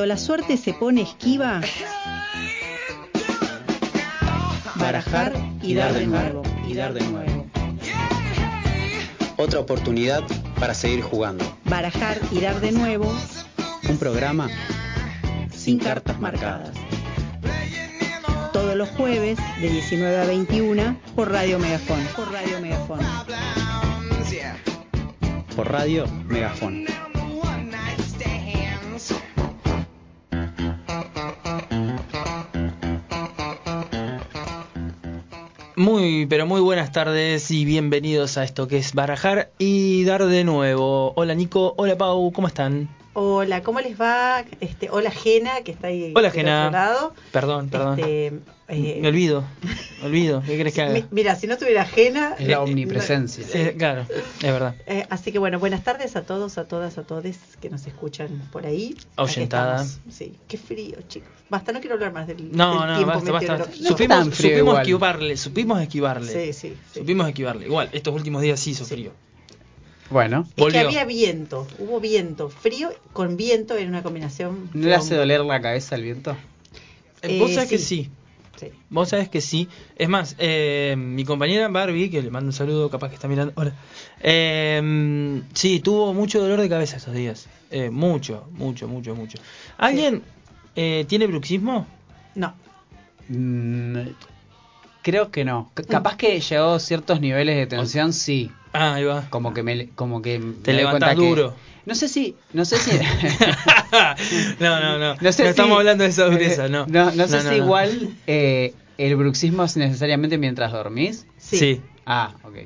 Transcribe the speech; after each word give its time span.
Cuando 0.00 0.14
la 0.14 0.18
suerte 0.18 0.56
se 0.56 0.72
pone 0.72 1.02
esquiva, 1.02 1.60
barajar 4.76 5.34
y 5.60 5.74
dar 5.74 5.92
de 5.92 6.06
nuevo, 6.06 6.42
y 6.66 6.72
dar 6.72 6.94
de 6.94 7.02
nuevo. 7.02 7.46
Otra 9.36 9.60
oportunidad 9.60 10.22
para 10.58 10.72
seguir 10.72 11.02
jugando. 11.02 11.44
Barajar 11.66 12.18
y 12.32 12.40
dar 12.40 12.62
de 12.62 12.72
nuevo 12.72 13.14
Un 13.90 13.98
programa 13.98 14.48
sin 15.54 15.78
cartas 15.78 16.18
marcadas. 16.18 16.70
Todos 18.54 18.76
los 18.76 18.88
jueves 18.88 19.38
de 19.60 19.68
19 19.68 20.18
a 20.18 20.24
21 20.24 20.96
por 21.14 21.30
Radio 21.30 21.58
Megafón. 21.58 22.00
Por 22.16 22.32
Radio 22.32 22.58
Megafón. 22.58 23.00
por 25.54 25.70
radio 25.70 26.06
Megafón. 26.26 26.86
Muy, 35.80 36.26
pero 36.26 36.44
muy 36.44 36.60
buenas 36.60 36.92
tardes 36.92 37.50
y 37.50 37.64
bienvenidos 37.64 38.36
a 38.36 38.44
esto 38.44 38.68
que 38.68 38.76
es 38.76 38.92
Barajar 38.92 39.50
y 39.56 40.04
Dar 40.04 40.26
de 40.26 40.44
nuevo. 40.44 41.14
Hola 41.16 41.34
Nico, 41.34 41.72
hola 41.78 41.96
Pau, 41.96 42.32
¿cómo 42.32 42.48
están? 42.48 42.99
Hola, 43.12 43.62
¿cómo 43.64 43.80
les 43.80 44.00
va? 44.00 44.44
Este, 44.60 44.88
hola 44.88 45.10
Gena, 45.10 45.62
que 45.64 45.72
está 45.72 45.88
ahí 45.88 46.12
Hola, 46.14 46.28
otro 46.28 46.42
lado. 46.70 47.14
Perdón, 47.32 47.68
perdón. 47.68 47.98
Este, 47.98 48.26
eh, 48.68 48.98
Me 49.02 49.08
olvido, 49.08 49.42
me 50.00 50.06
olvido. 50.06 50.42
¿Qué 50.46 50.56
crees 50.56 50.72
que 50.74 50.82
haga? 50.82 50.92
mi- 50.92 51.04
mira, 51.10 51.34
si 51.34 51.48
no 51.48 51.58
tuviera 51.58 51.84
Gena... 51.84 52.36
Es 52.38 52.46
la 52.46 52.60
omnipresencia. 52.62 53.44
Eh, 53.52 53.74
claro, 53.76 54.02
es 54.12 54.42
verdad. 54.42 54.76
eh, 54.86 55.06
así 55.10 55.32
que 55.32 55.40
bueno, 55.40 55.58
buenas 55.58 55.82
tardes 55.82 56.14
a 56.14 56.22
todos, 56.22 56.56
a 56.56 56.68
todas, 56.68 56.98
a 56.98 57.02
todos 57.02 57.24
que 57.60 57.68
nos 57.68 57.84
escuchan 57.84 58.28
por 58.52 58.64
ahí. 58.64 58.96
Ahuyentada. 59.16 59.84
Sí, 60.08 60.36
qué 60.46 60.56
frío, 60.56 60.96
chicos. 61.08 61.28
Basta, 61.48 61.72
no 61.72 61.80
quiero 61.80 61.94
hablar 61.96 62.12
más 62.12 62.28
del, 62.28 62.52
No, 62.56 62.78
del 62.78 62.90
no, 62.90 62.96
tiempo 62.96 63.14
basta, 63.14 63.32
basta. 63.32 63.52
meteorológico. 63.52 63.88
Supimos, 63.88 64.18
tan 64.18 64.32
frío 64.32 64.50
supimos 64.50 64.68
igual. 64.70 64.82
esquivarle, 64.82 65.36
supimos 65.36 65.82
esquivarle. 65.82 66.32
Sí, 66.32 66.52
sí, 66.52 66.76
sí. 66.92 67.00
Supimos 67.00 67.26
esquivarle. 67.26 67.66
Igual, 67.66 67.88
estos 67.90 68.14
últimos 68.14 68.40
días 68.40 68.60
sí 68.60 68.70
hizo 68.70 68.84
Sí. 68.84 68.94
frío. 68.94 69.12
Bueno, 70.10 70.46
Es 70.56 70.66
que 70.66 70.78
había 70.80 71.04
viento, 71.04 71.66
hubo 71.78 72.00
viento, 72.00 72.48
frío 72.50 72.90
con 73.12 73.36
viento 73.36 73.76
en 73.76 73.88
una 73.88 74.02
combinación. 74.02 74.68
¿no 74.74 74.88
le 74.88 74.94
hace 74.94 75.14
doler 75.14 75.40
la 75.42 75.60
cabeza 75.62 75.94
el 75.94 76.02
viento? 76.02 76.36
Eh, 77.22 77.38
Vos 77.38 77.50
Eh, 77.50 77.54
sabés 77.54 77.68
que 77.70 77.78
sí. 77.78 77.84
sí. 78.04 78.10
Sí. 78.56 78.72
Vos 78.90 79.08
sabés 79.08 79.28
que 79.30 79.40
sí. 79.40 79.68
Es 79.96 80.08
más, 80.08 80.34
eh, 80.38 80.94
mi 80.98 81.24
compañera 81.24 81.68
Barbie, 81.68 82.10
que 82.10 82.20
le 82.20 82.30
mando 82.30 82.48
un 82.48 82.52
saludo, 82.52 82.90
capaz 82.90 83.08
que 83.08 83.14
está 83.14 83.26
mirando. 83.28 83.52
Hola. 83.56 83.72
Eh, 84.20 85.42
sí, 85.54 85.80
tuvo 85.80 86.12
mucho 86.12 86.40
dolor 86.42 86.60
de 86.60 86.68
cabeza 86.68 86.96
estos 86.96 87.14
días. 87.14 87.46
Eh, 87.70 87.88
mucho, 87.90 88.48
mucho, 88.52 88.86
mucho, 88.88 89.14
mucho. 89.14 89.38
¿Alguien 89.78 90.22
eh, 90.76 91.04
tiene 91.08 91.26
bruxismo? 91.26 91.86
No, 92.34 92.54
Mm, 93.28 94.08
creo 95.02 95.30
que 95.30 95.44
no. 95.44 95.70
C- 95.76 95.84
capaz 95.84 96.16
que 96.16 96.40
llegó 96.40 96.72
a 96.74 96.80
ciertos 96.80 97.20
niveles 97.20 97.56
de 97.56 97.66
tensión, 97.68 98.12
sí. 98.12 98.50
Ah, 98.72 98.94
ahí 98.94 99.04
va. 99.04 99.28
Como 99.30 99.52
que 99.52 99.62
me, 99.62 99.88
como 99.90 100.22
que 100.22 100.38
me 100.38 100.54
Te 100.62 100.72
levantás 100.72 101.14
cuenta 101.14 101.22
que- 101.22 101.28
duro. 101.28 101.54
No 101.86 101.94
sé 101.94 102.08
si, 102.08 102.36
no 102.52 102.64
sé 102.64 102.76
si. 102.76 102.90
no, 104.60 104.80
no, 104.80 104.98
no. 104.98 104.98
No 104.98 105.14
No, 105.20 105.32
sé 105.32 105.42
si- 105.42 105.48
estamos 105.48 105.78
hablando 105.78 106.04
de 106.04 106.10
esa 106.10 106.26
dureza, 106.26 106.68
no. 106.68 106.86
No, 106.86 107.06
no 107.12 107.26
sé 107.26 107.36
No, 107.36 107.40
si 107.40 107.44
no, 107.46 107.50
no. 107.50 107.56
igual 107.56 108.10
eh, 108.26 108.74
el 108.98 109.16
bruxismo 109.16 109.64
es 109.64 109.76
necesariamente 109.76 110.38
mientras 110.38 110.72
dormís. 110.72 111.26
Sí. 111.38 111.58
sí. 111.58 111.80
Ah, 112.06 112.34
ok. 112.44 112.56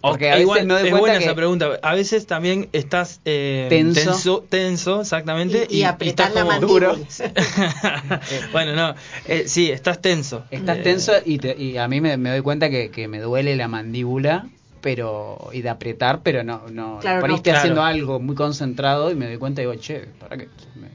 Porque 0.00 0.26
a 0.30 0.34
veces 0.34 0.42
igual, 0.42 0.66
me 0.66 0.74
doy 0.74 0.88
es 0.88 0.98
buena 0.98 1.18
que 1.18 1.24
esa 1.24 1.34
pregunta. 1.36 1.78
A 1.82 1.94
veces 1.94 2.26
también 2.26 2.68
estás 2.72 3.20
eh, 3.24 3.66
Tenso. 3.68 4.00
tenso, 4.10 4.46
tenso, 4.48 5.00
exactamente. 5.02 5.66
Y, 5.70 5.78
y 5.78 5.82
apretás 5.84 6.28
estás 6.30 6.34
la 6.34 6.40
como 6.40 6.50
mandíbula. 6.52 6.96
bueno, 8.52 8.74
no, 8.74 8.94
eh, 9.26 9.44
sí, 9.46 9.70
estás 9.70 10.00
tenso. 10.00 10.44
estás 10.50 10.78
Eh, 10.78 10.82
tenso 10.82 11.12
y, 11.24 11.38
te- 11.38 11.56
y 11.56 11.76
a 11.76 11.86
mí 11.88 12.00
me, 12.00 12.16
me 12.16 12.30
doy 12.30 12.40
cuenta 12.40 12.68
que, 12.70 12.90
que 12.90 13.06
me 13.06 13.20
duele 13.20 13.54
la 13.54 13.68
mandíbula 13.68 14.46
pero 14.82 15.48
y 15.52 15.62
de 15.62 15.70
apretar, 15.70 16.20
pero 16.22 16.44
no, 16.44 16.68
no 16.70 16.98
Claro, 17.00 17.20
por 17.20 17.30
ahí 17.30 17.32
no. 17.32 17.36
estoy 17.36 17.52
haciendo 17.52 17.80
Claro. 17.80 17.94
algo 17.96 18.20
muy 18.20 18.34
concentrado 18.34 19.10
y 19.10 19.14
me 19.14 19.26
doy 19.26 19.38
cuenta 19.38 19.62
y 19.62 19.64
digo, 19.64 19.74
che, 19.76 20.00
¿para 20.20 20.36
qué? 20.36 20.48
Me, 20.74 20.88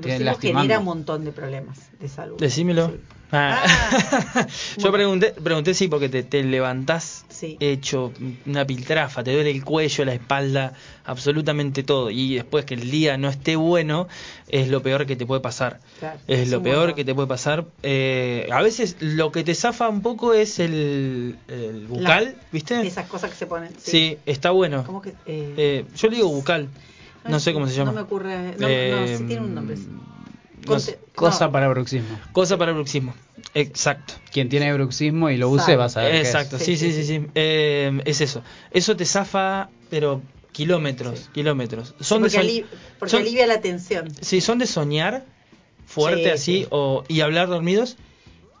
me 0.00 0.14
El 0.16 0.24
lastimando. 0.24 0.60
genera 0.62 0.78
un 0.78 0.84
montón 0.84 1.24
de 1.24 1.32
problemas 1.32 1.78
de 1.98 2.08
salud. 2.08 2.36
Decímelo. 2.38 2.88
Sí. 2.88 3.00
Ah. 3.32 3.62
Ah. 3.64 4.46
Yo 4.76 4.92
pregunté, 4.92 5.32
pregunté 5.42 5.72
sí, 5.74 5.88
porque 5.88 6.08
te, 6.08 6.22
te 6.22 6.42
levantás 6.44 7.24
Sí. 7.28 7.56
hecho 7.60 8.12
una 8.46 8.64
piltrafa, 8.66 9.24
te 9.24 9.32
duele 9.32 9.50
el 9.50 9.64
cuello, 9.64 10.04
la 10.04 10.12
espalda, 10.14 10.74
absolutamente 11.04 11.82
todo. 11.82 12.10
Y 12.10 12.34
después 12.36 12.64
que 12.64 12.74
el 12.74 12.90
día 12.90 13.16
no 13.16 13.28
esté 13.28 13.56
bueno, 13.56 14.06
es 14.48 14.68
lo 14.68 14.82
peor 14.82 15.06
que 15.06 15.16
te 15.16 15.26
puede 15.26 15.40
pasar. 15.40 15.80
Claro, 15.98 16.20
es 16.28 16.50
lo 16.50 16.62
peor 16.62 16.94
que 16.94 17.04
te 17.04 17.14
puede 17.14 17.26
pasar. 17.26 17.64
Eh, 17.82 18.48
a 18.52 18.62
veces 18.62 18.96
lo 19.00 19.32
que 19.32 19.42
te 19.44 19.54
zafa 19.54 19.88
un 19.88 20.02
poco 20.02 20.34
es 20.34 20.58
el, 20.60 21.36
el 21.48 21.86
bucal, 21.88 22.36
¿viste? 22.52 22.86
Esas 22.86 23.06
cosas 23.08 23.30
que 23.30 23.36
se 23.36 23.46
ponen. 23.46 23.70
Sí, 23.78 24.18
está 24.26 24.50
bueno. 24.50 24.84
¿Cómo 24.84 25.02
que? 25.02 25.10
eh, 25.26 25.54
Eh, 25.56 25.84
yo 25.96 26.08
le 26.08 26.16
digo 26.16 26.28
bucal, 26.28 26.68
no 27.28 27.40
sé 27.40 27.52
cómo 27.52 27.66
se 27.66 27.74
llama. 27.74 27.90
No 27.92 27.96
me 27.96 28.02
ocurre. 28.02 28.54
No, 28.58 28.68
no, 28.68 29.06
sí 29.18 29.24
tiene 29.24 29.40
un 29.42 29.54
nombre. 29.54 29.76
No 30.66 30.78
sé. 30.78 30.98
Cosa 31.14 31.46
No. 31.46 31.52
para 31.52 31.68
bruxismo. 31.68 32.18
Cosa 32.32 32.56
para 32.58 32.72
bruxismo. 32.72 33.14
Exacto. 33.54 34.14
Quien 34.32 34.48
tiene 34.48 34.72
bruxismo 34.72 35.30
y 35.30 35.36
lo 35.36 35.48
use 35.50 35.64
Sabe. 35.64 35.76
va 35.76 35.84
a 35.86 35.88
saber 35.88 36.12
qué 36.12 36.20
es. 36.20 36.26
Exacto, 36.28 36.58
sí, 36.58 36.76
Sí, 36.76 36.92
sí, 36.92 37.04
sí. 37.04 37.26
Eh, 37.34 38.00
es 38.04 38.20
eso. 38.20 38.42
Eso 38.70 38.96
te 38.96 39.04
zafa, 39.04 39.68
pero 39.90 40.22
kilómetros, 40.52 41.18
Sí. 41.20 41.26
kilómetros. 41.34 41.94
Sí, 41.98 42.04
Son 42.04 42.22
de 42.22 42.30
porque, 42.30 42.64
porque 42.98 43.10
son- 43.10 43.22
alivia 43.22 43.46
la 43.46 43.60
tensión. 43.60 44.08
Sí, 44.20 44.40
son 44.40 44.58
de 44.58 44.66
soñar 44.66 45.24
fuerte 45.86 46.24
Sí, 46.24 46.30
así 46.30 46.52
sí. 46.62 46.66
o 46.70 47.04
y 47.08 47.20
hablar 47.20 47.48
dormidos. 47.48 47.96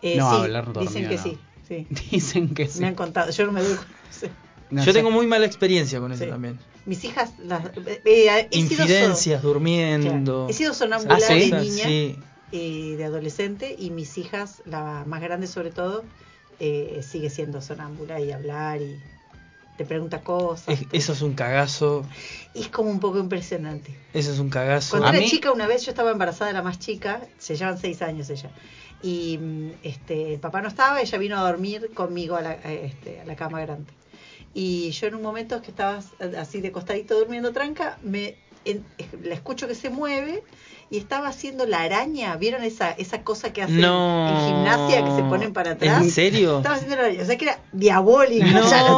Eh, 0.02 0.16
No, 0.16 0.30
sí, 0.30 0.42
hablar 0.42 0.66
Dicen 0.72 0.84
dormido, 1.04 1.08
que 1.10 1.16
no. 1.16 1.22
sí. 1.22 1.38
sí. 1.68 1.86
Dicen 2.10 2.54
que 2.54 2.66
sí. 2.68 2.80
Me 2.80 2.88
han 2.88 2.94
contado. 2.94 3.30
Yo 3.30 3.46
no 3.46 3.52
me 3.52 3.62
doy. 3.62 3.76
No 4.72 4.82
Yo 4.84 4.92
tengo 4.92 5.10
muy 5.10 5.26
mala 5.26 5.44
experiencia 5.46 6.00
con 6.00 6.12
eso 6.12 6.24
Sí. 6.24 6.30
también. 6.30 6.58
Mis 6.86 7.04
hijas. 7.04 7.32
Las, 7.38 7.64
eh, 7.66 8.02
eh, 8.04 8.48
he 8.50 8.56
sido 8.56 8.68
so- 8.68 8.82
Infidencias, 8.82 9.42
durmiendo. 9.42 10.10
Claro. 10.10 10.46
He 10.48 10.52
sido 10.54 10.72
sonámbula 10.74 11.16
Ah, 11.16 11.20
¿sí? 11.20 11.50
de 11.50 11.60
niña 11.60 11.84
Sí. 11.84 12.18
y 12.52 12.94
de 12.94 13.04
adolescente 13.04 13.76
y 13.78 13.90
mis 13.90 14.16
hijas, 14.18 14.62
la 14.64 15.04
más 15.06 15.20
grande 15.20 15.46
sobre 15.46 15.70
todo, 15.70 16.04
eh, 16.58 17.02
sigue 17.08 17.28
siendo 17.28 17.60
sonámbula 17.60 18.18
y 18.20 18.32
hablar 18.32 18.80
y 18.80 18.98
te 19.76 19.84
pregunta 19.84 20.20
cosas. 20.22 20.68
Es- 20.80 20.86
eso 20.92 21.12
es 21.12 21.20
un 21.22 21.34
cagazo. 21.34 22.04
Y 22.54 22.60
es 22.62 22.68
como 22.68 22.90
un 22.90 22.98
poco 23.00 23.18
impresionante. 23.18 23.94
Eso 24.14 24.32
es 24.32 24.38
un 24.38 24.48
cagazo. 24.48 24.90
Cuando 24.92 25.08
A 25.08 25.10
era 25.10 25.20
mí- 25.20 25.28
chica, 25.28 25.52
una 25.52 25.66
vez 25.66 25.84
yo 25.84 25.90
estaba 25.90 26.10
embarazada 26.12 26.48
de 26.48 26.54
la 26.54 26.62
más 26.62 26.78
chica, 26.78 27.20
se 27.38 27.56
llevan 27.56 27.78
seis 27.78 28.00
años 28.00 28.30
ella. 28.30 28.50
Y 29.02 29.38
mm, 29.38 29.70
este, 29.82 30.34
el 30.34 30.40
papá 30.40 30.62
no 30.62 30.68
estaba, 30.68 31.00
ella 31.02 31.18
vino 31.18 31.36
a 31.38 31.42
dormir 31.42 31.90
conmigo 31.92 32.36
a 32.36 32.40
la, 32.42 32.50
a, 32.50 32.72
este, 32.72 33.20
a 33.20 33.24
la 33.24 33.34
cama 33.36 33.60
grande. 33.60 33.92
Y 34.54 34.90
yo 34.90 35.06
en 35.06 35.14
un 35.14 35.22
momento 35.22 35.62
que 35.62 35.70
estaba 35.70 36.00
así 36.38 36.60
de 36.60 36.72
costadito 36.72 37.18
durmiendo 37.18 37.52
tranca, 37.52 37.98
me 38.02 38.36
en- 38.64 38.84
la 39.24 39.34
escucho 39.34 39.66
que 39.66 39.74
se 39.74 39.88
mueve 39.90 40.44
y 40.90 40.98
estaba 40.98 41.28
haciendo 41.28 41.64
la 41.66 41.80
araña. 41.80 42.36
¿Vieron 42.36 42.62
esa, 42.62 42.90
esa 42.90 43.22
cosa 43.22 43.52
que 43.52 43.62
hacen 43.62 43.80
No. 43.80 44.28
en 44.28 44.46
gimnasia 44.48 45.04
que 45.04 45.10
se 45.16 45.22
ponen 45.22 45.52
para 45.54 45.72
atrás? 45.72 46.02
¿En 46.02 46.10
serio? 46.10 46.58
Estaba 46.58 46.74
haciendo 46.76 46.96
la 46.96 47.02
araña, 47.04 47.22
o 47.22 47.24
sea 47.26 47.38
que 47.38 47.44
era 47.46 47.58
diabólica 47.72 48.44
No. 48.46 48.60
ya 48.70 48.82
la. 48.82 48.88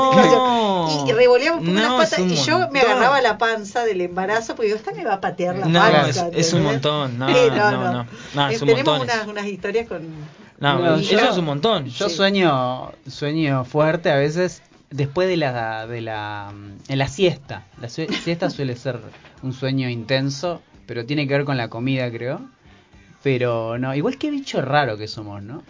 Y, 0.87 1.13
por 1.57 1.63
No, 1.63 1.71
unas 1.71 1.93
patas 1.95 2.19
un 2.19 2.31
y 2.31 2.37
yo 2.37 2.69
me 2.71 2.81
agarraba 2.81 3.23
la 3.23 3.39
panza 3.39 3.85
del 3.85 4.01
embarazo 4.03 4.55
porque 4.55 4.67
digo, 4.67 4.77
esta 4.79 4.93
me 4.93 5.05
va 5.05 5.15
a 5.15 5.21
patear 5.21 5.57
la 5.57 5.67
No, 5.67 5.79
panza. 5.81 6.29
es- 6.33 6.49
es 6.49 6.53
un 6.53 6.65
montón, 6.65 7.19
no, 7.19 7.29
Sí, 7.29 7.35
no, 7.51 7.71
no. 7.71 8.07
No, 8.35 8.49
es 8.49 8.61
Eh, 8.61 8.65
un 8.65 8.69
Tenemos 8.69 9.01
unas, 9.01 9.27
unas 9.27 9.47
historias 9.47 9.87
con... 9.89 10.03
No, 10.59 10.79
No, 10.79 10.97
eso 10.97 11.11
yo- 11.13 11.19
es 11.31 11.39
un 11.39 11.45
montón. 11.47 11.87
Yo 11.87 12.09
Sí. 12.09 12.17
sueño 12.17 12.93
sueño 13.09 13.65
fuerte 13.65 14.11
a 14.11 14.17
veces 14.17 14.63
después 14.97 15.29
de 15.29 15.37
la 15.37 15.87
de 15.87 16.01
la 16.01 16.53
mm, 16.55 16.77
en 16.93 16.99
la 16.99 17.09
siesta. 17.09 17.65
La 17.81 17.89
siesta 17.89 18.49
suele 18.51 18.77
ser 18.77 19.01
un 19.43 19.53
sueño 19.53 19.89
intenso, 19.89 20.63
pero 20.87 21.05
tiene 21.05 21.27
que 21.27 21.35
ver 21.35 21.45
con 21.45 21.57
la 21.57 21.69
comida, 21.69 22.11
creo. 22.11 22.41
Pero 23.23 23.79
no, 23.79 23.95
igual 23.95 24.19
que 24.19 24.31
bicho 24.31 24.61
raro 24.61 24.97
que 24.99 25.09
somos, 25.09 25.43
¿no? 25.43 25.63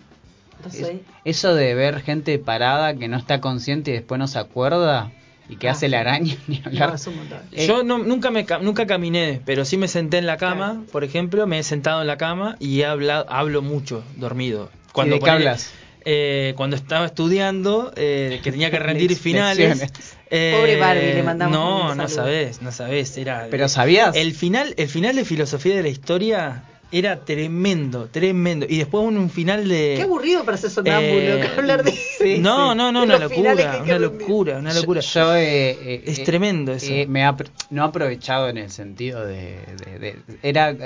No 0.62 0.68
Es- 0.68 0.74
sé. 0.74 1.02
eso 1.24 1.54
de 1.54 1.74
ver 1.74 2.00
gente 2.02 2.38
parada 2.38 2.94
que 2.94 3.08
no 3.08 3.16
está 3.16 3.40
consciente 3.40 3.90
y 3.90 3.94
después 3.94 4.18
no 4.18 4.26
se 4.26 4.38
acuerda 4.38 5.10
y 5.48 5.56
que 5.56 5.68
Ah, 5.68 5.72
hace 5.72 5.88
la 5.88 6.00
araña 6.00 6.34
ni 6.48 6.60
hablar. 6.64 6.88
No, 6.90 6.94
es 6.96 7.06
un 7.06 7.16
montón. 7.16 7.38
Eh, 7.52 7.66
Yo 7.66 7.82
no, 7.84 7.98
nunca 7.98 8.30
me 8.30 8.44
ca- 8.44 8.58
nunca 8.58 8.86
caminé, 8.86 9.40
pero 9.44 9.64
sí 9.64 9.76
me 9.76 9.88
senté 9.88 10.18
en 10.18 10.26
la 10.26 10.36
cama, 10.36 10.72
Claro. 10.72 10.86
por 10.90 11.04
ejemplo, 11.04 11.46
me 11.46 11.58
he 11.58 11.62
sentado 11.62 12.00
en 12.00 12.06
la 12.08 12.16
cama 12.16 12.56
y 12.60 12.80
he 12.80 12.86
hablado, 12.86 13.26
hablo 13.28 13.62
mucho 13.62 14.02
dormido. 14.16 14.70
¿Y 14.96 15.08
de 15.08 15.18
qué 15.20 15.30
hablas? 15.30 15.72
Eh, 16.04 16.54
cuando 16.56 16.76
estaba 16.76 17.06
estudiando, 17.06 17.92
eh, 17.96 18.40
que 18.42 18.50
tenía 18.52 18.70
que 18.70 18.78
rendir 18.78 19.14
finales. 19.16 19.86
eh, 20.30 20.52
Pobre 20.56 20.76
Barbie, 20.76 21.14
le 21.14 21.22
mandamos 21.22 21.58
No, 21.58 21.90
un 21.92 21.96
no 21.98 22.08
sabés, 22.08 22.62
no 22.62 22.72
sabés. 22.72 23.16
Era, 23.16 23.46
Pero 23.50 23.68
sabías. 23.68 24.14
El 24.16 24.32
final, 24.34 24.74
el 24.76 24.88
final 24.88 25.16
de 25.16 25.24
filosofía 25.24 25.76
de 25.76 25.82
la 25.82 25.88
historia 25.88 26.64
Era 26.90 27.24
tremendo, 27.24 28.06
tremendo. 28.06 28.66
Y 28.68 28.78
después 28.78 29.04
un, 29.04 29.16
un 29.18 29.28
final 29.30 29.68
de... 29.68 29.94
Qué 29.96 30.02
aburrido 30.02 30.44
para 30.44 30.56
ser 30.56 30.70
sonámbulo 30.70 31.34
Eh, 31.36 31.40
que 31.40 31.48
hablar 31.60 31.82
de 31.82 31.90
sí, 31.90 32.38
no, 32.40 32.70
sí. 32.72 32.76
no, 32.76 32.92
no, 32.92 33.02
una 33.02 33.18
locura, 33.18 33.80
una 33.82 33.98
locura, 33.98 34.58
una 34.58 34.74
locura. 34.74 35.00
Yo, 35.00 35.20
yo, 35.20 35.34
eh, 35.36 35.70
eh, 35.70 36.02
Es 36.06 36.20
eh, 36.20 36.24
tremendo 36.24 36.72
eso. 36.72 36.86
eh, 36.92 37.06
me 37.08 37.24
ha 37.24 37.34
no 37.70 37.82
he 37.84 37.88
aprovechado 37.88 38.48
en 38.48 38.58
el 38.58 38.70
sentido 38.70 39.24
de, 39.26 39.58
de- 39.84 39.98
de- 39.98 40.16
era 40.42 40.76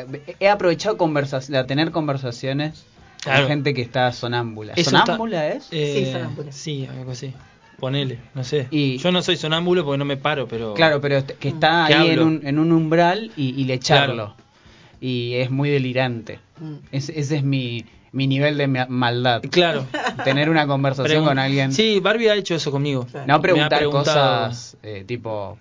he 0.40 0.48
aprovechado 0.48 0.96
conversas, 0.96 1.48
de 1.48 1.62
tener 1.64 1.90
conversaciones 1.90 2.86
Claro. 3.22 3.40
con 3.42 3.48
gente 3.48 3.74
que 3.74 3.82
está 3.82 4.12
sonámbula. 4.12 4.72
Eso 4.74 4.90
está- 4.90 5.04
¿Sonámbula 5.06 5.48
es? 5.48 5.68
Eh, 5.72 6.04
Sí, 6.06 6.12
sonámbula. 6.12 6.52
Sí, 6.52 6.86
algo 6.90 7.10
así. 7.12 7.32
Ponele, 7.78 8.18
no 8.34 8.42
sé. 8.44 8.66
Y- 8.70 8.98
Yo 8.98 9.12
no 9.12 9.22
soy 9.22 9.36
sonámbulo 9.36 9.84
porque 9.84 9.98
no 9.98 10.04
me 10.04 10.16
paro, 10.16 10.48
pero... 10.48 10.74
Claro, 10.74 11.00
pero 11.00 11.22
que 11.38 11.48
está 11.48 11.84
Que 11.88 11.94
ahí 11.94 12.10
en 12.10 12.20
un, 12.20 12.40
en 12.44 12.58
un 12.58 12.72
umbral 12.72 13.30
y, 13.36 13.50
y 13.60 13.64
le 13.64 13.78
charlo. 13.78 14.34
Claro. 14.34 14.36
Y 15.00 15.34
es 15.34 15.50
muy 15.50 15.70
delirante. 15.70 16.40
Mm. 16.60 16.74
Es- 16.90 17.08
ese 17.08 17.36
es 17.36 17.42
mi, 17.44 17.84
mi 18.10 18.26
nivel 18.26 18.58
de 18.58 18.66
ma- 18.66 18.86
maldad. 18.88 19.42
Claro. 19.50 19.86
Tener 20.24 20.50
una 20.50 20.66
conversación 20.66 21.22
Pregun- 21.22 21.28
con 21.28 21.38
alguien. 21.38 21.72
Sí, 21.72 22.00
Barbie 22.00 22.28
ha 22.30 22.34
hecho 22.34 22.56
eso 22.56 22.72
conmigo. 22.72 23.06
Claro. 23.08 23.26
No 23.28 23.40
preguntar 23.40 23.84
cosas 23.84 24.76
eh, 24.82 25.04
tipo, 25.06 25.56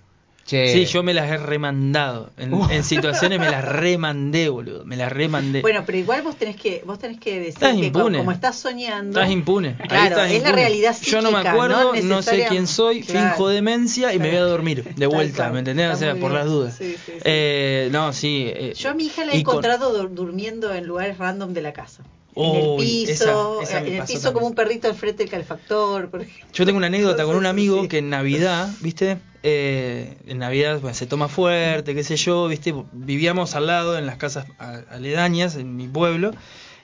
che, 0.47 0.73
Sí, 0.73 0.85
yo 0.85 1.03
me 1.03 1.13
las 1.13 1.29
he 1.29 1.37
remandado. 1.37 2.31
En, 2.37 2.53
Uh. 2.53 2.67
en 2.71 2.83
situaciones 2.83 3.39
me 3.39 3.51
las 3.51 3.63
remandé, 3.63 4.49
boludo. 4.49 4.83
Me 4.85 4.95
las 4.95 5.11
remandé. 5.11 5.61
Bueno, 5.61 5.83
pero 5.85 5.97
igual 5.99 6.23
vos 6.23 6.35
tenés 6.37 6.55
que 6.55 6.81
vos 6.85 6.97
tenés 6.97 7.19
que 7.19 7.33
decir 7.35 7.49
Estás 7.49 7.75
que 7.75 7.91
como 7.91 8.31
estás 8.31 8.55
soñando. 8.57 9.19
Estás 9.19 9.31
impune. 9.31 9.75
Ahí 9.89 10.07
estás 10.07 10.31
es 10.31 10.41
la 10.41 10.51
realidad 10.53 10.95
Yo 11.03 11.21
no 11.21 11.31
me 11.31 11.47
acuerdo, 11.47 11.93
no 11.93 12.01
no, 12.01 12.21
sé 12.23 12.45
quién 12.49 12.65
soy, 12.65 13.01
Claro. 13.03 13.29
finjo 13.35 13.49
demencia 13.49 14.13
y 14.13 14.19
me 14.19 14.29
voy 14.29 14.37
a 14.37 14.43
dormir 14.43 14.83
de 14.95 15.05
vuelta. 15.07 15.49
¿me 15.51 15.59
entendés? 15.59 15.93
O 15.93 15.97
sea, 15.97 16.15
por 16.15 16.31
las 16.31 16.45
dudas. 16.45 16.75
Sí, 16.77 16.95
sí, 16.95 16.97
sí. 17.05 17.11
Eh, 17.23 17.89
no, 17.91 18.11
sí. 18.13 18.45
eh, 18.47 18.73
Yo 18.75 18.89
a 18.89 18.93
mi 18.93 19.05
hija 19.05 19.25
la 19.25 19.33
he 19.33 19.43
con- 19.43 19.55
encontrado 19.57 19.93
dur- 20.01 20.09
durmiendo 20.13 20.73
en 20.73 20.85
lugares 20.87 21.17
random 21.17 21.53
de 21.53 21.61
la 21.61 21.73
casa. 21.73 22.03
en 22.39 22.55
el 22.55 22.77
piso, 22.77 23.61
esa- 23.63 23.77
esa 23.77 23.81
me 23.81 23.87
en 23.87 23.93
el 23.95 24.01
piso 24.01 24.13
también. 24.13 24.33
como 24.35 24.45
un 24.47 24.53
perrito 24.55 24.87
al 24.87 24.93
frente 24.93 25.23
del 25.23 25.29
calefactor, 25.31 26.09
por 26.09 26.21
ejemplo. 26.21 26.45
Yo 26.53 26.65
tengo 26.65 26.77
una 26.77 26.85
anécdota 26.87 27.25
con 27.25 27.35
un 27.35 27.45
amigo 27.47 27.87
que 27.87 27.97
en 27.97 28.09
Navidad, 28.11 28.69
¿viste? 28.81 29.17
Eh, 29.49 30.17
en 30.27 30.39
Navidad 30.39 30.81
bueno, 30.81 30.93
se 30.93 31.05
toma 31.05 31.29
fuerte, 31.29 31.95
qué 31.95 32.03
sé 32.03 32.17
yo, 32.17 32.49
¿viste? 32.49 32.73
Vivíamos 32.91 33.55
al 33.55 33.67
lado 33.67 33.97
en 33.97 34.05
las 34.05 34.17
casas 34.17 34.45
aledañas, 34.89 35.55
en 35.55 35.77
mi 35.77 35.87
pueblo, 35.87 36.31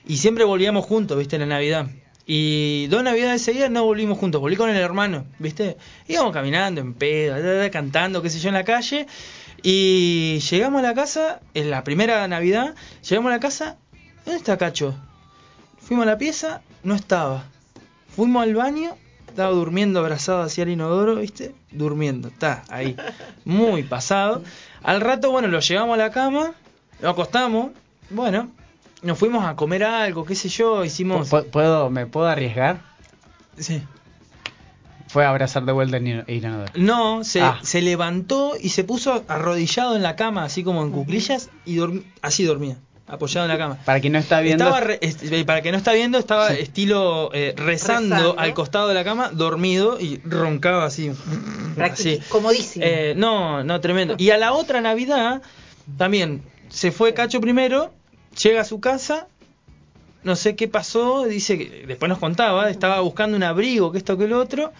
y 0.06 0.15
siempre 0.15 0.45
volvíamos 0.45 0.86
juntos, 0.86 1.18
¿viste? 1.18 1.36
En 1.36 1.42
la 1.42 1.48
Navidad. 1.48 1.88
Y 2.25 2.88
dos 2.88 3.04
Navidades 3.04 3.42
seguidas 3.42 3.69
no 3.69 3.83
volvimos 3.83 4.18
juntos, 4.18 4.39
volví 4.39 4.56
con 4.56 4.69
el 4.69 4.77
hermano, 4.77 5.25
¿viste? 5.39 5.75
Íbamos 6.07 6.31
caminando 6.31 6.80
en 6.80 6.94
pedo, 6.94 7.36
cantando, 7.69 8.21
qué 8.21 8.30
sé 8.30 8.39
yo, 8.39 8.48
en 8.48 8.56
la 8.56 8.63
calle, 8.63 9.07
y 9.62 10.39
llegamos 10.50 10.80
a 10.80 10.83
la 10.83 10.94
casa, 10.94 11.42
en 11.54 11.69
la 11.69 11.83
primera 11.83 12.25
Navidad, 12.30 12.75
llegamos 13.10 13.30
a 13.30 13.36
la 13.36 13.42
casa, 13.42 13.77
¿dónde 14.24 14.38
está 14.38 14.57
Cacho? 14.57 14.95
Fuimos 15.80 16.04
a 16.04 16.12
la 16.12 16.18
pieza, 16.18 16.62
no 16.81 16.95
estaba. 16.95 17.44
Fuimos 18.15 18.42
al 18.42 18.56
baño, 18.56 18.95
estaba 19.33 19.51
durmiendo 19.51 20.00
abrazado 20.00 20.41
hacia 20.44 20.63
el 20.63 20.69
inodoro, 20.69 21.15
¿viste? 21.15 21.53
Durmiendo, 21.71 22.27
está 22.30 22.63
ahí. 22.69 22.95
Muy 23.45 23.83
pasado. 23.83 24.44
Al 24.83 25.01
rato, 25.01 25.31
bueno, 25.31 25.47
lo 25.47 25.59
llevamos 25.59 25.95
a 25.95 25.97
la 25.97 26.12
cama, 26.12 26.53
lo 27.01 27.09
acostamos, 27.09 27.71
bueno, 28.09 28.50
nos 29.01 29.18
fuimos 29.18 29.44
a 29.45 29.56
comer 29.56 29.83
algo, 29.83 30.24
qué 30.25 30.35
sé 30.35 30.50
yo, 30.50 30.85
hicimos... 30.85 31.31
¿pu- 31.31 31.45
¿puedo, 31.50 31.89
¿me 31.89 32.06
puedo 32.06 32.27
arriesgar? 32.27 32.81
Sí. 33.57 33.81
Fue 35.07 35.25
a 35.25 35.30
abrazar 35.30 35.63
de 35.65 35.71
vuelta 35.71 35.97
el 35.97 36.07
ino- 36.07 36.24
el 36.25 36.36
inodoro. 36.38 36.71
No, 36.75 37.24
se, 37.24 37.41
Ah. 37.41 37.59
se 37.62 37.81
levantó 37.81 38.53
y 38.59 38.69
se 38.69 38.83
puso 38.83 39.24
arrodillado 39.27 39.95
en 39.95 40.01
la 40.03 40.15
cama, 40.15 40.44
así 40.44 40.63
como 40.63 40.81
en 40.83 40.91
cuclillas, 40.91 41.50
y 41.65 41.75
dorm- 41.77 42.03
así 42.21 42.44
dormía, 42.45 42.77
apoyado 43.13 43.45
en 43.45 43.51
la 43.51 43.57
cama. 43.57 43.77
Para 43.86 44.00
quien 44.00 44.13
no 44.13 44.19
está 44.19 44.39
viendo, 44.42 44.63
Estaba 44.65 44.80
re- 44.81 45.00
est- 45.01 45.24
eh, 45.24 45.45
para 45.45 45.62
que 45.62 45.71
no 45.71 45.77
está 45.77 45.94
viendo, 45.94 46.18
estaba 46.18 46.50
Sí. 46.50 46.57
estilo 46.62 47.30
eh, 47.33 47.54
rezando, 47.57 48.15
Rezando. 48.15 48.39
al 48.39 48.54
costado 48.54 48.88
de 48.88 48.94
la 48.94 49.04
cama, 49.04 49.30
dormido 49.31 50.00
y 50.00 50.19
roncaba 50.25 50.86
así. 50.86 51.12
Así. 51.80 52.19
Comodísimo. 52.30 52.86
Eh, 52.88 53.13
no, 53.15 53.63
no, 53.63 53.80
tremendo. 53.81 54.15
Y 54.18 54.30
a 54.31 54.38
la 54.38 54.54
otra 54.54 54.81
Navidad, 54.81 55.42
también, 55.98 56.42
se 56.69 56.92
fue 56.92 57.13
Cacho 57.13 57.42
primero, 57.42 57.94
llega 58.44 58.62
a 58.62 58.65
su 58.65 58.80
casa, 58.80 59.27
no 60.24 60.36
sé 60.36 60.56
qué 60.56 60.68
pasó, 60.68 61.25
dice 61.25 61.57
que 61.57 61.86
después 61.88 62.07
nos 62.10 62.18
contaba, 62.19 62.69
estaba 62.69 63.00
buscando 63.01 63.36
un 63.36 63.44
abrigo, 63.44 63.92
que 63.92 63.98
esto 63.98 64.18
que 64.18 64.27
lo 64.27 64.39
otro, 64.39 64.71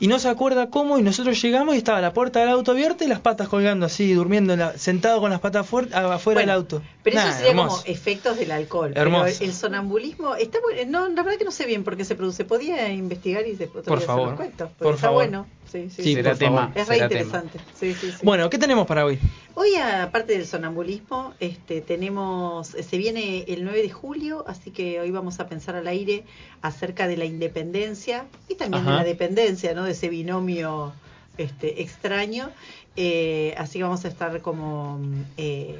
y 0.00 0.06
no 0.08 0.18
se 0.18 0.28
acuerda 0.28 0.70
cómo, 0.70 0.98
y 0.98 1.02
nosotros 1.02 1.40
llegamos 1.40 1.74
y 1.74 1.78
estaba 1.78 2.00
la 2.00 2.12
puerta 2.12 2.40
del 2.40 2.48
auto 2.50 2.72
abierta 2.72 3.04
y 3.04 3.08
las 3.08 3.20
patas 3.20 3.48
colgando 3.48 3.86
así, 3.86 4.12
durmiendo, 4.12 4.52
en 4.52 4.60
la- 4.60 4.76
sentado 4.78 5.20
con 5.20 5.30
las 5.30 5.40
patas 5.40 5.68
fuer- 5.70 5.92
afuera 5.94 6.40
del 6.40 6.50
auto. 6.50 6.82
Pero 7.10 7.22
Nah, 7.22 7.28
eso 7.28 7.36
sería 7.38 7.50
hermoso. 7.50 7.76
como 7.82 7.82
efectos 7.92 8.36
del 8.38 8.50
alcohol. 8.52 8.92
Hermoso. 8.94 9.24
Pero 9.38 9.44
el 9.50 9.52
sonambulismo 9.56 10.34
está 10.34 10.58
bueno. 10.60 10.90
No, 10.90 11.08
la 11.14 11.22
verdad 11.22 11.38
que 11.38 11.44
no 11.44 11.50
sé 11.50 11.66
bien 11.66 11.84
por 11.84 11.96
qué 11.96 12.04
se 12.04 12.14
produce. 12.14 12.44
Podía 12.44 12.90
investigar 12.92 13.46
y 13.46 13.54
después 13.56 13.84
Por 13.84 14.00
favor, 14.00 14.28
los 14.28 14.36
cuento. 14.36 14.66
porque 14.68 14.84
por 14.84 14.94
está 14.94 15.06
favor. 15.08 15.24
bueno. 15.24 15.46
Sí, 15.70 15.90
sí, 15.90 16.02
Sí, 16.02 16.14
será 16.14 16.30
por 16.30 16.38
tema. 16.38 16.58
favor. 16.68 16.78
Es 16.78 16.88
re 16.88 16.98
interesante. 16.98 17.58
Sí, 17.78 17.94
sí, 17.94 18.10
sí. 18.12 18.18
Bueno, 18.22 18.48
¿qué 18.48 18.56
tenemos 18.58 18.86
para 18.86 19.04
hoy? 19.04 19.18
Hoy, 19.54 19.74
aparte 19.76 20.32
del 20.32 20.46
sonambulismo, 20.46 21.34
este, 21.40 21.80
tenemos, 21.82 22.68
se 22.68 22.96
viene 22.96 23.44
el 23.48 23.64
9 23.64 23.82
de 23.82 23.90
julio, 23.90 24.44
así 24.46 24.70
que 24.70 25.00
hoy 25.00 25.10
vamos 25.10 25.40
a 25.40 25.46
pensar 25.48 25.74
al 25.76 25.86
aire 25.88 26.24
acerca 26.62 27.06
de 27.08 27.16
la 27.16 27.24
independencia 27.24 28.24
y 28.48 28.54
también 28.54 28.82
Ajá. 28.84 28.92
de 28.92 28.96
la 28.98 29.04
dependencia, 29.04 29.74
¿no? 29.74 29.84
De 29.84 29.92
ese 29.92 30.08
binomio 30.08 30.92
este, 31.36 31.82
extraño. 31.82 32.50
Eh, 32.96 33.54
así 33.58 33.78
que 33.78 33.84
vamos 33.84 34.04
a 34.04 34.08
estar 34.08 34.40
como 34.40 34.98
eh, 35.36 35.78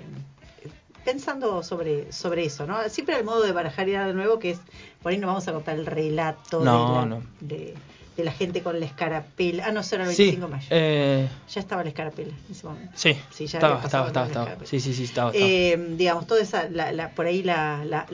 pensando 1.12 1.62
sobre, 1.62 2.12
sobre 2.12 2.44
eso, 2.44 2.66
¿no? 2.66 2.76
Siempre 2.90 3.14
al 3.14 3.24
modo 3.24 3.42
de 3.42 3.52
barajar 3.52 3.88
y 3.88 3.92
dar 3.92 4.06
de 4.08 4.12
nuevo, 4.14 4.38
que 4.38 4.50
es, 4.50 4.60
por 5.02 5.10
ahí 5.12 5.18
no 5.18 5.26
vamos 5.26 5.48
a 5.48 5.52
contar 5.52 5.78
el 5.78 5.86
relato 5.86 6.62
No, 6.62 6.86
de, 6.86 6.92
la, 7.00 7.06
no. 7.06 7.22
de, 7.40 7.74
de 8.16 8.24
la 8.24 8.32
gente 8.32 8.62
con 8.62 8.78
la 8.78 8.84
escarapela. 8.84 9.64
Ah, 9.66 9.72
no, 9.72 9.80
eso 9.80 9.94
era 9.94 10.04
el 10.04 10.10
Sí, 10.14 10.24
25 10.24 10.46
de 10.46 10.52
mayo. 10.52 10.66
eh, 10.70 11.28
Ya 11.54 11.60
estaba 11.62 11.82
la 11.82 11.88
escarapela 11.88 12.28
en 12.46 12.52
ese 12.52 12.66
momento. 12.66 12.92
sí, 12.94 13.14
Sí, 13.30 13.46
ya 13.46 13.58
estaba, 13.58 13.82
estaba, 13.82 14.26
estaba. 14.26 14.56
Sí, 14.66 14.80
sí, 14.80 14.92
sí, 14.92 15.04
estaba, 15.04 15.30
estaba. 15.30 15.48
Eh, 15.50 15.94
digamos, 15.96 16.26
toda 16.26 16.42
esa, 16.42 16.68
la, 16.68 16.92
la- 16.92 17.08
por 17.14 17.24
ahí 17.24 17.42
la, 17.42 17.84
la, 17.86 18.06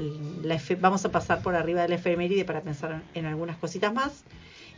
la 0.43 0.61
vamos 0.79 1.05
a 1.05 1.09
pasar 1.11 1.43
por 1.43 1.57
arriba 1.57 1.83
de 1.83 1.89
la 1.89 1.95
efeméride 1.97 2.45
para 2.45 2.61
pensar 2.61 3.03
en 3.15 3.27
algunas 3.27 3.57
cositas 3.57 3.93
más. 3.93 4.23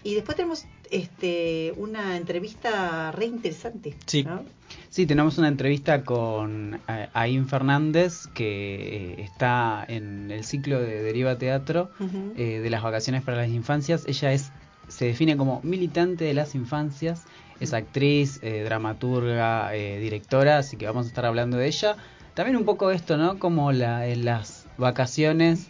Y 0.05 0.15
después 0.15 0.37
tenemos 0.37 0.65
este 0.91 1.73
una 1.77 2.17
entrevista 2.17 3.13
re 3.13 3.27
interesante. 3.27 3.95
Sí. 4.07 4.25
¿no? 4.25 4.43
Sí, 4.89 5.07
tenemos 5.07 5.39
una 5.39 5.49
entrevista 5.49 6.05
con 6.05 6.81
eh, 6.89 7.09
Aín 7.13 7.47
Fernández, 7.49 8.27
que 8.35 9.15
eh, 9.15 9.23
está 9.23 9.85
en 9.87 10.31
el 10.31 10.45
ciclo 10.45 10.81
de 10.81 11.03
Deriva 11.03 11.37
Teatro 11.37 11.91
eh, 12.37 12.61
de 12.63 12.71
las 12.71 12.83
vacaciones 12.83 13.23
para 13.23 13.37
las 13.37 13.51
infancias. 13.51 14.05
Ella 14.07 14.33
es 14.33 14.53
se 14.89 15.07
define 15.07 15.37
como 15.37 15.61
militante 15.65 16.25
de 16.25 16.33
las 16.33 16.55
infancias, 16.55 17.25
es 17.59 17.73
actriz, 17.73 18.39
eh, 18.43 18.63
dramaturga, 18.65 19.73
directora, 19.73 20.59
así 20.59 20.77
que 20.77 20.87
vamos 20.87 21.07
a 21.07 21.09
estar 21.09 21.27
hablando 21.27 21.57
de 21.57 21.67
ella. 21.67 21.97
También 22.35 22.57
un 22.57 22.65
poco 22.65 22.91
esto, 22.93 23.17
¿no? 23.17 23.39
Como 23.39 23.73
la, 23.73 24.07
en 24.07 24.25
las 24.25 24.67
vacaciones 24.79 25.69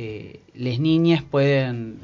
eh, 0.00 0.38
las 0.54 0.78
niñas 0.78 1.24
pueden 1.24 1.98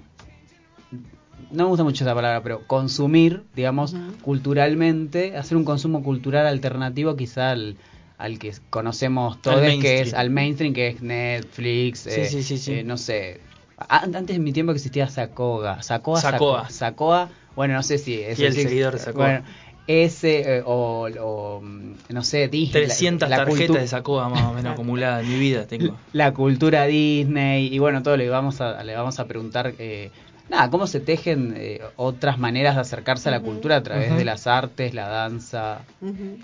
no 1.50 1.64
me 1.64 1.68
gusta 1.70 1.84
mucho 1.84 2.04
esa 2.04 2.14
palabra, 2.14 2.42
pero 2.42 2.66
consumir, 2.66 3.44
digamos, 3.54 3.94
culturalmente, 4.22 5.36
hacer 5.36 5.56
un 5.56 5.64
consumo 5.64 6.02
cultural 6.02 6.46
alternativo 6.46 7.16
quizá 7.16 7.50
al, 7.50 7.76
al 8.18 8.38
que 8.38 8.52
conocemos 8.70 9.40
todos, 9.42 9.60
que 9.80 10.00
es 10.02 10.14
al 10.14 10.30
mainstream, 10.30 10.72
que 10.74 10.88
es 10.88 11.02
Netflix, 11.02 12.00
Sí, 12.00 12.10
eh, 12.10 12.24
sí, 12.26 12.42
sí, 12.42 12.58
sí. 12.58 12.72
eh, 12.74 12.84
no 12.84 12.96
sé. 12.96 13.40
Antes 13.88 14.26
de 14.26 14.38
mi 14.38 14.52
tiempo 14.52 14.72
que 14.72 14.76
existía 14.76 15.08
Sacoga, 15.08 15.82
Sacoa, 15.82 16.20
Sacoa. 16.20 16.68
Sacoa, 16.68 16.70
Sacoa, 16.70 17.30
bueno, 17.56 17.74
no 17.74 17.82
sé 17.82 17.98
si 17.98 18.20
es 18.20 18.38
el 18.40 18.54
seguidor 18.54 18.92
de 18.94 18.98
Sacoa. 19.00 19.24
Bueno, 19.26 19.44
ese 19.86 20.58
eh, 20.58 20.62
o, 20.64 21.08
o, 21.20 21.60
no 21.62 22.22
sé, 22.22 22.48
Disney, 22.48 22.84
300 22.84 23.28
la- 23.28 23.36
la 23.36 23.44
tarjetas 23.44 23.80
de 23.80 23.86
Sacoa 23.88 24.28
más 24.28 24.50
o 24.50 24.54
menos 24.54 24.72
acumuladas 24.72 25.22
en 25.22 25.28
mi 25.28 25.38
vida 25.38 25.66
tengo. 25.66 25.98
la 26.12 26.32
cultura 26.32 26.86
Disney 26.86 27.66
y 27.74 27.78
bueno 27.78 28.02
todo 28.02 28.16
le 28.16 28.28
vamos 28.30 28.60
a 28.60 28.82
le 28.82 28.94
vamos 28.94 29.18
a 29.18 29.26
preguntar 29.26 29.74
eh, 29.78 30.10
nada 30.48 30.70
cómo 30.70 30.86
se 30.86 31.00
tejen 31.00 31.54
eh, 31.56 31.80
otras 31.96 32.38
maneras 32.38 32.74
de 32.74 32.82
acercarse 32.82 33.28
a 33.28 33.32
la 33.32 33.40
cultura 33.40 33.76
a 33.76 33.82
través 33.82 34.14
de 34.16 34.24
las 34.24 34.46
artes 34.46 34.94
la 34.94 35.08
danza. 35.08 35.82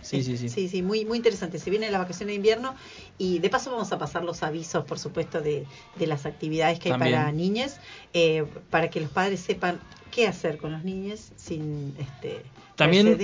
Sí, 0.02 0.22
sí, 0.22 0.36
sí. 0.36 0.48
Sí, 0.48 0.68
sí, 0.68 0.82
muy, 0.82 1.04
muy 1.04 1.18
interesante. 1.18 1.58
Se 1.58 1.70
vienen 1.70 1.92
las 1.92 2.00
vacaciones 2.00 2.32
de 2.32 2.36
invierno 2.36 2.74
y 3.18 3.38
de 3.38 3.50
paso 3.50 3.70
vamos 3.70 3.92
a 3.92 3.98
pasar 3.98 4.24
los 4.24 4.42
avisos, 4.42 4.84
por 4.84 4.98
supuesto, 4.98 5.40
de, 5.40 5.66
de 5.98 6.06
las 6.06 6.26
actividades 6.26 6.78
que 6.78 6.92
hay 6.92 6.98
para 6.98 7.30
niñas, 7.32 7.78
eh, 8.14 8.44
para 8.70 8.88
que 8.88 9.00
los 9.00 9.10
padres 9.10 9.40
sepan 9.40 9.78
qué 10.10 10.26
hacer 10.26 10.58
con 10.58 10.72
los 10.72 10.84
niños 10.84 11.32
sin 11.36 11.94
este, 11.98 12.42
También. 12.76 13.18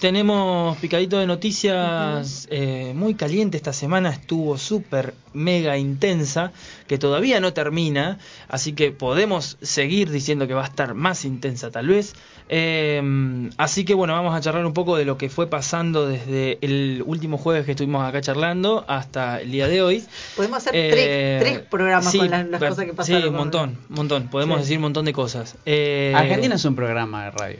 Tenemos 0.00 0.76
picadito 0.78 1.18
de 1.18 1.26
noticias 1.26 2.46
eh, 2.50 2.92
muy 2.94 3.14
caliente 3.14 3.56
esta 3.56 3.72
semana, 3.72 4.10
estuvo 4.10 4.58
súper 4.58 5.14
mega 5.32 5.76
intensa 5.76 6.52
que 6.86 6.98
todavía 6.98 7.40
no 7.40 7.52
termina, 7.52 8.18
así 8.48 8.72
que 8.72 8.92
podemos 8.92 9.58
seguir 9.62 10.10
diciendo 10.10 10.46
que 10.46 10.54
va 10.54 10.62
a 10.62 10.68
estar 10.68 10.94
más 10.94 11.24
intensa 11.24 11.70
tal 11.70 11.88
vez. 11.88 12.14
Eh, 12.48 13.50
así 13.56 13.84
que 13.84 13.94
bueno, 13.94 14.12
vamos 14.12 14.34
a 14.34 14.40
charlar 14.40 14.66
un 14.66 14.74
poco 14.74 14.96
de 14.96 15.04
lo 15.04 15.16
que 15.16 15.28
fue 15.30 15.46
pasando 15.48 16.06
desde 16.06 16.58
el 16.60 17.02
último 17.06 17.38
jueves 17.38 17.64
que 17.64 17.72
estuvimos 17.72 18.04
acá 18.06 18.20
charlando 18.20 18.84
hasta 18.86 19.40
el 19.40 19.50
día 19.50 19.66
de 19.68 19.82
hoy. 19.82 20.04
Podemos 20.36 20.58
hacer 20.58 20.72
Eh, 20.74 21.38
tres, 21.40 21.54
tres 21.54 21.68
programas 21.70 22.10
sí, 22.12 22.18
con 22.18 22.30
las, 22.30 22.46
las 22.46 22.60
per- 22.60 22.68
cosas 22.70 22.84
que 22.84 22.92
pasaron. 22.92 23.22
Sí, 23.22 23.28
un 23.28 23.34
montón, 23.36 23.78
un 23.88 23.94
montón. 23.96 24.28
Podemos 24.28 24.56
Sí. 24.58 24.62
decir 24.62 24.76
un 24.78 24.82
montón 24.82 25.04
de 25.06 25.12
cosas. 25.12 25.56
Eh, 25.64 26.12
Argentina 26.14 26.54
es 26.56 26.64
un 26.64 26.76
programa 26.76 27.24
de 27.24 27.30
radio. 27.30 27.56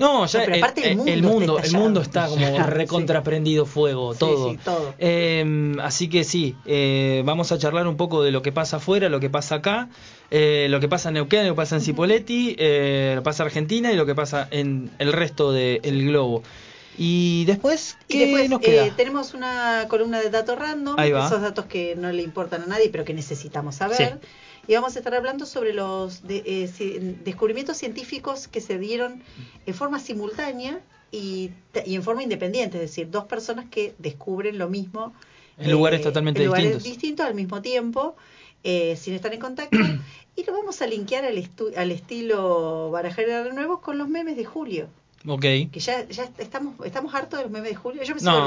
No, 0.00 0.26
ya 0.26 0.38
No, 0.40 0.44
pero 0.46 0.56
el, 0.56 0.62
aparte 0.64 0.80
el 0.82 0.88
el- 0.90 0.96
mundo 0.96 1.12
el 1.12 1.18
está 1.20 1.28
mundo, 1.30 1.58
el 1.58 1.64
estallado. 1.64 1.84
mundo 1.84 2.00
está 2.00 2.26
como 2.26 2.58
recontraprendido 2.66 3.66
fuego, 3.66 4.12
Sí, 4.14 4.18
todo. 4.18 4.50
sí, 4.50 4.58
todo. 4.64 4.94
Eh, 4.98 5.76
así 5.82 6.08
que 6.08 6.24
sí, 6.24 6.56
eh, 6.66 7.22
vamos 7.24 7.52
a 7.52 7.58
charlar 7.58 7.86
un 7.86 7.96
poco 7.96 8.22
de 8.22 8.32
lo 8.32 8.42
que 8.42 8.50
pasa 8.50 8.78
afuera, 8.78 9.08
lo 9.08 9.20
que 9.20 9.30
pasa 9.30 9.56
acá, 9.56 9.88
eh, 10.30 10.66
lo 10.70 10.80
que 10.80 10.88
pasa 10.88 11.08
en 11.10 11.14
Neuquén, 11.14 11.46
lo 11.46 11.52
que 11.52 11.56
pasa 11.56 11.76
en 11.76 11.82
Cipolletti, 11.82 12.56
eh, 12.58 13.12
lo 13.14 13.20
que 13.22 13.24
pasa 13.24 13.42
en 13.42 13.46
Argentina 13.48 13.92
y 13.92 13.96
lo 13.96 14.06
que 14.06 14.14
pasa 14.14 14.48
en 14.50 14.90
el 14.98 15.12
resto 15.12 15.52
del 15.52 16.06
globo. 16.06 16.42
Y 16.98 17.44
después, 17.46 17.96
Y 18.08 18.12
¿qué 18.12 18.18
después 18.26 18.50
nos 18.50 18.60
queda? 18.60 18.86
eh, 18.86 18.92
tenemos 18.96 19.32
una 19.32 19.86
columna 19.88 20.20
de 20.20 20.28
datos 20.28 20.58
random, 20.58 20.98
esos 20.98 21.40
datos 21.40 21.64
que 21.66 21.94
no 21.96 22.10
le 22.12 22.22
importan 22.22 22.62
a 22.62 22.66
nadie, 22.66 22.90
pero 22.90 23.04
que 23.04 23.14
necesitamos 23.14 23.76
saber. 23.76 24.18
Sí. 24.20 24.28
Y 24.68 24.74
vamos 24.74 24.94
a 24.96 24.98
estar 25.00 25.14
hablando 25.14 25.46
sobre 25.46 25.72
los 25.72 26.22
de- 26.26 26.42
eh, 26.46 27.16
descubrimientos 27.24 27.76
científicos 27.76 28.46
que 28.48 28.60
se 28.60 28.78
dieron 28.78 29.22
en 29.66 29.74
forma 29.74 29.98
simultánea 29.98 30.80
y, 31.12 31.50
y 31.86 31.94
en 31.96 32.02
forma 32.02 32.22
independiente, 32.22 32.76
es 32.76 32.82
decir, 32.82 33.10
dos 33.10 33.24
personas 33.24 33.66
que 33.70 33.94
descubren 33.98 34.58
lo 34.58 34.68
mismo 34.68 35.12
eh, 35.58 35.64
En 35.64 35.70
lugares 35.72 36.02
totalmente 36.02 36.40
en 36.40 36.46
lugares 36.46 36.66
distintos. 36.74 36.92
distintos 36.92 37.26
al 37.26 37.34
mismo 37.34 37.60
tiempo, 37.62 38.16
eh, 38.62 38.96
sin 38.96 39.14
estar 39.14 39.32
en 39.34 39.40
contacto. 39.40 39.76
y 40.36 40.44
lo 40.44 40.52
vamos 40.52 40.80
a 40.82 40.86
linkear 40.86 41.24
al, 41.24 41.36
estu- 41.36 41.76
al 41.76 41.90
estilo 41.90 42.90
Barajera 42.90 43.42
de 43.44 43.52
Nuevo 43.52 43.80
con 43.80 43.98
los 43.98 44.08
memes 44.08 44.36
de 44.36 44.44
Julio. 44.44 44.86
Ok. 45.26 45.40
Que 45.42 45.80
ya, 45.80 46.06
ya 46.08 46.30
estamos, 46.38 46.74
estamos 46.86 47.14
hartos 47.14 47.38
de 47.40 47.44
los 47.44 47.52
memes 47.52 47.70
de 47.70 47.76
Julio. 47.76 48.02
Yo 48.04 48.14
me 48.14 48.20
sigo. 48.20 48.32
No, 48.32 48.46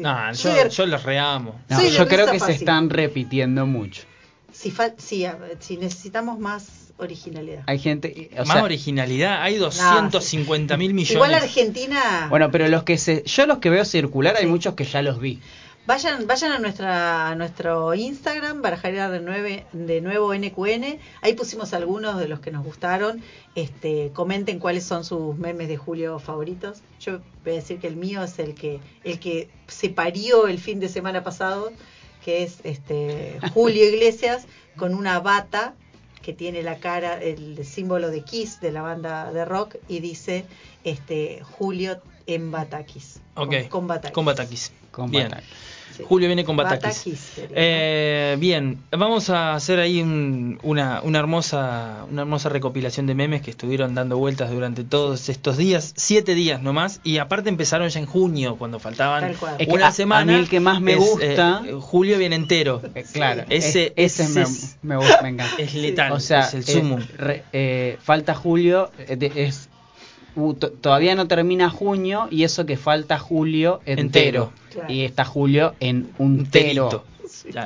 no, 0.00 0.28
yo, 0.68 0.86
los 0.86 1.02
reamo. 1.04 1.60
No, 1.68 1.84
yo 1.84 2.08
creo 2.08 2.26
que 2.30 2.40
se 2.40 2.52
están 2.52 2.90
repitiendo 2.90 3.66
mucho. 3.66 4.02
Si, 4.58 4.70
fal- 4.72 4.94
si, 4.98 5.24
a- 5.24 5.38
si 5.60 5.76
necesitamos 5.76 6.38
más 6.38 6.92
originalidad. 6.98 7.62
Hay 7.66 7.78
gente, 7.78 8.30
o 8.34 8.38
Más 8.44 8.48
sea, 8.54 8.64
originalidad, 8.64 9.42
hay 9.42 9.56
250 9.56 10.76
mil 10.76 10.94
millones. 10.94 11.14
Igual 11.14 11.34
Argentina. 11.34 12.26
bueno, 12.28 12.50
pero 12.50 12.66
los 12.68 12.82
que 12.82 12.98
se, 12.98 13.22
yo 13.24 13.46
los 13.46 13.58
que 13.58 13.70
veo 13.70 13.84
circular 13.84 14.36
hay 14.36 14.46
muchos 14.46 14.74
que 14.74 14.84
ya 14.84 15.00
los 15.02 15.20
vi. 15.20 15.40
Vayan, 15.86 16.26
vayan 16.26 16.52
a 16.52 16.58
nuestra 16.58 17.28
a 17.30 17.34
nuestro 17.34 17.94
Instagram, 17.94 18.60
Barajaria 18.60 19.08
de, 19.08 19.20
nueve, 19.20 19.64
de 19.72 20.02
nuevo 20.02 20.34
NQN. 20.34 20.98
Ahí 21.22 21.32
pusimos 21.34 21.72
algunos 21.72 22.18
de 22.18 22.28
los 22.28 22.40
que 22.40 22.50
nos 22.50 22.62
gustaron. 22.62 23.22
Este, 23.54 24.10
comenten 24.12 24.58
cuáles 24.58 24.84
son 24.84 25.02
sus 25.04 25.38
memes 25.38 25.68
de 25.68 25.78
Julio 25.78 26.18
favoritos. 26.18 26.82
Yo 27.00 27.20
voy 27.42 27.52
a 27.54 27.56
decir 27.56 27.78
que 27.78 27.86
el 27.86 27.96
mío 27.96 28.22
es 28.22 28.38
el 28.38 28.54
que 28.54 28.80
el 29.02 29.18
que 29.18 29.48
se 29.66 29.88
parió 29.88 30.46
el 30.46 30.58
fin 30.58 30.78
de 30.78 30.90
semana 30.90 31.24
pasado, 31.24 31.72
que 32.28 32.42
es 32.42 32.58
este 32.62 33.40
Julio 33.54 33.88
Iglesias 33.88 34.44
con 34.76 34.92
una 34.92 35.18
bata 35.18 35.72
que 36.20 36.34
tiene 36.34 36.62
la 36.62 36.76
cara, 36.76 37.22
el 37.22 37.64
símbolo 37.64 38.10
de 38.10 38.20
Kiss 38.22 38.60
de 38.60 38.70
la 38.70 38.82
banda 38.82 39.32
de 39.32 39.46
rock 39.46 39.76
y 39.88 40.00
dice 40.00 40.44
este 40.84 41.40
Julio 41.42 42.02
en 42.26 42.50
Batakis. 42.50 43.20
Ok. 43.34 43.48
Con, 43.48 43.68
con 43.68 43.86
Batakis. 43.86 44.12
Con 44.12 44.24
Batakis. 44.26 44.72
Con 44.90 45.10
Bien. 45.10 45.30
Sí. 45.96 46.02
Julio 46.06 46.28
viene 46.28 46.44
con 46.44 46.56
Batakis. 46.56 47.04
Eh, 47.54 48.36
bien, 48.38 48.78
vamos 48.90 49.30
a 49.30 49.54
hacer 49.54 49.80
ahí 49.80 50.00
un- 50.00 50.58
una, 50.62 51.00
una 51.02 51.18
hermosa 51.18 52.04
una 52.10 52.22
hermosa 52.22 52.48
recopilación 52.48 53.06
de 53.06 53.14
memes 53.14 53.42
que 53.42 53.50
estuvieron 53.50 53.94
dando 53.94 54.16
vueltas 54.16 54.50
durante 54.50 54.84
todos 54.84 55.28
estos 55.28 55.56
días, 55.56 55.92
siete 55.96 56.34
días 56.34 56.62
nomás, 56.62 57.00
y 57.04 57.18
aparte 57.18 57.48
empezaron 57.48 57.88
ya 57.88 58.00
en 58.00 58.06
junio, 58.06 58.56
cuando 58.56 58.78
faltaban. 58.78 59.24
Es 59.24 59.38
que 59.66 59.66
una 59.72 59.88
a- 59.88 59.92
semana. 59.92 60.20
a 60.22 60.24
mí 60.24 60.34
el 60.34 60.48
que 60.48 60.60
más 60.60 60.80
me 60.80 60.92
es, 60.92 60.98
gusta- 60.98 61.62
eh, 61.66 61.72
julio 61.80 62.18
viene 62.18 62.36
entero. 62.36 62.80
Eh, 62.94 63.04
claro, 63.12 63.44
Ese- 63.48 63.92
es- 63.96 64.20
ese, 64.20 64.22
ese 64.24 64.28
me, 64.34 64.42
es- 64.42 64.76
me 64.82 64.96
gusta, 64.96 65.22
me 65.22 65.28
encanta. 65.30 65.54
Es 65.62 65.74
letal, 65.74 66.12
o 66.12 66.20
sea, 66.20 66.40
es 66.40 66.54
el 66.54 66.60
eh, 66.60 66.64
sumo. 66.64 66.98
re- 67.16 67.44
eh, 67.52 67.98
falta 68.02 68.34
julio, 68.34 68.90
eh, 68.98 69.16
de- 69.16 69.32
es 69.46 69.68
uh, 70.38 70.54
to- 70.54 70.70
todavía 70.70 71.14
no 71.14 71.26
termina 71.28 71.68
junio 71.70 72.28
y 72.30 72.44
eso 72.44 72.64
que 72.66 72.76
falta 72.76 73.18
julio 73.18 73.80
entero. 73.86 74.00
Entero. 74.02 74.52
Claro. 74.72 74.92
Y 74.92 75.04
está 75.04 75.24
julio 75.24 75.74
en 75.80 76.10
un 76.18 76.46
tero. 76.46 77.04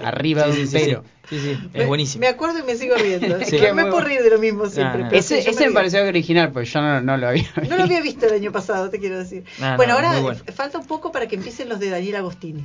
Arriba 0.02 0.44
de 0.44 0.50
un 0.50 0.56
sí, 0.56 0.66
sí, 0.66 0.72
tero. 0.72 1.04
Sí, 1.28 1.38
sí, 1.38 1.54
sí, 1.54 1.68
Me- 1.72 1.82
es 1.82 1.86
buenísimo. 1.88 2.20
Me 2.20 2.26
acuerdo 2.28 2.58
y 2.58 2.62
me 2.64 2.74
sigo 2.74 2.96
riendo. 2.96 3.36
Es 3.36 3.48
Sí, 3.50 3.58
que 3.58 3.72
me 3.72 3.84
puedo 3.84 4.00
reír 4.00 4.22
de 4.22 4.30
lo 4.30 4.38
mismo 4.38 4.66
siempre. 4.68 5.04
Ah, 5.04 5.08
Ese, 5.12 5.40
sí, 5.42 5.50
me 5.54 5.66
río. 5.66 5.74
pareció 5.74 6.02
original, 6.04 6.50
porque 6.52 6.68
yo 6.68 6.80
no, 6.80 7.00
no 7.00 7.16
lo 7.16 7.28
había 7.28 7.48
No 7.68 7.76
lo 7.76 7.82
había 7.84 8.00
visto 8.00 8.26
el 8.26 8.32
año 8.34 8.50
pasado, 8.52 8.90
te 8.90 8.98
quiero 8.98 9.18
decir. 9.18 9.44
Bueno, 9.76 9.92
no, 9.92 9.92
ahora 9.94 10.20
bueno. 10.20 10.40
falta 10.54 10.78
un 10.78 10.86
poco 10.86 11.12
para 11.12 11.28
que 11.28 11.36
empiecen 11.36 11.68
los 11.68 11.78
de 11.78 11.90
Daniel 11.90 12.16
Agostini. 12.16 12.64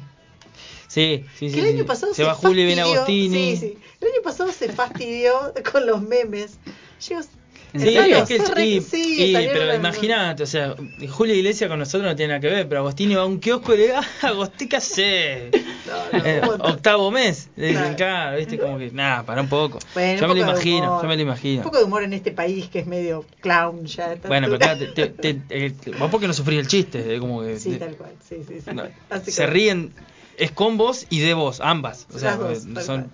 Sí, 0.87 1.25
sí, 1.37 1.49
sí. 1.49 1.55
que 1.55 1.59
el 1.61 1.67
año 1.67 1.79
sí. 1.79 1.83
pasado 1.83 2.13
se 2.13 2.23
va 2.23 2.33
Julio 2.33 2.63
y 2.63 2.65
viene 2.65 2.81
fastidió- 2.81 2.95
Agostini. 2.95 3.55
Sí, 3.55 3.57
sí. 3.57 3.77
El 4.01 4.07
año 4.07 4.21
pasado 4.23 4.51
se 4.51 4.69
fastidió 4.71 5.33
con 5.71 5.85
los 5.85 6.01
memes. 6.01 6.57
Yo, 7.07 7.19
¿En 7.73 7.81
Sí, 7.81 7.93
serio? 7.93 8.17
es 8.17 8.23
que 8.25 8.63
y- 8.65 8.81
sí, 8.81 9.15
y- 9.17 9.33
pero 9.53 9.75
imagínate, 9.75 10.43
o 10.43 10.47
sea, 10.47 10.75
Julio 11.09 11.35
Iglesias 11.35 11.69
con 11.69 11.79
nosotros 11.79 12.09
no 12.09 12.15
tiene 12.15 12.29
nada 12.33 12.39
que 12.39 12.47
ver, 12.47 12.67
pero 12.67 12.79
Agostini 12.81 13.15
va 13.15 13.23
a 13.23 13.25
un 13.25 13.39
kiosco 13.39 13.73
y 13.73 13.77
le 13.77 13.83
dice, 13.83 13.95
ah, 13.97 14.27
Agostini, 14.27 14.69
¿qué 14.69 14.77
hace? 14.77 15.51
No, 15.87 15.93
no, 15.93 16.25
Eh, 16.25 16.41
octavo 16.63 17.11
mes, 17.11 17.49
le 17.55 17.67
dicen, 17.67 17.95
Claro. 17.95 17.95
claro, 17.95 18.37
viste, 18.37 18.59
como 18.59 18.77
que, 18.77 18.91
nada, 18.91 19.25
para 19.25 19.41
un 19.41 19.47
poco. 19.47 19.79
Bueno, 19.93 20.19
yo 20.19 20.27
un 20.27 20.33
me 20.33 20.39
lo 20.39 20.45
poco 20.45 20.51
imagino, 20.51 20.87
humor. 20.87 21.01
yo 21.01 21.07
me 21.07 21.15
lo 21.15 21.21
imagino. 21.21 21.57
Un 21.59 21.63
poco 21.63 21.77
de 21.77 21.83
humor 21.85 22.03
en 22.03 22.13
este 22.13 22.31
país 22.31 22.67
que 22.69 22.79
es 22.79 22.87
medio 22.87 23.25
clown 23.39 23.85
ya. 23.85 24.15
Bueno, 24.27 24.47
pero 24.47 24.57
claro, 24.57 24.77
te, 24.79 24.87
te- 24.87 25.33
te- 25.47 25.65
eh, 25.67 25.73
vos 25.97 26.09
porque 26.11 26.27
no 26.27 26.33
sufrís 26.33 26.59
el 26.59 26.67
chiste, 26.67 27.15
eh, 27.15 27.19
como 27.19 27.41
que 27.41 27.57
Sí, 27.57 27.71
te- 27.71 27.77
tal 27.79 27.95
cual. 27.95 28.11
Sí, 28.27 28.43
sí, 28.45 28.59
sí. 28.59 28.71
no, 28.73 28.83
se 29.23 29.47
ríen, 29.47 29.93
es 30.37 30.51
con 30.51 30.75
vos 30.77 31.05
y 31.09 31.19
de 31.19 31.33
vos, 31.33 31.61
ambas, 31.61 32.07
o 32.13 32.19
sea, 32.19 32.35
dos, 32.35 32.65
son... 32.85 33.11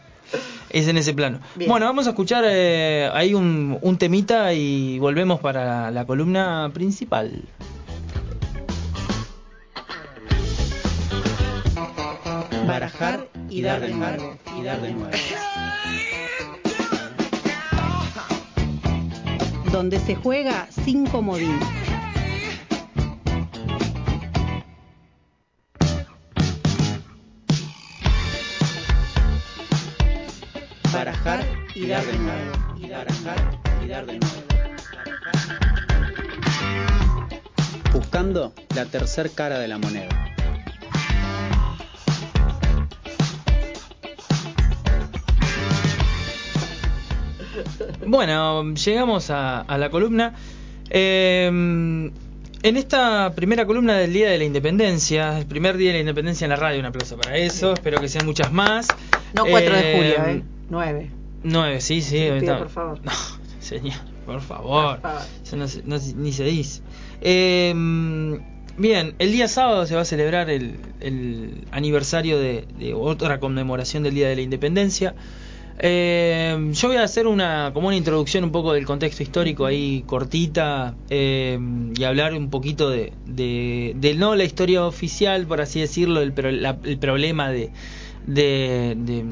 Es 0.74 0.88
en 0.88 0.98
ese 0.98 1.14
plano. 1.14 1.40
Bien. 1.56 1.70
Bueno, 1.70 1.86
vamos 1.86 2.08
a 2.08 2.10
escuchar 2.10 2.44
eh, 2.48 3.08
ahí 3.14 3.36
un, 3.36 3.78
un 3.80 3.98
temita 3.98 4.54
y 4.54 4.98
volvemos 4.98 5.40
para 5.40 5.92
la 5.92 6.06
columna 6.06 6.72
principal. 6.74 7.44
Barajar 12.68 13.28
y 13.50 13.62
dar 13.62 13.82
de 13.82 13.90
nuevo. 13.90 14.36
Y 14.60 14.64
dar 14.64 14.82
de 14.82 14.94
nuevo. 14.94 15.12
Donde 19.72 20.00
se 20.00 20.16
juega 20.16 20.68
sin 20.72 21.06
comodín. 21.06 21.60
Barajar 31.24 31.46
y 31.74 31.88
dar 31.88 32.06
de 32.06 32.18
nuevo. 32.18 32.52
Y 32.78 32.90
barajar 32.90 33.60
y 33.84 33.88
dar 33.88 34.06
de 34.06 34.20
nuevo. 34.20 34.36
Buscando 37.94 38.54
la 38.76 38.86
tercer 38.86 39.32
cara 39.32 39.58
de 39.60 39.68
la 39.70 39.78
moneda. 39.78 40.10
Bueno, 48.06 48.74
llegamos 48.74 49.30
a, 49.30 49.62
a 49.62 49.78
la 49.78 49.90
columna. 49.90 50.34
Eh, 50.90 51.48
en 51.48 52.78
esta 52.78 53.34
primera 53.34 53.66
columna 53.66 53.98
del 53.98 54.12
Día 54.12 54.30
de 54.30 54.38
la 54.38 54.44
Independencia, 54.44 55.38
el 55.40 55.46
primer 55.46 55.78
Día 55.78 55.90
de 55.90 55.94
la 55.96 56.00
Independencia 56.02 56.46
en 56.46 56.50
la 56.50 56.58
radio, 56.58 56.80
un 56.82 56.86
aplauso 56.86 57.16
para 57.18 57.38
eso, 57.38 57.74
espero 57.74 58.02
que 58.02 58.10
sean 58.10 58.26
muchas 58.26 58.52
más. 58.52 58.88
No 59.34 59.46
4 59.46 59.76
de 59.76 59.94
julio, 59.96 60.26
¿eh? 60.28 60.44
9. 60.74 61.10
Nueve, 61.44 61.80
sí, 61.82 62.02
sí. 62.02 62.28
Pido, 62.40 62.58
por 62.58 62.70
favor. 62.70 63.00
No, 63.06 63.12
señor, 63.60 63.96
por 64.26 64.42
favor. 64.42 65.00
Por 65.00 65.02
favor. 65.12 65.22
Eso 65.44 65.56
no, 65.56 65.68
se- 65.68 65.84
no 65.84 65.98
ni 66.18 66.32
se 66.34 66.44
dice. 66.44 66.82
Eh, 67.22 67.74
bien, 68.78 69.16
el 69.20 69.32
día 69.32 69.48
sábado 69.48 69.86
se 69.86 69.96
va 69.96 70.02
a 70.02 70.06
celebrar 70.06 70.50
el, 70.50 70.78
el 71.00 71.66
aniversario 71.72 72.40
de, 72.40 72.66
de 72.80 72.94
otra 72.94 73.40
conmemoración 73.40 74.04
del 74.04 74.16
Día 74.16 74.28
de 74.28 74.36
la 74.36 74.42
Independencia. 74.42 75.16
Eh, 75.80 76.70
yo 76.74 76.88
voy 76.88 76.98
a 76.98 77.04
hacer 77.04 77.26
una 77.26 77.72
como 77.74 77.88
una 77.88 77.96
introducción 77.98 78.44
un 78.44 78.52
poco 78.52 78.74
del 78.74 78.86
contexto 78.86 79.24
histórico 79.24 79.66
ahí 79.66 80.04
cortita 80.06 80.96
eh, 81.10 81.58
y 81.98 82.04
hablar 82.04 82.34
un 82.36 82.52
poquito 82.52 82.92
de, 82.92 83.12
de, 83.26 83.94
de 83.96 84.14
no 84.14 84.36
la 84.36 84.44
historia 84.44 84.86
oficial 84.86 85.48
por 85.48 85.62
así 85.62 85.80
decirlo 85.80 86.22
el, 86.22 86.32
pro- 86.32 86.52
la- 86.52 86.78
el 86.84 87.00
problema 87.00 87.50
de, 87.50 87.72
de, 88.26 88.96
de, 88.98 89.24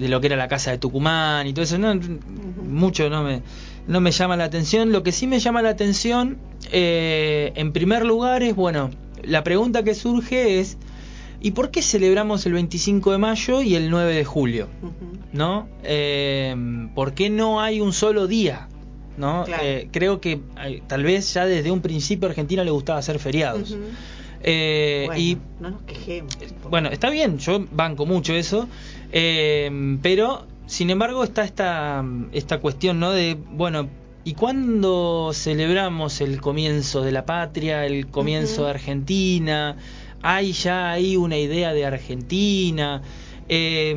de 0.00 0.08
lo 0.08 0.20
que 0.20 0.26
era 0.28 0.36
la 0.36 0.48
casa 0.48 0.70
de 0.70 0.78
Tucumán 0.78 1.46
y 1.46 1.52
todo 1.52 1.64
eso 1.64 1.78
no 1.78 1.98
mucho 2.68 3.10
no 3.10 3.22
me 3.22 3.42
no 3.86 4.00
me 4.00 4.10
llama 4.10 4.36
la 4.36 4.44
atención 4.44 4.92
lo 4.92 5.02
que 5.02 5.12
sí 5.12 5.26
me 5.26 5.38
llama 5.38 5.62
la 5.62 5.70
atención 5.70 6.38
eh, 6.70 7.52
en 7.56 7.72
primer 7.72 8.04
lugar 8.04 8.42
es 8.42 8.54
bueno 8.54 8.90
la 9.22 9.44
pregunta 9.44 9.82
que 9.82 9.94
surge 9.94 10.60
es 10.60 10.78
¿Y 11.44 11.50
por 11.50 11.72
qué 11.72 11.82
celebramos 11.82 12.46
el 12.46 12.52
25 12.52 13.10
de 13.10 13.18
mayo 13.18 13.62
y 13.62 13.74
el 13.74 13.90
9 13.90 14.14
de 14.14 14.24
julio? 14.24 14.68
¿No? 15.32 15.68
Eh, 15.82 16.54
¿Por 16.94 17.14
qué 17.14 17.30
no 17.30 17.60
hay 17.60 17.80
un 17.80 17.92
solo 17.92 18.28
día? 18.28 18.68
¿No? 19.16 19.42
Claro. 19.44 19.62
Eh, 19.64 19.88
creo 19.90 20.20
que 20.20 20.40
eh, 20.64 20.82
tal 20.86 21.02
vez 21.02 21.34
ya 21.34 21.44
desde 21.44 21.72
un 21.72 21.80
principio 21.80 22.28
a 22.28 22.30
Argentina 22.30 22.62
le 22.62 22.70
gustaba 22.70 23.00
hacer 23.00 23.18
feriados. 23.18 23.76
Eh, 24.44 25.04
Bueno, 25.06 25.20
y 25.20 25.38
no 25.60 25.70
nos 25.70 25.82
quejemos. 25.82 26.36
bueno, 26.68 26.88
está 26.90 27.10
bien, 27.10 27.38
yo 27.38 27.64
banco 27.70 28.06
mucho 28.06 28.34
eso, 28.34 28.68
eh, 29.12 29.70
pero 30.02 30.46
sin 30.66 30.90
embargo 30.90 31.22
está 31.24 31.44
esta, 31.44 32.04
esta 32.32 32.58
cuestión, 32.58 32.98
¿no? 32.98 33.12
De, 33.12 33.36
bueno, 33.52 33.88
¿y 34.24 34.34
cuándo 34.34 35.30
celebramos 35.32 36.20
el 36.20 36.40
comienzo 36.40 37.02
de 37.02 37.12
la 37.12 37.24
patria, 37.24 37.86
el 37.86 38.08
comienzo 38.08 38.64
de 38.64 38.70
Argentina? 38.70 39.76
¿Hay 40.22 40.50
ya 40.52 40.90
ahí 40.92 41.16
una 41.16 41.38
idea 41.38 41.72
de 41.72 41.86
Argentina? 41.86 43.00
Eh, 43.48 43.94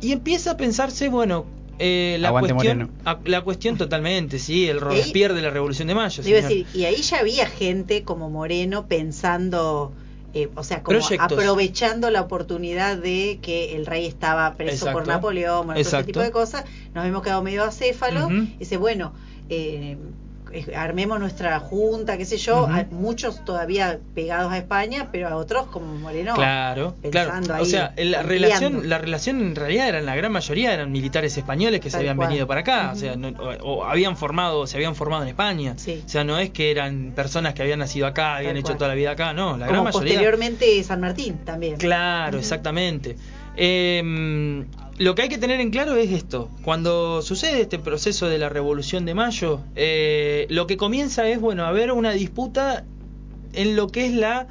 Y 0.00 0.12
empieza 0.12 0.52
a 0.52 0.56
pensarse, 0.56 1.10
bueno, 1.10 1.44
eh, 1.78 2.16
la 2.20 2.28
Aguante 2.28 2.54
cuestión, 2.54 2.90
a- 3.04 3.18
la 3.26 3.42
cuestión 3.42 3.76
totalmente, 3.76 4.38
sí, 4.38 4.66
el 4.66 4.80
Robespierre 4.80 5.34
de 5.34 5.42
la 5.42 5.50
Revolución 5.50 5.88
de 5.88 5.94
Mayo. 5.94 6.22
Le 6.22 6.30
iba 6.30 6.38
a 6.38 6.42
señor. 6.48 6.64
decir, 6.64 6.80
y 6.80 6.84
ahí 6.86 7.02
ya 7.02 7.18
había 7.18 7.46
gente 7.46 8.02
como 8.02 8.30
Moreno 8.30 8.86
pensando, 8.86 9.92
eh, 10.32 10.48
o 10.54 10.62
sea, 10.62 10.82
como 10.82 10.98
Proyectos. 10.98 11.32
aprovechando 11.32 12.10
la 12.10 12.20
oportunidad 12.20 12.96
de 12.96 13.40
que 13.42 13.74
el 13.76 13.86
rey 13.86 14.06
estaba 14.06 14.54
preso 14.54 14.92
por. 14.92 15.06
Napoleón, 15.06 15.66
bueno, 15.66 15.80
todo 15.82 15.98
ese 15.98 16.04
tipo 16.04 16.20
de 16.20 16.30
cosas. 16.30 16.64
Nos 16.94 17.04
hemos 17.04 17.22
quedado 17.22 17.42
medio 17.42 17.64
acéfalo. 17.64 18.30
Y 18.30 18.56
dice, 18.58 18.76
bueno, 18.76 19.12
eh, 19.48 19.96
armemos 20.76 21.18
nuestra 21.20 21.58
junta, 21.60 22.16
qué 22.18 22.24
sé 22.24 22.36
yo. 22.36 22.68
Muchos 22.90 23.44
todavía 23.44 23.98
pegados 24.14 24.52
a 24.52 24.58
España, 24.58 25.08
pero 25.12 25.28
a 25.28 25.36
otros 25.36 25.66
como 25.66 25.94
Moreno. 25.96 26.34
Claro, 26.34 26.94
pensando 27.02 27.46
claro. 27.48 27.54
ahí, 27.54 27.62
o 27.62 27.64
sea, 27.66 27.92
la 27.96 28.22
relación, 28.22 28.88
la 28.88 28.98
relación 28.98 29.40
en 29.40 29.56
realidad 29.56 29.88
eran 29.88 30.06
la 30.06 30.14
gran 30.16 30.32
mayoría 30.32 30.72
eran 30.74 30.90
militares 30.92 31.36
españoles 31.36 31.80
que 31.80 31.90
se 31.90 31.96
habían 31.98 32.16
cual. 32.16 32.28
venido 32.28 32.46
para 32.46 32.60
acá, 32.60 32.90
o 32.92 32.96
sea, 32.96 33.16
no- 33.16 33.28
o, 33.28 33.54
o 33.80 33.84
habían 33.84 34.16
formado, 34.16 34.66
se 34.66 34.76
habían 34.76 34.94
formado 34.94 35.22
en 35.22 35.28
España. 35.28 35.74
Sí. 35.76 36.02
O 36.04 36.08
sea, 36.08 36.24
no 36.24 36.38
es 36.38 36.50
que 36.50 36.70
eran 36.70 37.12
personas 37.14 37.54
que 37.54 37.62
habían 37.62 37.78
nacido 37.78 38.06
acá, 38.06 38.36
habían 38.36 38.52
Tal 38.52 38.58
hecho 38.58 38.66
cual. 38.68 38.78
toda 38.78 38.88
la 38.88 38.94
vida 38.94 39.10
acá, 39.12 39.32
no, 39.32 39.56
la 39.56 39.66
gran 39.66 39.84
mayoría. 39.84 39.92
posteriormente 39.92 40.82
San 40.82 41.00
Martín 41.00 41.38
también. 41.44 41.76
Claro, 41.76 42.38
exactamente. 42.38 43.16
Eh, 43.56 44.64
lo 45.00 45.14
que 45.14 45.22
hay 45.22 45.28
que 45.30 45.38
tener 45.38 45.60
en 45.60 45.70
claro 45.70 45.96
es 45.96 46.10
esto. 46.10 46.50
Cuando 46.62 47.22
sucede 47.22 47.62
este 47.62 47.78
proceso 47.78 48.28
de 48.28 48.36
la 48.36 48.50
Revolución 48.50 49.06
de 49.06 49.14
Mayo, 49.14 49.60
eh, 49.74 50.46
lo 50.50 50.66
que 50.66 50.76
comienza 50.76 51.26
es, 51.26 51.40
bueno, 51.40 51.64
haber 51.64 51.90
una 51.92 52.12
disputa 52.12 52.84
en 53.54 53.76
lo 53.76 53.88
que 53.88 54.04
es 54.04 54.12
la 54.12 54.46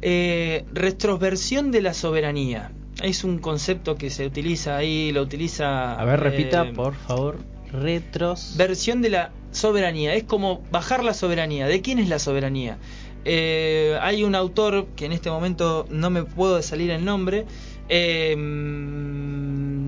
eh, 0.00 0.64
retroversión 0.72 1.70
de 1.70 1.82
la 1.82 1.92
soberanía. 1.92 2.72
Es 3.02 3.24
un 3.24 3.38
concepto 3.38 3.96
que 3.96 4.08
se 4.08 4.24
utiliza 4.26 4.74
ahí, 4.74 5.12
lo 5.12 5.20
utiliza... 5.20 6.00
A 6.00 6.04
ver, 6.06 6.20
repita, 6.20 6.62
eh, 6.62 6.72
por 6.72 6.94
favor. 6.94 7.40
Retros. 7.70 8.54
versión 8.56 9.02
de 9.02 9.10
la 9.10 9.32
soberanía. 9.50 10.14
Es 10.14 10.24
como 10.24 10.62
bajar 10.70 11.04
la 11.04 11.12
soberanía. 11.12 11.66
¿De 11.66 11.82
quién 11.82 11.98
es 11.98 12.08
la 12.08 12.18
soberanía? 12.18 12.78
Eh, 13.26 13.98
hay 14.00 14.24
un 14.24 14.34
autor 14.34 14.86
que 14.96 15.06
en 15.06 15.12
este 15.12 15.30
momento 15.30 15.86
no 15.90 16.08
me 16.08 16.24
puedo 16.24 16.60
salir 16.62 16.90
el 16.90 17.04
nombre. 17.04 17.46
Eh, 17.88 18.34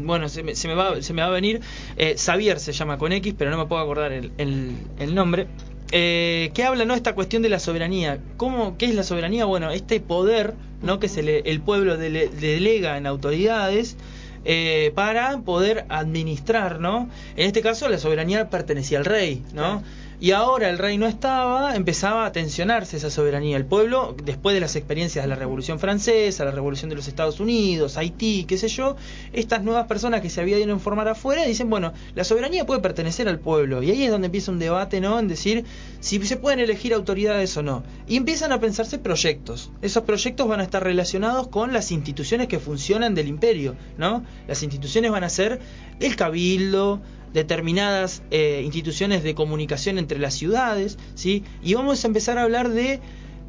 bueno, 0.07 0.29
se 0.29 0.43
me, 0.43 0.55
se 0.55 0.69
me 0.69 0.75
va, 0.75 1.03
se 1.03 1.13
me 1.13 1.23
va 1.23 1.29
a 1.29 1.33
venir. 1.33 1.61
Eh, 1.97 2.17
Xavier 2.19 2.61
se 2.61 2.73
llama 2.73 2.99
con 2.99 3.13
X, 3.13 3.35
pero 3.37 3.51
no 3.51 3.59
me 3.59 3.67
puedo 3.67 3.83
acordar 3.83 4.13
el, 4.13 4.33
el- 4.39 4.77
el 4.99 5.15
nombre. 5.15 5.47
Eh, 5.93 6.51
que 6.55 6.65
habla 6.65 6.85
no 6.85 6.95
esta 6.95 7.15
cuestión 7.15 7.43
de 7.43 7.49
la 7.49 7.59
soberanía. 7.61 8.19
¿Cómo, 8.37 8.77
¿Qué 8.77 8.87
es 8.87 8.95
la 8.95 9.03
soberanía? 9.05 9.45
Bueno, 9.45 9.71
este 9.71 10.01
poder 10.01 10.55
no 10.83 10.99
que 10.99 11.09
se 11.09 11.23
le, 11.23 11.39
el 11.41 11.61
pueblo 11.61 11.97
dele- 11.97 12.29
delega 12.31 12.97
en 12.99 13.07
autoridades 13.07 13.97
eh, 14.45 14.93
para 14.95 15.39
poder 15.39 15.87
administrar, 15.89 16.81
¿no? 16.81 17.09
En 17.37 17.47
este 17.47 17.63
caso 17.63 17.89
la 17.89 17.99
soberanía 17.99 18.51
pertenecía 18.51 18.99
al 18.99 19.05
rey, 19.05 19.43
¿no? 19.55 19.83
Y 20.19 20.31
ahora 20.31 20.71
el 20.71 20.79
rey 20.79 20.97
no 20.97 21.07
estaba, 21.07 21.77
empezaba 21.77 22.25
a 22.25 22.33
tensionarse 22.33 22.97
esa 22.97 23.11
soberanía. 23.11 23.59
El 23.59 23.67
pueblo, 23.67 24.17
después 24.25 24.55
de 24.55 24.61
las 24.61 24.75
experiencias 24.75 25.23
de 25.23 25.29
la 25.29 25.35
Revolución 25.35 25.79
Francesa, 25.79 26.47
la 26.47 26.53
Revolución 26.53 26.89
de 26.89 26.97
los 26.97 27.07
Estados 27.07 27.39
Unidos, 27.39 27.99
Haití, 27.99 28.45
qué 28.45 28.57
sé 28.57 28.69
yo, 28.69 28.97
estas 29.35 29.63
nuevas 29.63 29.87
personas 29.87 30.23
que 30.23 30.31
se 30.31 30.41
habían 30.41 30.61
ido 30.61 30.71
a 30.71 30.73
informar 30.73 31.09
afuera 31.09 31.45
dicen, 31.45 31.69
bueno, 31.69 31.93
la 32.15 32.25
soberanía 32.25 32.65
puede 32.65 32.81
pertenecer 32.81 33.29
al 33.29 33.41
pueblo. 33.41 33.83
Y 33.83 33.91
ahí 33.91 34.05
es 34.05 34.11
donde 34.11 34.27
empieza 34.27 34.51
un 34.51 34.59
debate, 34.59 35.03
¿no? 35.03 35.19
En 35.19 35.29
decir 35.29 35.67
si 36.01 36.25
se 36.25 36.39
pueden 36.39 36.61
elegir 36.61 36.95
autoridades 36.95 37.55
o 37.59 37.63
no. 37.63 37.83
Y 38.09 38.17
empiezan 38.17 38.53
a 38.53 38.61
pensarse 38.61 38.99
proyectos. 38.99 39.71
Esos 39.83 40.05
proyectos 40.05 40.49
van 40.49 40.61
a 40.61 40.63
estar 40.63 40.83
relacionados 40.83 41.49
con 41.49 41.75
las 41.75 41.93
instituciones 41.93 42.49
que 42.49 42.59
funcionan 42.59 43.15
del 43.15 43.29
imperio, 43.29 43.77
¿no? 43.99 44.25
Las 44.49 44.63
instituciones 44.63 45.11
van 45.11 45.25
a 45.25 45.29
ser 45.29 45.61
el 46.01 46.17
cabildo, 46.17 47.03
determinadas 47.33 48.23
eh, 48.31 48.63
instituciones 48.65 49.23
de 49.23 49.35
comunicación 49.35 49.99
entre 49.99 50.19
las 50.19 50.35
ciudades, 50.35 50.99
¿sí? 51.15 51.45
Y 51.63 51.75
vamos 51.75 52.05
a 52.05 52.07
empezar 52.07 52.39
a 52.39 52.43
hablar 52.43 52.71
de 52.71 53.01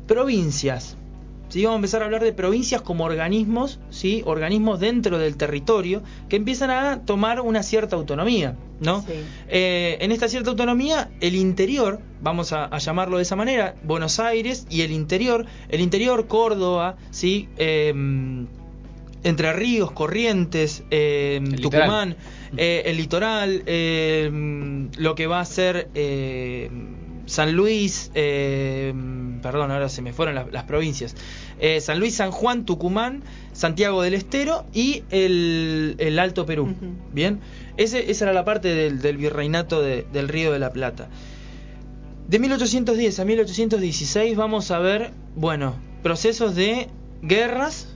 provincias, 0.07 0.97
¿sí? 1.49 1.63
Vamos 1.63 1.75
a 1.75 1.79
empezar 1.79 2.01
a 2.01 2.05
hablar 2.05 2.23
de 2.23 2.33
provincias 2.33 2.81
como 2.81 3.05
organismos, 3.05 3.79
¿sí? 3.89 4.23
Organismos 4.25 4.79
dentro 4.79 5.17
del 5.19 5.37
territorio 5.37 6.01
que 6.29 6.35
empiezan 6.35 6.69
a 6.71 7.01
tomar 7.05 7.41
una 7.41 7.63
cierta 7.63 7.95
autonomía, 7.95 8.55
¿no? 8.79 9.01
Sí. 9.01 9.13
Eh, 9.47 9.97
en 10.01 10.11
esta 10.11 10.27
cierta 10.27 10.49
autonomía, 10.49 11.09
el 11.21 11.35
interior, 11.35 11.99
vamos 12.21 12.53
a, 12.53 12.65
a 12.65 12.77
llamarlo 12.79 13.17
de 13.17 13.23
esa 13.23 13.35
manera, 13.35 13.75
Buenos 13.83 14.19
Aires 14.19 14.67
y 14.69 14.81
el 14.81 14.91
interior, 14.91 15.45
el 15.69 15.81
interior, 15.81 16.27
Córdoba, 16.27 16.97
¿sí? 17.11 17.47
Em, 17.57 18.47
entre 19.27 19.53
Ríos, 19.53 19.91
Corrientes, 19.91 20.83
eh, 20.91 21.39
El 21.43 21.59
Tucumán, 21.61 22.15
eh, 22.57 22.83
el 22.85 22.97
litoral, 22.97 23.63
eh, 23.65 24.29
lo 24.97 25.15
que 25.15 25.27
va 25.27 25.39
a 25.41 25.45
ser 25.45 25.89
eh, 25.95 26.69
San 27.25 27.53
Luis, 27.53 28.09
eh, 28.15 28.93
perdón, 29.41 29.71
ahora 29.71 29.89
se 29.89 30.01
me 30.01 30.13
fueron 30.13 30.35
las, 30.35 30.51
las 30.51 30.63
provincias, 30.63 31.15
eh, 31.59 31.81
San 31.81 31.99
Luis, 31.99 32.15
San 32.15 32.31
Juan, 32.31 32.65
Tucumán, 32.65 33.21
Santiago 33.51 34.01
del 34.01 34.13
Estero 34.13 34.65
y 34.73 35.03
el, 35.09 35.95
el 35.99 36.19
Alto 36.19 36.45
Perú. 36.45 36.73
Bien, 37.11 37.41
Ese, 37.75 38.09
esa 38.11 38.25
era 38.25 38.33
la 38.33 38.45
parte 38.45 38.69
del, 38.69 39.01
del 39.01 39.17
virreinato 39.17 39.81
de- 39.81 40.05
del 40.13 40.29
Río 40.29 40.51
de 40.53 40.59
la 40.59 40.71
Plata. 40.71 41.09
De 42.29 42.39
1810 42.39 43.19
a 43.19 43.25
1816 43.25 44.35
vamos 44.37 44.71
a 44.71 44.79
ver, 44.79 45.11
bueno, 45.35 45.75
procesos 46.03 46.55
de 46.55 46.87
guerras, 47.21 47.87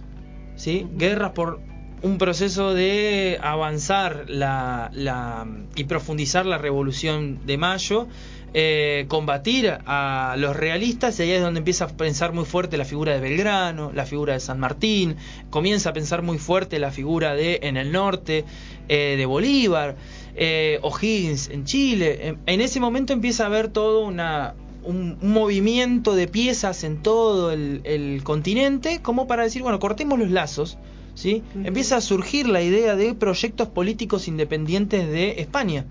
¿sí? 0.61 0.85
Guerras 0.95 1.31
por 1.31 1.59
un 2.03 2.17
proceso 2.19 2.73
de 2.73 3.39
avanzar 3.41 4.25
la, 4.27 4.91
la- 4.93 5.47
y 5.75 5.83
profundizar 5.85 6.45
la 6.45 6.57
revolución 6.59 7.39
de 7.45 7.57
mayo. 7.57 8.07
eh, 8.53 9.05
combatir 9.07 9.77
a 9.85 10.35
los 10.37 10.53
realistas 10.57 11.17
y 11.17 11.21
ahí 11.23 11.31
es 11.31 11.41
donde 11.41 11.59
empieza 11.59 11.85
a 11.85 11.87
pensar 11.87 12.33
muy 12.33 12.43
fuerte 12.43 12.75
la 12.75 12.83
figura 12.83 13.13
de 13.13 13.21
Belgrano, 13.21 13.93
la 13.93 14.05
figura 14.05 14.33
de 14.33 14.41
San 14.41 14.59
Martín, 14.59 15.15
comienza 15.49 15.91
a 15.91 15.93
pensar 15.93 16.21
muy 16.21 16.37
fuerte 16.37 16.77
la 16.77 16.91
figura 16.91 17.33
de 17.33 17.59
en 17.63 17.77
el 17.77 17.93
norte 17.93 18.43
eh, 18.89 19.15
de 19.17 19.25
Bolívar, 19.25 19.95
eh, 20.35 20.79
O'Higgins 20.81 21.47
en 21.49 21.63
Chile. 21.63 22.27
En, 22.27 22.39
en, 22.45 22.59
ese 22.59 22.81
momento 22.81 23.13
empieza 23.13 23.43
a 23.43 23.45
haber 23.47 23.69
todo 23.69 24.01
una, 24.05 24.53
un, 24.83 25.17
un 25.21 25.31
movimiento 25.31 26.15
de 26.15 26.27
piezas 26.27 26.83
en 26.83 27.01
todo 27.01 27.51
el, 27.51 27.81
el, 27.83 28.23
continente 28.23 29.01
como 29.01 29.27
para 29.27 29.43
decir, 29.43 29.61
bueno, 29.61 29.79
cortemos 29.79 30.19
los 30.19 30.31
lazos. 30.31 30.77
¿sí? 31.13 31.43
Uh 31.55 31.59
-huh. 31.59 31.67
Empieza 31.67 31.97
a 31.97 32.01
surgir 32.01 32.47
la 32.47 32.61
idea 32.61 32.95
de 32.95 33.13
proyectos 33.13 33.67
políticos 33.67 34.27
independientes 34.27 35.09
de 35.09 35.41
España. 35.41 35.85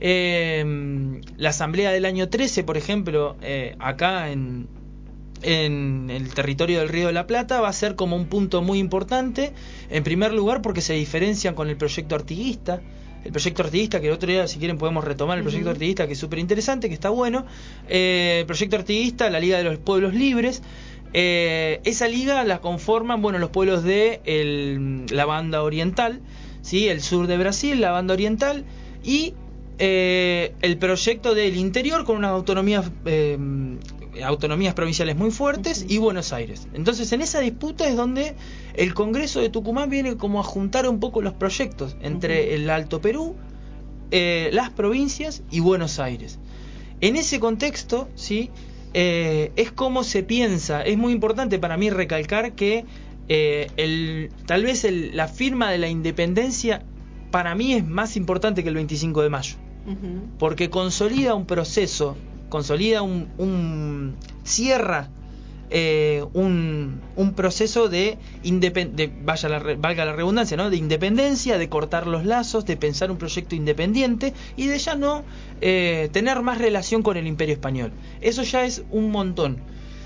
Eh, 0.00 1.20
la 1.36 1.50
asamblea 1.50 1.90
del 1.90 2.04
año 2.04 2.28
13, 2.28 2.64
por 2.64 2.76
ejemplo, 2.76 3.36
eh, 3.42 3.76
acá 3.78 4.30
en, 4.30 4.66
en 5.42 6.10
el 6.10 6.34
territorio 6.34 6.80
del 6.80 6.88
Río 6.88 7.06
de 7.06 7.12
la 7.12 7.26
Plata, 7.26 7.60
va 7.60 7.68
a 7.68 7.72
ser 7.72 7.94
como 7.94 8.16
un 8.16 8.26
punto 8.26 8.62
muy 8.62 8.78
importante, 8.78 9.52
en 9.90 10.02
primer 10.04 10.32
lugar 10.32 10.62
porque 10.62 10.80
se 10.80 10.94
diferencian 10.94 11.54
con 11.54 11.68
el 11.68 11.76
proyecto 11.76 12.14
artiguista, 12.14 12.80
el 13.24 13.32
proyecto 13.32 13.62
artiguista, 13.62 14.00
que 14.00 14.08
el 14.08 14.12
otro 14.12 14.30
día, 14.30 14.46
si 14.46 14.58
quieren, 14.58 14.78
podemos 14.78 15.02
retomar 15.04 15.38
el 15.38 15.44
proyecto 15.44 15.68
uh 15.68 15.70
-huh. 15.70 15.74
artiguista, 15.74 16.06
que 16.06 16.12
es 16.12 16.18
súper 16.18 16.38
interesante, 16.38 16.88
que 16.88 16.94
está 16.94 17.08
bueno. 17.08 17.46
Eh, 17.88 18.38
el 18.40 18.46
proyecto 18.46 18.76
artiguista, 18.76 19.30
la 19.30 19.40
Liga 19.40 19.58
de 19.58 19.64
los 19.64 19.78
Pueblos 19.78 20.14
Libres. 20.14 20.62
Eh, 21.16 21.80
esa 21.84 22.08
liga 22.08 22.42
la 22.44 22.60
conforman, 22.60 23.22
bueno, 23.22 23.38
los 23.38 23.50
pueblos 23.50 23.84
de 23.84 24.20
el, 24.24 25.06
la 25.10 25.24
banda 25.24 25.62
oriental, 25.62 26.20
¿sí? 26.60 26.88
el 26.88 27.00
sur 27.00 27.28
de 27.28 27.38
Brasil, 27.38 27.80
la 27.80 27.92
banda 27.92 28.14
oriental, 28.14 28.64
y 29.04 29.34
eh, 29.78 30.54
el 30.60 30.76
proyecto 30.76 31.34
del 31.34 31.56
interior 31.56 32.04
con 32.04 32.16
unas 32.16 32.32
autonomías 32.32 32.90
eh, 33.06 33.38
autonomías 34.24 34.74
provinciales 34.74 35.16
muy 35.16 35.30
fuertes 35.30 35.82
uh 35.82 35.86
-huh. 35.86 35.92
y 35.92 35.98
Buenos 35.98 36.32
Aires. 36.32 36.68
Entonces, 36.74 37.12
en 37.12 37.20
esa 37.20 37.40
disputa 37.40 37.88
es 37.88 37.96
donde 37.96 38.34
el 38.76 38.94
Congreso 38.94 39.40
de 39.40 39.48
Tucumán 39.48 39.90
viene 39.90 40.16
como 40.16 40.40
a 40.40 40.42
juntar 40.42 40.88
un 40.88 41.00
poco 41.00 41.22
los 41.22 41.34
proyectos 41.34 41.96
entre 42.00 42.42
uh 42.42 42.46
-huh. 42.46 42.54
el 42.54 42.70
Alto 42.70 43.00
Perú, 43.00 43.36
eh, 44.10 44.50
las 44.52 44.70
provincias 44.70 45.42
y 45.50 45.60
Buenos 45.60 45.98
Aires. 45.98 46.38
En 47.00 47.16
ese 47.16 47.40
contexto, 47.40 48.08
sí, 48.14 48.50
eh, 48.94 49.52
es 49.56 49.72
como 49.72 50.04
se 50.04 50.22
piensa. 50.22 50.82
Es 50.82 50.96
muy 50.96 51.12
importante 51.12 51.58
para 51.58 51.76
mí 51.76 51.90
recalcar 51.90 52.52
que 52.52 52.84
eh, 53.28 53.68
el, 53.76 54.30
tal 54.46 54.64
vez 54.64 54.84
el, 54.84 55.16
la 55.16 55.28
firma 55.28 55.70
de 55.70 55.78
la 55.78 55.88
independencia 55.88 56.82
para 57.30 57.54
mí 57.54 57.72
es 57.74 57.84
más 57.84 58.16
importante 58.16 58.62
que 58.62 58.68
el 58.68 58.74
25 58.76 59.22
de 59.22 59.30
mayo, 59.30 59.56
uh 59.86 59.90
-huh. 59.90 60.20
porque 60.38 60.70
consolida 60.70 61.34
un 61.34 61.46
proceso 61.46 62.16
consolida 62.54 63.02
un, 63.02 63.28
un 63.36 64.14
cierra 64.44 65.08
eh, 65.76 66.24
un, 66.34 67.00
un, 67.16 67.34
proceso 67.34 67.88
de, 67.88 68.16
de 68.44 69.12
vaya 69.24 69.48
la, 69.48 69.58
valga 69.58 70.04
la 70.04 70.12
redundancia, 70.12 70.56
¿no? 70.56 70.70
de 70.70 70.76
independencia, 70.76 71.58
de 71.58 71.68
cortar 71.68 72.06
los 72.06 72.24
lazos, 72.24 72.64
de 72.64 72.76
pensar 72.76 73.10
un 73.10 73.18
proyecto 73.18 73.56
independiente 73.56 74.34
y 74.56 74.68
de 74.68 74.78
ya 74.78 74.94
no 74.94 75.24
eh, 75.60 76.10
tener 76.12 76.42
más 76.42 76.58
relación 76.58 77.02
con 77.02 77.16
el 77.16 77.26
imperio 77.26 77.54
español. 77.54 77.90
Eso 78.20 78.44
ya 78.44 78.64
es 78.64 78.84
un 78.92 79.10
montón. 79.10 79.58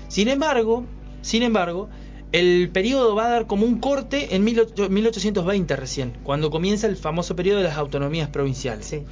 Sin 0.07 0.27
embargo, 0.27 0.85
sin 1.21 1.43
embargo, 1.43 1.87
el 2.31 2.71
periodo 2.73 3.13
va 3.13 3.27
a 3.27 3.29
dar 3.29 3.45
como 3.45 3.67
un 3.67 3.77
corte 3.77 4.35
en 4.35 4.43
1820 4.43 5.75
recién, 5.75 6.13
cuando 6.23 6.49
comienza 6.49 6.87
el 6.87 6.97
famoso 6.97 7.35
periodo 7.35 7.59
de 7.59 7.65
las 7.65 7.77
autonomías 7.77 8.29
provinciales. 8.29 8.87
Sí. 8.87 9.03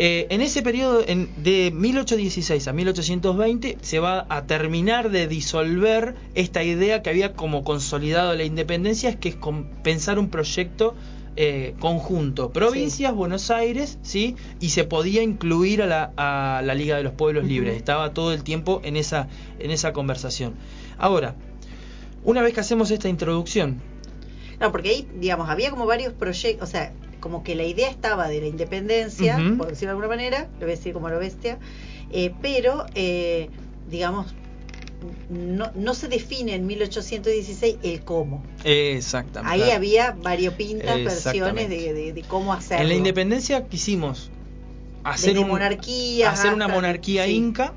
Eh, 0.00 0.28
en 0.30 0.42
ese 0.42 0.62
periodo, 0.62 1.02
en, 1.04 1.28
de 1.42 1.72
1816 1.74 2.68
a 2.68 2.72
1820, 2.72 3.78
se 3.80 3.98
va 3.98 4.26
a 4.28 4.46
terminar 4.46 5.10
de 5.10 5.26
disolver 5.26 6.14
esta 6.36 6.62
idea 6.62 7.02
que 7.02 7.10
había 7.10 7.32
como 7.32 7.64
consolidado 7.64 8.32
la 8.36 8.44
independencia, 8.44 9.10
es 9.10 9.16
que 9.16 9.30
es 9.30 9.36
pensar 9.82 10.20
un 10.20 10.30
proyecto 10.30 10.94
eh, 11.34 11.74
conjunto, 11.80 12.52
provincias, 12.52 13.10
sí. 13.10 13.16
Buenos 13.16 13.50
Aires, 13.50 13.98
sí, 14.02 14.36
y 14.60 14.68
se 14.68 14.84
podía 14.84 15.22
incluir 15.22 15.82
a 15.82 15.86
la, 15.86 16.12
a 16.16 16.62
la 16.62 16.74
Liga 16.74 16.96
de 16.96 17.02
los 17.02 17.12
Pueblos 17.14 17.42
uh 17.42 17.46
-huh. 17.46 17.50
Libres. 17.50 17.76
Estaba 17.76 18.14
todo 18.14 18.32
el 18.32 18.44
tiempo 18.44 18.80
en 18.84 18.96
esa, 18.96 19.28
en 19.58 19.72
esa 19.72 19.92
conversación. 19.92 20.54
Ahora, 20.96 21.34
una 22.22 22.42
vez 22.42 22.54
que 22.54 22.60
hacemos 22.60 22.92
esta 22.92 23.08
introducción. 23.08 23.80
No, 24.60 24.70
porque 24.70 24.90
ahí, 24.90 25.08
digamos, 25.18 25.48
había 25.48 25.70
como 25.70 25.86
varios 25.86 26.12
proyectos, 26.12 26.68
o 26.68 26.70
sea, 26.70 26.92
como 27.20 27.42
que 27.42 27.54
la 27.54 27.64
idea 27.64 27.90
estaba 27.90 28.28
de 28.28 28.40
la 28.40 28.46
independencia, 28.46 29.36
uh 29.36 29.40
-huh. 29.40 29.56
por 29.58 29.68
decirlo 29.68 29.88
de 29.88 30.00
alguna 30.00 30.08
manera, 30.08 30.48
lo 30.54 30.66
voy 30.66 30.72
a 30.72 30.76
decir 30.76 30.92
como 30.92 31.08
lo 31.08 31.18
bestia, 31.18 31.58
eh, 32.10 32.32
pero, 32.40 32.86
eh, 32.94 33.50
digamos, 33.90 34.34
no, 35.30 35.70
no 35.74 35.94
se 35.94 36.08
define 36.08 36.54
en 36.54 36.66
1816 36.66 37.76
el 37.82 38.02
cómo. 38.02 38.42
Exactamente. 38.64 39.62
Ahí 39.62 39.70
había 39.70 40.12
variopintas 40.12 40.96
versiones 41.04 41.68
de, 41.68 41.92
de, 41.92 42.12
de, 42.12 42.22
cómo 42.22 42.52
hacerlo. 42.52 42.82
En 42.82 42.88
la 42.88 42.94
independencia 42.94 43.66
quisimos 43.66 44.30
hacer, 45.04 45.30
Desde 45.30 45.44
un, 45.44 45.50
monarquía, 45.50 46.30
hacer 46.30 46.52
una 46.52 46.68
monarquía 46.68 47.26
sí. 47.26 47.36
inca. 47.36 47.74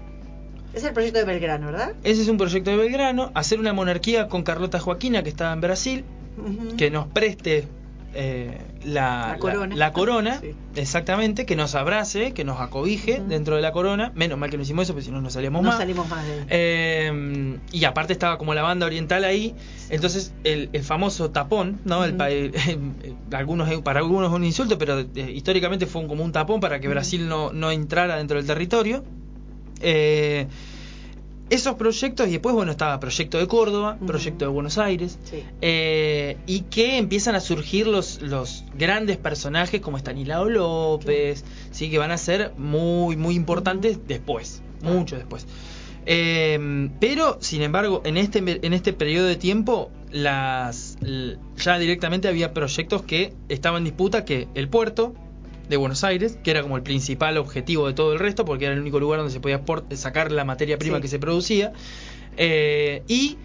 Es 0.74 0.84
el 0.84 0.94
proyecto 0.94 1.20
de 1.20 1.26
Belgrano, 1.26 1.68
¿verdad? 1.68 1.94
Ese 2.04 2.22
es 2.22 2.28
un 2.30 2.38
proyecto 2.38 2.72
de 2.72 2.78
Belgrano. 2.78 3.32
Hacer 3.36 3.60
una 3.60 3.74
monarquía 3.74 4.30
con 4.30 4.44
Carlota 4.44 4.80
Joaquina, 4.80 5.22
que 5.22 5.30
estaba 5.30 5.52
en 5.54 5.62
Brasil, 5.62 6.06
uh 6.38 6.50
-huh. 6.50 6.76
que 6.78 6.90
nos 6.90 7.08
preste 7.08 7.68
eh, 8.14 8.58
la, 8.84 9.30
la, 9.34 9.38
corona, 9.40 9.76
la, 9.76 9.86
la 9.88 9.94
corona 9.94 10.40
sí. 10.42 10.56
exactamente, 10.76 11.46
que 11.46 11.56
nos 11.56 11.76
abrace, 11.76 12.34
que 12.34 12.44
nos 12.44 12.60
acobije 12.60 13.20
uh 13.20 13.24
-huh. 13.24 13.28
dentro 13.28 13.56
de 13.56 13.62
la 13.62 13.72
corona. 13.72 14.12
Menos 14.16 14.38
mal 14.38 14.50
que 14.50 14.58
no 14.58 14.64
hicimos 14.64 14.84
eso, 14.84 14.94
porque 14.94 15.06
si 15.06 15.12
no, 15.12 15.22
no 15.22 15.30
salíamos 15.30 15.62
no 15.62 15.70
más. 15.70 15.78
salimos 15.78 16.10
más 16.10 16.26
de 16.26 16.46
eh, 16.50 17.58
y 17.72 17.86
aparte 17.86 18.14
estaba 18.14 18.38
como 18.38 18.54
la 18.54 18.62
banda 18.62 18.86
oriental 18.86 19.24
ahí. 19.24 19.56
Entonces, 19.90 20.34
el, 20.44 20.70
el 20.74 20.84
famoso 20.84 21.32
tapón, 21.32 21.80
¿no? 21.86 22.00
Uh 22.00 22.04
-huh. 22.04 22.28
el, 22.32 22.54
el, 22.70 23.16
algunos, 23.36 23.70
para 23.82 24.00
algunos 24.00 24.30
es 24.30 24.36
un 24.36 24.44
insulto, 24.44 24.78
pero 24.78 25.00
eh, 25.00 25.32
históricamente 25.34 25.86
fue 25.86 26.02
un, 26.02 26.08
como 26.08 26.24
un 26.24 26.32
tapón 26.32 26.60
para 26.60 26.80
que 26.80 26.88
Brasil 26.88 27.28
no, 27.28 27.52
no 27.54 27.72
entrara 27.72 28.18
dentro 28.18 28.38
del 28.38 28.46
territorio. 28.46 29.04
Eh, 29.82 30.48
esos 31.52 31.76
proyectos, 31.76 32.28
y 32.30 32.32
después, 32.32 32.56
bueno, 32.56 32.72
estaba 32.72 33.00
Proyecto 33.00 33.38
de 33.38 33.46
Córdoba, 33.48 33.98
uh 34.00 34.04
-huh. 34.04 34.08
Proyecto 34.08 34.46
de 34.46 34.52
Buenos 34.52 34.78
Aires, 34.78 35.20
sí. 35.26 35.44
eh, 35.62 36.38
y 36.48 36.62
que 36.62 36.98
empiezan 36.98 37.36
a 37.36 37.42
surgir 37.42 37.88
los, 37.88 38.22
los 38.22 38.64
grandes 38.74 39.18
personajes 39.18 39.82
como 39.82 39.98
Estanislao 39.98 40.50
López, 40.50 41.40
sí. 41.72 41.86
sí, 41.86 41.92
que 41.92 41.98
van 41.98 42.12
a 42.12 42.18
ser 42.18 42.54
muy, 42.58 43.18
muy 43.18 43.36
importantes 43.36 44.00
después, 44.08 44.64
mucho 44.82 45.18
después. 45.18 45.46
Eh, 46.06 46.90
pero, 47.00 47.38
sin 47.42 47.62
embargo, 47.62 48.02
en 48.06 48.18
este, 48.18 48.40
en 48.40 48.74
este 48.74 48.94
periodo 48.94 49.28
de 49.28 49.36
tiempo, 49.36 49.92
las 50.12 50.98
ya 51.58 51.78
directamente 51.78 52.28
había 52.28 52.54
proyectos 52.54 53.04
que 53.04 53.34
estaban 53.50 53.80
en 53.80 53.84
disputa, 53.86 54.26
que 54.26 54.48
el 54.56 54.68
puerto, 54.68 55.14
de 55.70 55.78
Buenos 55.78 56.04
Aires, 56.04 56.38
que 56.44 56.52
era 56.52 56.62
como 56.62 56.78
el 56.78 56.84
principal 56.84 57.38
objetivo 57.38 57.88
de 57.88 57.94
todo 57.94 58.14
el 58.14 58.20
resto, 58.20 58.46
porque 58.46 58.66
era 58.66 58.74
el 58.74 58.82
único 58.82 59.00
lugar 59.00 59.20
donde 59.20 59.34
se 59.34 59.40
podía 59.40 59.62
sacar 59.96 60.32
la 60.32 60.46
materia 60.46 60.78
prima 60.78 60.98
sí. 60.98 61.02
que 61.02 61.08
se 61.08 61.20
producía. 61.20 61.74
Eh, 62.38 63.04
y 63.08 63.38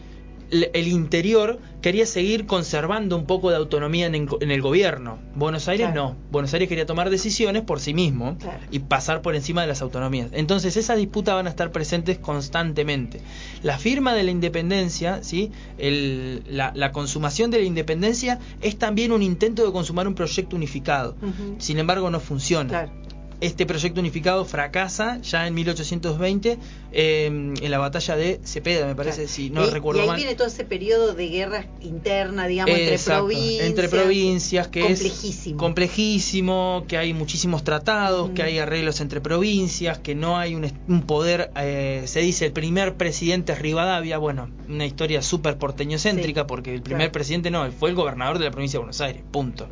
el 0.50 0.88
interior 0.88 1.59
quería 1.82 2.06
seguir 2.06 2.46
conservando 2.46 3.16
un 3.16 3.26
poco 3.26 3.50
de 3.50 3.56
autonomía 3.56 4.06
en, 4.06 4.14
en 4.14 4.50
el 4.50 4.62
gobierno. 4.62 5.18
Buenos 5.35 5.68
Aires 5.68 5.87
claro. 5.87 6.11
no. 6.11 6.16
Buenos 6.30 6.52
Aires 6.54 6.68
quería 6.68 6.87
tomar 6.87 7.11
decisiones 7.11 7.62
por 7.62 7.80
sí 7.80 7.94
mismo 7.94 8.37
claro. 8.38 8.59
y 8.70 8.80
pasar 8.80 9.22
por 9.22 9.35
encima 9.35 9.62
de 9.62 9.68
las 9.68 9.82
autonomías. 9.82 10.30
Entonces 10.32 10.76
esas 10.76 10.96
disputas 10.96 11.35
van 11.35 11.46
a 11.46 11.50
estar 11.50 11.72
presentes 11.72 12.18
constantemente. 12.18 13.20
La 13.62 13.78
firma 13.78 14.14
de 14.14 14.24
la 14.24 14.30
independencia, 14.30 15.22
¿sí? 15.22 15.52
El, 15.78 16.42
la, 16.48 16.72
la, 16.74 16.92
consumación 16.92 17.50
de 17.50 17.59
la 17.59 17.64
independencia 17.64 18.38
es 18.62 18.76
también 18.78 19.12
un 19.12 19.22
intento 19.22 19.64
de 19.64 19.72
consumar 19.72 20.09
un 20.09 20.14
proyecto 20.14 20.56
unificado. 20.56 21.16
Uh 21.22 21.26
-huh. 21.26 21.54
Sin 21.59 21.78
embargo, 21.78 22.11
no 22.11 22.20
funciona. 22.20 22.68
Claro 22.68 23.06
este 23.40 23.66
proyecto 23.66 24.01
unificado 24.01 24.44
fracasa 24.44 25.18
ya 25.20 25.46
en 25.46 25.55
1820 25.55 26.59
eh, 26.92 27.27
en 27.27 27.70
la 27.70 27.79
batalla 27.79 28.16
de 28.16 28.40
Cepeda, 28.44 28.87
me 28.87 28.94
parece, 28.94 29.22
claro. 29.22 29.33
si 29.33 29.51
no 29.51 29.66
y, 29.66 29.70
recuerdo 29.70 30.01
y 30.01 30.03
ahí 30.03 30.09
mal. 30.09 30.16
viene 30.16 30.35
todo 30.35 30.46
ese 30.49 30.64
periodo 30.64 31.14
de 31.14 31.29
guerra 31.29 31.66
interna, 31.81 32.46
digamos, 32.46 32.75
entre 32.75 32.99
provincias. 32.99 33.66
Entre 33.66 33.88
provincias, 33.88 34.68
que 34.68 34.81
complejísimo. 34.81 35.57
es 35.57 35.61
complejísimo, 35.61 36.85
que 36.88 36.96
hay 36.96 37.12
muchísimos 37.12 37.64
tratados, 37.64 38.31
mm. 38.31 38.35
que 38.35 38.42
hay 38.42 38.59
arreglos 38.59 39.01
entre 39.01 39.20
provincias, 39.20 39.99
que 39.99 40.14
no 40.14 40.38
hay 40.38 40.55
un, 40.55 40.72
un 40.88 41.03
poder, 41.03 41.51
eh, 41.57 42.03
se 42.07 42.20
dice 42.20 42.46
el 42.46 42.53
primer 42.53 42.94
presidente 42.94 43.53
es 43.53 43.59
Rivadavia, 43.59 44.18
bueno, 44.18 44.49
una 44.68 44.87
historia 44.87 45.20
súper 45.22 45.59
porteñocéntrica, 45.59 46.42
sí, 46.42 46.46
porque 46.49 46.75
el 46.75 46.83
primer 46.83 47.09
claro. 47.09 47.12
presidente 47.12 47.51
no, 47.51 47.70
fue 47.72 47.90
el 47.90 47.96
gobernador 47.96 48.38
de 48.38 48.46
la 48.46 48.51
provincia 48.51 48.79
de 48.79 48.85
Buenos 48.85 49.01
Aires, 49.01 49.22
punto. 49.31 49.68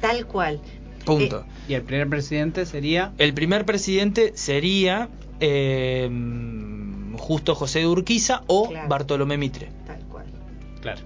Tal 0.00 0.26
cual. 0.26 0.60
Punto. 1.06 1.46
¿Y 1.68 1.74
el 1.74 1.82
primer 1.82 2.08
presidente 2.08 2.66
sería? 2.66 3.12
El 3.16 3.32
primer 3.32 3.64
presidente 3.64 4.32
sería 4.34 5.08
eh, 5.40 6.10
justo 7.16 7.54
José 7.54 7.80
de 7.80 7.86
Urquiza 7.86 8.42
o 8.46 8.68
claro. 8.68 8.88
Bartolomé 8.88 9.38
Mitre. 9.38 9.68
Tal 9.86 10.00
cual. 10.10 10.26
Claro. 10.80 11.00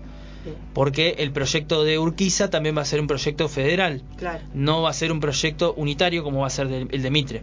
Porque 0.72 1.16
el 1.18 1.32
proyecto 1.32 1.84
de 1.84 1.98
Urquiza 1.98 2.48
también 2.48 2.76
va 2.76 2.82
a 2.82 2.86
ser 2.86 3.00
un 3.00 3.06
proyecto 3.06 3.48
federal. 3.48 4.02
Claro. 4.16 4.42
No 4.54 4.82
va 4.82 4.90
a 4.90 4.94
ser 4.94 5.12
un 5.12 5.20
proyecto 5.20 5.74
unitario 5.74 6.24
como 6.24 6.40
va 6.40 6.46
a 6.46 6.50
ser 6.50 6.66
el 6.68 7.02
de 7.02 7.10
Mitre. 7.10 7.42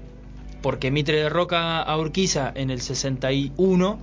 porque 0.62 0.90
Mitre 0.90 1.18
derroca 1.18 1.82
a 1.82 1.98
Urquiza 1.98 2.52
en 2.56 2.72
el 2.72 2.82
61 2.82 4.00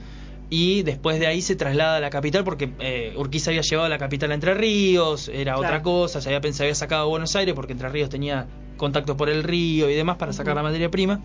y 0.50 0.83
después 0.83 1.18
de 1.18 1.26
ahí 1.26 1.40
se 1.42 1.57
traslada 1.57 1.96
a 1.96 2.00
la 2.00 2.11
capital 2.11 2.44
porque 2.44 2.70
eh, 2.78 3.14
Urquiza 3.16 3.50
había 3.50 3.62
llevado 3.62 3.88
la 3.88 3.98
capital 3.98 4.30
a 4.30 4.35
Entre 4.35 4.54
Ríos, 4.54 5.28
era 5.28 5.57
otra 5.59 5.83
cosa, 5.83 6.20
se 6.20 6.28
había 6.28 6.40
pensado, 6.40 6.64
había 6.64 6.74
sacado 6.74 7.02
a 7.02 7.07
Buenos 7.07 7.35
Aires 7.37 7.54
porque 7.54 7.72
Entre 7.72 7.88
Ríos 7.88 8.09
tenía 8.11 8.46
contacto 8.76 9.16
por 9.16 9.28
el 9.30 9.42
río 9.42 9.88
y 9.90 9.94
demás 9.94 10.16
para 10.16 10.33
sacar 10.33 10.54
la 10.54 10.62
materia 10.62 10.90
prima. 10.90 11.20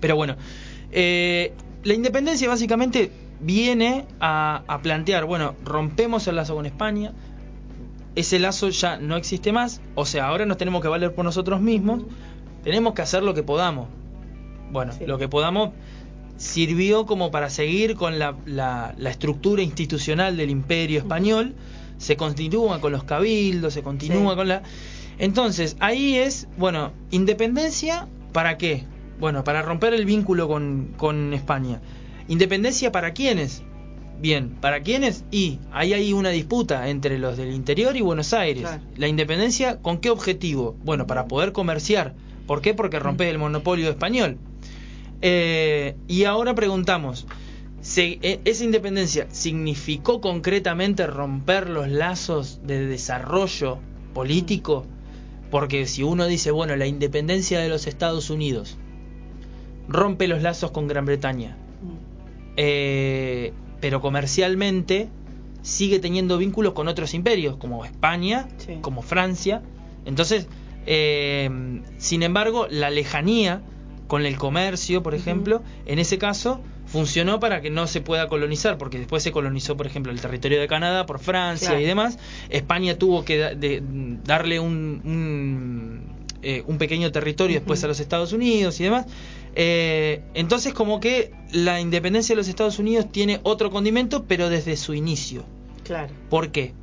Pero 0.00 0.16
bueno, 0.16 0.36
eh, 0.92 1.52
la 1.82 1.94
independencia 1.94 2.48
básicamente 2.48 3.10
viene 3.40 4.04
a, 4.20 4.62
a 4.68 4.82
plantear, 4.82 5.24
bueno, 5.24 5.54
rompemos 5.64 6.26
el 6.28 6.36
lazo 6.36 6.54
con 6.54 6.66
España, 6.66 7.12
ese 8.14 8.38
lazo 8.38 8.68
ya 8.68 8.96
no 8.98 9.16
existe 9.16 9.52
más, 9.52 9.80
o 9.94 10.04
sea, 10.06 10.28
ahora 10.28 10.46
nos 10.46 10.56
tenemos 10.56 10.82
que 10.82 10.88
valer 10.88 11.14
por 11.14 11.24
nosotros 11.24 11.60
mismos, 11.60 12.02
tenemos 12.62 12.94
que 12.94 13.02
hacer 13.02 13.22
lo 13.22 13.34
que 13.34 13.42
podamos. 13.42 13.88
Bueno, 14.70 14.92
Sí. 14.92 15.04
lo 15.06 15.18
que 15.18 15.28
podamos 15.28 15.70
sirvió 16.36 17.06
como 17.06 17.30
para 17.30 17.50
seguir 17.50 17.94
con 17.94 18.18
la, 18.18 18.36
la- 18.46 18.94
la 18.96 19.10
estructura 19.10 19.62
institucional 19.62 20.36
del 20.36 20.50
imperio 20.50 20.98
español, 20.98 21.54
se 21.98 22.16
continúa 22.16 22.80
con 22.80 22.92
los 22.92 23.04
cabildos, 23.04 23.72
se 23.74 23.82
continúa 23.82 24.32
Sí. 24.32 24.36
con 24.36 24.48
la... 24.48 24.62
Entonces, 25.18 25.76
ahí 25.80 26.16
es, 26.16 26.48
bueno, 26.56 26.92
independencia, 27.10 28.08
¿para 28.32 28.58
qué? 28.58 28.84
Bueno, 29.20 29.44
para 29.44 29.62
romper 29.62 29.94
el 29.94 30.04
vínculo 30.06 30.48
con, 30.48 30.92
con 30.96 31.32
España. 31.32 31.80
¿Independencia 32.28 32.90
para 32.90 33.12
quiénes? 33.12 33.62
Bien, 34.20 34.50
¿para 34.60 34.82
quiénes? 34.82 35.24
Y 35.30 35.60
ahí 35.72 35.92
hay 35.92 36.12
una 36.12 36.30
disputa 36.30 36.88
entre 36.88 37.18
los 37.18 37.36
del 37.36 37.52
interior 37.52 37.96
y 37.96 38.00
Buenos 38.00 38.32
Aires. 38.32 38.62
Claro. 38.62 38.82
La 38.96 39.06
independencia, 39.08 39.78
¿con 39.82 39.98
qué 39.98 40.10
objetivo? 40.10 40.76
Bueno, 40.84 41.06
para 41.06 41.26
poder 41.26 41.52
comerciar. 41.52 42.14
¿Por 42.46 42.60
qué? 42.60 42.74
Porque 42.74 42.98
rompe 42.98 43.28
el 43.30 43.38
monopolio 43.38 43.88
español. 43.90 44.38
Eh, 45.22 45.96
y 46.08 46.24
ahora 46.24 46.54
preguntamos, 46.54 47.26
¿se- 47.80 48.18
e- 48.22 48.40
¿esa 48.44 48.64
independencia 48.64 49.26
significó 49.30 50.20
concretamente 50.20 51.06
romper 51.06 51.68
los 51.70 51.88
lazos 51.88 52.60
de 52.64 52.86
desarrollo 52.86 53.78
político? 54.12 54.86
Porque 55.50 55.86
si 55.86 56.02
uno 56.02 56.26
dice, 56.26 56.50
bueno, 56.50 56.76
la 56.76 56.86
independencia 56.86 57.60
de 57.60 57.68
los 57.68 57.86
Estados 57.86 58.28
Unidos 58.30 58.76
rompe 59.88 60.28
los 60.28 60.42
lazos 60.42 60.70
con 60.70 60.88
Gran 60.88 61.04
Bretaña, 61.04 61.56
Mm. 61.82 61.92
eh, 62.56 63.52
pero 63.80 64.00
comercialmente 64.00 65.08
sigue 65.62 65.98
teniendo 65.98 66.38
vínculos 66.38 66.72
con 66.72 66.88
otros 66.88 67.14
imperios, 67.14 67.56
como 67.56 67.84
España, 67.84 68.48
Sí. 68.58 68.78
como 68.80 69.02
Francia. 69.02 69.62
Entonces, 70.04 70.48
eh, 70.86 71.48
sin 71.98 72.22
embargo, 72.22 72.66
la 72.70 72.90
lejanía 72.90 73.62
con 74.06 74.26
el 74.26 74.36
comercio, 74.36 75.02
por 75.02 75.14
ejemplo, 75.14 75.62
en 75.86 75.98
ese 75.98 76.18
caso 76.18 76.60
funcionó 76.86 77.40
para 77.40 77.60
que 77.62 77.70
no 77.70 77.86
se 77.86 78.00
pueda 78.02 78.28
colonizar, 78.28 78.76
porque 78.76 78.98
después 78.98 79.22
se 79.22 79.32
colonizó, 79.32 79.76
por 79.76 79.86
ejemplo, 79.86 80.12
el 80.12 80.20
territorio 80.20 80.60
de 80.60 80.68
Canadá 80.68 81.06
por 81.06 81.18
Francia 81.18 81.68
Claro. 81.68 81.82
y 81.82 81.86
demás. 81.86 82.18
España 82.50 82.96
tuvo 82.98 83.24
que 83.24 83.38
da- 83.38 83.54
de- 83.54 83.82
darle 84.24 84.60
un, 84.60 85.00
un, 85.04 86.02
eh, 86.42 86.62
un 86.66 86.76
pequeño 86.78 87.10
territorio 87.10 87.56
después 87.56 87.82
a 87.84 87.86
los 87.88 88.00
Estados 88.00 88.32
Unidos 88.34 88.78
y 88.80 88.84
demás. 88.84 89.06
Eh, 89.56 90.22
entonces, 90.34 90.74
como 90.74 91.00
que 91.00 91.32
la 91.52 91.80
independencia 91.80 92.34
de 92.34 92.36
los 92.36 92.48
Estados 92.48 92.78
Unidos 92.78 93.10
tiene 93.10 93.40
otro 93.44 93.70
condimento, 93.70 94.24
pero 94.26 94.50
desde 94.50 94.76
su 94.76 94.92
inicio. 94.94 95.44
Claro, 95.84 96.12
¿Por 96.28 96.50
qué? 96.50 96.74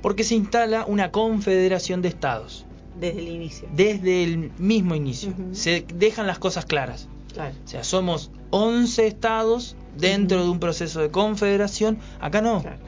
Porque 0.00 0.24
se 0.24 0.34
instala 0.36 0.84
una 0.86 1.10
confederación 1.10 2.00
de 2.02 2.08
estados 2.08 2.64
desde 3.00 3.20
el 3.20 3.28
inicio. 3.28 3.68
desde 3.74 4.24
el 4.24 4.50
mismo 4.58 4.94
inicio. 4.94 5.32
Se 5.52 5.84
dejan 5.94 6.26
las 6.26 6.38
cosas 6.38 6.66
claras. 6.66 7.08
Claro. 7.32 7.54
O 7.64 7.68
sea, 7.68 7.84
somos 7.84 8.30
11 8.50 9.06
estados 9.06 9.76
dentro 9.96 10.42
de 10.44 10.50
un 10.50 10.58
proceso 10.60 11.00
de 11.00 11.10
confederación. 11.10 11.98
Acá 12.20 12.40
no. 12.40 12.62
Claro. 12.62 12.78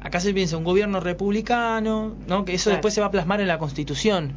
Acá 0.00 0.18
se 0.20 0.34
piensa 0.34 0.56
un 0.56 0.64
gobierno 0.64 0.98
republicano, 1.00 2.14
¿no? 2.26 2.44
Que 2.44 2.54
eso 2.54 2.64
Claro. 2.64 2.76
después 2.76 2.94
se 2.94 3.00
va 3.00 3.06
a 3.08 3.10
plasmar 3.10 3.40
en 3.40 3.48
la 3.48 3.58
Constitución 3.58 4.32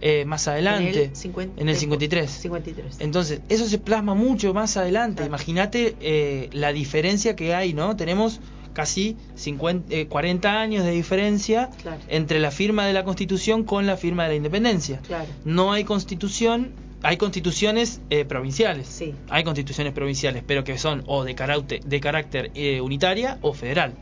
eh, 0.00 0.24
más 0.26 0.46
adelante. 0.46 1.04
En 1.04 1.10
el, 1.10 1.16
50 1.16 1.60
en 1.60 1.68
el 1.68 1.76
53. 1.76 2.30
53. 2.30 2.96
Entonces, 3.00 3.40
eso 3.48 3.66
se 3.66 3.78
plasma 3.78 4.14
mucho 4.14 4.54
más 4.54 4.76
adelante. 4.76 5.24
Imagínate 5.24 5.96
eh, 6.00 6.50
la 6.52 6.72
diferencia 6.72 7.34
que 7.34 7.52
hay, 7.54 7.72
¿no? 7.74 7.96
Tenemos 7.96 8.40
casi 8.78 9.16
50, 9.34 9.92
eh, 9.92 10.06
40 10.06 10.60
años 10.60 10.84
de 10.84 10.92
diferencia 10.92 11.68
Claro. 11.82 12.00
entre 12.08 12.38
la 12.38 12.52
firma 12.52 12.86
de 12.86 12.92
la 12.92 13.02
Constitución 13.02 13.64
con 13.64 13.86
la 13.88 13.96
firma 13.96 14.22
de 14.22 14.28
la 14.28 14.34
Independencia. 14.36 15.00
Claro. 15.04 15.26
No 15.44 15.72
hay 15.72 15.82
constitución, 15.82 16.70
hay 17.02 17.16
constituciones 17.16 18.00
eh, 18.10 18.24
provinciales. 18.24 18.86
Sí. 18.86 19.14
Hay 19.30 19.42
constituciones 19.42 19.92
provinciales, 19.94 20.44
pero 20.46 20.62
que 20.62 20.78
son 20.78 21.02
o 21.08 21.24
de 21.24 21.34
carácter, 21.34 21.82
de 21.84 21.98
carácter 21.98 22.52
eh, 22.54 22.80
unitaria 22.80 23.38
o 23.42 23.52
federal. 23.52 23.94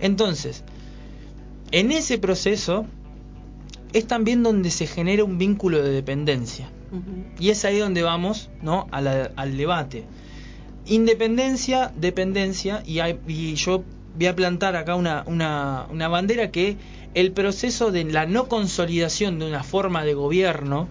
Entonces, 0.00 0.64
en 1.72 1.92
ese 1.92 2.16
proceso 2.16 2.86
es 3.92 4.06
también 4.06 4.42
donde 4.42 4.70
se 4.70 4.86
genera 4.86 5.24
un 5.24 5.36
vínculo 5.36 5.82
de 5.82 5.90
dependencia. 5.90 6.70
Y 7.38 7.50
es 7.50 7.66
ahí 7.66 7.78
donde 7.78 8.02
vamos 8.02 8.48
¿no? 8.62 8.86
a 8.92 9.02
la- 9.02 9.30
al 9.36 9.58
debate. 9.58 10.04
Independencia, 10.86 11.92
dependencia, 11.96 12.82
y, 12.86 13.00
hay- 13.00 13.18
y 13.26 13.54
yo 13.56 13.82
voy 14.16 14.26
a 14.26 14.36
plantar 14.36 14.76
acá 14.76 14.94
una, 14.94 15.24
una, 15.26 16.08
bandera 16.08 16.50
que 16.50 16.76
el 17.14 17.32
proceso 17.32 17.90
de 17.90 18.04
la 18.04 18.26
no 18.26 18.48
consolidación 18.48 19.38
de 19.38 19.46
una 19.46 19.62
forma 19.62 20.04
de 20.04 20.14
gobierno, 20.14 20.88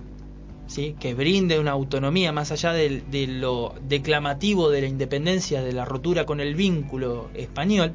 ¿sí? 0.68 0.96
que 1.00 1.14
brinde 1.14 1.60
una 1.60 1.72
autonomía 1.72 2.32
más 2.32 2.52
allá 2.52 2.74
de, 2.74 3.28
lo 3.28 3.74
declamativo 3.88 4.70
de 4.70 4.82
la 4.82 4.88
independencia, 4.88 5.62
de 5.64 5.74
la 5.74 5.86
rotura 5.86 6.26
con 6.26 6.40
el 6.40 6.56
vínculo 6.56 7.30
español, 7.34 7.94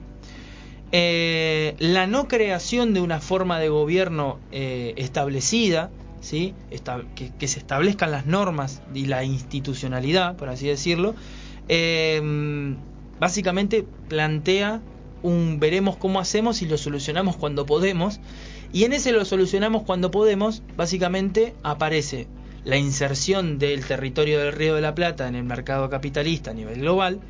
eh, 0.92 1.76
la 1.78 2.08
no 2.08 2.26
creación 2.26 2.94
de 2.94 3.00
una 3.00 3.20
forma 3.20 3.60
de 3.60 3.68
gobierno 3.68 4.38
eh, 4.50 4.94
establecida, 4.96 5.90
¿sí? 6.20 6.54
Que 7.38 7.48
se 7.48 7.60
establezcan 7.60 8.10
las 8.10 8.26
normas 8.26 8.82
y 8.92 9.06
la 9.06 9.22
institucionalidad, 9.22 10.36
por 10.36 10.48
así 10.48 10.66
decirlo, 10.66 11.14
eh, 11.68 12.20
básicamente 13.20 13.86
plantea 14.08 14.80
un 15.22 15.58
veremos 15.60 15.96
cómo 15.96 16.20
hacemos 16.20 16.62
y 16.62 16.66
lo 16.66 16.78
solucionamos 16.78 17.36
cuando 17.36 17.66
podemos. 17.66 18.20
Y 18.72 18.84
en 18.84 18.92
ese 18.92 19.12
lo 19.12 19.24
solucionamos 19.24 19.82
cuando 19.82 20.10
podemos, 20.10 20.62
básicamente 20.76 21.54
aparece 21.62 22.28
la 22.64 22.76
inserción 22.76 23.58
del 23.58 23.84
territorio 23.84 24.38
del 24.40 24.52
Río 24.52 24.74
de 24.74 24.80
la 24.80 24.94
Plata 24.94 25.26
en 25.28 25.34
el 25.34 25.44
mercado 25.44 25.88
capitalista 25.88 26.50
a 26.50 26.54
nivel 26.54 26.80
global, 26.80 27.20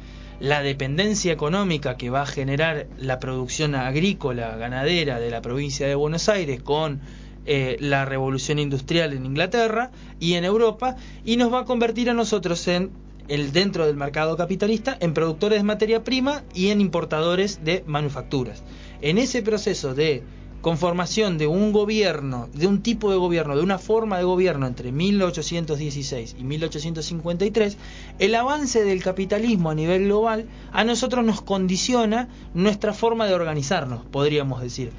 la 0.41 0.63
dependencia 0.63 1.33
económica 1.33 1.97
que 1.97 2.11
va 2.11 2.23
a 2.23 2.27
generar 2.27 2.89
la 2.99 3.19
producción 3.19 3.75
agrícola, 3.75 4.57
ganadera 4.57 5.21
de 5.21 5.31
la 5.31 5.43
provincia 5.43 5.87
de 5.87 5.95
Buenos 5.95 6.29
Aires 6.29 6.63
con 6.63 7.01
eh, 7.47 7.77
la 7.81 8.05
revolución 8.05 8.59
industrial 8.59 9.13
en 9.13 9.27
Inglaterra 9.27 9.91
y 10.19 10.35
en 10.35 10.45
Europa, 10.45 10.97
y 11.25 11.37
nos 11.37 11.53
va 11.53 11.61
a 11.61 11.65
convertir 11.65 12.11
a 12.11 12.15
nosotros 12.15 12.67
en 12.69 12.91
el 13.31 13.53
dentro 13.53 13.87
del 13.87 13.97
mercado 13.97 14.37
capitalista 14.37 14.99
en 15.01 15.15
productores 15.15 15.61
de 15.61 15.65
materia 15.65 16.03
prima 16.05 16.43
y 16.53 16.69
en 16.69 16.81
importadores 16.81 17.65
de 17.65 17.85
manufacturas. 17.87 18.63
En 19.01 19.19
ese 19.19 19.41
proceso 19.41 19.95
de 19.95 20.25
conformación 20.61 21.39
de 21.39 21.47
un 21.47 21.73
gobierno, 21.73 22.49
de 22.53 22.67
un 22.67 22.83
tipo 22.83 23.11
de 23.11 23.17
gobierno, 23.17 23.57
de 23.57 23.63
una 23.63 23.79
forma 23.79 24.19
de 24.19 24.25
gobierno 24.25 24.67
entre 24.67 24.93
1816 24.93 26.37
y 26.39 26.45
1853, 26.45 27.77
el 28.19 28.35
avance 28.35 28.85
del 28.85 29.03
capitalismo 29.03 29.71
a 29.71 29.75
nivel 29.75 30.05
global 30.05 30.47
a 30.73 30.85
nosotros 30.85 31.25
nos 31.25 31.41
condiciona 31.41 32.29
nuestra 32.53 32.93
forma 32.93 33.27
de 33.27 33.35
organizarnos, 33.35 34.05
podríamos 34.07 34.61
decir. 34.61 34.93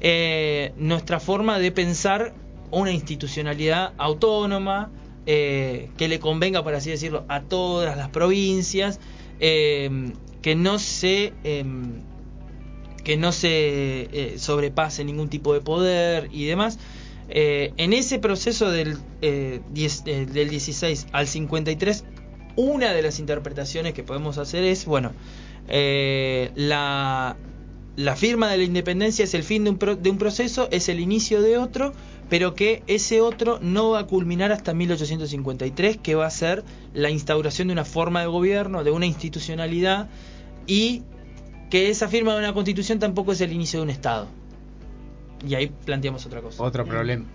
Eh, 0.00 0.72
nuestra 0.78 1.20
forma 1.20 1.58
de 1.58 1.72
pensar 1.72 2.32
una 2.70 2.92
institucionalidad 2.92 3.92
autónoma, 3.98 4.90
eh, 5.26 5.88
que 5.96 6.08
le 6.08 6.18
convenga, 6.18 6.62
por 6.64 6.74
así 6.74 6.90
decirlo, 6.90 7.24
a 7.28 7.42
todas 7.42 7.96
las 7.96 8.08
provincias, 8.10 8.98
eh, 9.40 10.12
que 10.40 10.54
no 10.54 10.78
se 10.78 11.32
em, 11.44 12.00
que 13.04 13.16
no 13.16 13.32
se 13.32 13.48
eh, 14.12 14.34
sobrepase 14.38 15.04
ningún 15.04 15.28
tipo 15.28 15.54
de 15.54 15.60
poder 15.60 16.28
y 16.32 16.44
demás. 16.46 16.78
Eh, 17.28 17.72
en 17.76 17.92
ese 17.92 18.18
proceso 18.18 18.70
del, 18.70 18.96
eh, 19.22 19.60
diez- 19.72 20.02
eh, 20.06 20.26
del 20.26 20.50
16 20.50 21.06
al 21.12 21.26
53, 21.26 22.04
una 22.56 22.92
de 22.92 23.02
las 23.02 23.18
interpretaciones 23.18 23.94
que 23.94 24.02
podemos 24.04 24.38
hacer 24.38 24.62
es, 24.64 24.84
bueno, 24.84 25.12
la, 26.54 27.36
la 27.96 28.16
firma 28.16 28.50
de 28.50 28.58
la 28.58 28.64
independencia 28.64 29.24
es 29.24 29.34
el 29.34 29.42
fin 29.42 29.64
de 29.64 29.70
un, 29.70 29.78
pro- 29.78 29.96
de 29.96 30.10
un 30.10 30.18
proceso, 30.18 30.68
es 30.70 30.88
el 30.88 31.00
inicio 31.00 31.42
de 31.42 31.58
otro, 31.58 31.92
pero 32.32 32.54
que 32.54 32.82
ese 32.86 33.20
otro 33.20 33.58
no 33.60 33.90
va 33.90 33.98
a 33.98 34.06
culminar 34.06 34.52
hasta 34.52 34.72
1853, 34.72 35.98
que 35.98 36.14
va 36.14 36.24
a 36.24 36.30
ser 36.30 36.64
la 36.94 37.10
instauración 37.10 37.68
de 37.68 37.74
una 37.74 37.84
forma 37.84 38.22
de 38.22 38.26
gobierno, 38.26 38.84
de 38.84 38.90
una 38.90 39.04
institucionalidad, 39.04 40.08
y 40.66 41.02
que 41.68 41.90
esa 41.90 42.08
firma 42.08 42.32
de 42.32 42.38
una 42.38 42.54
constitución 42.54 42.98
tampoco 42.98 43.32
es 43.32 43.42
el 43.42 43.52
inicio 43.52 43.80
de 43.80 43.82
un 43.82 43.90
Estado. 43.90 44.28
Y 45.46 45.56
ahí 45.56 45.70
planteamos 45.84 46.24
otra 46.24 46.40
cosa. 46.40 46.62
Otro 46.62 46.86
problema. 46.86 47.26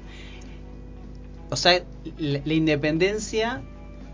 O 1.52 1.56
sea, 1.56 1.84
la, 2.18 2.42
la 2.44 2.54
independencia 2.56 3.62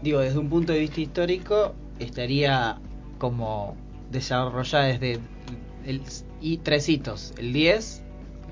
digo, 0.02 0.20
desde 0.20 0.38
un 0.38 0.50
punto 0.50 0.74
de 0.74 0.80
vista 0.80 1.00
histórico, 1.00 1.76
estaría 2.00 2.78
como 3.20 3.78
desarrollada 4.12 4.88
desde 4.88 5.20
el, 5.86 6.02
y 6.42 6.58
tres 6.58 6.90
hitos, 6.90 7.34
el 7.38 7.54
10, 7.54 8.04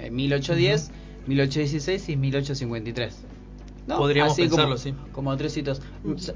1810, 0.10 0.92
1816 1.28 2.10
y 2.10 2.18
1853. 2.18 3.24
¿No? 3.88 3.98
Podríamos 3.98 4.34
Así 4.34 4.44
pensarlo, 4.44 4.66
como, 4.66 4.78
sí. 4.78 4.94
Como 5.12 5.38
tres 5.38 5.58
hitos. 5.58 5.82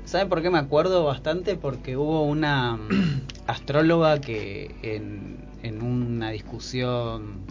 ¿Saben 0.05 0.29
por 0.29 0.41
qué 0.41 0.49
me 0.49 0.57
acuerdo 0.57 1.03
bastante? 1.05 1.55
Porque 1.55 1.95
hubo 1.95 2.23
una 2.23 2.75
mm, 2.75 3.21
astróloga 3.47 4.19
que 4.19 4.75
en, 4.81 5.37
en 5.61 5.81
una 5.81 6.31
discusión 6.31 7.41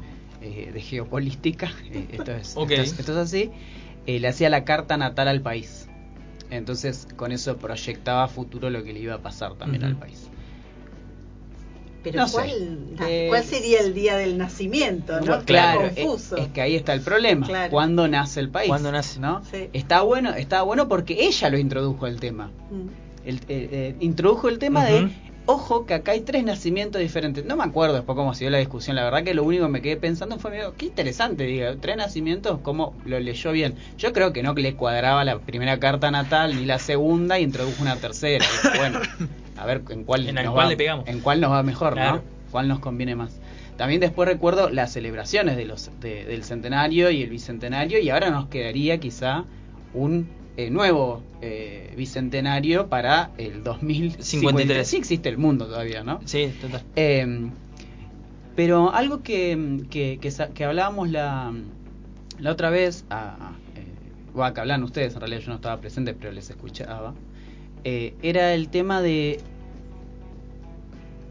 eh, 0.41 0.71
de 0.73 0.81
geopolítica, 0.81 1.73
eh, 1.91 2.09
esto, 2.13 2.33
es, 2.33 2.49
esto, 2.49 2.73
es, 2.73 2.99
esto 2.99 3.13
es 3.13 3.19
así, 3.19 3.51
eh, 4.07 4.21
le 4.21 4.29
hacía 4.29 4.51
la 4.51 4.65
carta 4.65 4.97
natal 4.97 5.29
al 5.29 5.41
país. 5.41 5.89
Entonces 6.51 7.09
con 7.17 7.33
eso 7.33 7.57
proyectaba 7.57 8.29
futuro 8.29 8.71
lo 8.71 8.85
que 8.85 8.93
le 8.93 9.01
iba 9.01 9.15
a 9.15 9.19
pasar 9.19 9.55
también 9.55 9.85
al 9.85 9.97
país. 9.97 10.29
Pero 12.05 12.19
No 12.19 12.29
sé. 12.29 12.35
¿cuál, 12.35 13.09
Eh, 13.09 13.27
¿cuál 13.31 13.43
sería 13.43 13.81
el 13.81 13.95
día 13.95 14.17
del 14.17 14.39
nacimiento? 14.39 15.21
¿no? 15.23 15.41
Claro, 15.45 15.81
confuso. 15.97 16.37
Es, 16.37 16.43
es 16.45 16.49
que 16.51 16.61
ahí 16.61 16.77
está 16.77 16.93
el 16.93 17.01
problema. 17.01 17.47
Claro. 17.47 17.71
¿Cuándo 17.71 18.07
nace 18.07 18.41
el 18.41 18.51
país? 18.51 18.69
¿Cuándo 18.69 18.93
nace? 18.93 19.19
¿no? 19.19 19.43
Sí. 19.51 19.69
Está 19.73 20.03
bueno, 20.03 20.35
está 20.35 20.63
bueno 20.63 20.87
porque 20.87 21.25
ella 21.27 21.51
lo 21.51 21.59
introdujo 21.59 22.07
el 22.07 22.21
tema. 22.21 22.51
Mm. 22.71 22.89
El- 23.29 23.37
eh, 23.37 23.41
eh, 23.49 23.95
introdujo 24.01 24.51
el 24.51 24.59
tema 24.59 24.85
de, 24.85 25.09
ojo, 25.47 25.87
que 25.87 25.95
acá 25.95 26.13
hay 26.13 26.21
tres 26.21 26.45
nacimientos 26.45 27.01
diferentes. 27.01 27.43
No 27.47 27.57
me 27.57 27.65
acuerdo 27.65 27.95
después 27.97 28.17
cómo 28.17 28.35
siguió 28.35 28.51
la 28.51 28.59
discusión. 28.59 28.97
La 28.97 29.05
verdad 29.05 29.25
que 29.25 29.33
lo 29.33 29.43
único 29.45 29.65
que 29.65 29.71
me 29.73 29.81
quedé 29.81 29.97
pensando 29.97 30.39
fue, 30.39 30.51
"Mira, 30.51 30.71
qué 30.77 30.85
interesante, 30.87 31.45
diga, 31.45 31.75
tres 31.81 31.97
nacimientos, 31.97 32.61
cómo 32.63 32.95
lo 33.07 33.19
leyó 33.19 33.51
bien. 33.53 33.77
Yo 33.97 34.13
creo 34.13 34.35
que 34.35 34.43
no 34.43 34.53
le 34.53 34.75
cuadraba 34.77 35.25
la 35.25 35.39
primera 35.39 35.79
carta 35.81 36.11
natal 36.11 36.55
ni 36.55 36.67
la 36.67 36.79
segunda 36.79 37.39
y 37.39 37.45
introdujo 37.45 37.81
una 37.81 37.97
tercera. 37.97 38.45
Bueno, 38.77 39.01
a 39.57 39.67
ver 39.67 39.83
en 39.91 40.05
cuál, 40.05 40.29
En 40.29 40.35
nos 40.35 40.45
cual 40.53 40.67
va, 40.67 40.71
le 40.71 40.77
pegamos. 40.77 41.09
En 41.09 41.21
cuál 41.21 41.41
nos 41.41 41.51
va 41.53 41.63
mejor, 41.63 41.95
Claro. 41.95 42.17
¿no? 42.19 42.23
¿Cuál 42.51 42.69
nos 42.69 42.79
conviene 42.81 43.15
más? 43.17 43.41
También 43.77 44.01
después 44.01 44.29
recuerdo 44.29 44.71
las 44.71 44.93
celebraciones 44.93 45.57
de 45.57 45.65
los 45.65 45.91
de- 46.01 46.25
del 46.25 46.45
centenario 46.45 47.11
y 47.11 47.23
el 47.23 47.31
bicentenario 47.31 47.99
y 47.99 48.11
ahora 48.11 48.31
nos 48.31 48.47
quedaría 48.49 48.99
quizá 49.01 49.45
un 49.93 50.29
eh, 50.57 50.71
nuevo 50.71 51.23
eh, 51.43 51.93
bicentenario 51.97 52.89
para 52.89 53.33
el 53.39 53.65
2053. 53.65 54.25
53. 54.25 54.89
Sí 54.89 54.97
existe 54.97 55.29
el 55.29 55.39
mundo 55.39 55.67
todavía, 55.67 56.05
¿no? 56.05 56.21
Sí, 56.25 56.53
total. 56.61 56.83
Eh, 56.95 57.49
pero 58.55 58.93
algo 58.95 59.23
que, 59.23 59.81
que, 59.91 60.21
que 60.55 60.65
hablábamos 60.65 61.11
la, 61.11 61.53
la 62.39 62.51
otra 62.53 62.71
vez, 62.71 63.05
a, 63.11 63.55
eh, 63.75 63.85
bueno, 64.33 64.55
que 64.55 64.61
hablan 64.61 64.85
ustedes, 64.85 65.15
en 65.15 65.21
realidad 65.21 65.41
yo 65.41 65.49
no 65.49 65.57
estaba 65.57 65.81
presente, 65.81 66.15
pero 66.15 66.31
les 66.31 66.49
escuchaba, 66.51 67.15
eh, 67.85 68.15
era 68.23 68.55
el 68.55 68.69
tema 68.69 69.01
de 69.01 69.41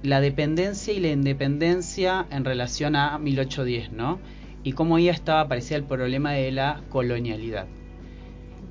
la 0.02 0.22
dependencia 0.22 0.94
y 0.94 1.00
la 1.00 1.10
independencia 1.10 2.26
en 2.30 2.46
relación 2.46 2.96
a 2.96 3.18
1810, 3.18 3.92
¿no? 3.92 4.20
Y 4.64 4.74
cómo 4.74 5.00
ya 5.00 5.12
estaba 5.12 5.42
aparecía 5.42 5.78
el 5.78 5.84
problema 5.84 6.32
de 6.32 6.52
la 6.52 6.82
colonialidad. 6.90 7.68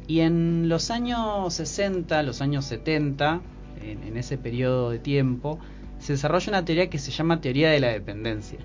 Y 0.07 0.21
en 0.21 0.69
los 0.69 0.91
años 0.91 1.53
60, 1.55 2.23
los 2.23 2.41
años 2.41 2.65
70, 2.67 3.41
en, 3.83 4.03
en 4.03 4.17
ese 4.17 4.39
periodo 4.39 4.91
de 4.91 4.99
tiempo, 4.99 5.59
se 6.03 6.15
desarrolla 6.15 6.49
una 6.49 6.65
teoría 6.65 6.91
que 6.91 6.99
se 6.99 7.13
llama 7.13 7.41
teoría 7.41 7.71
de 7.71 7.79
la 7.79 7.89
dependencia. 7.89 8.59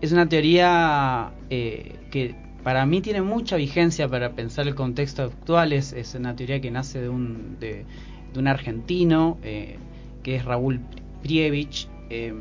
Es 0.00 0.12
una 0.12 0.28
teoría 0.28 1.32
eh, 1.50 1.96
que 2.10 2.34
para 2.66 2.84
mí 2.84 3.00
tiene 3.00 3.22
mucha 3.22 3.54
vigencia 3.54 4.08
para 4.08 4.32
pensar 4.32 4.66
el 4.66 4.74
contexto 4.74 5.22
actual. 5.22 5.72
Es, 5.72 5.92
es 5.92 6.16
una 6.16 6.34
teoría 6.34 6.60
que 6.60 6.72
nace 6.72 7.00
de 7.00 7.08
un, 7.08 7.58
de, 7.60 7.84
de 8.32 8.40
un 8.40 8.48
argentino, 8.48 9.38
eh, 9.44 9.78
que 10.24 10.34
es 10.34 10.44
Raúl 10.44 10.80
Prievich, 11.22 11.88
eh, 12.10 12.34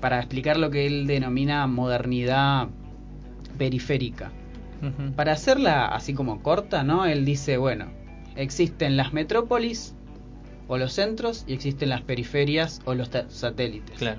para 0.00 0.18
explicar 0.18 0.56
lo 0.56 0.70
que 0.70 0.84
él 0.84 1.06
denomina 1.06 1.64
modernidad 1.68 2.70
periférica. 3.56 4.32
Para 5.14 5.30
hacerla 5.30 5.86
así 5.86 6.12
como 6.12 6.42
corta, 6.42 6.82
¿no? 6.82 7.06
Él 7.06 7.24
dice, 7.24 7.56
bueno, 7.56 7.86
existen 8.34 8.96
las 8.96 9.12
metrópolis 9.12 9.94
o 10.66 10.76
los 10.76 10.92
centros 10.92 11.44
y 11.46 11.52
existen 11.52 11.90
las 11.90 12.02
periferias 12.02 12.80
o 12.84 12.94
los 12.94 13.08
satélites. 13.28 13.96
Claro. 13.96 14.18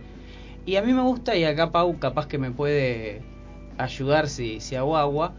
Y 0.65 0.77
a 0.77 0.81
mí 0.81 0.93
me 0.93 1.01
gusta, 1.01 1.35
y 1.35 1.43
acá 1.43 1.69
Pau 1.73 1.99
capaz 1.99 2.27
que 2.27 2.37
me 2.37 2.51
puede 2.51 3.29
ayudar 3.77 4.27
si, 4.29 4.59
si 4.59 4.75
hago 4.75 4.97
agua, 4.97 5.35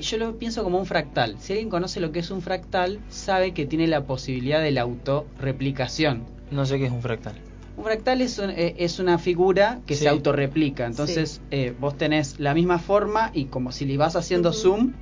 yo 0.00 0.16
lo 0.18 0.36
pienso 0.38 0.62
como 0.64 0.78
un 0.78 0.86
fractal. 0.86 1.36
Si 1.40 1.52
alguien 1.54 1.70
conoce 1.70 1.98
lo 2.00 2.12
que 2.12 2.20
es 2.20 2.30
un 2.30 2.40
fractal, 2.42 3.00
sabe 3.08 3.52
que 3.52 3.66
tiene 3.66 3.86
la 3.86 4.04
posibilidad 4.04 4.60
de 4.62 4.70
la 4.70 4.82
autorreplicación. 4.82 6.24
No 6.50 6.66
sé 6.66 6.78
qué 6.78 6.86
es 6.86 6.92
un 6.92 7.02
fractal. 7.02 7.34
Un 7.76 7.84
fractal 7.84 8.20
es, 8.22 8.38
un- 8.38 8.50
eh, 8.50 8.74
es 8.78 8.98
una 8.98 9.18
figura 9.18 9.80
que 9.86 9.94
Sí. 9.94 10.02
se 10.04 10.08
autorreplica. 10.08 10.86
Entonces 10.86 11.40
eh, 11.50 11.74
vos 11.78 11.96
tenés 11.96 12.38
la 12.40 12.54
misma 12.54 12.78
forma 12.78 13.30
y 13.34 13.46
como 13.46 13.70
si 13.72 13.86
le 13.86 13.96
vas 13.96 14.16
haciendo 14.16 14.52
zoom, 14.52 14.92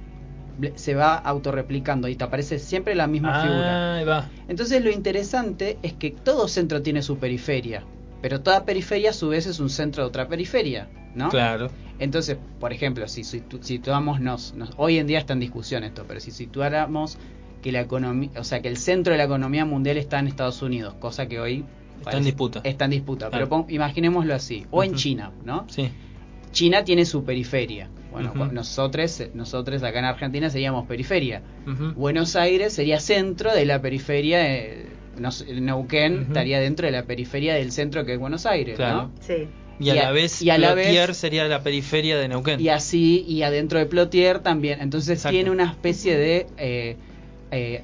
se 0.75 0.95
va 0.95 1.15
autorreplicando 1.17 2.09
y 2.09 2.17
te 2.17 2.25
aparece 2.25 2.59
siempre 2.59 2.95
la 2.95 3.07
misma 3.07 3.43
figura. 3.43 3.73
Ah, 3.95 3.97
ahí 3.99 4.05
va. 4.05 4.31
Entonces 4.49 4.83
lo 4.85 4.91
interesante 4.91 5.79
es 5.83 5.93
que 5.95 6.11
todo 6.11 6.49
centro 6.49 6.83
tiene 6.83 7.03
su 7.03 7.19
periferia, 7.19 7.85
pero 8.23 8.41
toda 8.41 8.65
periferia 8.65 9.11
a 9.11 9.13
su 9.13 9.29
vez 9.29 9.47
es 9.47 9.61
un 9.61 9.71
centro 9.71 10.03
de 10.03 10.09
otra 10.09 10.29
periferia, 10.29 10.89
¿no? 11.15 11.29
Claro. 11.29 11.71
Entonces, 11.99 12.37
por 12.61 12.73
ejemplo, 12.73 13.09
si 13.09 13.23
situ- 13.23 13.63
situámonos, 13.63 14.55
nos- 14.55 14.73
hoy 14.77 14.99
en 14.99 15.07
día 15.07 15.19
está 15.19 15.33
en 15.33 15.41
discusión 15.41 15.85
esto, 15.85 16.05
pero 16.07 16.21
si 16.21 16.31
situáramos 16.31 17.19
que 17.63 17.73
la 17.73 17.81
economía, 17.81 18.31
o 18.39 18.45
sea, 18.45 18.61
que 18.61 18.69
el 18.69 18.77
centro 18.77 19.13
de 19.13 19.19
la 19.19 19.25
economía 19.25 19.65
mundial 19.65 19.97
está 19.97 20.19
en 20.19 20.29
Estados 20.29 20.61
Unidos, 20.63 20.95
cosa 21.01 21.27
que 21.27 21.41
hoy 21.41 21.65
Está 22.01 22.19
en 22.19 22.25
disputa. 22.25 22.61
Está 22.63 22.85
en 22.85 22.91
disputa, 22.91 23.31
Claro. 23.31 23.49
pero 23.49 23.67
imaginémoslo 23.71 24.35
así, 24.35 24.67
o 24.71 24.85
en. 24.85 24.95
China, 24.95 25.33
¿no? 25.45 25.65
Sí. 25.69 25.89
China 26.53 26.85
tiene 26.85 27.07
su 27.07 27.25
periferia. 27.25 27.89
Bueno, 28.13 28.33
nosotros, 28.53 29.23
nosotros 29.35 29.83
acá 29.83 29.99
en 29.99 30.05
Argentina 30.05 30.49
seríamos 30.51 30.87
periferia. 30.87 31.43
Buenos 31.97 32.37
Aires 32.37 32.73
sería 32.75 33.01
centro 33.01 33.53
de 33.55 33.65
la 33.67 33.81
periferia, 33.83 34.55
eh, 34.57 34.87
no 35.19 35.31
sé, 35.31 35.53
Neuquén 35.61 36.23
estaría 36.29 36.61
dentro 36.61 36.87
de 36.87 36.93
la 36.93 37.05
periferia 37.05 37.55
del 37.55 37.73
centro 37.73 38.05
que 38.05 38.15
es 38.15 38.19
Buenos 38.19 38.47
Aires, 38.47 38.77
Claro. 38.77 39.03
¿no? 39.03 39.13
Sí. 39.21 39.49
Y 39.79 39.91
a 39.91 39.95
Y 39.95 39.99
a- 39.99 40.03
la 40.05 40.11
vez, 40.13 40.41
y 40.43 40.51
a 40.51 40.57
la 40.59 40.73
Plotier 40.73 41.09
vez- 41.09 41.17
sería 41.19 41.45
la 41.49 41.63
periferia 41.63 42.17
de 42.17 42.29
Neuquén. 42.29 42.61
Y 42.61 42.69
así, 42.71 43.25
y 43.29 43.43
adentro 43.43 43.79
de 43.79 43.87
Plotier 43.87 44.39
también. 44.39 44.81
Entonces 44.81 45.19
Exacto. 45.19 45.35
tiene 45.35 45.51
una 45.51 45.65
especie 45.71 46.17
de, 46.17 46.47
eh, 46.57 46.97
eh, 47.51 47.83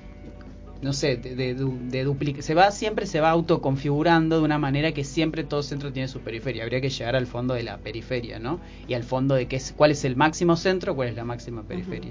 no 0.80 0.92
sé, 0.94 1.16
de, 1.16 1.54
de 1.54 2.04
duplica- 2.04 2.40
Se 2.42 2.54
va, 2.54 2.70
siempre 2.70 3.04
se 3.06 3.20
va 3.20 3.28
autoconfigurando 3.30 4.38
de 4.38 4.42
una 4.44 4.58
manera 4.58 4.92
que 4.92 5.04
siempre 5.04 5.44
todo 5.44 5.62
centro 5.62 5.92
tiene 5.92 6.08
su 6.08 6.20
periferia. 6.20 6.62
Habría 6.64 6.80
que 6.80 6.88
llegar 6.88 7.14
al 7.14 7.26
fondo 7.26 7.52
de 7.54 7.62
la 7.62 7.76
periferia, 7.78 8.38
¿no? 8.38 8.58
Y 8.88 8.94
al 8.94 9.04
fondo 9.04 9.34
de 9.34 9.46
qué 9.46 9.56
es, 9.56 9.72
cuál 9.76 9.90
es 9.90 10.04
el 10.06 10.16
máximo 10.16 10.56
centro, 10.56 10.96
cuál 10.96 11.08
es 11.10 11.14
la 11.14 11.24
máxima 11.24 11.62
periferia. 11.62 12.10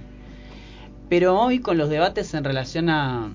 Pero 1.09 1.37
hoy 1.39 1.59
con 1.59 1.77
los 1.77 1.89
debates 1.89 2.33
en 2.33 2.43
relación 2.43 2.89
a, 2.89 3.31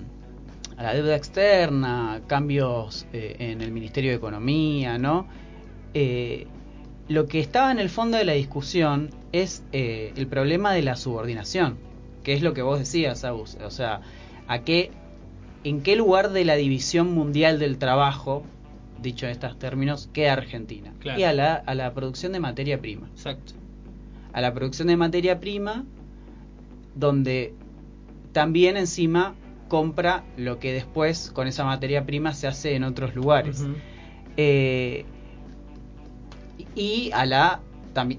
a 0.77 0.83
la 0.83 0.93
deuda 0.93 1.15
externa, 1.15 2.21
cambios 2.27 3.07
eh, 3.11 3.35
en 3.39 3.61
el 3.61 3.71
Ministerio 3.71 4.11
de 4.11 4.17
Economía, 4.17 4.97
¿no? 4.99 5.27
Eh, 5.93 6.45
lo 7.07 7.25
que 7.25 7.39
estaba 7.39 7.71
en 7.71 7.79
el 7.79 7.89
fondo 7.89 8.17
de 8.17 8.25
la 8.25 8.33
discusión 8.33 9.09
es 9.31 9.63
eh, 9.71 10.13
el 10.15 10.27
problema 10.27 10.73
de 10.73 10.83
la 10.83 10.95
subordinación, 10.95 11.77
que 12.23 12.33
es 12.33 12.43
lo 12.43 12.53
que 12.53 12.61
vos 12.61 12.77
decías, 12.77 13.23
Agus. 13.23 13.57
O 13.65 13.71
sea, 13.71 14.01
a 14.47 14.59
qué, 14.59 14.91
en 15.63 15.81
qué 15.81 15.95
lugar 15.95 16.31
de 16.31 16.45
la 16.45 16.55
división 16.55 17.11
mundial 17.11 17.57
del 17.57 17.79
trabajo, 17.79 18.43
dicho 19.01 19.25
en 19.25 19.31
estos 19.31 19.57
términos, 19.57 20.09
queda 20.13 20.33
Argentina. 20.33 20.93
Claro. 20.99 21.19
Y 21.19 21.23
a 21.23 21.33
la, 21.33 21.55
a 21.55 21.73
la 21.73 21.93
producción 21.93 22.33
de 22.33 22.39
materia 22.39 22.79
prima 22.79 23.07
Exacto. 23.13 23.53
a 24.33 24.41
la 24.41 24.53
producción 24.53 24.89
de 24.89 24.97
materia 24.97 25.39
prima, 25.39 25.85
donde 26.93 27.55
también 28.31 28.77
encima 28.77 29.33
compra 29.67 30.23
lo 30.37 30.59
que 30.59 30.73
después 30.73 31.31
con 31.31 31.47
esa 31.47 31.65
materia 31.65 32.05
prima 32.05 32.33
se 32.33 32.47
hace 32.47 32.75
en 32.75 32.83
otros 32.83 33.15
lugares. 33.15 33.65
Eh, 34.37 35.05
y 36.75 37.11
a 37.13 37.25
la 37.25 37.61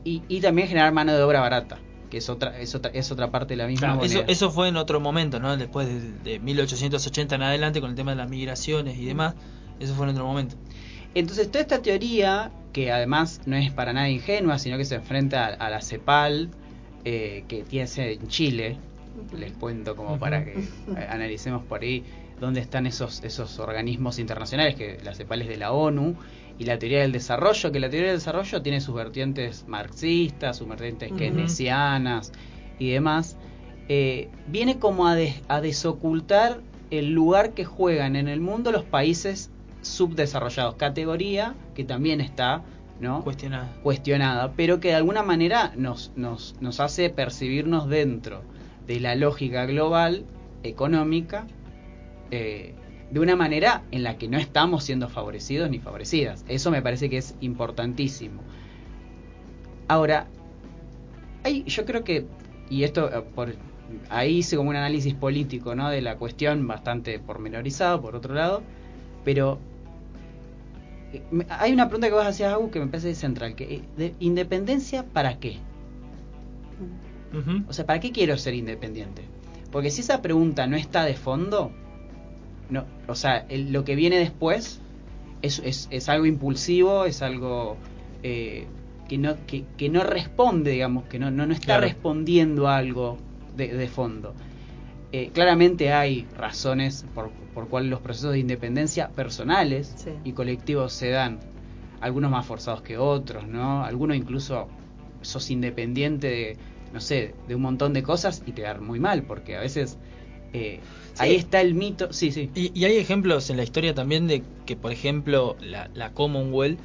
y, 0.05 0.23
y 0.29 0.41
también 0.41 0.67
generar 0.67 0.93
mano 0.93 1.15
de 1.15 1.23
obra 1.23 1.41
barata, 1.41 1.79
que 2.11 2.19
es 2.19 2.29
otra 2.29 2.59
es 2.59 2.75
otra 2.75 2.91
es 2.93 3.13
otra 3.13 3.31
parte 3.31 3.55
de 3.55 3.59
la 3.59 3.67
misma 3.69 3.93
Claro, 3.93 4.03
eso, 4.03 4.25
eso 4.27 4.51
fue 4.51 4.69
en 4.69 4.77
otro 4.77 4.99
momento, 4.99 5.39
¿no? 5.39 5.57
Después 5.57 5.87
de, 5.87 6.33
de 6.33 6.41
1880 6.41 7.37
en 7.37 7.43
adelante 7.43 7.81
con 7.81 7.91
el 7.91 7.97
tema 7.97 8.11
de 8.13 8.17
las 8.17 8.29
migraciones 8.29 8.99
y 8.99 9.05
demás. 9.05 9.35
Eso 9.79 9.95
fue 9.95 10.07
en 10.07 10.11
otro 10.11 10.27
momento. 10.27 10.57
Entonces, 11.15 11.49
toda 11.51 11.61
esta 11.61 11.81
teoría, 11.81 12.51
que 12.73 12.93
además 12.93 13.41
no 13.47 13.57
es 13.57 13.71
para 13.73 13.93
nada 13.93 14.09
ingenua, 14.09 14.59
sino 14.59 14.77
que 14.77 14.85
se 14.85 14.97
enfrenta 14.97 15.47
a, 15.47 15.49
a 15.55 15.71
la 15.71 15.81
CEPAL, 15.81 16.51
eh, 17.05 17.45
que 17.49 17.63
tiene 17.63 17.87
sede 17.87 18.15
en 18.15 18.29
Chile, 18.29 18.77
les 19.33 19.53
cuento 19.53 19.95
como 19.97 20.19
para 20.19 20.45
que 20.45 20.59
eh, 20.59 21.07
analicemos 21.11 21.65
por 21.65 21.83
ahí 21.83 22.05
dónde 22.41 22.61
están 22.61 22.87
esos, 22.87 23.23
esos 23.25 23.59
organismos 23.59 24.19
internacionales, 24.19 24.75
que 24.77 24.99
la 25.03 25.15
CEPAL 25.15 25.43
es 25.43 25.49
de 25.49 25.57
la 25.57 25.73
ONU, 25.73 26.15
y 26.59 26.65
la 26.65 26.79
teoría 26.79 27.01
del 27.01 27.13
desarrollo, 27.13 27.71
que 27.73 27.81
la 27.81 27.89
teoría 27.91 28.09
del 28.11 28.19
desarrollo 28.19 28.63
tiene 28.63 28.81
sus 28.81 28.95
vertientes 28.95 29.65
marxistas, 29.69 30.57
sus 30.57 30.69
vertientes 30.69 31.11
Ujú. 31.11 31.19
keynesianas 31.19 32.33
y 32.79 32.91
demás, 32.91 33.37
eh, 33.89 34.29
viene 34.47 34.79
como 34.79 35.07
a, 35.07 35.15
des- 35.15 35.41
a 35.49 35.61
desocultar 35.61 36.61
el 36.91 37.13
lugar 37.13 37.55
que 37.55 37.65
juegan 37.65 38.17
en 38.17 38.29
el 38.29 38.41
mundo 38.41 38.73
los 38.73 38.85
países 38.85 39.51
subdesarrollados, 39.83 40.77
categoría 40.77 41.55
que 41.75 41.85
también 41.85 42.21
está 42.21 42.63
¿no? 43.01 43.23
Cuestionada. 43.23 43.73
cuestionada, 43.83 44.53
pero 44.57 44.81
que 44.81 44.89
de 44.89 44.95
alguna 44.97 45.23
manera 45.23 45.73
nos, 45.77 46.11
nos, 46.17 46.57
nos 46.61 46.81
hace 46.81 47.11
percibirnos 47.11 47.89
dentro 47.89 48.43
de 48.89 48.99
la 48.99 49.15
lógica 49.15 49.67
global 49.67 50.25
económica 50.65 51.47
eh, 52.33 52.75
de 53.11 53.21
una 53.21 53.37
manera 53.37 53.85
en 53.91 54.03
la 54.03 54.19
que 54.19 54.29
no 54.29 54.39
estamos 54.39 54.85
siendo 54.85 55.09
favorecidos 55.09 55.71
ni 55.71 55.79
favorecidas. 55.79 56.45
Eso 56.49 56.71
me 56.71 56.83
parece 56.83 57.09
que 57.09 57.19
es 57.19 57.37
importantísimo. 57.41 58.43
Ahora, 59.87 60.27
yo 61.67 61.85
creo 61.85 62.03
que, 62.03 62.27
y 62.69 62.83
esto 62.83 63.09
eh, 63.09 63.23
por 63.35 63.55
ahí 64.11 64.39
hice 64.39 64.57
como 64.57 64.71
un 64.71 64.77
análisis 64.77 65.15
político 65.15 65.75
¿no? 65.75 65.89
de 65.91 66.03
la 66.03 66.17
cuestión 66.17 66.67
bastante 66.67 67.19
pormenorizado, 67.19 68.01
por 68.01 68.17
otro 68.17 68.35
lado, 68.35 68.63
pero 69.25 69.59
eh, 71.13 71.23
hay 71.49 71.73
una 71.73 71.89
pregunta 71.89 72.09
que 72.09 72.15
vos 72.15 72.27
hacías, 72.27 72.53
Agus, 72.53 72.71
que 72.71 72.81
me 72.81 72.87
parece 72.87 73.15
central, 73.15 73.55
que 73.55 73.83
de 73.97 74.15
independencia 74.21 75.05
para 75.05 75.39
qué? 75.39 75.59
O 77.69 77.73
sea, 77.73 77.85
¿para 77.87 78.01
qué 78.01 78.11
quiero 78.13 78.37
ser 78.39 78.55
independiente? 78.55 79.23
Porque 79.71 79.91
si 79.91 80.01
esa 80.01 80.23
pregunta 80.23 80.67
no 80.67 80.77
está 80.77 81.05
de 81.05 81.15
fondo, 81.15 81.73
no, 82.71 82.85
o 83.07 83.15
sea, 83.15 83.45
el- 83.49 83.73
lo 83.73 83.85
que 83.85 83.95
viene 83.97 84.17
después 84.19 84.81
es, 85.43 85.59
es, 85.65 85.89
es 85.91 86.09
algo 86.09 86.27
impulsivo, 86.27 87.05
es 87.05 87.23
algo 87.23 87.77
eh, 88.23 88.67
que, 89.09 89.19
no, 89.19 89.37
que, 89.47 89.65
que 89.77 89.89
no 89.89 90.03
responde, 90.05 90.71
digamos, 90.73 91.05
que 91.05 91.19
no, 91.19 91.31
no, 91.31 91.47
no 91.47 91.53
está 91.55 91.67
Claro. 91.67 91.83
respondiendo 91.83 92.67
a 92.69 92.77
algo 92.79 93.19
de, 93.57 93.69
de 93.75 93.89
fondo. 93.89 94.35
Eh, 95.13 95.31
claramente 95.33 95.93
hay 95.93 96.27
razones 96.37 97.07
por, 97.15 97.31
por 97.55 97.69
cuales 97.69 97.89
los 97.91 98.01
procesos 98.01 98.33
de 98.33 98.39
independencia 98.41 99.09
personales 99.11 99.95
Sí. 99.97 100.11
y 100.25 100.33
colectivos 100.33 100.93
se 100.93 101.11
dan, 101.11 101.41
algunos 102.01 102.31
más 102.31 102.45
forzados 102.47 102.83
que 102.83 102.99
otros, 102.99 103.47
¿no? 103.49 103.85
Algunos 103.85 104.17
incluso 104.17 104.69
sos 105.23 105.51
independiente 105.51 106.27
de, 106.29 106.57
no 106.93 107.01
sé, 107.01 107.35
de 107.47 107.55
un 107.55 107.63
montón 107.63 107.93
de 107.93 108.03
cosas 108.03 108.43
y 108.47 108.53
te 108.53 108.63
da 108.63 108.75
muy 108.79 109.01
mal, 109.01 109.23
porque 109.25 109.57
a 109.57 109.61
veces 109.61 109.99
eh, 110.53 110.81
Sí. 111.15 111.25
ahí 111.25 111.35
está 111.37 111.61
el 111.61 111.75
mito, 111.75 112.13
sí, 112.13 112.31
sí, 112.33 112.51
Y, 112.55 112.79
y 112.79 112.85
hay 112.85 112.97
ejemplos 112.97 113.51
en 113.51 113.57
la 113.57 113.65
historia 113.65 113.95
también 113.95 114.27
de 114.29 114.43
que, 114.67 114.77
por 114.77 114.93
ejemplo, 114.93 115.57
la, 115.61 115.91
la 115.95 116.13
Commonwealth, 116.15 116.79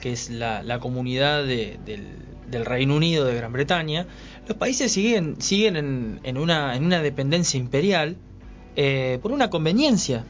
que 0.00 0.12
es 0.12 0.28
la, 0.28 0.62
la 0.62 0.78
comunidad 0.80 1.44
de- 1.44 1.78
del, 1.84 2.18
del 2.50 2.64
Reino 2.66 2.96
Unido 2.96 3.24
de 3.24 3.34
Gran 3.36 3.52
Bretaña, 3.52 4.06
los 4.46 4.56
países 4.58 4.92
siguen, 4.92 5.40
siguen 5.40 5.76
en, 5.76 6.20
en 6.24 6.36
una, 6.36 6.76
en 6.76 6.84
una 6.84 7.00
dependencia 7.00 7.58
imperial 7.58 8.16
eh, 8.76 9.18
por 9.22 9.32
una 9.32 9.48
conveniencia. 9.48 10.24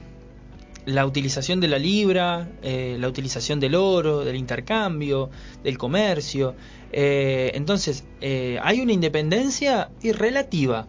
La 0.86 1.04
utilización 1.04 1.60
de 1.60 1.66
la 1.68 1.78
libra, 1.78 2.48
eh, 2.62 2.96
la 2.98 3.08
utilización 3.08 3.58
del 3.60 3.74
oro, 3.74 4.24
del 4.24 4.36
intercambio, 4.36 5.30
del 5.64 5.76
comercio. 5.78 6.54
Eh, 6.92 7.50
entonces, 7.54 8.04
eh, 8.20 8.58
hay 8.62 8.80
una 8.80 8.92
independencia 8.92 9.90
y 10.02 10.12
relativa 10.12 10.86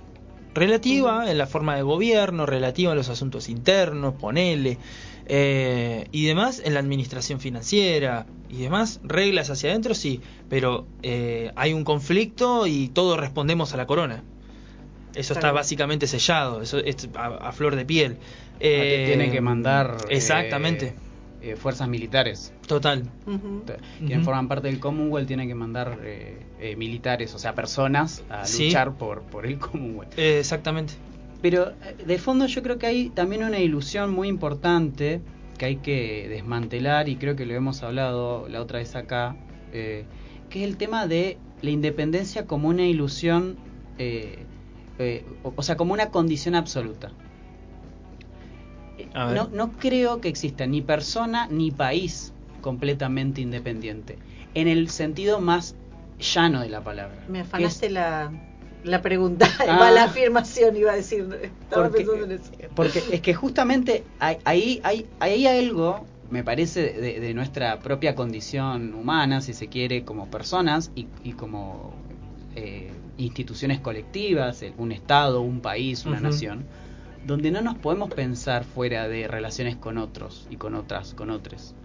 relativa 0.54 1.30
en 1.30 1.38
la 1.38 1.45
forma 1.45 1.76
de 1.76 1.84
gobierno, 1.84 2.48
relativa 2.48 2.91
en 2.91 2.98
los 2.98 3.10
asuntos 3.10 3.48
internos, 3.48 4.16
ponele, 4.16 4.80
eh, 5.28 6.08
y 6.12 6.26
demás 6.26 6.62
en 6.66 6.74
la 6.74 6.80
administración 6.80 7.39
financiera 7.39 8.26
y 8.50 8.58
demás, 8.62 9.00
reglas 9.04 9.52
hacia 9.52 9.70
adentro 9.70 9.93
sí, 9.93 10.20
pero 10.50 10.88
hay 11.56 11.74
un 11.74 11.84
conflicto 11.84 12.66
y 12.66 12.88
todos 12.88 13.20
respondemos 13.20 13.74
a 13.76 13.78
la 13.78 13.86
corona. 13.86 14.24
Eso 15.14 15.34
está 15.34 15.41
Claro. 15.41 15.56
básicamente 15.56 16.08
sellado, 16.08 16.62
eso 16.62 16.80
es 16.80 17.08
a, 17.16 17.26
a 17.28 17.52
flor 17.52 17.76
de 17.76 17.86
piel. 17.86 18.18
Ah, 18.60 18.84
te 18.89 19.03
tiene 19.05 19.32
que 19.32 19.41
mandar 19.41 19.97
eh, 20.10 20.16
Exactamente, 20.16 20.93
eh, 21.41 21.55
fuerzas 21.55 21.88
militares. 21.88 22.53
total. 22.68 23.03
Ujú. 23.26 23.64
T- 23.66 23.78
Quienes 23.97 24.18
Ujú. 24.18 24.26
forman 24.26 24.47
parte 24.47 24.68
del 24.68 24.80
Commonwealth 24.80 25.28
tienen 25.28 25.47
que 25.47 25.55
mandar 25.55 25.99
eh, 26.03 26.45
eh, 26.60 26.76
militares, 26.76 27.34
o 27.36 27.39
sea, 27.39 27.53
personas 27.53 28.24
a 28.30 28.45
Sí. 28.45 28.66
luchar 28.66 28.93
por, 28.97 29.24
por 29.24 29.45
el 29.45 29.60
Commonwealth. 29.60 30.18
Eh, 30.18 30.39
exactamente. 30.39 30.93
Pero 31.41 31.70
eh, 31.70 32.03
de 32.05 32.18
fondo 32.18 32.47
yo 32.47 32.64
creo 32.64 32.78
que 32.80 32.88
hay 32.88 33.10
también 33.10 33.43
una 33.43 33.60
ilusión 33.60 34.12
muy 34.12 34.28
importante 34.28 35.22
que 35.58 35.66
hay 35.66 35.76
que 35.78 36.28
desmantelar 36.30 37.10
y 37.10 37.16
creo 37.18 37.36
que 37.36 37.45
lo 37.45 37.53
hemos 37.53 37.84
hablado 37.84 38.47
la 38.47 38.62
otra 38.62 38.80
vez 38.80 38.95
acá, 38.95 39.36
eh, 39.74 40.05
que 40.49 40.64
es 40.64 40.70
el 40.70 40.78
tema 40.78 41.08
de 41.08 41.38
la 41.62 41.70
independencia 41.72 42.45
como 42.45 42.68
una 42.70 42.86
ilusión, 42.86 43.58
eh, 43.97 44.45
eh, 44.99 45.26
o, 45.43 45.53
o 45.55 45.64
sea, 45.64 45.76
como 45.78 45.93
una 45.93 46.10
condición 46.10 46.55
absoluta. 46.55 47.12
Eh. 48.98 49.10
No, 49.14 49.50
no 49.54 49.74
creo 49.74 50.22
que 50.22 50.30
exista 50.30 50.66
ni 50.66 50.82
persona 50.82 51.48
ni 51.50 51.72
país 51.72 52.34
completamente 52.62 53.41
independiente, 53.41 54.18
en 54.54 54.68
el 54.68 54.89
sentido 54.89 55.39
más 55.39 55.76
llano 56.20 56.62
de 56.62 56.70
la 56.70 56.84
palabra. 56.84 57.16
Me 57.28 57.41
es- 57.41 57.45
afanaste 57.48 57.89
la, 57.89 58.32
la 58.84 59.02
pregunta, 59.02 59.48
Ah. 59.68 59.91
la 59.91 60.06
afirmación, 60.06 60.76
iba 60.76 60.91
a 60.91 60.95
decir. 60.95 61.28
Estaba 61.41 61.89
porque, 61.89 61.98
pensando 62.04 62.26
en 62.26 62.32
eso. 62.32 62.52
porque 62.76 63.04
es 63.12 63.22
que 63.22 63.34
justamente 63.34 64.04
hay- 64.20 64.38
ahí 64.45 64.80
hay, 64.84 65.06
hay 65.20 65.45
algo, 65.45 66.06
me 66.32 66.43
parece, 66.43 66.93
de, 66.93 67.20
de 67.20 67.34
nuestra 67.34 67.80
propia 67.80 68.16
condición 68.16 68.93
humana, 68.95 69.41
si 69.41 69.54
se 69.54 69.68
quiere, 69.68 70.04
como 70.04 70.28
personas 70.30 70.91
y, 70.95 71.08
y 71.24 71.34
como 71.34 71.93
eh, 72.56 72.91
instituciones 73.18 73.80
colectivas, 73.80 74.62
el- 74.64 74.74
un 74.78 74.91
Estado, 74.91 75.41
un 75.41 75.62
país, 75.62 76.06
una 76.06 76.20
nación, 76.20 76.66
donde 77.28 77.52
no 77.52 77.62
nos 77.62 77.76
podemos 77.78 78.10
pensar 78.14 78.64
fuera 78.64 79.08
de 79.08 79.28
relaciones 79.28 79.76
con 79.76 79.98
otros 79.98 80.48
y 80.50 80.56
con 80.56 80.74
otras, 80.76 81.14
con 81.14 81.30
otros. 81.30 81.76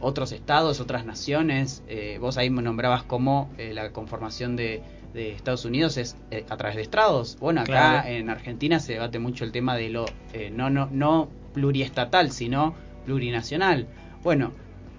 Otros 0.00 0.30
estados, 0.30 0.78
otras 0.78 1.04
naciones, 1.06 1.82
eh, 1.88 2.18
vos 2.20 2.36
ahí 2.38 2.50
me 2.50 2.62
nombrabas 2.62 3.02
como 3.02 3.50
eh, 3.58 3.72
la 3.74 3.90
conformación 3.92 4.54
de, 4.54 4.82
de 5.14 5.32
Estados 5.32 5.64
Unidos 5.64 5.96
es 5.96 6.16
eh, 6.30 6.44
a 6.50 6.56
través 6.56 6.76
de 6.76 6.82
estados. 6.82 7.36
Bueno, 7.40 7.62
acá 7.62 8.02
Claro. 8.02 8.08
en 8.08 8.30
Argentina 8.30 8.78
se 8.78 8.92
debate 8.92 9.18
mucho 9.18 9.44
el 9.44 9.50
tema 9.50 9.74
de 9.74 9.88
lo 9.88 10.04
eh, 10.34 10.50
no, 10.54 10.70
no, 10.70 10.88
no 10.92 11.30
pluriestatal, 11.54 12.30
sino 12.30 12.74
plurinacional. 13.06 13.88
Bueno, 14.22 14.52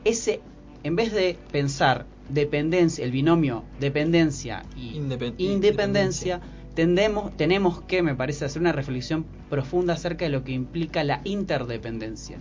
ese, 0.03 0.41
en 0.83 0.95
vez 0.97 1.13
de 1.13 1.37
pensar 1.51 2.05
dependencia, 2.27 3.05
el 3.05 3.11
binomio 3.11 3.63
dependencia 3.79 4.63
y 4.75 4.95
Indepen- 4.99 5.35
independencia, 5.37 6.41
tendemos, 6.75 7.35
tenemos 7.35 7.81
que, 7.81 8.01
me 8.03 8.15
parece, 8.15 8.45
hacer 8.45 8.61
una 8.61 8.71
reflexión 8.71 9.25
profunda 9.49 9.93
acerca 9.93 10.25
de 10.25 10.31
lo 10.31 10.43
que 10.43 10.51
implica 10.51 11.03
la 11.03 11.21
interdependencia 11.23 12.37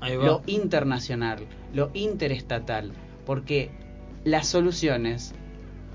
Ahí 0.00 0.16
va. 0.16 0.24
lo 0.24 0.42
internacional, 0.46 1.46
lo 1.74 1.90
interestatal, 1.94 2.92
porque 3.26 3.70
las 4.24 4.48
soluciones, 4.48 5.34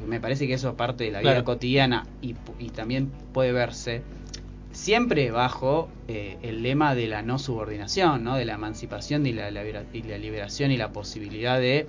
me 0.08 0.20
parece 0.20 0.48
que 0.48 0.54
eso 0.54 0.70
es 0.70 0.76
parte 0.76 1.06
de 1.06 1.12
la 1.12 1.20
vida 1.20 1.44
cotidiana 1.44 2.06
y, 2.22 2.34
también 2.70 3.12
puede 3.34 3.52
verse 3.52 4.02
siempre 4.72 5.32
bajo 5.32 5.88
eh, 6.10 6.38
el 6.42 6.62
lema 6.62 6.96
de 6.96 7.08
la 7.08 7.22
no 7.22 7.40
subordinación, 7.40 8.26
¿no? 8.26 8.36
de 8.36 8.44
la 8.44 8.56
emancipación 8.56 9.26
y 9.26 9.32
la, 9.32 9.50
la 9.50 9.64
y 9.94 10.04
la 10.04 10.18
liberación 10.18 10.72
y 10.72 10.78
la 10.78 10.92
posibilidad 10.92 11.60
de 11.60 11.88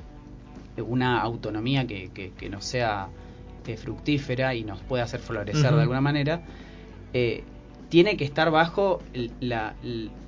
una 0.78 1.20
autonomía 1.20 1.86
que, 1.86 2.10
que, 2.14 2.30
que 2.30 2.48
nos 2.48 2.64
sea 2.64 3.08
fructífera 3.76 4.54
y 4.54 4.62
nos 4.62 4.80
pueda 4.82 5.02
hacer 5.04 5.18
florecer 5.20 5.74
de 5.74 5.80
alguna 5.80 6.00
manera, 6.00 6.42
eh, 7.12 7.42
tiene 7.88 8.16
que 8.16 8.24
estar 8.24 8.50
bajo 8.50 9.00
la, 9.40 9.74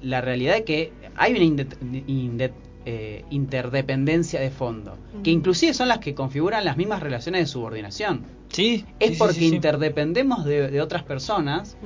la 0.01 0.21
realidad 0.21 0.55
de 0.55 0.65
que 0.65 0.93
hay 1.17 1.33
una 1.33 1.45
inde- 1.45 1.67
inde- 2.07 2.53
eh, 2.87 3.25
interdependencia 3.31 4.41
de 4.41 4.51
fondo, 4.51 4.97
que 5.23 5.31
inclusive 5.31 5.75
son 5.75 5.89
las 5.89 5.99
que 5.99 6.15
configuran 6.15 6.65
las 6.65 6.77
mismas 6.77 7.03
relaciones 7.03 7.43
de 7.43 7.47
subordinación. 7.47 8.25
Sí, 8.51 8.87
Es 8.99 9.11
sí, 9.13 9.17
porque 9.19 9.35
sí, 9.35 9.49
sí. 9.51 9.55
interdependemos 9.57 10.45
de, 10.45 10.71
de 10.71 10.81
otras 10.81 11.03
personas 11.03 11.77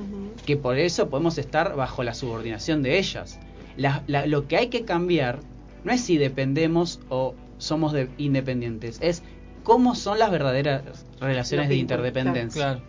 que 0.45 0.55
por 0.55 0.77
eso 0.77 1.09
podemos 1.09 1.37
estar 1.37 1.75
bajo 1.75 2.03
la 2.03 2.13
subordinación 2.13 2.81
de 2.83 2.97
ellas. 2.99 3.39
La- 3.75 4.03
la- 4.07 4.25
lo 4.27 4.47
que 4.47 4.55
hay 4.57 4.67
que 4.67 4.85
cambiar 4.85 5.39
no 5.83 5.91
es 5.91 6.01
si 6.01 6.17
dependemos 6.17 7.01
o 7.09 7.35
somos 7.57 7.91
de- 7.91 8.07
independientes, 8.17 8.97
es 9.01 9.23
cómo 9.63 9.95
son 9.95 10.19
las 10.19 10.31
verdaderas 10.31 11.05
relaciones 11.19 11.69
de 11.69 11.75
interdependencia. 11.75 12.61
Claro, 12.63 12.81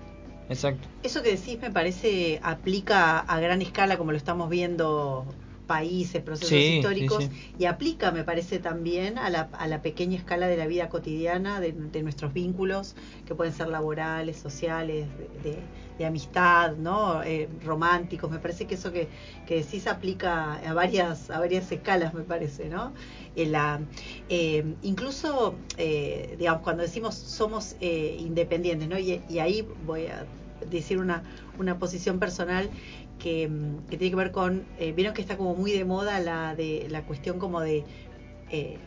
exacto. 0.48 0.88
Eso 1.02 1.22
que 1.22 1.36
decís 1.36 1.60
me 1.60 1.70
parece 1.70 2.40
aplica 2.42 3.18
a 3.20 3.38
gran 3.40 3.60
escala 3.62 3.98
como 3.98 4.10
lo 4.12 4.16
estamos 4.16 4.48
viendo 4.48 5.26
países, 5.66 6.22
procesos 6.22 6.50
Sí, 6.50 6.76
históricos 6.76 7.24
sí, 7.24 7.30
sí. 7.30 7.54
y 7.58 7.64
aplica 7.66 8.10
me 8.10 8.22
parece 8.24 8.58
también 8.58 9.16
a 9.18 9.30
la, 9.30 9.48
a 9.52 9.66
la 9.66 9.80
pequeña 9.80 10.16
escala 10.18 10.46
de 10.46 10.58
la 10.58 10.66
vida 10.66 10.90
cotidiana, 10.90 11.58
de, 11.60 11.72
de 11.72 12.02
nuestros 12.02 12.34
vínculos 12.34 12.94
que 13.24 13.34
pueden 13.34 13.52
ser 13.54 13.68
laborales, 13.68 14.36
sociales, 14.38 15.08
de, 15.16 15.28
de- 15.42 15.68
de 15.98 16.06
amistad, 16.06 16.76
¿no? 16.76 17.22
Eh, 17.22 17.48
románticos. 17.62 18.30
Me 18.30 18.40
parece 18.40 18.66
que 18.66 18.74
eso 18.74 18.92
que, 18.92 19.08
que 19.46 19.56
decís 19.56 19.86
aplica 19.86 20.54
a 20.56 20.74
varias, 20.74 21.30
a 21.30 21.38
varias 21.38 21.70
escalas, 21.72 22.12
me 22.14 22.24
parece, 22.24 22.68
¿no? 22.68 22.92
En 23.36 23.52
la, 23.52 23.80
eh, 24.28 24.76
incluso, 24.82 25.58
eh, 25.76 26.36
digamos, 26.38 26.62
cuando 26.62 26.82
decimos 26.82 27.14
somos 27.14 27.76
eh, 27.80 28.16
independientes, 28.20 28.88
¿no? 28.88 28.98
Y, 28.98 29.22
y 29.28 29.38
ahí 29.40 29.66
voy 29.84 30.06
a 30.06 30.26
decir 30.70 30.98
una, 30.98 31.24
una 31.58 31.78
posición 31.78 32.18
personal 32.18 32.70
que, 33.18 33.48
mm, 33.48 33.86
que 33.88 33.96
tiene 33.96 34.10
que 34.10 34.16
ver 34.16 34.30
con, 34.32 34.64
eh, 34.78 34.92
vieron 34.92 35.14
que 35.14 35.22
está 35.22 35.36
como 35.36 35.54
muy 35.54 35.72
de 35.72 35.84
moda 35.84 36.20
la 36.20 36.54
de 36.54 36.86
la 36.90 37.04
cuestión 37.04 37.38
como 37.38 37.60
de, 37.60 37.84
eh, 38.50 38.78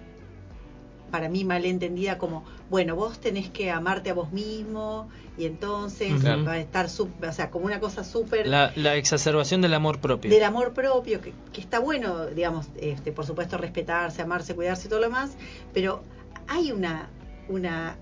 para 1.11 1.29
mí 1.29 1.43
mal 1.43 1.65
entendida 1.65 2.17
como, 2.17 2.43
bueno, 2.69 2.95
vos 2.95 3.19
tenés 3.19 3.49
que 3.49 3.71
amarte 3.71 4.09
a 4.09 4.13
vos 4.13 4.31
mismo 4.31 5.09
y 5.37 5.45
entonces 5.45 6.25
va 6.25 6.53
a 6.53 6.59
estar, 6.59 6.87
o 6.87 7.31
sea, 7.31 7.49
como 7.49 7.65
una 7.65 7.79
cosa 7.79 8.03
súper 8.03 8.47
La, 8.47 8.71
la 8.75 8.95
exacerbación 8.95 9.61
del 9.61 9.73
amor 9.73 9.99
propio. 9.99 10.29
del 10.31 10.43
amor 10.43 10.73
propio, 10.73 11.21
que, 11.21 11.33
que 11.53 11.61
está 11.61 11.79
bueno, 11.79 12.25
digamos, 12.27 12.67
este, 12.77 13.11
por 13.11 13.25
supuesto 13.25 13.57
respetarse, 13.57 14.21
amarse, 14.21 14.55
cuidarse 14.55 14.87
y 14.87 14.89
todo 14.89 14.99
lo 14.99 15.05
demás, 15.07 15.31
pero 15.73 16.01
hay 16.47 16.71
una, 16.71 17.09
una 17.49 17.97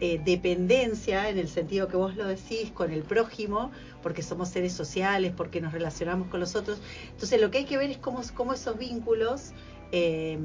eh, 0.00 0.20
dependencia 0.24 1.28
en 1.28 1.38
el 1.38 1.48
sentido 1.48 1.86
que 1.86 1.96
vos 1.96 2.16
lo 2.16 2.26
decís 2.26 2.72
con 2.72 2.90
el 2.90 3.02
prójimo, 3.02 3.70
porque 4.02 4.22
somos 4.22 4.48
seres 4.48 4.72
sociales, 4.72 5.32
porque 5.36 5.60
nos 5.60 5.72
relacionamos 5.72 6.26
con 6.26 6.40
los 6.40 6.56
otros. 6.56 6.80
Entonces 7.12 7.40
lo 7.40 7.52
que 7.52 7.58
hay 7.58 7.64
que 7.66 7.78
ver 7.78 7.90
es 7.90 7.98
cómo, 7.98 8.20
cómo 8.34 8.52
esos 8.52 8.76
vínculos 8.76 9.52
eh, 9.92 10.38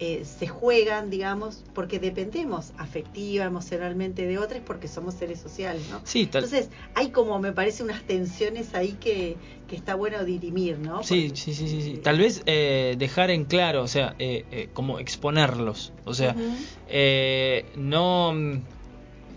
eh, 0.00 0.24
se 0.24 0.46
juegan, 0.48 1.10
digamos, 1.10 1.64
porque 1.74 1.98
dependemos 1.98 2.72
afectiva, 2.76 3.44
emocionalmente 3.44 4.26
de 4.26 4.38
otros, 4.38 4.60
porque 4.66 4.88
somos 4.88 5.14
seres 5.14 5.38
sociales, 5.40 5.82
¿no? 5.90 6.00
Sí, 6.04 6.26
tal, 6.26 6.44
Entonces, 6.44 6.70
hay 6.94 7.10
como, 7.10 7.38
me 7.38 7.52
parece, 7.52 7.82
unas 7.82 8.02
tensiones 8.04 8.74
ahí 8.74 8.94
que, 9.00 9.36
que 9.68 9.76
está 9.76 9.94
bueno 9.94 10.24
dirimir, 10.24 10.78
¿no? 10.78 11.02
sí, 11.02 11.28
Porque- 11.28 11.36
sí, 11.40 11.54
sí, 11.54 11.68
sí, 11.68 11.82
sí. 11.82 11.98
Tal 11.98 12.18
vez 12.18 12.42
eh, 12.46 12.94
dejar 12.98 13.30
en 13.30 13.44
claro, 13.44 13.82
o 13.82 13.88
sea, 13.88 14.16
eh, 14.18 14.44
eh, 14.50 14.68
como 14.72 14.98
exponerlos. 14.98 15.92
O 16.04 16.14
sea, 16.14 16.30
Ujú. 16.32 16.54
eh, 16.88 17.66
no 17.76 18.32
mm, 18.34 18.62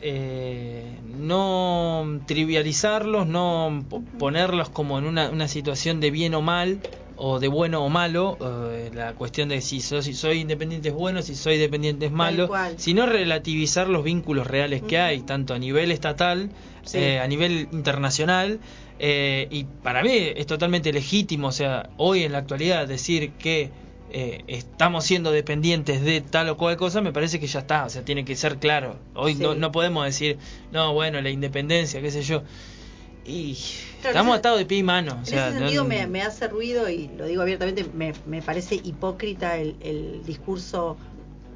eh, 0.05 0.99
no 1.05 2.21
trivializarlos, 2.25 3.27
no 3.27 3.85
ponerlos 4.19 4.69
como 4.69 4.97
en 4.99 5.05
una, 5.05 5.29
una 5.29 5.47
situación 5.47 5.99
de 5.99 6.11
bien 6.11 6.33
o 6.35 6.41
mal 6.41 6.79
o 7.25 7.39
de 7.39 7.47
bueno 7.47 7.85
o 7.85 7.89
malo, 7.89 8.37
eh, 8.41 8.91
la 8.93 9.13
cuestión 9.13 9.47
de 9.47 9.61
si 9.61 9.79
soy, 9.79 10.03
si 10.03 10.13
soy 10.13 10.39
independiente 10.41 10.89
es 10.89 10.93
bueno, 10.93 11.21
si 11.21 11.35
soy 11.35 11.57
dependiente 11.57 12.07
es 12.07 12.11
malo, 12.11 12.49
sino 12.77 13.05
relativizar 13.05 13.87
los 13.87 14.03
vínculos 14.03 14.45
reales 14.45 14.81
que 14.81 14.97
hay, 14.99 15.21
tanto 15.21 15.53
a 15.53 15.57
nivel 15.57 15.91
estatal, 15.91 16.49
Sí. 16.83 16.97
eh, 16.97 17.19
a 17.21 17.27
nivel 17.29 17.69
internacional, 17.71 18.59
eh, 18.99 19.47
y 19.51 19.63
para 19.63 20.03
mí 20.03 20.11
es 20.35 20.45
totalmente 20.47 20.91
legítimo, 20.91 21.47
o 21.47 21.51
sea, 21.53 21.91
hoy 21.95 22.23
en 22.23 22.33
la 22.33 22.39
actualidad 22.39 22.89
decir 22.89 23.31
que 23.39 23.71
eh, 24.15 24.43
estamos 24.47 25.05
siendo 25.05 25.31
dependientes 25.31 26.03
de 26.03 26.19
tal 26.21 26.49
o 26.49 26.57
cual 26.57 26.75
cosa, 26.75 26.99
me 27.01 27.13
parece 27.13 27.39
que 27.39 27.47
ya 27.47 27.59
está, 27.59 27.85
o 27.85 27.89
sea, 27.89 28.03
tiene 28.03 28.25
que 28.25 28.35
ser 28.35 28.57
claro. 28.59 28.97
Hoy 29.15 29.33
Sí. 29.35 29.41
no, 29.41 29.55
no 29.55 29.71
podemos 29.71 30.05
decir, 30.05 30.37
no, 30.71 30.93
bueno, 30.93 31.19
la 31.21 31.29
independencia, 31.31 31.99
qué 32.01 32.11
sé 32.11 32.21
yo. 32.21 32.43
Y 33.25 33.53
Claro, 34.01 34.09
estamos 34.09 34.31
ese- 34.33 34.39
atados 34.39 34.59
de 34.59 34.65
pie 34.65 34.77
y 34.79 34.83
mano. 34.83 35.13
O 35.13 35.19
En 35.19 35.25
sea, 35.25 35.47
ese 35.49 35.53
no- 35.53 35.59
sentido 35.61 35.85
me, 35.85 36.07
me 36.07 36.21
hace 36.21 36.47
ruido, 36.47 36.89
y 36.89 37.07
lo 37.17 37.25
digo 37.25 37.41
abiertamente, 37.41 37.85
me, 37.93 38.13
me 38.25 38.41
parece 38.41 38.75
hipócrita 38.75 39.57
el, 39.57 39.75
el 39.81 40.25
discurso 40.25 40.97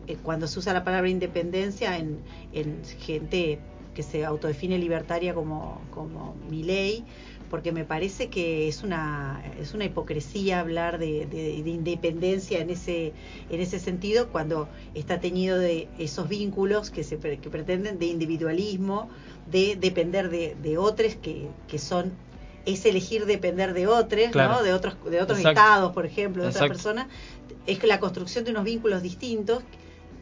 eh, 0.07 0.15
cuando 0.23 0.47
se 0.47 0.59
usa 0.59 0.73
la 0.73 0.83
palabra 0.85 1.09
independencia 1.09 1.97
en, 1.97 2.19
en 2.53 2.83
gente 3.01 3.59
que 3.93 4.03
se 4.03 4.23
autodefine 4.23 4.77
libertaria 4.77 5.33
como, 5.33 5.81
como 5.91 6.35
ley 6.51 7.03
porque 7.49 7.71
me 7.71 7.83
parece 7.85 8.27
que 8.29 8.67
es 8.67 8.83
una 8.83 9.41
es 9.59 9.73
una 9.73 9.85
hipocresía 9.85 10.59
hablar 10.59 10.99
de, 10.99 11.25
de- 11.25 11.63
de 11.63 11.69
independencia 11.69 12.59
en 12.59 12.69
ese 12.69 13.13
en 13.49 13.59
ese 13.61 13.79
sentido 13.79 14.27
cuando 14.29 14.69
está 14.93 15.19
teñido 15.19 15.57
de 15.57 15.87
esos 15.97 16.27
vínculos 16.29 16.91
que 16.91 17.03
se 17.03 17.17
que 17.17 17.49
pretenden 17.49 17.97
de 17.99 18.05
individualismo 18.05 19.09
de 19.51 19.75
depender 19.75 20.29
de, 20.29 20.55
de 20.61 20.77
otros 20.77 21.15
que, 21.15 21.47
que 21.67 21.79
son 21.79 22.11
es 22.65 22.85
elegir 22.85 23.25
depender 23.25 23.73
de 23.73 23.87
otros 23.87 24.29
Claro. 24.31 24.55
¿no? 24.55 24.63
de 24.63 24.73
otros 24.73 24.95
de 25.09 25.21
otros 25.21 25.39
Exacto. 25.39 25.59
estados 25.59 25.93
por 25.93 26.05
ejemplo 26.05 26.43
de 26.43 26.49
otras 26.49 26.67
personas 26.67 27.07
es 27.65 27.81
la 27.83 27.99
construcción 27.99 28.43
de 28.43 28.51
unos 28.51 28.63
vínculos 28.65 29.01
distintos 29.01 29.63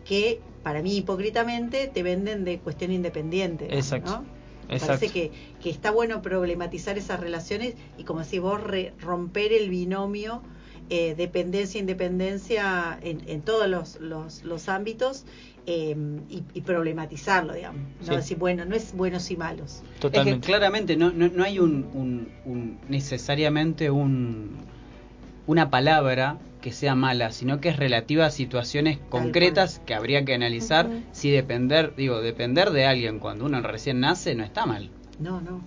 que 0.05 0.39
para 0.63 0.81
mí 0.83 0.95
hipócritamente 0.97 1.87
te 1.87 2.03
venden 2.03 2.43
de 2.43 2.59
cuestión 2.59 2.91
independiente 2.91 3.75
Exacto. 3.75 4.11
¿no? 4.21 4.25
Exacto. 4.67 4.87
parece 4.99 5.09
que, 5.09 5.31
que 5.61 5.69
está 5.69 5.91
bueno 5.91 6.21
problematizar 6.23 6.97
esas 6.97 7.19
relaciones 7.19 7.75
y 7.97 8.03
como 8.03 8.23
si 8.23 8.39
vos 8.39 8.61
re- 8.61 8.93
romper 8.99 9.53
el 9.53 9.69
binomio 9.69 10.41
eh, 10.89 11.15
dependencia-independencia 11.15 12.99
en, 13.01 13.27
en 13.27 13.41
todos 13.41 13.67
los, 13.67 13.99
los, 13.99 14.43
los 14.43 14.69
ámbitos 14.69 15.25
eh, 15.67 15.95
y, 16.29 16.43
y 16.53 16.61
problematizarlo, 16.61 17.53
digamos. 17.53 17.81
No 18.01 18.07
Sí. 18.07 18.15
decir, 18.15 18.37
bueno, 18.37 18.65
no 18.65 18.75
es 18.75 18.93
buenos 18.93 19.31
y 19.31 19.37
malos. 19.37 19.75
Es 19.75 19.81
que 19.93 19.99
Totalmente. 19.99 20.45
claramente 20.45 20.95
no, 20.97 21.11
no, 21.11 21.27
no 21.29 21.43
hay 21.43 21.59
un, 21.59 21.87
un- 21.93 22.29
un- 22.45 22.77
necesariamente 22.89 23.89
un, 23.89 24.57
una 25.47 25.69
palabra 25.69 26.37
que 26.61 26.71
sea 26.71 26.95
mala, 26.95 27.31
sino 27.31 27.59
que 27.61 27.69
es 27.69 27.77
relativa 27.77 28.25
a 28.25 28.31
situaciones 28.31 28.97
concretas 29.09 29.79
que 29.85 29.93
habría 29.93 30.25
que 30.25 30.33
analizar 30.33 30.89
si 31.11 31.29
depender, 31.29 31.93
digo, 31.95 32.21
depender 32.21 32.71
de 32.71 32.85
alguien 32.85 33.19
cuando 33.19 33.45
uno 33.45 33.61
recién 33.61 33.99
nace 33.99 34.33
no 34.33 34.43
está 34.43 34.65
mal. 34.65 34.89
No, 35.19 35.41
no. 35.41 35.61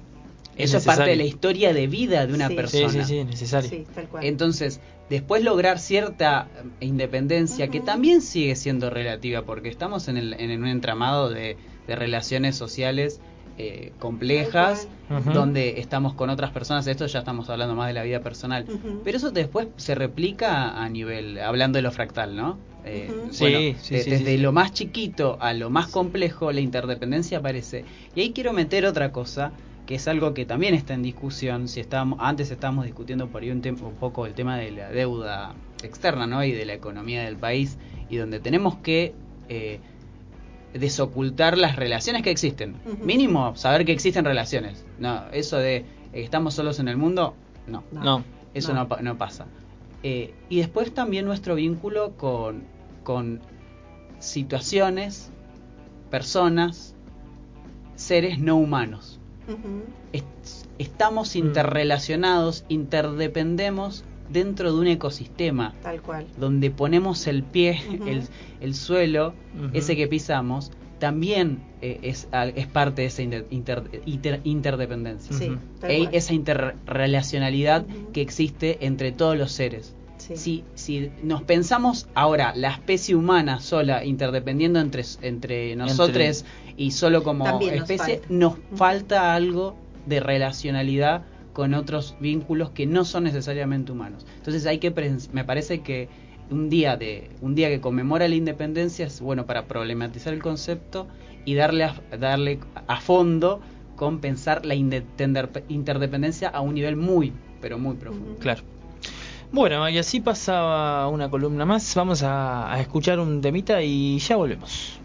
Es 0.56 0.70
Eso 0.70 0.78
es 0.78 0.84
parte 0.86 1.02
necesario. 1.02 1.10
de 1.12 1.16
la 1.16 1.24
historia 1.24 1.72
de 1.72 1.86
vida 1.86 2.26
de 2.26 2.34
una 2.34 2.48
Sí. 2.48 2.54
Sí, 2.54 2.56
persona. 2.56 2.88
sí, 2.90 3.04
sí, 3.04 3.24
necesario. 3.24 3.70
Sí, 3.70 3.86
tal 3.94 4.08
cual. 4.08 4.24
Entonces, 4.24 4.80
después 5.08 5.42
lograr 5.42 5.78
cierta 5.78 6.50
eh, 6.80 6.86
independencia, 6.86 7.68
que 7.70 7.80
también 7.80 8.20
sigue 8.22 8.56
siendo 8.56 8.90
relativa, 8.90 9.44
porque 9.44 9.68
estamos 9.68 10.08
en, 10.08 10.16
el- 10.16 10.34
en 10.38 10.62
un 10.62 10.68
entramado 10.68 11.30
de, 11.30 11.56
de 11.86 11.96
relaciones 11.96 12.56
sociales 12.56 13.20
eh, 13.56 13.92
complejas, 13.98 14.88
donde 15.34 15.80
estamos 15.80 16.14
con 16.14 16.30
otras 16.30 16.50
personas, 16.52 16.86
esto 16.86 17.06
ya 17.06 17.20
estamos 17.20 17.48
hablando 17.50 17.74
más 17.74 17.88
de 17.88 17.94
la 17.94 18.02
vida 18.04 18.20
personal, 18.20 18.64
pero 19.04 19.16
eso 19.16 19.30
después 19.30 19.68
se 19.76 19.94
replica 19.94 20.82
a 20.82 20.88
nivel, 20.88 21.38
hablando 21.40 21.78
de 21.78 21.82
lo 21.82 21.90
fractal, 21.90 22.36
¿no? 22.36 22.58
Eh. 22.84 23.08
Sí, 23.32 23.38
bueno, 23.40 23.58
sí, 23.80 23.94
de- 23.96 24.02
sí, 24.04 24.10
desde 24.10 24.38
lo 24.38 24.52
más 24.52 24.72
chiquito 24.72 25.38
a 25.40 25.52
lo 25.54 25.70
más 25.70 25.88
complejo, 25.88 26.52
la 26.52 26.60
interdependencia 26.60 27.38
aparece. 27.38 27.84
Y 28.14 28.20
ahí 28.20 28.32
quiero 28.32 28.52
meter 28.52 28.86
otra 28.86 29.10
cosa, 29.12 29.52
que 29.88 29.94
es 29.94 30.06
algo 30.06 30.34
que 30.34 30.44
también 30.44 30.74
está 30.74 30.92
en 30.92 31.02
discusión. 31.02 31.66
Si 31.66 31.80
estábamos, 31.80 32.18
antes 32.20 32.50
estábamos 32.50 32.84
discutiendo 32.84 33.26
por 33.28 33.40
ahí 33.42 33.50
un, 33.50 33.62
tem- 33.62 33.80
un 33.80 33.94
poco 33.94 34.26
el 34.26 34.34
tema 34.34 34.58
de 34.58 34.70
la 34.70 34.90
deuda 34.90 35.54
externa, 35.82 36.26
¿no? 36.26 36.44
Y 36.44 36.52
de 36.52 36.66
la 36.66 36.74
economía 36.74 37.22
del 37.24 37.36
país, 37.38 37.78
y 38.10 38.16
donde 38.18 38.38
tenemos 38.38 38.76
que 38.76 39.14
eh, 39.48 39.80
desocultar 40.74 41.56
las 41.56 41.76
relaciones 41.76 42.22
que 42.22 42.30
existen. 42.30 42.76
Mínimo 43.02 43.56
saber 43.56 43.86
que 43.86 43.92
existen 43.92 44.26
relaciones. 44.26 44.84
No, 44.98 45.22
eso 45.32 45.56
de 45.56 45.76
eh, 45.76 45.84
estamos 46.12 46.52
solos 46.52 46.80
en 46.80 46.88
el 46.88 46.98
mundo, 46.98 47.34
no. 47.66 47.82
No. 47.90 48.02
No. 48.04 48.24
Eso 48.52 48.74
No. 48.74 48.86
no 49.00 49.16
pasa. 49.16 49.46
Eh, 50.02 50.34
y 50.50 50.58
después 50.58 50.92
también 50.92 51.24
nuestro 51.24 51.54
vínculo 51.54 52.12
con, 52.18 52.64
con 53.04 53.40
situaciones, 54.18 55.30
personas, 56.10 56.94
seres 57.96 58.38
no 58.38 58.56
humanos. 58.56 59.17
Est- 60.12 60.66
estamos 60.78 61.34
Mm. 61.34 61.38
interrelacionados, 61.38 62.64
interdependemos 62.68 64.04
dentro 64.30 64.72
de 64.74 64.78
un 64.80 64.86
ecosistema 64.88 65.74
Tal 65.82 66.02
cual. 66.02 66.26
donde 66.36 66.70
ponemos 66.70 67.26
el 67.26 67.42
pie, 67.42 67.80
el, 68.06 68.22
el 68.60 68.74
suelo, 68.74 69.32
ese 69.72 69.96
que 69.96 70.06
pisamos, 70.06 70.70
también 70.98 71.60
eh, 71.80 72.00
es, 72.02 72.28
es 72.56 72.66
parte 72.66 73.02
de 73.02 73.06
esa 73.08 73.22
inter- 73.22 73.46
inter- 73.50 73.84
inter- 74.04 74.40
interdependencia. 74.44 75.34
Sí, 75.36 75.52
E- 75.82 75.98
cual. 76.00 76.08
esa 76.14 76.34
interrelacionalidad 76.34 77.86
que 78.12 78.20
existe 78.20 78.84
entre 78.84 79.12
todos 79.12 79.38
los 79.38 79.52
seres. 79.52 79.94
Sí. 80.28 80.36
Si, 80.36 80.64
si 80.74 81.10
nos 81.22 81.42
pensamos 81.42 82.08
ahora 82.14 82.52
la 82.54 82.70
especie 82.70 83.14
humana 83.14 83.60
sola 83.60 84.04
interdependiendo 84.04 84.78
entre, 84.80 85.02
entre 85.22 85.74
nosotros 85.76 86.44
y 86.76 86.90
solo 86.90 87.22
como 87.22 87.44
También 87.44 87.76
nos 87.76 87.90
especie, 87.90 88.18
falta. 88.18 88.34
nos 88.34 88.54
falta 88.74 89.34
algo 89.34 89.76
de 90.06 90.20
relacionalidad 90.20 91.24
con 91.52 91.74
otros 91.74 92.16
vínculos 92.20 92.70
que 92.70 92.86
no 92.86 93.04
son 93.04 93.24
necesariamente 93.24 93.92
humanos. 93.92 94.26
Entonces 94.36 94.64
hay 94.66 94.78
que 94.78 94.92
me 95.32 95.44
parece 95.44 95.80
que 95.80 96.08
un 96.50 96.70
día 96.70 96.96
de 96.96 97.30
un 97.40 97.54
día 97.54 97.68
que 97.68 97.80
conmemora 97.80 98.28
la 98.28 98.34
independencia 98.34 99.06
es 99.06 99.20
bueno 99.20 99.44
para 99.44 99.66
problematizar 99.66 100.32
el 100.32 100.42
concepto 100.42 101.08
y 101.44 101.54
darle 101.54 101.84
a, 101.84 102.00
darle 102.18 102.60
a 102.86 103.00
fondo 103.00 103.60
con 103.96 104.20
pensar 104.20 104.64
la 104.64 104.74
interdependencia 104.74 106.48
a 106.48 106.60
un 106.60 106.74
nivel 106.74 106.96
muy 106.96 107.32
pero 107.60 107.78
muy 107.78 107.96
profundo. 107.96 108.36
Claro. 108.38 108.62
Bueno, 109.50 109.88
y 109.88 109.98
así 109.98 110.20
pasaba 110.20 111.08
una 111.08 111.30
columna 111.30 111.64
más. 111.64 111.94
Vamos 111.94 112.22
a, 112.22 112.72
a 112.72 112.80
escuchar 112.80 113.18
un 113.18 113.40
temita 113.40 113.82
y 113.82 114.18
ya 114.18 114.36
volvemos. 114.36 114.98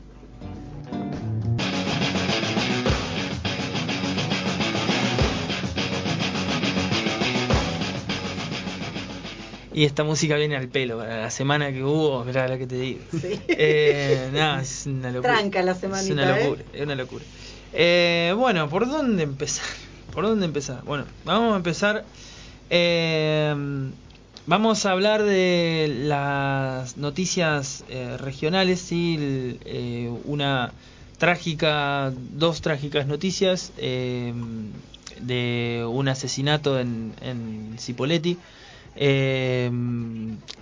Y 9.76 9.86
esta 9.86 10.04
música 10.04 10.36
viene 10.36 10.56
al 10.56 10.68
pelo 10.68 11.00
para 11.00 11.22
la 11.22 11.32
semana 11.32 11.72
que 11.72 11.84
hubo, 11.84 12.24
mirá 12.24 12.48
la 12.48 12.60
que 12.60 12.68
te 12.68 12.76
digo. 12.76 13.00
Sí. 13.12 13.40
Eh, 13.48 14.30
no, 14.32 14.60
es 14.60 14.86
una 14.86 15.10
locura. 15.10 15.34
Tranca 15.34 15.64
la 15.64 15.72
Es 15.72 15.80
semanita, 15.80 16.14
una 16.14 16.40
¿eh? 16.40 16.44
locura, 16.44 16.64
es 16.74 16.82
una 16.82 16.96
locura. 16.96 17.26
Eh, 17.74 18.34
bueno, 18.38 18.70
¿por 18.70 18.88
dónde 18.88 19.24
empezar? 19.24 19.66
¿Por 20.14 20.26
dónde 20.26 20.46
empezar? 20.46 20.84
Bueno, 20.84 21.06
vamos 21.26 21.54
a 21.54 21.58
empezar 21.58 22.06
Eh, 22.70 23.56
vamos 24.46 24.86
a 24.86 24.92
hablar 24.92 25.24
de 25.24 25.88
las 25.90 26.98
noticias 26.98 27.84
eh, 27.88 28.18
regionales, 28.18 28.82
sí, 28.82 29.16
el- 29.18 29.60
eh, 29.66 30.10
una 30.24 30.74
trágica, 31.18 32.12
dos 32.16 32.62
trágicas 32.62 33.08
noticias 33.08 33.74
eh, 33.78 34.34
de 35.22 35.86
un 35.90 36.08
asesinato 36.08 36.80
en, 36.80 37.16
en 37.22 37.76
Cipolletti. 37.80 38.42
Eh, 38.96 39.72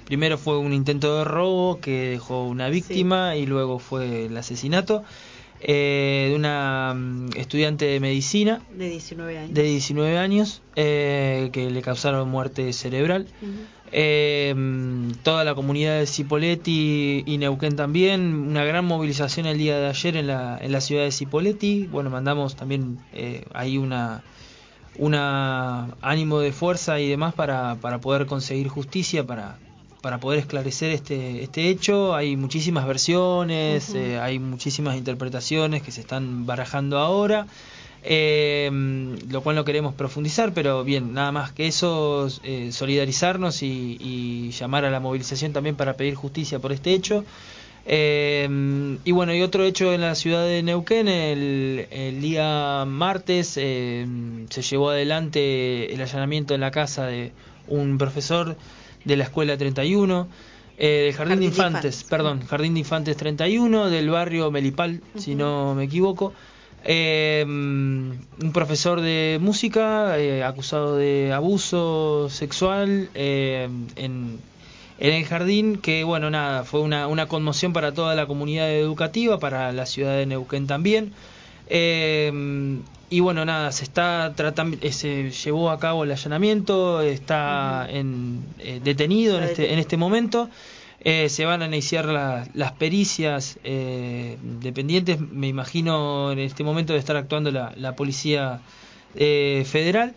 primero 0.05 0.37
fue 0.37 0.57
un 0.57 0.73
intento 0.73 1.17
de 1.17 1.23
robo 1.25 1.79
que 1.81 2.11
dejó 2.11 2.47
una 2.47 2.69
víctima 2.69 3.35
y 3.35 3.45
luego 3.45 3.79
fue 3.79 4.25
el 4.25 4.37
asesinato 4.37 5.03
eh, 5.61 6.27
de 6.29 6.35
una 6.35 6.93
mm, 6.95 7.29
estudiante 7.35 7.85
de 7.85 7.99
medicina 7.99 8.61
De 8.75 8.89
19 8.89 9.37
años. 9.37 9.53
de 9.53 9.63
19 9.63 10.17
años 10.17 10.61
eh, 10.75 11.49
que 11.53 11.69
le 11.69 11.81
causaron 11.81 12.29
muerte 12.29 12.73
cerebral. 12.73 13.27
Eh, 13.93 14.55
toda 15.23 15.43
la 15.43 15.53
comunidad 15.53 15.99
de 15.99 16.07
Cipolletti 16.07 17.23
y 17.25 17.37
Neuquén 17.37 17.75
también, 17.75 18.33
una 18.33 18.63
gran 18.63 18.85
movilización 18.85 19.45
el 19.47 19.57
día 19.57 19.77
de 19.79 19.87
ayer 19.87 20.15
en 20.15 20.27
la, 20.27 20.57
en 20.61 20.71
la 20.71 20.81
ciudad 20.81 21.03
de 21.03 21.11
Cipolletti. 21.11 21.87
Bueno, 21.87 22.09
mandamos 22.09 22.55
también 22.55 22.99
eh, 23.13 23.43
ahí 23.53 23.77
una, 23.77 24.23
una 24.97 25.95
ánimo 26.01 26.39
de 26.39 26.53
fuerza 26.53 26.99
y 26.99 27.09
demás 27.09 27.33
para, 27.33 27.75
para 27.75 27.99
poder 27.99 28.27
conseguir 28.27 28.69
justicia, 28.69 29.25
para, 29.25 29.59
para 30.01 30.19
poder 30.19 30.39
esclarecer 30.39 30.91
este, 30.91 31.43
este 31.43 31.69
hecho. 31.69 32.15
Hay 32.15 32.35
muchísimas 32.35 32.85
versiones, 32.85 33.93
eh, 33.95 34.19
hay 34.19 34.39
muchísimas 34.39 34.97
interpretaciones 34.97 35.81
que 35.81 35.91
se 35.91 36.01
están 36.01 36.45
barajando 36.45 36.97
ahora. 36.97 37.47
Eh, 38.03 38.67
lo 39.29 39.41
cual 39.43 39.55
no 39.55 39.63
queremos 39.63 39.93
profundizar, 39.93 40.53
pero 40.53 40.83
bien, 40.83 41.13
nada 41.13 41.31
más 41.31 41.51
que 41.51 41.67
eso, 41.67 42.27
eh, 42.43 42.71
solidarizarnos 42.71 43.61
y, 43.61 43.97
y 43.99 44.49
llamar 44.51 44.85
a 44.85 44.89
la 44.89 44.99
movilización 44.99 45.53
también 45.53 45.75
para 45.75 45.93
pedir 45.93 46.15
justicia 46.15 46.57
por 46.57 46.71
este 46.71 46.93
hecho. 46.93 47.23
Eh, 47.85 48.97
y 49.03 49.11
bueno, 49.11 49.33
y 49.33 49.41
otro 49.41 49.63
hecho 49.63 49.93
en 49.93 50.01
la 50.01 50.15
ciudad 50.15 50.45
de 50.45 50.61
Neuquén, 50.61 51.07
el, 51.07 51.87
el 51.89 52.21
día 52.21 52.85
martes 52.85 53.55
eh, 53.57 54.05
se 54.49 54.61
llevó 54.61 54.91
adelante 54.91 55.93
el 55.93 56.01
allanamiento 56.01 56.53
en 56.53 56.61
la 56.61 56.71
casa 56.71 57.05
de 57.07 57.31
un 57.67 57.97
profesor 57.97 58.55
de 59.05 59.17
la 59.17 59.23
escuela 59.25 59.57
31, 59.57 60.27
eh, 60.77 60.87
del 60.87 61.13
Jardín, 61.13 61.35
Jardín 61.35 61.39
de 61.39 61.39
de 61.39 61.45
Infantes, 61.45 62.03
perdón, 62.03 62.41
Jardín 62.47 62.73
de 62.73 62.79
Infantes 62.79 63.17
31, 63.17 63.89
del 63.89 64.09
barrio 64.09 64.51
Melipal, 64.51 65.01
si 65.17 65.35
no 65.35 65.75
me 65.75 65.85
equivoco. 65.85 66.33
Eh, 66.83 67.43
un 67.45 68.51
profesor 68.53 69.01
de 69.01 69.37
música 69.39 70.17
eh, 70.17 70.43
acusado 70.43 70.97
de 70.97 71.31
abuso 71.31 72.27
sexual 72.31 73.09
eh, 73.13 73.69
en, 73.95 74.39
en 74.97 75.13
el 75.13 75.25
jardín, 75.25 75.77
que 75.77 76.03
bueno, 76.03 76.31
nada, 76.31 76.63
fue 76.63 76.81
una, 76.81 77.07
una 77.07 77.27
conmoción 77.27 77.73
para 77.73 77.93
toda 77.93 78.15
la 78.15 78.25
comunidad 78.25 78.71
educativa, 78.71 79.37
para 79.37 79.71
la 79.71 79.85
ciudad 79.85 80.17
de 80.17 80.25
Neuquén 80.25 80.65
también. 80.65 81.13
Eh, 81.67 82.79
y 83.11 83.19
bueno, 83.19 83.43
nada, 83.45 83.71
se 83.73 83.83
está 83.83 84.33
tratando, 84.35 84.77
eh, 84.81 84.91
se 84.93 85.29
llevó 85.31 85.69
a 85.69 85.77
cabo 85.79 86.05
el 86.05 86.11
allanamiento, 86.11 87.01
está 87.01 87.85
en, 87.89 88.39
eh, 88.59 88.79
detenido 88.83 89.37
en 89.37 89.43
Está 89.43 89.51
este, 89.51 89.61
en 89.63 89.67
detenido. 89.67 89.81
este 89.81 89.97
momento. 89.97 90.49
Eh, 91.03 91.29
se 91.29 91.45
van 91.45 91.61
a 91.61 91.65
iniciar 91.65 92.05
la- 92.05 92.47
las 92.53 92.71
pericias 92.73 93.57
eh, 93.63 94.37
dependientes, 94.61 95.19
me 95.19 95.47
imagino 95.47 96.31
en 96.31 96.39
este 96.39 96.63
momento 96.63 96.93
de 96.93 96.99
estar 96.99 97.15
actuando 97.17 97.51
la, 97.51 97.73
la 97.75 97.95
policía 97.95 98.59
eh, 99.15 99.65
federal. 99.67 100.13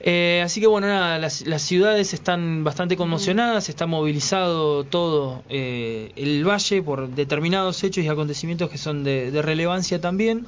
Eh, 0.00 0.42
así 0.44 0.60
que 0.60 0.66
bueno, 0.66 0.86
nada, 0.88 1.18
las, 1.18 1.46
las 1.46 1.62
ciudades 1.62 2.14
están 2.14 2.64
bastante 2.64 2.96
conmocionadas, 2.96 3.68
está 3.68 3.86
movilizado 3.86 4.84
todo 4.84 5.44
eh, 5.50 6.10
el 6.16 6.42
valle 6.46 6.82
por 6.82 7.08
determinados 7.10 7.84
hechos 7.84 8.02
y 8.04 8.08
acontecimientos 8.08 8.70
que 8.70 8.78
son 8.78 9.04
de, 9.04 9.30
de 9.30 9.40
relevancia 9.42 10.00
también. 10.00 10.46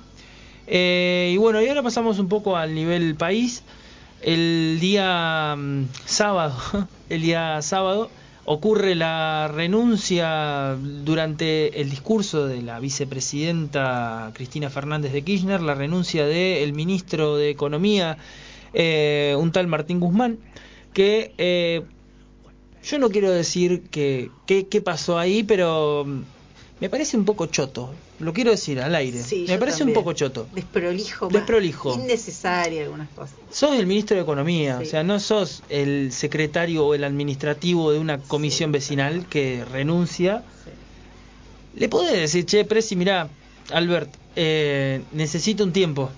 Eh, 0.67 1.31
y 1.33 1.37
bueno, 1.37 1.63
y 1.63 1.69
ahora 1.69 1.83
pasamos 1.83 2.19
un 2.19 2.29
poco 2.29 2.57
al 2.57 2.75
nivel 2.75 3.15
país. 3.15 3.63
El 4.23 4.79
día 4.81 5.55
mm, 5.57 5.85
sábado, 6.05 6.57
el 7.09 7.23
día 7.23 7.61
sábado 7.63 8.11
ocurre 8.45 8.95
la 8.95 9.49
renuncia 9.53 10.77
durante 11.05 11.81
el 11.81 11.91
discurso 11.91 12.47
de 12.47 12.63
la 12.63 12.79
vicepresidenta 12.81 14.31
Cristina 14.35 14.71
Fernández 14.71 15.13
de 15.13 15.23
Kirchner, 15.23 15.61
la 15.61 15.75
renuncia 15.75 16.27
del 16.27 16.73
ministro 16.73 17.37
de 17.37 17.51
Economía, 17.51 18.19
eh, 18.73 19.35
un 19.39 19.51
tal 19.51 19.67
Martín 19.67 19.99
Guzmán, 19.99 20.39
que 20.93 21.33
eh, 21.39 21.83
yo 22.85 22.99
no 23.01 23.11
quiero 23.11 23.33
decir 23.33 23.83
que- 23.91 24.31
qué 24.47 24.81
pasó 24.81 25.19
ahí, 25.19 25.43
pero 25.43 26.05
mm, 26.07 26.21
me 26.81 26.91
parece 26.91 27.17
un 27.17 27.25
poco 27.25 27.47
choto. 27.47 27.95
Lo 28.19 28.33
quiero 28.33 28.51
decir 28.51 28.81
al 28.81 28.95
aire. 28.95 29.23
Sí, 29.23 29.47
me 29.49 29.59
parece 29.59 29.79
también. 29.79 29.97
un 29.97 30.03
poco 30.05 30.13
choto. 30.15 30.47
Desprolijo. 30.55 31.29
Desprolijo. 31.29 31.95
Innecesaria 31.95 32.83
algunas 32.83 33.09
cosas. 33.11 33.35
Sos 33.51 33.79
el 33.79 33.87
ministro 33.87 34.17
de 34.17 34.23
Economía, 34.23 34.79
Sí. 34.81 34.85
o 34.87 34.91
sea, 34.91 35.03
no 35.03 35.19
sos 35.21 35.63
el 35.69 36.13
secretario 36.13 36.87
o 36.87 36.95
el 36.95 37.05
administrativo 37.05 37.93
de 37.93 37.99
una 37.99 38.19
comisión 38.19 38.73
vecinal 38.73 39.27
que 39.27 39.65
renuncia. 39.65 40.43
Le 41.75 41.89
podés 41.89 42.13
decir, 42.13 42.45
che, 42.47 42.65
Presi, 42.65 42.97
mirá, 42.97 43.29
Albert, 43.73 44.15
eh, 44.35 45.03
necesito 45.13 45.65
un 45.65 45.73
tiempo. 45.73 46.11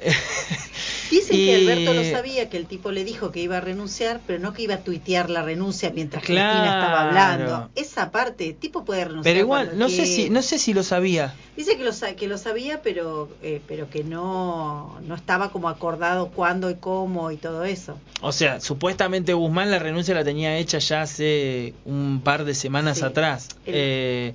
Dicen 1.10 1.36
Y- 1.36 1.46
que 1.46 1.54
Alberto 1.56 1.92
no 1.94 2.04
sabía 2.04 2.48
que 2.48 2.56
el 2.56 2.66
tipo 2.66 2.92
le 2.92 3.02
dijo 3.04 3.32
que 3.32 3.40
iba 3.40 3.56
a 3.56 3.60
renunciar, 3.60 4.20
pero 4.26 4.38
no 4.38 4.52
que 4.52 4.62
iba 4.62 4.74
a 4.74 4.78
tuitear 4.84 5.28
la 5.28 5.42
renuncia 5.42 5.90
mientras 5.90 6.22
Cristina 6.22 6.64
estaba 6.64 7.08
hablando. 7.08 7.70
Esa 7.74 8.10
parte, 8.12 8.46
el 8.50 8.54
tipo 8.54 8.84
puede 8.84 9.04
renunciar. 9.04 9.24
Pero 9.34 9.44
igual, 9.44 9.72
no 9.76 9.88
sé 9.88 10.06
si 10.06 10.30
no 10.30 10.40
sé 10.42 10.58
si 10.58 10.72
lo 10.72 10.82
sabía. 10.84 11.34
Dice 11.56 11.76
que 11.76 11.84
lo, 11.84 11.90
que 12.16 12.28
lo 12.28 12.38
sabía, 12.38 12.80
pero 12.82 13.28
eh, 13.42 13.60
pero 13.66 13.90
que 13.90 14.04
no, 14.04 14.98
no 15.06 15.14
estaba 15.14 15.50
como 15.50 15.68
acordado 15.68 16.28
cuándo 16.28 16.70
y 16.70 16.76
cómo 16.76 17.30
y 17.32 17.36
todo 17.36 17.64
eso. 17.64 17.98
O 18.20 18.32
sea, 18.32 18.60
supuestamente 18.60 19.32
Guzmán 19.34 19.70
la 19.70 19.78
renuncia 19.80 20.14
la 20.14 20.22
tenía 20.24 20.56
hecha 20.58 20.78
ya 20.78 21.02
hace 21.02 21.74
un 21.84 22.20
par 22.22 22.44
de 22.44 22.54
semanas 22.54 22.98
Sí. 22.98 23.04
atrás. 23.04 23.48
El- 23.66 23.74
Eh, 23.76 24.34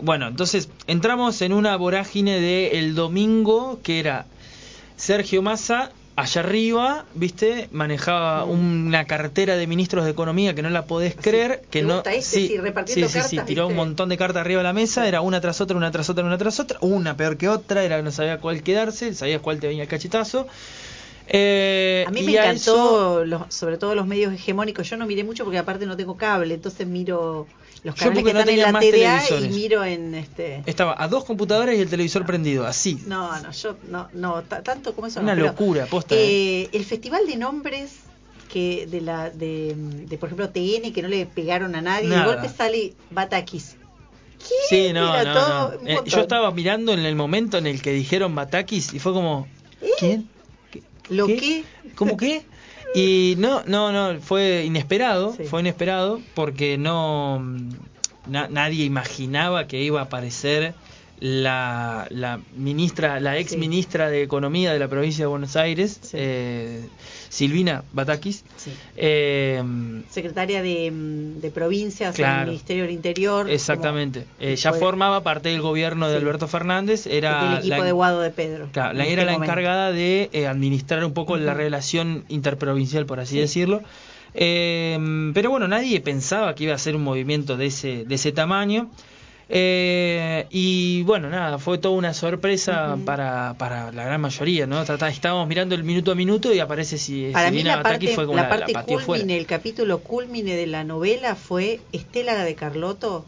bueno, 0.00 0.28
entonces 0.28 0.68
entramos 0.86 1.40
en 1.42 1.52
una 1.52 1.76
vorágine 1.76 2.40
de 2.40 2.78
el 2.78 2.94
domingo 2.94 3.80
que 3.82 3.98
era 4.00 4.26
Sergio 4.96 5.42
Massa 5.42 5.90
allá 6.16 6.40
arriba, 6.40 7.04
¿viste? 7.14 7.68
Manejaba 7.72 8.44
una 8.44 9.06
cartera 9.06 9.56
de 9.56 9.66
ministros 9.66 10.04
de 10.04 10.10
economía 10.12 10.54
que 10.54 10.62
no 10.62 10.70
la 10.70 10.86
podés 10.86 11.14
Así. 11.18 11.20
creer, 11.22 11.60
que 11.70 11.80
¿Te 11.80 11.84
no 11.84 11.98
este? 11.98 12.22
Sí, 12.22 12.56
repartiendo 12.58 13.06
sí, 13.08 13.12
sí, 13.12 13.28
sí, 13.28 13.36
cartas, 13.36 13.46
tiró 13.46 13.66
un 13.68 13.76
montón 13.76 14.08
de 14.08 14.16
cartas 14.16 14.40
arriba 14.40 14.60
de 14.60 14.64
la 14.64 14.72
mesa, 14.72 15.02
Sí. 15.02 15.08
era 15.08 15.20
una 15.20 15.40
tras 15.40 15.60
otra, 15.60 15.76
una 15.76 15.90
tras 15.90 16.08
otra, 16.10 16.24
una 16.24 16.38
tras 16.38 16.58
otra, 16.60 16.78
una 16.80 17.16
peor 17.16 17.36
que 17.36 17.48
otra, 17.48 17.84
era 17.84 18.00
no 18.02 18.10
sabía 18.10 18.40
cuál 18.40 18.62
quedarse, 18.62 19.14
sabías 19.14 19.40
cuál 19.42 19.60
te 19.60 19.68
venía 19.68 19.82
el 19.84 19.88
cachetazo. 19.88 20.46
Eh, 21.26 22.04
A 22.08 22.10
mí 22.12 22.22
me 22.22 22.32
encantó, 22.32 23.24
los- 23.24 23.52
sobre 23.54 23.78
todo 23.78 23.94
los 23.94 24.06
medios 24.06 24.32
hegemónicos. 24.32 24.88
Yo 24.88 24.96
no 24.96 25.06
miré 25.06 25.24
mucho 25.24 25.44
porque 25.44 25.58
aparte 25.58 25.86
no 25.86 25.96
tengo 25.96 26.16
cable, 26.16 26.54
entonces 26.54 26.86
miro 26.86 27.48
los 27.82 27.94
Yo 27.94 27.98
canales 28.10 28.22
porque 28.22 28.30
que 28.30 28.32
no 28.34 28.40
están 28.40 28.54
en 28.54 28.72
la 28.72 28.80
TDA 28.80 29.40
y 29.40 29.48
miro 29.48 29.84
en 29.84 30.14
este. 30.14 30.62
Estaba 30.66 30.94
a 31.00 31.08
dos 31.08 31.24
computadoras 31.24 31.74
y 31.76 31.80
el 31.80 31.88
televisor 31.88 32.24
prendido, 32.26 32.66
así. 32.66 32.98
No, 33.06 33.38
no, 33.40 33.52
yo 33.52 33.76
no, 33.88 34.08
no 34.12 34.42
ta- 34.42 34.62
tanto 34.62 34.94
como 34.94 35.06
eso. 35.06 35.20
Una 35.20 35.34
no, 35.34 35.42
pero, 35.42 35.52
locura, 35.52 35.86
posta. 35.86 36.14
¿eh? 36.14 36.62
eh, 36.62 36.68
el 36.72 36.84
festival 36.84 37.26
de 37.26 37.36
nombres 37.36 37.92
que 38.52 38.86
de 38.86 39.00
la 39.00 39.30
de, 39.30 39.74
de, 39.76 40.18
por 40.18 40.28
ejemplo 40.28 40.48
TN 40.50 40.92
que 40.92 41.02
no 41.02 41.08
le 41.08 41.26
pegaron 41.26 41.74
a 41.74 41.82
nadie, 41.82 42.08
Nada. 42.08 42.22
de 42.26 42.32
golpe 42.34 42.48
sale 42.56 42.94
Batakis. 43.10 43.76
Sí, 44.68 44.92
no, 44.92 45.24
no, 45.24 45.32
todo 45.34 45.72
no. 45.72 45.78
un 45.80 45.88
Eh, 45.88 45.98
yo 46.06 46.20
estaba 46.20 46.50
mirando 46.52 46.92
en 46.92 47.00
el 47.00 47.16
momento 47.16 47.58
en 47.58 47.66
el 47.66 47.82
que 47.82 47.92
dijeron 47.92 48.34
Batakis 48.34 48.94
y 48.94 48.98
fue 49.00 49.12
como, 49.12 49.48
¿quién? 49.98 50.28
¿Qué? 50.70 50.82
¿Lo 51.08 51.26
¿Qué? 51.26 51.36
qué? 51.36 51.64
¿Cómo 51.96 52.16
qué? 52.16 52.44
Y 52.96 53.34
no, 53.38 53.62
no, 53.66 53.92
no, 53.92 54.20
fue 54.20 54.64
inesperado, 54.64 55.34
Sí. 55.36 55.44
fue 55.44 55.60
inesperado 55.60 56.20
porque 56.34 56.78
no 56.78 57.40
na- 58.26 58.48
nadie 58.48 58.84
imaginaba 58.84 59.66
que 59.66 59.82
iba 59.82 60.00
a 60.00 60.04
aparecer 60.04 60.74
la, 61.20 62.06
la 62.10 62.40
ministra, 62.56 63.20
la 63.20 63.38
ex 63.38 63.52
Sí. 63.52 63.56
ministra 63.58 64.08
de 64.10 64.22
Economía 64.22 64.72
de 64.72 64.78
la 64.78 64.88
provincia 64.88 65.24
de 65.24 65.26
Buenos 65.28 65.56
Aires, 65.56 65.98
Sí. 66.02 66.10
eh, 66.14 66.88
Silvina 67.36 67.84
Batakis. 67.92 68.44
Sí. 68.56 68.70
Eh, 68.96 69.62
Secretaria 70.10 70.62
de, 70.62 70.90
de 71.40 71.50
provincias 71.50 72.14
Claro. 72.14 72.42
el 72.42 72.46
Ministerio 72.48 72.84
del 72.84 72.92
Interior. 72.92 73.50
Exactamente. 73.50 74.20
como- 74.38 74.50
Eh, 74.50 74.56
ya 74.56 74.72
formaba 74.72 75.22
parte 75.22 75.50
del 75.50 75.60
gobierno 75.60 76.08
de 76.08 76.14
Sí. 76.16 76.22
Alberto 76.22 76.48
Fernández. 76.48 77.06
Era 77.06 77.50
del 77.50 77.58
equipo 77.58 77.76
la, 77.76 77.84
de 77.84 77.92
Guado 77.92 78.20
de 78.20 78.30
Pedro. 78.30 78.68
claro, 78.72 78.94
la- 78.94 79.02
este 79.02 79.12
era 79.12 79.24
la 79.26 79.32
momento. 79.32 79.52
encargada 79.52 79.92
de 79.92 80.30
eh, 80.32 80.46
administrar 80.46 81.04
un 81.04 81.12
poco 81.12 81.36
la 81.36 81.52
relación 81.52 82.24
interprovincial, 82.28 83.04
por 83.04 83.20
así 83.20 83.34
Sí. 83.34 83.40
decirlo. 83.40 83.82
Eh, 84.38 84.98
pero 85.34 85.50
bueno, 85.50 85.68
nadie 85.68 86.00
pensaba 86.00 86.54
que 86.54 86.64
iba 86.64 86.74
a 86.74 86.78
ser 86.78 86.96
un 86.96 87.02
movimiento 87.02 87.56
de 87.56 87.66
ese, 87.66 88.04
de 88.06 88.14
ese 88.14 88.32
tamaño. 88.32 88.90
Eh, 89.48 90.46
y 90.50 91.02
bueno, 91.04 91.30
nada, 91.30 91.58
fue 91.58 91.78
toda 91.78 91.94
una 91.94 92.12
sorpresa 92.14 92.96
para, 93.04 93.54
para 93.58 93.92
la 93.92 94.04
gran 94.04 94.20
mayoría, 94.20 94.66
¿no? 94.66 94.82
Estábamos 94.82 95.46
mirando 95.46 95.74
el 95.76 95.84
minuto 95.84 96.10
a 96.10 96.14
minuto 96.16 96.52
y 96.52 96.58
aparece 96.58 96.98
si 96.98 97.30
Para 97.32 97.50
mí 97.52 97.62
la 97.62 97.80
parte, 97.82 98.08
fue 98.08 98.26
como 98.26 98.36
la 98.36 98.42
la, 98.44 98.48
parte 98.48 98.72
la 98.72 98.80
pateó 98.80 98.98
fuera. 98.98 99.22
culmine, 99.22 99.38
el 99.38 99.46
capítulo 99.46 100.00
culmine 100.00 100.56
de 100.56 100.66
la 100.66 100.82
novela 100.82 101.36
fue 101.36 101.78
Estela 101.92 102.42
de 102.44 102.54
Carlotto 102.56 103.24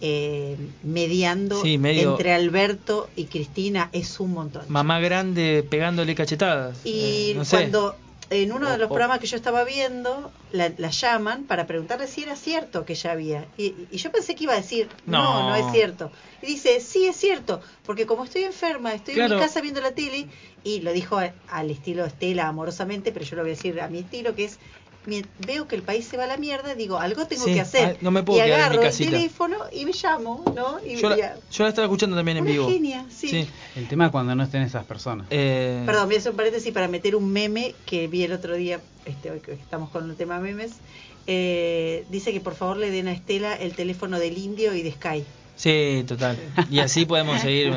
eh, 0.00 0.56
mediando 0.82 1.62
Sí, 1.62 1.78
medio- 1.78 2.10
entre 2.10 2.32
Alberto 2.32 3.08
y 3.16 3.24
Cristina 3.26 3.90
es 3.92 4.18
un 4.18 4.32
montón. 4.32 4.62
Mamá 4.68 4.98
grande 4.98 5.64
pegándole 5.70 6.14
cachetadas. 6.16 6.78
Y 6.84 7.30
eh, 7.30 7.34
no 7.36 7.44
sé. 7.44 7.56
cuando 7.58 7.94
en 8.42 8.52
uno 8.52 8.70
de 8.70 8.78
los 8.78 8.88
programas 8.88 9.18
que 9.20 9.26
yo 9.26 9.36
estaba 9.36 9.64
viendo, 9.64 10.30
la, 10.52 10.72
la 10.76 10.90
llaman 10.90 11.44
para 11.44 11.66
preguntarle 11.66 12.06
si 12.06 12.22
era 12.22 12.36
cierto 12.36 12.84
que 12.84 12.94
ya 12.94 13.12
había. 13.12 13.46
Y, 13.56 13.74
y 13.90 13.96
yo 13.96 14.10
pensé 14.12 14.34
que 14.34 14.44
iba 14.44 14.52
a 14.52 14.56
decir, 14.56 14.88
no, 15.06 15.22
No. 15.22 15.48
no, 15.50 15.54
es 15.56 15.72
cierto. 15.72 16.10
Y 16.42 16.46
dice, 16.46 16.80
sí 16.80 17.06
es 17.06 17.16
cierto, 17.16 17.60
porque 17.86 18.06
como 18.06 18.24
estoy 18.24 18.44
enferma, 18.44 18.92
estoy 18.94 19.14
en 19.14 19.20
mi 19.24 19.38
casa 19.38 19.60
viendo 19.60 19.80
la 19.80 19.92
tele, 19.92 20.26
y 20.62 20.80
lo 20.80 20.92
dijo 20.92 21.18
al 21.48 21.70
estilo 21.70 22.04
Estela 22.04 22.48
amorosamente, 22.48 23.12
pero 23.12 23.24
yo 23.24 23.36
lo 23.36 23.42
voy 23.42 23.52
a 23.52 23.54
decir 23.54 23.80
a 23.80 23.88
mi 23.88 23.98
estilo, 24.00 24.34
que 24.34 24.44
es, 24.44 24.58
veo 25.46 25.68
que 25.68 25.76
el 25.76 25.82
país 25.82 26.06
se 26.06 26.16
va 26.16 26.24
a 26.24 26.26
la 26.26 26.36
mierda, 26.36 26.74
digo, 26.74 26.98
algo 26.98 27.26
tengo 27.26 27.44
Sí, 27.44 27.54
que 27.54 27.60
hacer. 27.60 27.98
no 28.00 28.10
me 28.10 28.22
puedo 28.22 28.38
y 28.40 28.44
quedar 28.44 28.50
en 28.50 28.56
mi 28.56 28.76
agarro 28.78 28.82
el 28.90 28.96
teléfono 28.96 29.56
y 29.72 29.84
me 29.84 29.92
llamo, 29.92 30.42
¿no? 30.56 30.78
Y, 30.86 30.96
yo, 30.96 31.10
la, 31.10 31.14
a- 31.26 31.36
yo 31.50 31.62
la 31.64 31.68
estaba 31.68 31.86
escuchando 31.86 32.16
también 32.16 32.38
en 32.38 32.44
Una 32.44 32.52
vivo. 32.52 32.68
genia, 32.68 33.04
sí. 33.10 33.46
El 33.76 33.88
tema 33.88 34.06
es 34.06 34.10
cuando 34.12 34.34
no 34.34 34.42
estén 34.42 34.62
esas 34.62 34.84
personas. 34.84 35.26
Eh, 35.30 35.82
Perdón, 35.86 36.06
voy 36.06 36.16
a 36.16 36.18
hacer 36.18 36.30
un 36.30 36.36
paréntesis 36.36 36.72
para 36.72 36.88
meter 36.88 37.16
un 37.16 37.30
meme 37.32 37.74
que 37.86 38.06
vi 38.08 38.22
el 38.24 38.32
otro 38.32 38.54
día, 38.56 38.80
este, 39.04 39.30
hoy 39.30 39.40
que 39.40 39.52
estamos 39.52 39.90
con 39.90 40.08
el 40.10 40.16
tema 40.16 40.38
memes. 40.40 40.72
Eh, 41.26 42.04
dice 42.10 42.32
que 42.32 42.40
por 42.40 42.54
favor 42.54 42.76
le 42.76 42.90
den 42.90 43.08
a 43.08 43.12
Estela 43.12 43.54
el 43.54 43.74
teléfono 43.74 44.18
del 44.18 44.36
indio 44.38 44.74
y 44.74 44.82
de 44.82 44.92
Sky. 44.92 45.24
Sí, 45.56 46.04
total. 46.06 46.36
Y 46.70 46.80
así 46.80 47.06
podemos 47.06 47.40
seguir 47.40 47.72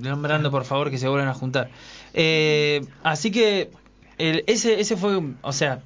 nombrando, 0.00 0.50
por 0.50 0.64
favor, 0.64 0.90
que 0.90 0.98
se 0.98 1.08
vuelvan 1.08 1.28
a 1.28 1.34
juntar. 1.34 1.70
Eh, 2.12 2.80
así 3.02 3.30
que 3.30 3.70
el, 4.18 4.42
ese, 4.48 4.80
ese 4.80 4.96
fue, 4.96 5.20
o 5.40 5.52
sea, 5.52 5.80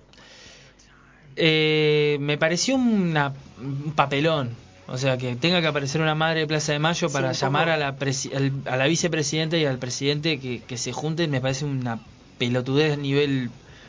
eh, 1.37 2.17
me 2.21 2.39
pareció 2.39 2.77
una, 2.77 3.33
un 3.61 3.93
papelón. 3.95 4.51
O 4.87 4.99
sea, 4.99 5.17
que 5.17 5.35
tenga 5.37 5.63
que 5.63 5.67
aparecer 5.67 6.03
una 6.03 6.15
madre 6.15 6.41
de 6.41 6.47
Plaza 6.47 6.73
de 6.73 6.79
Mayo 6.79 7.09
para 7.09 7.33
llamar 7.33 7.71
a 7.71 7.77
la, 7.79 7.99
presi- 7.99 8.35
al- 8.35 8.53
a 8.71 8.77
la 8.77 8.87
vicepresidenta 8.87 9.57
y 9.57 9.65
al 9.65 9.79
presidente 9.79 10.39
que, 10.39 10.61
que 10.61 10.77
se 10.77 10.93
junten, 10.93 11.31
me 11.31 11.41
parece 11.41 11.65
una 11.65 11.99
pelotudez 12.39 12.93
a 12.93 12.97
nivel 12.97 13.49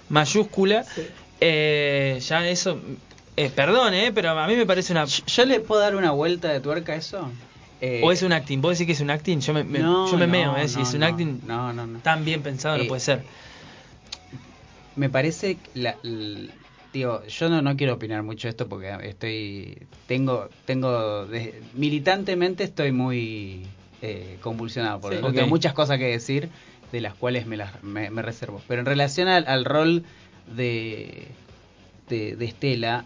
mayúscula. 0.09 0.83
Sí. 0.83 1.01
Eh, 1.41 2.17
ya 2.25 2.47
eso, 2.47 2.79
eh, 3.35 3.49
perdón, 3.53 3.93
eh, 3.93 4.11
pero 4.15 4.29
a 4.29 4.47
mí 4.47 4.55
me 4.55 4.65
parece 4.65 4.93
una... 4.93 5.03
Yo- 5.03 5.25
¿Yo 5.25 5.45
le 5.45 5.59
puedo 5.59 5.81
dar 5.81 5.97
una 5.97 6.11
vuelta 6.11 6.47
de 6.47 6.61
tuerca 6.61 6.93
a 6.93 6.95
eso? 6.95 7.29
Eh, 7.81 7.99
¿O 8.01 8.13
es 8.13 8.23
un 8.23 8.31
acting? 8.31 8.61
¿Vos 8.61 8.71
decís 8.79 8.87
que 8.87 8.93
es 8.93 9.01
un 9.01 9.09
acting? 9.09 9.41
Yo 9.41 9.53
me, 9.53 9.65
me- 9.65 9.79
no, 9.79 10.09
yo 10.09 10.17
me 10.17 10.27
no, 10.27 10.31
meo, 10.31 10.55
¿eh? 10.55 10.69
Si 10.69 10.77
no, 10.77 10.83
es 10.83 10.93
un 10.93 10.99
no, 11.01 11.05
acting 11.07 11.39
No, 11.45 11.73
no, 11.73 11.85
no. 11.85 11.99
tan 11.99 12.23
bien 12.23 12.41
pensado, 12.41 12.77
no 12.77 12.85
Eh, 12.85 12.87
puede 12.87 13.01
ser. 13.01 13.25
Me 14.95 15.09
parece 15.09 15.57
la, 15.73 15.97
digo, 16.95 17.23
yo 17.27 17.49
no, 17.49 17.61
no 17.61 17.75
quiero 17.75 17.93
opinar 17.95 18.23
mucho 18.23 18.47
de 18.47 18.51
esto 18.51 18.67
porque 18.69 18.95
estoy 19.03 19.77
tengo 20.07 20.49
tengo 20.65 21.25
de- 21.25 21.61
militantemente 21.73 22.63
estoy 22.63 22.91
muy 22.91 23.67
eh, 24.01 24.37
convulsionado 24.41 25.01
porque 25.01 25.17
Sí. 25.17 25.23
tengo 25.23 25.43
Ok. 25.43 25.49
muchas 25.49 25.73
cosas 25.73 25.97
que 25.97 26.05
decir 26.07 26.49
de 26.91 27.01
las 27.01 27.13
cuales 27.13 27.45
me 27.47 27.57
las 27.57 27.83
me, 27.83 28.09
me 28.09 28.21
reservo. 28.21 28.61
Pero 28.67 28.79
en 28.79 28.85
relación 28.85 29.27
al, 29.27 29.45
al 29.47 29.65
rol 29.65 30.03
de, 30.55 31.27
de 32.09 32.35
de 32.35 32.45
Estela, 32.45 33.05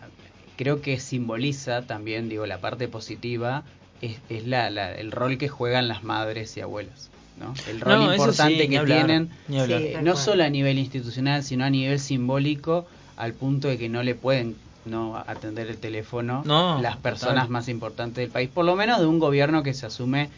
creo 0.58 0.82
que 0.82 1.00
simboliza 1.00 1.82
también, 1.88 2.30
digo, 2.30 2.46
la 2.46 2.60
parte 2.60 2.88
positiva 2.88 3.64
es, 4.02 4.20
es 4.30 4.46
la, 4.46 4.70
la- 4.70 4.94
el 4.94 5.12
rol 5.12 5.38
que 5.38 5.48
juegan 5.48 5.88
las 5.88 6.04
madres 6.04 6.56
y 6.58 6.62
abuelas. 6.62 7.10
¿no? 7.40 7.54
El 7.66 7.80
rol 7.82 8.00
No, 8.02 8.12
importante 8.14 8.64
sí, 8.66 8.70
que 8.70 8.78
hablar, 8.78 9.06
tienen 9.08 9.30
eh, 9.58 10.00
no 10.04 10.16
solo 10.18 10.44
a 10.44 10.50
nivel 10.50 10.78
institucional, 10.78 11.42
sino 11.44 11.64
a 11.66 11.70
nivel 11.70 11.98
simbólico, 12.00 12.86
al 13.20 13.34
punto 13.34 13.68
de 13.68 13.78
que 13.78 13.90
no 13.90 14.02
le 14.02 14.16
pueden 14.16 14.56
no 14.86 15.16
atender 15.18 15.68
el 15.68 15.78
teléfono 15.78 16.42
No, 16.46 16.82
las 16.82 16.98
personas 16.98 17.44
total. 17.44 17.50
más 17.52 17.70
importantes 17.70 18.24
del 18.24 18.32
país, 18.32 18.50
por 18.50 18.66
lo 18.66 18.76
menos 18.76 19.00
de 19.00 19.06
un 19.06 19.20
gobierno 19.20 19.62
que 19.62 19.74
se 19.74 19.86
asume 19.86 20.30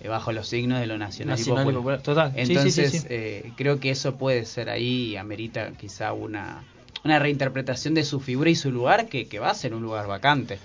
eh, 0.00 0.08
bajo 0.08 0.32
los 0.32 0.46
signos 0.48 0.78
de 0.80 0.86
lo 0.86 0.96
nacional, 0.96 1.36
Nacional 1.38 1.66
y 1.66 1.70
y 1.70 1.74
popular. 1.74 2.00
popular, 2.00 2.02
total. 2.02 2.30
Sí, 2.32 2.36
sí, 2.38 2.42
Entonces, 2.54 2.90
sí, 2.92 2.98
sí. 3.00 3.06
eh, 3.10 3.52
creo 3.56 3.80
que 3.80 3.90
eso 3.90 4.16
puede 4.16 4.44
ser 4.46 4.70
ahí 4.70 5.08
y 5.10 5.16
amerita 5.16 5.72
quizá 5.72 6.12
una, 6.12 6.62
una 7.04 7.18
reinterpretación 7.18 7.94
de 7.94 8.04
su 8.04 8.20
figura 8.20 8.48
y 8.50 8.54
su 8.54 8.70
lugar, 8.70 9.08
que, 9.08 9.26
que 9.26 9.40
va 9.40 9.50
a 9.50 9.54
ser 9.54 9.74
un 9.74 9.82
lugar 9.82 10.06
vacante. 10.06 10.60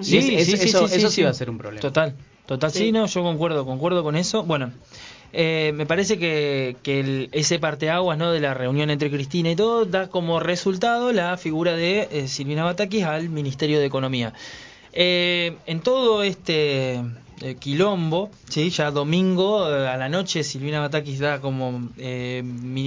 Sí, 0.00 0.16
Y 0.16 0.18
es- 0.18 0.26
sí, 0.26 0.34
es- 0.36 0.46
sí, 0.46 0.68
eso, 0.68 0.88
sí, 0.88 0.94
eso 0.96 1.08
sí, 1.08 1.14
sí 1.16 1.22
va 1.22 1.30
a 1.30 1.34
ser 1.34 1.48
un 1.48 1.58
problema. 1.58 1.80
Total, 1.80 2.14
total. 2.46 2.70
Sí, 2.72 2.78
Sí. 2.86 2.92
no, 2.92 3.06
yo 3.06 3.22
concuerdo, 3.22 3.64
concuerdo 3.64 4.02
con 4.02 4.16
eso. 4.16 4.42
Bueno, 4.42 4.72
eh, 5.32 5.72
me 5.74 5.86
parece 5.86 6.18
que, 6.18 6.76
que 6.82 7.00
el- 7.00 7.28
ese 7.32 7.58
parteaguas 7.58 8.16
¿no? 8.18 8.32
de 8.32 8.40
la 8.40 8.54
reunión 8.54 8.90
entre 8.90 9.10
Cristina 9.10 9.50
y 9.50 9.56
todo 9.56 9.84
da 9.84 10.08
como 10.08 10.40
resultado 10.40 11.12
la 11.12 11.36
figura 11.36 11.74
de 11.76 12.08
eh, 12.10 12.28
Silvina 12.28 12.64
Batakis 12.64 13.04
al 13.04 13.28
Ministerio 13.28 13.78
de 13.78 13.86
Economía. 13.86 14.32
Eh, 14.92 15.56
en 15.66 15.80
todo 15.80 16.22
este 16.22 17.02
eh, 17.42 17.56
quilombo, 17.58 18.30
¿sí? 18.48 18.70
ya 18.70 18.90
domingo 18.90 19.68
eh, 19.70 19.86
a 19.86 19.96
la 19.98 20.08
noche 20.08 20.42
Silvina 20.42 20.80
Batakis 20.80 21.18
da 21.18 21.40
como 21.40 21.90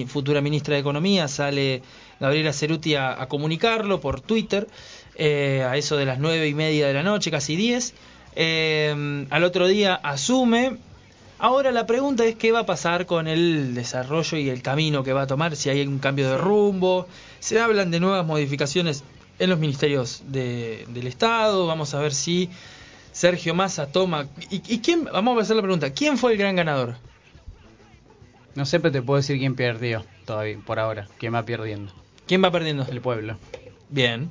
futura 0.08 0.42
ministra 0.42 0.74
de 0.74 0.80
Economía, 0.82 1.28
sale 1.28 1.84
Gabriela 2.20 2.52
Ceruti 2.52 2.96
a, 2.96 3.24
comunicarlo 3.28 4.00
por 4.02 4.22
Twitter, 4.22 4.68
a 5.20 5.78
eso 5.78 5.98
de 5.98 6.06
las 6.06 6.18
nueve 6.18 6.48
y 6.48 6.54
media 6.54 6.88
de 6.88 6.94
la 6.94 7.04
noche, 7.04 7.30
casi 7.30 7.56
diez. 7.56 7.94
Eh, 8.36 9.26
al 9.30 9.44
otro 9.44 9.68
día 9.68 9.94
asume. 9.96 10.78
Ahora 11.40 11.72
la 11.72 11.86
pregunta 11.86 12.26
es 12.26 12.36
qué 12.36 12.52
va 12.52 12.60
a 12.60 12.66
pasar 12.66 13.06
con 13.06 13.28
el 13.28 13.74
desarrollo 13.74 14.38
y 14.38 14.50
el 14.50 14.62
camino 14.62 15.04
que 15.04 15.14
va 15.14 15.22
a 15.22 15.28
tomar, 15.28 15.56
si 15.56 15.70
hay 15.70 15.86
un 15.88 16.00
cambio 16.00 16.30
de 16.30 16.38
rumbo. 16.38 17.08
Se 17.40 17.60
hablan 17.60 17.92
de 17.92 18.00
nuevas 18.02 18.26
modificaciones 18.26 19.04
en 19.40 19.50
los 19.50 19.58
ministerios 19.58 20.22
de- 20.28 20.86
del 20.90 21.08
Estado. 21.08 21.66
Vamos 21.66 21.94
a 21.94 22.00
ver 22.00 22.14
si 22.14 22.50
Sergio 23.14 23.56
Massa 23.56 23.88
toma... 23.88 24.28
¿Y, 24.50 24.62
y 24.74 24.80
quién? 24.80 25.06
Vamos 25.06 25.38
a 25.38 25.42
hacer 25.42 25.56
la 25.56 25.62
pregunta. 25.62 25.92
¿Quién 25.94 26.18
fue 26.18 26.34
el 26.34 26.38
gran 26.38 26.58
ganador? 26.58 26.96
No 28.56 28.66
sé, 28.66 28.82
pero 28.82 28.92
te 28.92 29.02
puedo 29.02 29.18
decir 29.18 29.38
quién 29.40 29.56
perdió 29.56 30.04
todavía, 30.26 30.58
por 30.66 30.80
ahora, 30.80 31.08
quién 31.20 31.34
va 31.34 31.44
perdiendo. 31.46 31.94
¿Quién 32.28 32.44
va 32.44 32.52
perdiendo? 32.52 32.86
El 32.90 33.00
pueblo. 33.00 33.38
Bien. 33.90 34.30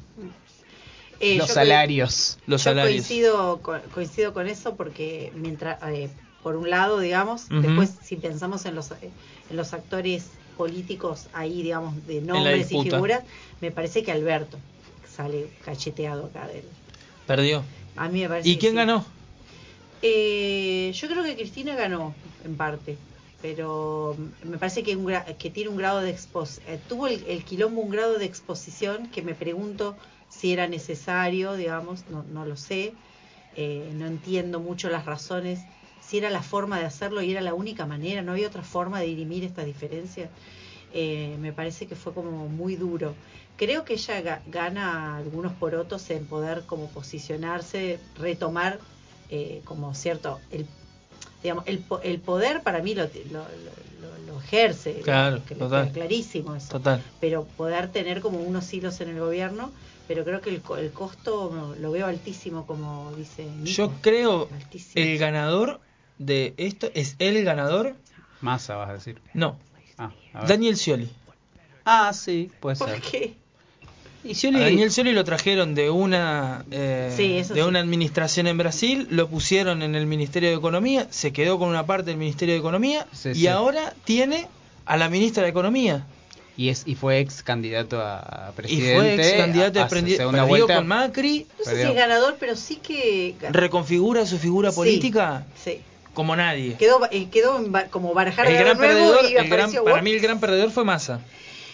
Eh, 1.20 1.36
Los 1.38 1.48
yo 1.48 1.54
salarios. 1.54 2.38
Los 2.46 2.60
yo 2.62 2.70
salarios. 2.70 3.06
Coincido 3.06 3.58
con, 3.62 3.80
coincido 3.94 4.34
con 4.34 4.46
eso 4.46 4.76
porque 4.76 5.32
mientras, 5.34 5.82
eh, 5.88 6.10
por 6.40 6.56
un 6.56 6.70
lado, 6.70 7.00
digamos, 7.00 7.52
después 7.58 7.90
si 7.90 8.16
pensamos 8.16 8.64
en 8.66 8.74
los, 8.74 8.90
eh, 8.92 9.14
en 9.48 9.56
los 9.56 9.72
actores 9.74 10.40
políticos 10.54 11.28
ahí, 11.32 11.62
digamos, 11.62 12.04
de 12.06 12.20
nombres 12.22 12.72
y 12.72 12.78
figuras, 12.78 13.24
me 13.60 13.70
parece 13.72 14.02
que 14.02 14.12
Alberto 14.12 14.62
sale 15.04 15.54
cacheteado 15.60 16.26
acá. 16.26 16.46
Del, 16.48 16.76
Perdió. 17.26 17.64
a 17.96 18.08
mí 18.08 18.20
me 18.22 18.28
parece 18.28 18.50
¿Y 18.50 18.58
quién 18.58 18.74
sí. 18.74 18.76
ganó? 18.76 19.04
Eh, 20.00 20.92
yo 20.94 21.08
creo 21.08 21.24
que 21.24 21.34
Cristina 21.36 21.74
ganó, 21.74 22.16
en 22.44 22.56
parte. 22.56 23.00
Pero 23.40 24.16
me 24.44 24.58
parece 24.58 24.82
que, 24.82 24.96
un 24.96 25.06
gra- 25.06 25.36
que 25.36 25.50
tiene 25.50 25.70
un 25.70 25.76
grado 25.76 26.00
de 26.00 26.10
exposición. 26.10 26.80
tuvo 26.86 27.06
el, 27.06 27.24
el 27.26 27.44
quilombo 27.44 27.82
un 27.82 27.90
grado 27.90 28.18
de 28.18 28.24
exposición 28.24 29.10
que 29.10 29.22
me 29.22 29.34
pregunto 29.34 29.96
si 30.28 30.52
era 30.52 30.66
necesario, 30.68 31.54
digamos, 31.54 32.08
no, 32.08 32.24
no 32.24 32.44
lo 32.46 32.56
sé. 32.56 32.98
Eh, 33.52 33.92
no 33.94 34.06
entiendo 34.06 34.60
mucho 34.60 34.90
las 34.90 35.06
razones, 35.06 35.66
si 36.08 36.18
era 36.18 36.30
la 36.30 36.42
forma 36.42 36.78
de 36.80 36.86
hacerlo 36.86 37.22
y 37.22 37.30
era 37.32 37.40
la 37.42 37.54
única 37.54 37.86
manera, 37.86 38.22
no 38.22 38.32
había 38.32 38.48
otra 38.48 38.62
forma 38.64 39.00
de 39.00 39.06
dirimir 39.06 39.44
esta 39.44 39.64
diferencia. 39.64 40.32
Eh, 40.90 41.36
me 41.38 41.52
parece 41.52 41.86
que 41.88 41.96
fue 41.96 42.14
como 42.14 42.48
muy 42.48 42.76
duro. 42.76 43.18
Creo 43.56 43.84
que 43.84 43.94
ella 43.94 44.20
ga- 44.22 44.42
gana 44.46 45.16
algunos 45.16 45.54
porotos 45.54 46.10
en 46.10 46.26
poder 46.28 46.66
como 46.66 46.92
posicionarse, 46.92 48.00
retomar 48.14 48.80
eh, 49.28 49.62
como 49.64 49.94
cierto 49.94 50.44
el 50.50 50.68
digamos 51.42 51.64
el, 51.66 51.86
el 52.02 52.20
poder 52.22 52.62
para 52.62 52.82
mí 52.82 52.94
lo, 52.94 53.04
lo, 53.26 53.48
lo- 53.56 54.18
lo- 54.18 54.38
ejerce 54.40 55.02
Claro, 55.02 55.44
que 55.44 55.54
total. 55.56 55.92
clarísimo 55.92 56.54
eso 56.54 56.68
Total. 56.74 57.02
pero 57.20 57.48
poder 57.48 57.90
tener 57.92 58.20
como 58.20 58.38
unos 58.42 58.72
hilos 58.72 59.00
en 59.00 59.08
el 59.10 59.20
gobierno 59.20 59.74
pero 60.06 60.24
creo 60.24 60.40
que 60.40 60.50
el, 60.50 60.62
el 60.78 60.92
costo 60.92 61.74
lo 61.76 61.90
veo 61.90 62.06
altísimo 62.06 62.66
como 62.66 63.14
dice 63.16 63.44
Nico. 63.44 63.64
Yo 63.64 64.00
creo 64.00 64.48
Altísimo. 64.52 65.04
el 65.04 65.18
ganador 65.18 65.80
de 66.18 66.54
esto 66.56 66.88
es 66.94 67.16
el 67.18 67.44
ganador. 67.44 67.94
Massa, 68.40 68.76
vas 68.76 68.90
a 68.90 68.92
decir. 68.94 69.18
No, 69.34 69.58
Ah, 69.96 70.12
a. 70.32 70.46
Daniel 70.46 70.76
Scioli. 70.76 71.08
Ah, 71.84 72.12
sí, 72.12 72.50
puede 72.60 72.76
¿por 72.76 72.90
ser. 72.90 73.00
qué? 73.00 73.34
Y 74.24 74.34
A 74.46 74.50
Daniel 74.60 74.90
Scioli 74.90 75.12
lo 75.12 75.24
trajeron 75.24 75.74
de 75.74 75.90
una 75.90 76.64
eh, 76.70 77.12
Sí, 77.16 77.34
de 77.34 77.44
sí. 77.44 77.60
una 77.60 77.80
administración 77.80 78.46
en 78.46 78.58
Brasil, 78.58 79.06
lo 79.10 79.28
pusieron 79.28 79.82
en 79.82 79.94
el 79.94 80.06
Ministerio 80.06 80.50
de 80.50 80.56
Economía, 80.56 81.06
se 81.10 81.32
quedó 81.32 81.58
con 81.58 81.68
una 81.68 81.86
parte 81.86 82.10
del 82.10 82.18
Ministerio 82.18 82.54
de 82.54 82.58
Economía 82.58 83.06
Sí, 83.12 83.30
y 83.30 83.34
sí. 83.34 83.46
ahora 83.48 83.94
tiene 84.04 84.48
a 84.86 84.96
la 84.96 85.08
ministra 85.08 85.44
de 85.44 85.48
Economía. 85.50 86.04
y 86.56 86.68
es 86.70 86.82
y 86.86 86.96
fue 86.96 87.20
ex 87.20 87.44
candidato 87.44 88.00
a 88.02 88.48
Y 88.52 88.56
presidente. 88.56 88.96
fue 88.96 89.14
ex 89.14 89.32
candidato 89.38 89.80
a- 89.80 89.84
a 89.84 89.88
segunda 89.88 90.18
perdió 90.18 90.46
vuelta. 90.48 90.74
con 90.74 90.86
Macri, 90.88 91.46
No 91.56 91.64
sé 91.64 91.70
Perdió. 91.70 91.84
si 91.86 91.90
es 91.92 91.96
ganador, 91.96 92.36
pero 92.40 92.56
sí 92.56 92.76
que... 92.76 93.36
reconfigura 93.50 94.26
su 94.26 94.38
figura 94.38 94.70
Sí, 94.72 94.76
política 94.76 95.46
Sí. 95.56 95.80
Como 96.18 96.34
nadie. 96.34 96.74
Quedó, 96.74 96.98
eh, 97.12 97.28
quedó 97.30 97.64
como 97.90 98.12
barajar 98.12 98.48
El 98.48 98.58
gran 98.58 98.76
perdedor, 98.76 99.24
y 99.30 99.36
el 99.36 99.48
gran, 99.48 99.70
para 99.72 100.02
mí 100.02 100.10
el 100.10 100.18
gran 100.20 100.40
perdedor 100.40 100.72
fue 100.72 100.82
Massa. 100.84 101.20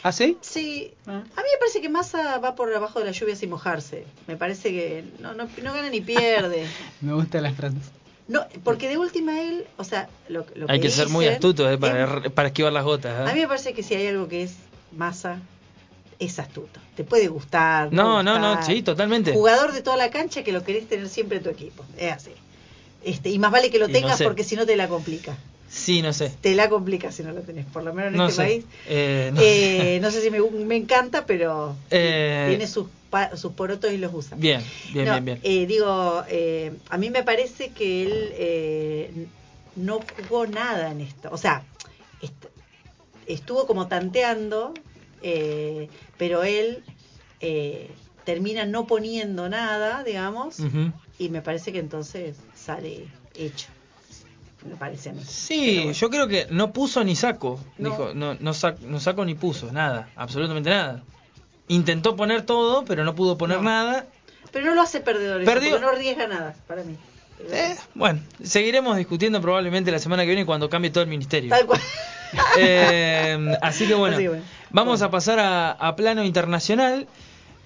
¿Ah, 0.03 0.13
sí? 0.13 0.37
Sí, 0.43 0.93
Ah. 1.07 1.13
a 1.13 1.41
mí 1.41 1.49
me 1.55 1.59
parece 1.59 1.81
que 1.81 1.89
Massa 1.89 2.37
va 2.37 2.55
por 2.55 2.71
abajo 2.75 2.99
de 2.99 3.07
la 3.07 3.13
lluvia 3.13 3.35
sin 3.37 3.49
mojarse. 3.49 4.05
Me 4.27 4.37
parece 4.37 4.69
que 4.71 5.03
no, 5.19 5.33
no, 5.33 5.49
no 5.63 5.73
gana 5.73 5.89
ni 5.89 6.03
pierde. 6.03 6.67
Me 7.01 7.15
gusta 7.15 7.41
la 7.41 7.55
frase. 7.55 7.79
No, 8.29 8.47
porque 8.65 8.87
de 8.91 8.99
última 8.99 9.41
él, 9.41 9.65
o 9.79 9.85
sea, 9.85 10.11
lo, 10.29 10.45
lo 10.57 10.67
Hay 10.69 10.79
que 10.79 10.91
ser 10.91 11.09
muy 11.09 11.27
astuto 11.27 11.71
eh, 11.71 11.79
para, 11.79 12.21
es- 12.27 12.33
para 12.33 12.49
esquivar 12.49 12.71
las 12.75 12.85
gotas. 12.85 13.27
¿eh? 13.27 13.31
a 13.31 13.35
mí 13.35 13.41
me 13.41 13.49
parece 13.49 13.73
que 13.73 13.83
si 13.83 13.95
hay 13.95 14.07
algo 14.09 14.29
que 14.29 14.43
es 14.43 14.57
Massa, 14.93 15.39
es 16.19 16.39
astuto. 16.39 16.81
Te 16.97 17.05
puede 17.05 17.29
gustar. 17.29 17.91
No, 17.91 18.23
no, 18.23 18.39
no, 18.39 18.63
sí, 18.63 18.83
totalmente. 18.83 19.33
Jugador 19.33 19.73
de 19.73 19.81
toda 19.81 19.97
la 19.97 20.11
cancha 20.11 20.45
que 20.45 20.53
lo 20.53 20.63
querés 20.65 20.87
tener 20.87 21.09
siempre 21.09 21.39
en 21.39 21.45
tu 21.45 21.49
equipo. 21.51 21.83
Es 21.97 22.13
así. 22.13 22.31
Este, 23.05 23.31
y 23.31 23.39
más 23.39 23.51
vale 23.51 23.71
que 23.71 23.79
lo 23.79 23.87
no 23.89 23.93
tengas 23.93 24.19
sé. 24.19 24.25
porque 24.25 24.45
si 24.45 24.57
no 24.57 24.67
te 24.67 24.77
la 24.77 24.89
complica. 24.89 25.37
Sí, 25.69 26.03
no 26.03 26.13
sé. 26.13 26.31
Te 26.41 26.55
la 26.55 26.69
complica 26.69 27.11
si 27.11 27.23
no 27.23 27.33
lo 27.33 27.41
tenés, 27.43 27.67
por 27.67 27.83
lo 27.83 27.93
menos 27.93 28.13
en 28.13 28.19
No 28.19 28.27
este 28.29 28.37
sé. 28.37 28.43
país. 28.43 28.65
Eh, 28.89 29.31
no. 29.35 29.41
Eh, 29.43 29.99
no 30.01 30.11
sé 30.11 30.21
si 30.23 30.31
me, 30.31 30.41
me 30.41 30.77
encanta, 30.77 31.27
pero 31.27 31.77
Eh, 31.91 32.47
tiene 32.49 32.67
sus, 32.67 32.87
sus 33.37 33.53
porotos 33.53 33.93
y 33.93 33.99
los 33.99 34.13
usa. 34.15 34.37
Bien, 34.39 34.63
bien, 34.93 35.07
No, 35.07 35.13
bien, 35.13 35.25
bien. 35.25 35.41
eh, 35.43 35.67
digo, 35.67 36.25
eh, 36.29 36.73
a 36.91 36.99
mí 36.99 37.11
me 37.11 37.23
parece 37.25 37.71
que 37.71 38.03
él 38.03 39.29
no 39.77 40.01
jugó 40.01 40.47
nada 40.47 40.91
en 40.93 41.01
esto. 41.01 41.29
O 41.33 41.37
sea, 41.37 41.65
est- 42.21 42.47
estuvo 43.27 43.67
como 43.67 43.89
tanteando, 43.89 44.75
pero 46.17 46.45
él 46.45 46.83
eh, 47.41 47.91
termina 48.25 48.65
no 48.65 48.87
poniendo 48.87 49.49
nada, 49.49 50.05
digamos, 50.05 50.61
y 51.19 51.29
me 51.29 51.43
parece 51.43 51.73
que 51.73 51.79
entonces 51.79 52.37
sale 52.65 53.07
hecho. 53.35 53.67
Me 54.69 54.77
parece 54.77 55.11
a 55.11 55.13
mí. 55.13 55.19
Pero 55.21 55.31
Sí, 55.31 55.77
bueno. 55.77 55.93
yo 55.93 56.11
creo 56.11 56.29
que 56.29 56.47
no 56.51 56.73
puso 56.73 57.05
ni 57.05 57.15
saco. 57.17 57.61
No. 57.77 57.91
Dijo, 57.91 58.15
no, 58.15 58.35
no, 58.35 58.51
sac- 58.53 58.79
no 58.81 58.99
saco 58.99 59.25
ni 59.25 59.35
puso, 59.35 59.71
nada, 59.73 60.09
absolutamente 60.17 60.71
nada. 60.71 61.03
Intentó 61.69 62.17
poner 62.17 62.43
todo, 62.43 62.85
pero 62.85 63.05
no 63.05 63.15
pudo 63.15 63.37
poner 63.37 63.59
No. 63.59 63.65
nada. 63.65 64.07
Pero 64.53 64.67
no 64.67 64.75
lo 64.75 64.83
hace 64.83 65.01
perdedor, 65.01 65.45
Perdió. 65.45 65.79
no 65.81 65.89
arriesga 65.89 66.27
nada, 66.29 66.55
para 66.67 66.83
mí. 66.85 66.97
Eh, 67.51 67.75
bueno, 67.95 68.21
seguiremos 68.43 68.97
discutiendo 68.97 69.41
probablemente 69.41 69.91
la 69.91 69.99
semana 69.99 70.23
que 70.23 70.29
viene 70.29 70.47
cuando 70.47 70.71
cambie 70.71 70.91
todo 70.91 71.03
el 71.03 71.11
ministerio. 71.11 71.51
Tal 71.51 71.67
cual. 71.67 71.81
Eh, 72.59 73.57
así 73.63 73.87
que 73.87 73.95
bueno, 73.95 74.15
Así 74.17 74.25
que 74.25 74.29
bueno. 74.29 74.45
vamos 74.71 74.99
Bueno. 75.01 75.07
a 75.07 75.11
pasar 75.11 75.39
a, 75.39 75.71
a 75.73 75.95
plano 75.97 76.25
internacional. 76.25 77.07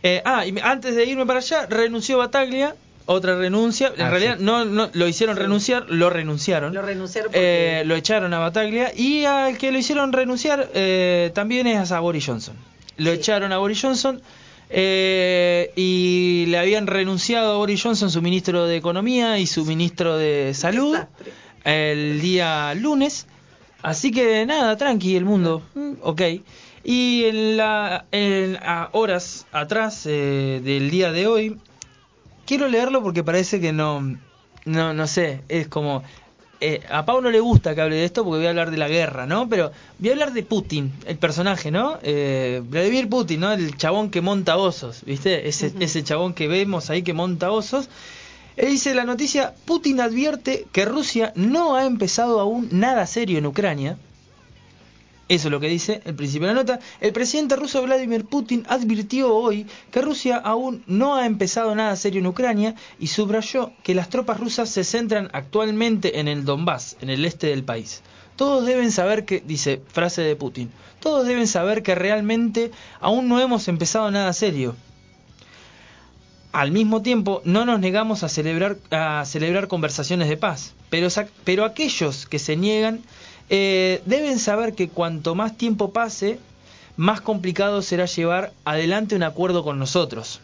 Eh, 0.02 0.20
ah, 0.24 0.44
y 0.46 0.54
antes 0.62 0.94
de 0.94 1.04
irme 1.06 1.24
para 1.26 1.38
allá, 1.38 1.66
renunció 1.66 2.18
Bataglia, 2.18 2.74
otra 3.10 3.36
renuncia. 3.36 3.92
En 3.96 4.02
Ah, 4.06 4.10
realidad 4.10 4.36
sí. 4.38 4.44
no, 4.44 4.64
no 4.64 4.90
lo 4.92 5.08
hicieron 5.08 5.34
Sí. 5.36 5.42
renunciar, 5.42 5.86
lo 5.88 6.10
renunciaron. 6.10 6.74
Lo 6.74 6.82
renunciaron 6.82 7.30
porque... 7.32 7.80
Eh, 7.80 7.84
lo 7.84 7.94
echaron 7.96 8.32
a 8.34 8.38
Bataglia 8.38 8.92
y 8.94 9.24
al 9.24 9.56
que 9.58 9.72
lo 9.72 9.78
hicieron 9.78 10.12
renunciar 10.12 10.68
eh, 10.74 11.30
también 11.34 11.66
es 11.66 11.90
a 11.90 12.00
Boris 12.00 12.26
Johnson. 12.26 12.54
Lo 12.98 13.10
Sí. 13.12 13.16
echaron 13.18 13.52
a 13.52 13.58
Boris 13.58 13.80
Johnson 13.80 14.20
eh, 14.70 15.72
y 15.76 16.44
le 16.48 16.58
habían 16.58 16.86
renunciado 16.86 17.52
a 17.54 17.56
Boris 17.56 17.82
Johnson 17.82 18.10
su 18.10 18.20
ministro 18.22 18.66
de 18.66 18.76
Economía 18.76 19.38
y 19.38 19.46
su 19.46 19.64
ministro 19.64 20.18
de 20.18 20.52
Salud 20.54 20.92
Desastre. 20.92 21.32
el 21.64 22.20
día 22.20 22.74
lunes. 22.74 23.26
Así 23.82 24.10
que 24.10 24.44
nada, 24.44 24.76
tranqui 24.76 25.16
el 25.16 25.24
mundo. 25.24 25.62
Mm, 25.74 25.92
ok. 26.02 26.22
Y 26.84 27.24
en 27.24 27.56
la 27.56 28.04
en, 28.12 28.56
a 28.62 28.90
horas 28.92 29.46
atrás 29.52 30.04
eh, 30.06 30.60
del 30.62 30.90
día 30.90 31.12
de 31.12 31.26
hoy, 31.26 31.56
quiero 32.48 32.66
leerlo 32.66 33.02
porque 33.02 33.22
parece 33.22 33.60
que 33.60 33.72
no, 33.72 34.16
no, 34.64 34.94
no 34.94 35.06
sé, 35.06 35.42
es 35.48 35.68
como... 35.68 36.02
eh, 36.60 36.80
a 36.90 37.04
Pau 37.04 37.20
no 37.20 37.30
le 37.30 37.40
gusta 37.40 37.74
que 37.74 37.82
hable 37.82 37.96
de 37.96 38.04
esto 38.04 38.24
porque 38.24 38.38
voy 38.38 38.46
a 38.46 38.50
hablar 38.50 38.70
de 38.70 38.78
la 38.78 38.88
guerra, 38.88 39.26
¿no? 39.26 39.48
Pero 39.48 39.70
voy 39.98 40.08
a 40.08 40.12
hablar 40.12 40.32
de 40.32 40.42
Putin, 40.42 40.92
el 41.06 41.18
personaje, 41.18 41.70
¿no? 41.70 41.98
Eh, 42.02 42.62
Vladimir 42.64 43.08
Putin, 43.08 43.40
¿no? 43.40 43.52
El 43.52 43.76
chabón 43.76 44.10
que 44.10 44.22
monta 44.22 44.56
osos, 44.56 45.04
¿viste? 45.04 45.46
Ese, 45.46 45.72
ese 45.78 46.02
chabón 46.02 46.32
que 46.32 46.48
vemos 46.48 46.88
ahí 46.90 47.02
que 47.02 47.12
monta 47.12 47.50
osos. 47.50 47.88
Él 48.56 48.70
dice 48.70 48.92
la 48.94 49.04
noticia, 49.04 49.54
Putin 49.66 50.00
advierte 50.00 50.66
que 50.72 50.84
Rusia 50.84 51.32
no 51.36 51.76
ha 51.76 51.84
empezado 51.84 52.40
aún 52.40 52.68
nada 52.72 53.06
serio 53.06 53.38
en 53.38 53.46
Ucrania. 53.46 53.98
Eso 55.28 55.48
es 55.48 55.52
lo 55.52 55.60
que 55.60 55.68
dice 55.68 56.00
el 56.06 56.14
principio 56.14 56.48
de 56.48 56.54
la 56.54 56.60
nota. 56.60 56.80
El 57.00 57.12
presidente 57.12 57.54
ruso 57.54 57.82
Vladimir 57.82 58.24
Putin 58.24 58.64
advirtió 58.66 59.34
hoy 59.34 59.66
que 59.90 60.00
Rusia 60.00 60.38
aún 60.38 60.82
no 60.86 61.16
ha 61.16 61.26
empezado 61.26 61.74
nada 61.74 61.96
serio 61.96 62.20
en 62.20 62.26
Ucrania 62.26 62.74
y 62.98 63.08
subrayó 63.08 63.72
que 63.82 63.94
las 63.94 64.08
tropas 64.08 64.40
rusas 64.40 64.70
se 64.70 64.84
centran 64.84 65.28
actualmente 65.34 66.18
en 66.18 66.28
el 66.28 66.46
Donbass, 66.46 66.96
en 67.02 67.10
el 67.10 67.26
este 67.26 67.48
del 67.48 67.62
país. 67.62 68.02
Todos 68.36 68.64
deben 68.64 68.90
saber 68.90 69.26
que, 69.26 69.42
dice 69.44 69.82
frase 69.88 70.22
de 70.22 70.34
Putin, 70.34 70.70
todos 71.00 71.26
deben 71.26 71.46
saber 71.46 71.82
que 71.82 71.94
realmente 71.94 72.70
aún 73.00 73.28
no 73.28 73.38
hemos 73.38 73.68
empezado 73.68 74.10
nada 74.10 74.32
serio. 74.32 74.76
Al 76.52 76.72
mismo 76.72 77.02
tiempo, 77.02 77.42
no 77.44 77.66
nos 77.66 77.80
negamos 77.80 78.22
a 78.22 78.30
celebrar, 78.30 78.78
a 78.90 79.24
celebrar 79.26 79.68
conversaciones 79.68 80.30
de 80.30 80.38
paz, 80.38 80.74
pero, 80.88 81.08
pero 81.44 81.66
aquellos 81.66 82.26
que 82.26 82.38
se 82.38 82.56
niegan 82.56 83.00
eh, 83.50 84.02
deben 84.06 84.38
saber 84.38 84.74
que 84.74 84.88
cuanto 84.88 85.34
más 85.34 85.56
tiempo 85.56 85.92
pase, 85.92 86.38
más 86.96 87.20
complicado 87.20 87.82
será 87.82 88.06
llevar 88.06 88.52
adelante 88.64 89.14
un 89.14 89.22
acuerdo 89.22 89.62
con 89.62 89.78
nosotros. 89.78 90.40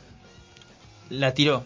La 1.11 1.35
tiró. 1.35 1.65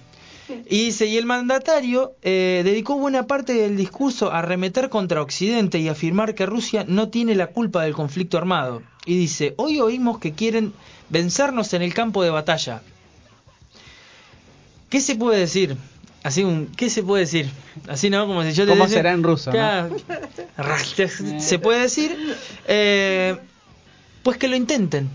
Y 0.66 0.86
dice, 0.86 1.06
y 1.06 1.18
el 1.18 1.26
mandatario 1.26 2.14
eh, 2.22 2.62
dedicó 2.64 2.96
buena 2.96 3.26
parte 3.26 3.52
del 3.52 3.76
discurso 3.76 4.32
a 4.32 4.38
arremeter 4.38 4.88
contra 4.88 5.20
Occidente 5.20 5.78
y 5.78 5.88
afirmar 5.88 6.34
que 6.34 6.46
Rusia 6.46 6.84
no 6.88 7.10
tiene 7.10 7.34
la 7.34 7.48
culpa 7.48 7.82
del 7.82 7.92
conflicto 7.92 8.38
armado. 8.38 8.82
Y 9.04 9.18
dice, 9.18 9.54
hoy 9.58 9.80
oímos 9.80 10.18
que 10.18 10.32
quieren 10.32 10.72
vencernos 11.10 11.74
en 11.74 11.82
el 11.82 11.92
campo 11.92 12.22
de 12.22 12.30
batalla. 12.30 12.82
¿Qué 14.88 15.00
se 15.00 15.16
puede 15.16 15.40
decir? 15.40 15.76
Así 16.22 16.42
un, 16.44 16.66
¿qué 16.76 16.90
se 16.90 17.02
puede 17.02 17.24
decir? 17.24 17.48
Así 17.88 18.10
no, 18.10 18.26
como 18.26 18.42
si 18.42 18.52
yo 18.52 18.64
te 18.64 18.70
¿Cómo 18.72 18.84
dice- 18.84 18.96
será 18.96 19.12
en 19.12 19.22
ruso, 19.22 19.52
no? 19.52 19.88
Se 21.40 21.58
puede 21.58 21.82
decir, 21.82 22.16
eh, 22.66 23.36
pues 24.22 24.36
que 24.36 24.48
lo 24.48 24.56
intenten. 24.56 25.08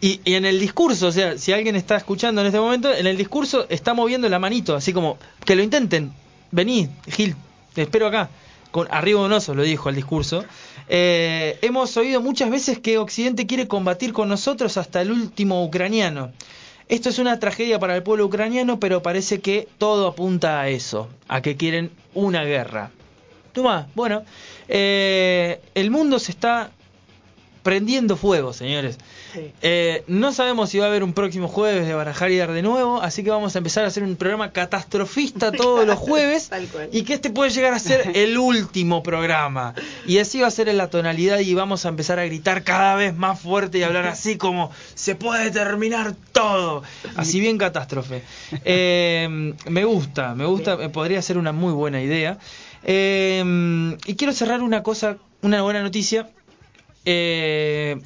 Y, 0.00 0.20
y 0.24 0.34
en 0.34 0.44
el 0.46 0.60
discurso, 0.60 1.08
o 1.08 1.12
sea, 1.12 1.36
si 1.38 1.52
alguien 1.52 1.74
está 1.74 1.96
escuchando 1.96 2.40
en 2.40 2.46
este 2.46 2.60
momento, 2.60 2.92
en 2.94 3.06
el 3.08 3.16
discurso 3.16 3.66
está 3.68 3.94
moviendo 3.94 4.28
la 4.28 4.38
manito, 4.38 4.76
así 4.76 4.92
como, 4.92 5.18
que 5.44 5.56
lo 5.56 5.62
intenten. 5.62 6.12
Vení, 6.52 6.88
Gil, 7.08 7.34
te 7.74 7.82
espero 7.82 8.06
acá. 8.06 8.30
Con 8.70 8.86
arriba 8.92 9.20
un 9.24 9.32
oso, 9.32 9.54
lo 9.54 9.62
dijo 9.64 9.88
el 9.88 9.96
discurso. 9.96 10.44
Eh, 10.88 11.58
hemos 11.62 11.96
oído 11.96 12.20
muchas 12.20 12.50
veces 12.50 12.78
que 12.78 12.98
Occidente 12.98 13.46
quiere 13.46 13.66
combatir 13.66 14.12
con 14.12 14.28
nosotros 14.28 14.76
hasta 14.76 15.00
el 15.02 15.10
último 15.10 15.64
ucraniano. 15.64 16.30
Esto 16.88 17.10
es 17.10 17.18
una 17.18 17.38
tragedia 17.38 17.78
para 17.78 17.94
el 17.94 18.02
pueblo 18.02 18.24
ucraniano, 18.24 18.80
pero 18.80 19.02
parece 19.02 19.40
que 19.40 19.68
todo 19.76 20.06
apunta 20.06 20.60
a 20.60 20.68
eso, 20.68 21.08
a 21.28 21.42
que 21.42 21.56
quieren 21.56 21.90
una 22.14 22.44
guerra. 22.44 22.90
Toma, 23.52 23.88
bueno, 23.94 24.24
eh, 24.68 25.60
el 25.74 25.90
mundo 25.90 26.18
se 26.18 26.32
está 26.32 26.70
prendiendo 27.62 28.16
fuego, 28.16 28.52
señores. 28.52 28.98
Sí. 29.32 29.52
Eh, 29.62 30.04
no 30.06 30.32
sabemos 30.32 30.70
si 30.70 30.78
va 30.78 30.86
a 30.86 30.88
haber 30.88 31.02
un 31.02 31.12
próximo 31.12 31.48
jueves 31.48 31.86
de 31.86 31.94
Barajar 31.94 32.30
y 32.30 32.36
Dar 32.38 32.52
de 32.52 32.62
nuevo, 32.62 33.02
así 33.02 33.22
que 33.22 33.30
vamos 33.30 33.54
a 33.54 33.58
empezar 33.58 33.84
a 33.84 33.88
hacer 33.88 34.02
un 34.02 34.16
programa 34.16 34.52
catastrofista 34.52 35.52
todos 35.52 35.86
los 35.86 35.98
jueves 35.98 36.48
Tal 36.48 36.66
cual. 36.68 36.88
y 36.92 37.02
que 37.02 37.14
este 37.14 37.30
puede 37.30 37.50
llegar 37.50 37.74
a 37.74 37.78
ser 37.78 38.12
el 38.16 38.38
último 38.38 39.02
programa. 39.02 39.74
Y 40.06 40.18
así 40.18 40.40
va 40.40 40.46
a 40.46 40.50
ser 40.50 40.68
en 40.68 40.76
la 40.78 40.88
tonalidad 40.88 41.40
y 41.40 41.54
vamos 41.54 41.84
a 41.84 41.90
empezar 41.90 42.18
a 42.18 42.24
gritar 42.24 42.62
cada 42.64 42.94
vez 42.94 43.14
más 43.14 43.40
fuerte 43.40 43.78
y 43.78 43.82
hablar 43.82 44.06
así 44.06 44.36
como 44.36 44.70
se 44.94 45.14
puede 45.14 45.50
terminar 45.50 46.14
todo. 46.32 46.82
Así 47.16 47.40
bien 47.40 47.58
catástrofe. 47.58 48.22
Eh, 48.64 49.52
me 49.68 49.84
gusta, 49.84 50.34
me 50.34 50.46
gusta, 50.46 50.88
podría 50.90 51.20
ser 51.22 51.38
una 51.38 51.52
muy 51.52 51.72
buena 51.72 52.00
idea. 52.00 52.38
Eh, 52.84 53.96
y 54.06 54.14
quiero 54.14 54.32
cerrar 54.32 54.62
una 54.62 54.82
cosa, 54.82 55.18
una 55.42 55.62
buena 55.62 55.82
noticia. 55.82 56.30
Eh, 57.10 57.96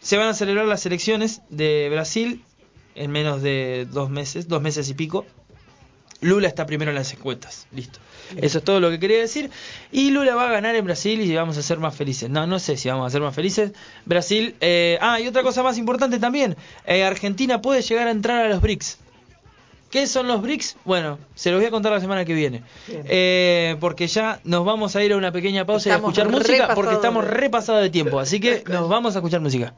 se 0.00 0.16
van 0.16 0.28
a 0.28 0.34
celebrar 0.34 0.66
las 0.66 0.86
elecciones 0.86 1.42
de 1.48 1.88
Brasil 1.90 2.44
en 2.94 3.10
menos 3.10 3.42
de 3.42 3.88
dos 3.90 4.08
meses, 4.08 4.46
dos 4.46 4.62
meses 4.62 4.88
y 4.88 4.94
pico. 4.94 5.26
Lula 6.20 6.46
está 6.46 6.64
primero 6.64 6.92
en 6.92 6.94
las 6.94 7.12
encuestas, 7.12 7.66
listo. 7.72 7.98
Eso 8.36 8.58
es 8.58 8.64
todo 8.64 8.78
lo 8.78 8.88
que 8.88 9.00
quería 9.00 9.18
decir. 9.18 9.50
Y 9.90 10.12
Lula 10.12 10.36
va 10.36 10.48
a 10.48 10.52
ganar 10.52 10.76
en 10.76 10.84
Brasil 10.84 11.20
y 11.20 11.34
vamos 11.34 11.58
a 11.58 11.62
ser 11.62 11.78
más 11.78 11.96
felices. 11.96 12.30
No, 12.30 12.46
no 12.46 12.60
sé 12.60 12.76
si 12.76 12.88
vamos 12.88 13.08
a 13.08 13.10
ser 13.10 13.20
más 13.20 13.34
felices. 13.34 13.72
Brasil. 14.04 14.54
eh, 14.60 14.96
ah, 15.00 15.18
y 15.18 15.26
otra 15.26 15.42
cosa 15.42 15.64
más 15.64 15.76
importante 15.76 16.20
también. 16.20 16.56
eh, 16.86 17.02
Argentina 17.02 17.60
puede 17.60 17.82
llegar 17.82 18.06
a 18.06 18.12
entrar 18.12 18.46
a 18.46 18.48
los 18.48 18.60
BRICS. 18.60 18.98
¿Qué 19.92 20.06
son 20.06 20.26
los 20.26 20.40
BRICS? 20.40 20.76
Bueno, 20.86 21.18
se 21.34 21.50
los 21.50 21.60
voy 21.60 21.66
a 21.66 21.70
contar 21.70 21.92
la 21.92 22.00
semana 22.00 22.24
que 22.24 22.32
viene. 22.32 22.62
Eh, 22.88 23.76
porque 23.78 24.06
ya 24.06 24.40
nos 24.42 24.64
vamos 24.64 24.96
a 24.96 25.04
ir 25.04 25.12
a 25.12 25.18
una 25.18 25.30
pequeña 25.32 25.66
pausa 25.66 25.90
y 25.90 25.92
a 25.92 25.96
escuchar 25.96 26.30
música 26.30 26.74
porque 26.74 26.94
estamos 26.94 27.24
de- 27.26 27.30
repasados 27.30 27.82
de 27.82 27.90
tiempo. 27.90 28.18
Así 28.18 28.40
que 28.40 28.64
nos 28.68 28.88
vamos 28.88 29.14
a 29.14 29.18
escuchar 29.18 29.40
música. 29.42 29.74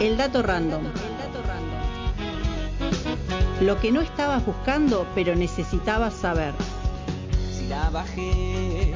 El 0.00 0.16
dato 0.16 0.42
random. 0.42 0.82
Lo 3.60 3.78
que 3.80 3.92
no 3.92 4.00
estabas 4.00 4.44
buscando, 4.46 5.06
pero 5.14 5.34
necesitabas 5.34 6.14
saber. 6.14 6.54
Si 7.56 7.66
la 7.68 7.90
bajé, 7.90 8.94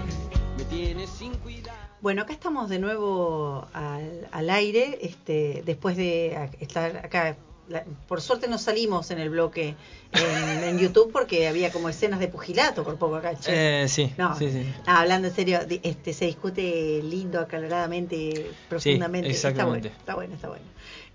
me 0.56 0.64
tiene 0.64 1.06
sin 1.06 1.32
cuidado. 1.34 1.63
Bueno, 2.04 2.20
acá 2.20 2.34
estamos 2.34 2.68
de 2.68 2.78
nuevo 2.78 3.66
al, 3.72 4.28
al 4.30 4.50
aire, 4.50 4.98
este, 5.00 5.62
después 5.64 5.96
de 5.96 6.50
estar 6.60 6.98
acá. 6.98 7.34
la- 7.66 7.82
por 8.06 8.20
suerte 8.20 8.46
no 8.46 8.58
salimos 8.58 9.10
en 9.10 9.18
el 9.20 9.30
bloque 9.30 9.74
en, 10.12 10.64
en 10.64 10.78
YouTube 10.78 11.10
porque 11.12 11.48
había 11.48 11.72
como 11.72 11.88
escenas 11.88 12.20
de 12.20 12.28
pugilato 12.28 12.84
por 12.84 12.98
poco 12.98 13.14
acá. 13.16 13.32
Eh, 13.46 13.86
sí, 13.88 14.12
No, 14.18 14.36
sí, 14.38 14.50
sí. 14.50 14.66
hablando 14.84 15.28
en 15.28 15.34
serio, 15.34 15.60
este, 15.82 16.12
se 16.12 16.26
discute 16.26 17.00
lindo, 17.02 17.40
acaloradamente, 17.40 18.52
profundamente. 18.68 19.30
exactamente. 19.30 19.88
Está 19.88 20.14
bueno, 20.14 20.34
está 20.34 20.48
bueno. 20.48 20.60
Está 20.60 20.66
bueno. 20.66 20.66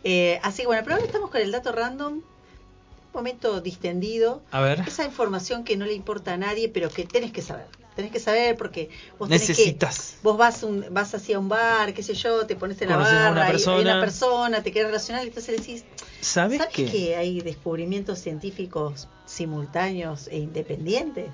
Eh, 0.04 0.40
así 0.42 0.64
que 0.64 0.68
bueno, 0.70 0.82
pero 0.84 0.96
ahora 0.96 1.06
estamos 1.06 1.30
con 1.30 1.40
el 1.40 1.52
dato 1.52 1.72
random, 1.72 2.14
un 2.14 2.24
momento 3.14 3.62
distendido. 3.62 4.42
A 4.50 4.60
ver. 4.62 4.84
Esa 4.88 5.06
información 5.06 5.64
que 5.64 5.78
no 5.78 5.86
le 5.86 5.94
importa 5.94 6.34
a 6.34 6.38
nadie, 6.38 6.68
pero 6.68 6.90
que 6.90 7.04
tenés 7.06 7.32
que 7.32 7.44
saber. 7.44 7.68
Tenés 8.00 8.14
que 8.14 8.20
saber 8.22 8.56
porque 8.56 8.90
vos 9.18 9.28
tenés 9.28 9.42
que- 9.46 9.52
Necesitas. 9.52 10.16
vos 10.24 10.38
vas 10.38 10.64
un, 10.64 10.86
vas 10.90 11.14
hacia 11.14 11.38
un 11.38 11.50
bar, 11.50 11.94
qué 11.94 12.02
sé 12.02 12.14
yo, 12.14 12.46
te 12.48 12.56
pones 12.56 12.82
en 12.82 12.88
la 12.88 12.96
barra, 12.96 13.32
una 13.32 13.40
y- 13.42 13.44
hay 13.44 13.52
persona. 13.52 13.82
una 13.82 14.00
persona, 14.00 14.64
te 14.64 14.72
quieres 14.72 14.90
relacionar 14.90 15.26
y 15.26 15.28
entonces 15.28 15.52
le 15.52 15.58
decís, 15.58 15.84
¿Sabes 16.22 16.60
¿sabes 16.60 16.74
qué? 16.74 16.86
que 16.86 17.16
hay 17.18 17.42
descubrimientos 17.42 18.20
científicos 18.20 19.10
simultáneos 19.26 20.30
e 20.30 20.38
independientes? 20.38 21.30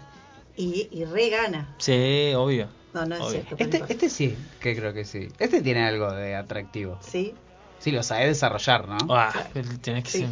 Y, 0.58 0.88
y 0.92 1.06
re 1.06 1.30
gana. 1.30 1.68
Sí, 1.78 2.34
obvio. 2.36 2.68
No, 2.96 3.06
no 3.06 3.14
es 3.14 3.22
Obvio. 3.22 3.32
cierto. 3.32 3.58
pero 3.58 3.66
Este, 3.70 3.80
no 3.82 3.86
este 3.88 4.10
sí, 4.10 4.36
que 4.60 4.76
creo 4.76 4.92
que 4.92 5.06
sí. 5.06 5.28
Este 5.38 5.62
tiene 5.62 5.86
algo 5.86 6.12
de 6.14 6.34
atractivo. 6.36 6.98
Sí, 7.02 7.36
Sí, 7.78 7.92
lo 7.92 8.02
sabe 8.02 8.26
desarrollar, 8.26 8.88
¿no? 8.88 9.06
Ah, 9.12 9.32
tenés 9.84 10.04
que 10.06 10.10
Sí. 10.10 10.20
ser 10.22 10.30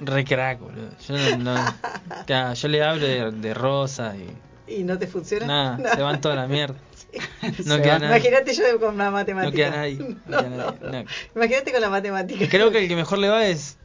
re 0.00 0.24
crack, 0.24 0.60
boludo. 0.60 0.90
Yo, 1.08 1.16
no, 1.16 1.54
no- 1.54 1.74
ya, 2.26 2.52
yo 2.52 2.68
le 2.68 2.82
hablo 2.82 3.06
de, 3.06 3.30
de 3.30 3.54
Rosa 3.54 4.14
y 4.16 4.26
y 4.66 4.82
no 4.84 4.98
te 4.98 5.06
funciona. 5.06 5.46
nada, 5.46 5.76
No. 5.78 5.88
se 5.94 6.02
van 6.02 6.20
toda 6.20 6.34
la 6.36 6.46
mierda. 6.46 6.76
No 7.66 7.80
queda. 7.80 7.96
Imagínate 7.98 8.54
yo 8.54 8.80
con 8.80 8.98
la 8.98 9.10
matemática. 9.10 9.50
No 9.50 9.56
queda 9.56 9.70
nadie. 9.76 9.98
no 9.98 10.16
No, 10.26 10.38
queda 10.38 10.48
nadie, 10.50 10.78
no. 10.82 10.90
no. 10.90 11.04
Imagínate 11.36 11.72
con 11.72 11.80
la 11.80 11.90
matemática. 11.90 12.46
Creo 12.48 12.70
que 12.72 12.78
el 12.78 12.88
que 12.88 12.96
mejor 12.96 13.18
le 13.18 13.28
va 13.28 13.46
es. 13.46 13.76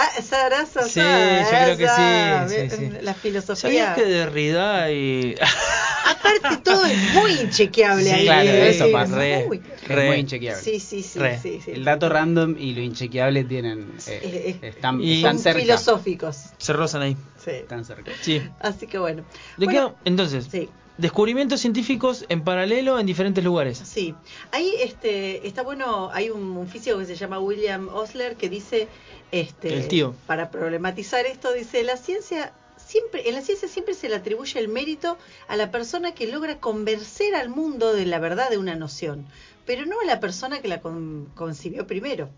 Ah, 0.00 0.22
Sarasa, 0.22 0.82
Sí, 0.84 1.00
yo 1.00 1.74
creo 1.74 1.76
que 1.76 1.88
sí, 1.88 2.70
sí, 2.70 2.76
sí. 2.76 2.92
La 3.02 3.14
filosofía. 3.14 3.56
¿Sabías 3.56 3.96
que 3.96 4.04
Derrida 4.04 4.92
y. 4.92 5.34
Aparte 6.06 6.62
todo 6.62 6.84
es 6.86 7.14
muy 7.14 7.32
inchequeable 7.32 8.04
Sí, 8.04 8.10
ahí. 8.10 8.24
claro, 8.26 8.48
eso 8.48 8.84
Es 8.86 8.92
pasa. 8.92 9.16
Re, 9.16 9.44
muy- 9.46 9.62
re. 9.86 10.06
muy 10.06 10.16
inchequeable. 10.18 10.62
Sí, 10.62 10.78
sí, 10.80 11.02
sí, 11.02 11.18
Re. 11.18 11.38
sí, 11.40 11.60
sí. 11.64 11.72
El 11.72 11.84
dato 11.84 12.08
random 12.08 12.54
y 12.58 12.74
lo 12.74 12.80
inchequeable 12.80 13.42
tienen 13.44 13.90
eh, 14.06 14.20
Eh, 14.22 14.58
eh, 14.62 14.68
están, 14.68 15.00
y- 15.02 15.16
están 15.16 15.34
Son 15.34 15.42
cerca. 15.42 15.60
filosóficos. 15.60 16.36
Se 16.58 16.72
rozan 16.72 17.02
ahí. 17.02 17.16
Sí. 17.44 17.50
Están 17.50 17.84
cerca. 17.84 18.12
Sí. 18.20 18.40
Así 18.60 18.86
que 18.86 18.98
bueno. 18.98 19.24
¿De 19.56 19.64
Bueno, 19.66 19.96
qué? 20.04 20.08
Entonces, 20.10 20.46
Sí. 20.50 20.70
Descubrimientos 20.98 21.60
científicos 21.60 22.24
en 22.28 22.42
paralelo 22.44 22.98
en 22.98 23.06
diferentes 23.06 23.42
lugares. 23.42 23.78
Sí, 23.78 24.14
ahí 24.52 24.72
este, 24.80 25.46
está 25.46 25.62
bueno, 25.62 26.10
hay 26.12 26.30
un, 26.30 26.42
un 26.56 26.68
físico 26.68 26.98
que 26.98 27.06
se 27.06 27.16
llama 27.16 27.38
William 27.38 27.88
Osler 27.88 28.36
que 28.36 28.48
dice, 28.48 28.88
este, 29.32 29.74
El 29.74 29.88
tío. 29.88 30.14
para 30.26 30.50
problematizar 30.50 31.24
esto, 31.26 31.52
dice, 31.52 31.82
la 31.84 31.96
ciencia 31.96 32.52
siempre, 32.76 33.28
en 33.28 33.34
la 33.34 33.42
ciencia 33.42 33.68
siempre 33.68 33.94
se 33.94 34.08
le 34.08 34.16
atribuye 34.16 34.58
el 34.58 34.68
mérito 34.68 35.18
a 35.46 35.56
la 35.56 35.70
persona 35.70 36.14
que 36.14 36.26
logra 36.26 36.58
convencer 36.58 37.34
al 37.34 37.48
mundo 37.48 37.92
de 37.92 38.06
la 38.06 38.18
verdad 38.18 38.50
de 38.50 38.58
una 38.58 38.74
noción, 38.74 39.26
pero 39.66 39.84
no 39.84 40.00
a 40.00 40.04
la 40.06 40.18
persona 40.20 40.60
que 40.62 40.68
la 40.68 40.80
con- 40.80 41.26
concibió 41.34 41.86
primero. 41.86 42.30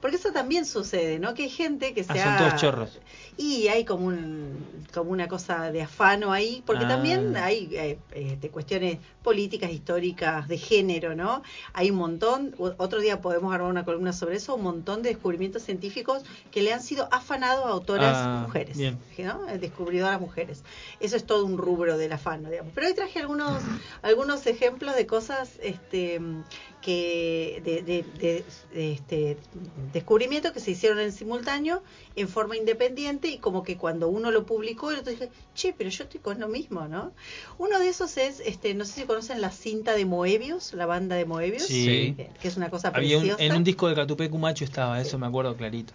Porque 0.00 0.16
eso 0.16 0.30
también 0.32 0.64
sucede, 0.64 1.18
¿no? 1.18 1.34
Que 1.34 1.44
hay 1.44 1.48
gente 1.50 1.92
que 1.94 2.04
se 2.04 2.12
Ah, 2.12 2.16
son 2.24 2.32
ha- 2.34 2.38
todos 2.38 2.60
chorros. 2.60 3.00
y 3.36 3.66
hay 3.68 3.84
como 3.84 4.06
un 4.06 4.78
como 4.94 5.10
una 5.10 5.28
cosa 5.28 5.70
de 5.70 5.82
afano 5.82 6.32
ahí, 6.32 6.62
porque 6.66 6.84
Ah. 6.84 6.88
también 6.88 7.36
hay 7.36 7.68
eh, 7.72 7.98
este, 8.14 8.48
cuestiones 8.48 8.98
políticas, 9.22 9.70
históricas, 9.70 10.48
de 10.48 10.56
género, 10.56 11.14
¿no? 11.14 11.42
Hay 11.74 11.90
un 11.90 11.98
montón, 11.98 12.54
otro 12.58 13.00
día 13.00 13.20
podemos 13.20 13.52
armar 13.54 13.70
una 13.70 13.84
columna 13.84 14.12
sobre 14.12 14.36
eso, 14.36 14.54
un 14.54 14.62
montón 14.62 15.02
de 15.02 15.10
descubrimientos 15.10 15.62
científicos 15.62 16.22
que 16.50 16.62
le 16.62 16.72
han 16.72 16.82
sido 16.82 17.08
afanados 17.12 17.66
a 17.66 17.68
autoras 17.70 18.14
Ah, 18.16 18.42
mujeres, 18.46 18.76
bien. 18.78 18.98
¿no? 19.18 19.48
Eh, 19.48 19.58
Descubridoras 19.58 20.20
mujeres. 20.20 20.62
Eso 21.00 21.16
es 21.16 21.24
todo 21.24 21.44
un 21.44 21.58
rubro 21.58 21.98
del 21.98 22.12
afano, 22.12 22.48
digamos. 22.50 22.72
Pero 22.74 22.86
hoy 22.86 22.94
traje 22.94 23.18
algunos 23.20 23.50
algunos 24.02 24.46
ejemplos 24.46 24.94
de 24.96 25.06
cosas 25.06 25.50
este 25.62 26.20
que 26.80 27.60
de, 27.64 27.82
de- 27.82 28.04
de- 28.18 28.44
de, 28.72 28.92
este 28.94 29.36
descubrimientos 29.92 30.52
que 30.52 30.60
se 30.60 30.70
hicieron 30.72 30.98
en 31.00 31.12
simultáneo 31.12 31.82
en 32.16 32.28
forma 32.28 32.56
independiente 32.56 33.28
y 33.28 33.38
como 33.38 33.62
que 33.62 33.76
cuando 33.76 34.08
uno 34.08 34.30
lo 34.30 34.44
publicó 34.46 34.90
el 34.90 34.98
otro 34.98 35.12
dije 35.12 35.30
che 35.54 35.74
pero 35.76 35.90
yo 35.90 36.04
estoy 36.04 36.20
con 36.20 36.40
lo 36.40 36.48
mismo 36.48 36.86
no 36.88 37.12
uno 37.58 37.78
de 37.78 37.88
esos 37.88 38.16
es 38.16 38.40
este 38.40 38.74
no 38.74 38.84
sé 38.84 39.00
si 39.00 39.06
conocen 39.06 39.40
la 39.40 39.50
cinta 39.50 39.94
de 39.94 40.04
Moebius 40.04 40.72
la 40.74 40.86
banda 40.86 41.16
de 41.16 41.24
Moebius 41.24 41.64
Sí. 41.64 42.14
Que 42.40 42.48
es 42.48 42.56
una 42.56 42.70
cosa 42.70 42.88
Había 42.88 43.16
un- 43.18 43.22
preciosa 43.24 43.42
en 43.44 43.56
un 43.56 43.64
disco 43.64 43.88
de 43.88 43.94
Catupecu 43.94 44.38
Macho 44.38 44.64
estaba, 44.64 45.00
eso 45.00 45.18
me 45.18 45.26
acuerdo 45.26 45.56
clarito. 45.56 45.92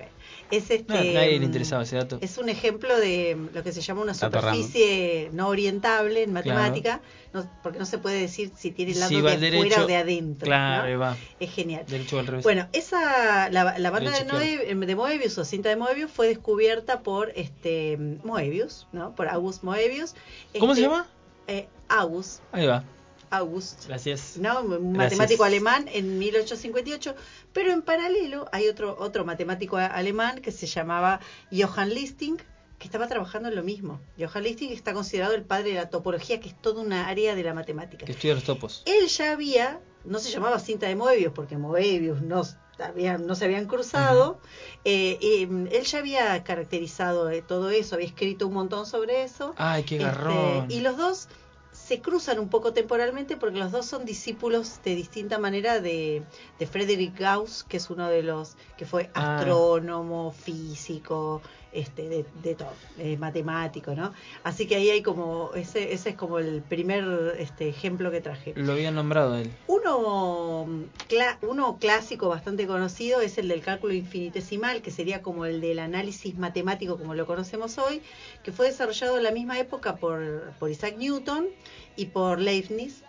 es 0.51 0.69
este 0.71 0.83
No, 0.87 0.95
nadie 0.95 1.39
le 1.39 1.45
interesaba 1.45 1.83
ese 1.83 1.95
dato. 1.97 2.17
es 2.21 2.37
un 2.37 2.49
ejemplo 2.49 2.97
de 2.99 3.37
lo 3.53 3.63
que 3.63 3.71
se 3.71 3.81
llama 3.81 4.01
una 4.01 4.13
superficie 4.13 5.29
no 5.33 5.47
orientable 5.47 6.23
en 6.23 6.33
matemática, 6.33 7.01
no- 7.33 7.49
porque 7.63 7.79
no 7.79 7.85
se 7.85 7.97
puede 7.97 8.19
decir 8.19 8.51
si 8.55 8.71
tiene 8.71 8.91
el 8.93 8.99
lado 8.99 9.09
Si 9.09 9.21
de 9.21 9.47
afuera 9.57 9.83
o 9.83 9.87
de 9.87 9.95
adentro. 9.95 10.45
Claro, 10.45 10.83
¿no? 10.83 10.89
ahí 10.89 10.95
va. 10.95 11.17
Es 11.39 11.51
genial. 11.51 11.83
Derecho 11.87 12.17
o 12.17 12.19
al 12.19 12.27
revés. 12.27 12.43
Bueno, 12.43 12.67
esa 12.73 13.49
la, 13.49 13.77
la 13.83 13.91
banda 13.91 14.11
de, 14.11 14.25
Noe- 14.25 14.85
de 14.85 14.95
Moebius 14.95 15.37
o 15.37 15.45
cinta 15.45 15.69
de 15.69 15.75
Moebius 15.75 16.09
fue 16.11 16.27
descubierta 16.27 17.01
por 17.01 17.31
este 17.35 17.97
Moebius, 18.23 18.87
¿no? 18.91 19.13
Por 19.15 19.27
August 19.27 19.63
Moebius. 19.63 20.15
¿Cómo 20.59 20.73
se 20.73 20.81
Este, 20.81 20.91
llama? 20.91 21.07
eh, 21.47 21.67
August, 21.89 22.41
Ahí 22.51 22.65
va. 22.65 22.83
August. 23.29 23.87
Gracias. 23.87 24.37
¿no? 24.37 24.61
Un 24.61 24.93
Gracias. 24.93 24.95
matemático 25.19 25.43
alemán 25.43 25.85
en 25.91 26.17
1858, 26.19 27.15
pero 27.51 27.71
en 27.71 27.81
paralelo 27.81 28.47
hay 28.51 28.67
otro 28.67 28.95
otro 28.99 29.25
matemático 29.25 29.77
alemán 29.77 30.39
que 30.41 30.51
se 30.51 30.65
llamaba 30.67 31.19
Johann 31.51 31.89
Listing, 31.93 32.37
que 32.77 32.85
estaba 32.87 33.07
trabajando 33.07 33.49
en 33.49 33.55
lo 33.55 33.63
mismo. 33.63 33.99
Johann 34.19 34.43
Listing 34.43 34.71
está 34.71 34.93
considerado 34.93 35.33
el 35.33 35.43
padre 35.43 35.69
de 35.69 35.75
la 35.75 35.89
topología, 35.89 36.39
que 36.39 36.49
es 36.49 36.61
toda 36.61 36.81
una 36.81 37.07
área 37.07 37.33
de 37.35 37.43
la 37.43 37.53
matemática. 37.53 38.05
Que 38.05 38.11
estudia 38.11 38.35
los 38.35 38.43
topos. 38.43 38.83
Él 38.85 39.07
ya 39.07 39.31
había, 39.31 39.79
no 40.05 40.19
se 40.19 40.29
llamaba 40.29 40.59
cinta 40.59 40.87
de 40.87 40.95
Moebius, 40.95 41.33
porque 41.33 41.57
Moebius 41.57 42.21
no, 42.21 42.43
habían, 42.79 43.27
no 43.27 43.35
se 43.35 43.45
habían 43.45 43.65
cruzado, 43.67 44.39
eh, 44.85 45.17
eh, 45.21 45.47
él 45.71 45.83
ya 45.83 45.99
había 45.99 46.43
caracterizado 46.43 47.29
eh, 47.29 47.41
todo 47.41 47.69
eso, 47.69 47.95
había 47.95 48.07
escrito 48.07 48.47
un 48.47 48.53
montón 48.53 48.85
sobre 48.85 49.23
eso. 49.23 49.53
Ay, 49.57 49.83
qué 49.83 49.95
Este, 49.97 50.05
garrón. 50.05 50.65
y 50.69 50.79
los 50.81 50.97
dos 50.97 51.27
se 51.71 52.01
cruzan 52.01 52.37
un 52.39 52.49
poco 52.49 52.71
temporalmente 52.71 53.35
porque 53.35 53.57
los 53.57 53.71
dos 53.71 53.85
son 53.87 54.05
discípulos 54.05 54.79
de 54.85 54.93
distinta 54.95 55.39
manera 55.39 55.79
de, 55.79 56.23
de 56.59 56.67
Frederick 56.67 57.17
Gauss, 57.19 57.63
que 57.63 57.77
es 57.77 57.89
uno 57.89 58.07
de 58.09 58.21
los 58.23 58.55
que 58.77 58.85
fue 58.85 59.09
Ah. 59.15 59.37
astrónomo, 59.37 60.31
físico, 60.31 61.41
este, 61.73 62.07
de, 62.09 62.25
de 62.41 62.55
todo, 62.55 62.75
eh, 62.97 63.17
matemático, 63.17 63.95
¿no? 63.95 64.13
Así 64.43 64.67
que 64.67 64.75
ahí 64.75 64.89
hay 64.89 65.01
como, 65.01 65.51
ese, 65.55 65.93
ese 65.93 66.09
es 66.11 66.15
como 66.15 66.39
el 66.39 66.61
primer 66.61 67.35
este, 67.39 67.67
ejemplo 67.69 68.11
que 68.11 68.21
traje. 68.21 68.53
Lo 68.55 68.73
habían 68.73 68.95
nombrado 68.95 69.35
él. 69.37 69.49
Uno, 69.67 70.65
cla- 71.09 71.37
uno 71.41 71.77
clásico 71.79 72.29
bastante 72.29 72.67
conocido 72.67 73.21
es 73.21 73.37
el 73.37 73.47
del 73.47 73.61
cálculo 73.61 73.93
infinitesimal, 73.93 74.81
que 74.81 74.91
sería 74.91 75.21
como 75.21 75.45
el 75.45 75.61
del 75.61 75.79
análisis 75.79 76.35
matemático 76.37 76.97
como 76.97 77.15
lo 77.15 77.25
conocemos 77.25 77.77
hoy, 77.77 78.01
que 78.43 78.51
fue 78.51 78.67
desarrollado 78.67 79.17
en 79.17 79.23
la 79.23 79.31
misma 79.31 79.59
época 79.59 79.95
por, 79.97 80.53
por 80.59 80.69
Isaac 80.69 80.95
Newton 80.97 81.47
y 81.95 82.05
por 82.05 82.39
Leibniz, 82.39 83.03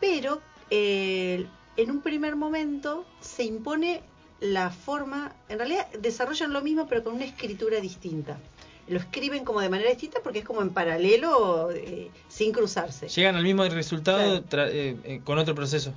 pero 0.00 0.40
eh, 0.70 1.46
en 1.76 1.90
un 1.90 2.00
primer 2.00 2.36
momento 2.36 3.04
se 3.20 3.44
impone 3.44 4.02
la 4.40 4.70
forma, 4.70 5.32
en 5.48 5.58
realidad 5.58 5.86
desarrollan 6.00 6.52
lo 6.52 6.60
mismo 6.62 6.86
pero 6.88 7.02
con 7.04 7.14
una 7.14 7.24
escritura 7.24 7.80
distinta. 7.80 8.36
Lo 8.86 8.98
escriben 8.98 9.44
como 9.44 9.60
de 9.60 9.70
manera 9.70 9.88
distinta 9.88 10.20
porque 10.22 10.40
es 10.40 10.44
como 10.44 10.60
en 10.60 10.70
paralelo, 10.70 11.70
eh, 11.72 12.10
sin 12.28 12.52
cruzarse. 12.52 13.08
Llegan 13.08 13.34
al 13.36 13.42
mismo 13.42 13.64
resultado 13.64 14.42
Claro. 14.44 14.70
eh, 14.70 14.96
eh, 15.04 15.20
con 15.24 15.38
otro 15.38 15.54
proceso. 15.54 15.92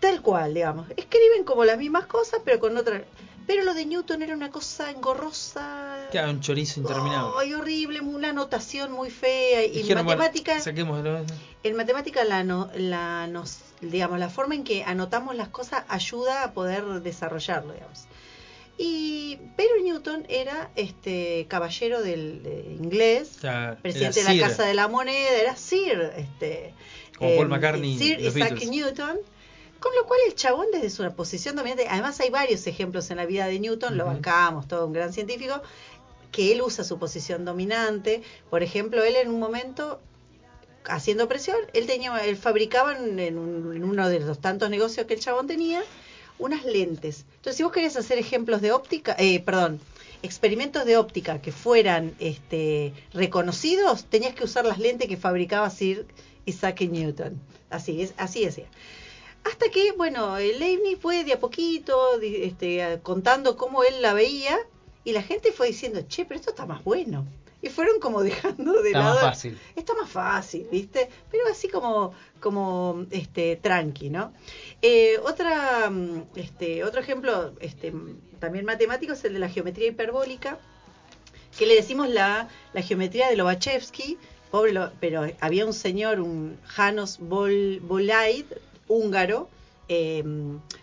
Tal 0.00 0.22
cual, 0.22 0.54
digamos. 0.54 0.86
Escriben 0.96 1.44
como 1.44 1.64
las 1.64 1.76
mismas 1.76 2.06
cosas, 2.06 2.40
pero 2.44 2.60
con 2.60 2.76
otra. 2.78 3.04
Pero 3.46 3.62
lo 3.64 3.74
de 3.74 3.84
Newton 3.84 4.22
era 4.22 4.34
una 4.34 4.50
cosa 4.50 4.90
engorrosa. 4.90 6.08
Queda 6.12 6.30
un 6.30 6.40
chorizo 6.40 6.80
interminable. 6.80 7.32
Ay, 7.38 7.52
horrible, 7.54 8.00
una 8.00 8.32
notación 8.32 8.92
muy 8.92 9.10
fea. 9.10 9.62
Y 9.64 9.66
en 9.66 9.72
Dijeron, 9.74 10.04
bueno, 10.06 10.18
matemática, 10.22 10.60
saquémoslo. 10.60 11.24
en 11.62 11.76
matemática 11.76 12.24
la, 12.24 12.42
no- 12.44 12.70
la, 12.76 13.26
nos- 13.26 13.58
digamos, 13.90 14.18
la 14.18 14.28
forma 14.28 14.54
en 14.54 14.64
que 14.64 14.84
anotamos 14.84 15.34
las 15.36 15.48
cosas 15.48 15.84
ayuda 15.88 16.44
a 16.44 16.52
poder 16.52 16.84
desarrollarlo, 17.02 17.72
digamos. 17.72 18.06
Y 18.76 19.38
pero 19.56 19.80
Newton 19.82 20.26
era 20.28 20.70
este 20.74 21.46
caballero 21.48 22.02
del 22.02 22.42
de 22.42 22.76
inglés, 22.80 23.38
presidente 23.82 24.20
de 24.20 24.24
la 24.24 24.32
Sir. 24.32 24.40
Casa 24.40 24.64
de 24.64 24.74
la 24.74 24.88
Moneda, 24.88 25.30
era 25.30 25.54
Sir, 25.54 26.12
este 26.16 26.74
Como 27.16 27.36
Paul 27.36 27.44
em, 27.44 27.50
McCartney, 27.50 27.98
Sir 27.98 28.20
Isaac 28.20 28.34
Beatles. 28.34 28.70
Newton. 28.70 29.18
Con 29.78 29.94
lo 29.94 30.06
cual 30.06 30.18
el 30.26 30.34
chabón 30.34 30.66
desde 30.72 30.88
su 30.88 31.08
posición 31.14 31.56
dominante, 31.56 31.86
además 31.88 32.18
hay 32.18 32.30
varios 32.30 32.66
ejemplos 32.66 33.10
en 33.10 33.18
la 33.18 33.26
vida 33.26 33.46
de 33.46 33.60
Newton, 33.60 33.98
lo 33.98 34.06
bancamos, 34.06 34.66
todo 34.66 34.86
un 34.86 34.94
gran 34.94 35.12
científico, 35.12 35.60
que 36.32 36.52
él 36.52 36.62
usa 36.62 36.84
su 36.84 36.98
posición 36.98 37.44
dominante. 37.44 38.22
Por 38.48 38.62
ejemplo, 38.62 39.04
él 39.04 39.16
en 39.16 39.28
un 39.28 39.38
momento 39.38 40.00
haciendo 40.86 41.28
presión, 41.28 41.56
él 41.72 41.86
tenía, 41.86 42.16
él 42.24 42.36
fabricaba 42.36 42.96
en, 42.96 43.38
un- 43.38 43.74
en 43.76 43.84
uno 43.84 44.08
de 44.08 44.20
los 44.20 44.40
tantos 44.40 44.70
negocios 44.70 45.06
que 45.06 45.14
el 45.14 45.20
chabón 45.20 45.46
tenía, 45.46 45.82
unas 46.38 46.64
lentes. 46.64 47.24
Entonces, 47.36 47.56
si 47.56 47.62
vos 47.62 47.72
querías 47.72 47.96
hacer 47.96 48.18
ejemplos 48.18 48.60
de 48.60 48.72
óptica, 48.72 49.14
eh, 49.18 49.40
perdón, 49.40 49.80
experimentos 50.22 50.84
de 50.84 50.96
óptica 50.96 51.40
que 51.40 51.52
fueran 51.52 52.14
este, 52.18 52.92
reconocidos, 53.12 54.04
tenías 54.06 54.34
que 54.34 54.44
usar 54.44 54.64
las 54.64 54.78
lentes 54.78 55.08
que 55.08 55.16
fabricaba 55.16 55.70
Sir 55.70 56.06
Isaac 56.44 56.80
Newton. 56.80 57.40
Así 57.70 58.02
es, 58.02 58.14
así 58.16 58.44
decía. 58.44 58.66
Hasta 59.44 59.68
que, 59.70 59.92
bueno, 59.92 60.38
Leibniz 60.38 60.98
fue 61.00 61.22
de 61.24 61.34
a 61.34 61.38
poquito 61.38 62.18
este, 62.20 62.98
contando 63.02 63.56
cómo 63.56 63.84
él 63.84 64.00
la 64.00 64.14
veía 64.14 64.58
y 65.04 65.12
la 65.12 65.22
gente 65.22 65.52
fue 65.52 65.66
diciendo, 65.68 66.00
che, 66.08 66.24
pero 66.24 66.40
esto 66.40 66.50
está 66.50 66.64
más 66.66 66.82
bueno. 66.82 67.26
Y 67.64 67.70
fueron 67.70 67.98
como 67.98 68.22
dejando 68.30 68.72
de 68.82 68.88
Está 68.90 68.98
lado. 69.00 69.14
más 69.14 69.22
fácil. 69.22 69.58
Está 69.74 69.94
más 69.94 70.10
fácil, 70.10 70.68
¿viste? 70.70 71.08
Pero 71.30 71.44
así 71.50 71.68
como, 71.68 72.12
como 72.40 73.06
este, 73.10 73.56
tranqui, 73.56 74.10
¿no? 74.10 74.34
Eh, 74.82 75.18
otra, 75.24 75.88
mm, 75.88 76.24
este, 76.36 76.84
otro 76.84 77.00
ejemplo 77.00 77.54
este, 77.60 77.92
también 78.38 78.66
matemático 78.66 79.14
es 79.14 79.24
el 79.24 79.32
de 79.32 79.38
la 79.38 79.48
geometría 79.48 79.88
hiperbólica, 79.88 80.58
que 81.58 81.64
le 81.66 81.74
decimos 81.74 82.08
la, 82.10 82.48
la 82.74 82.82
geometría 82.82 83.30
de 83.30 83.36
Lobachevsky, 83.36 84.18
pobre, 84.50 84.72
lo- 84.72 84.92
pero 85.00 85.22
había 85.40 85.64
un 85.64 85.72
señor, 85.72 86.20
un 86.20 86.58
Janos 86.64 87.18
Bol, 87.18 87.80
Bolaid, 87.80 88.44
húngaro, 88.88 89.48
eh, 89.88 90.22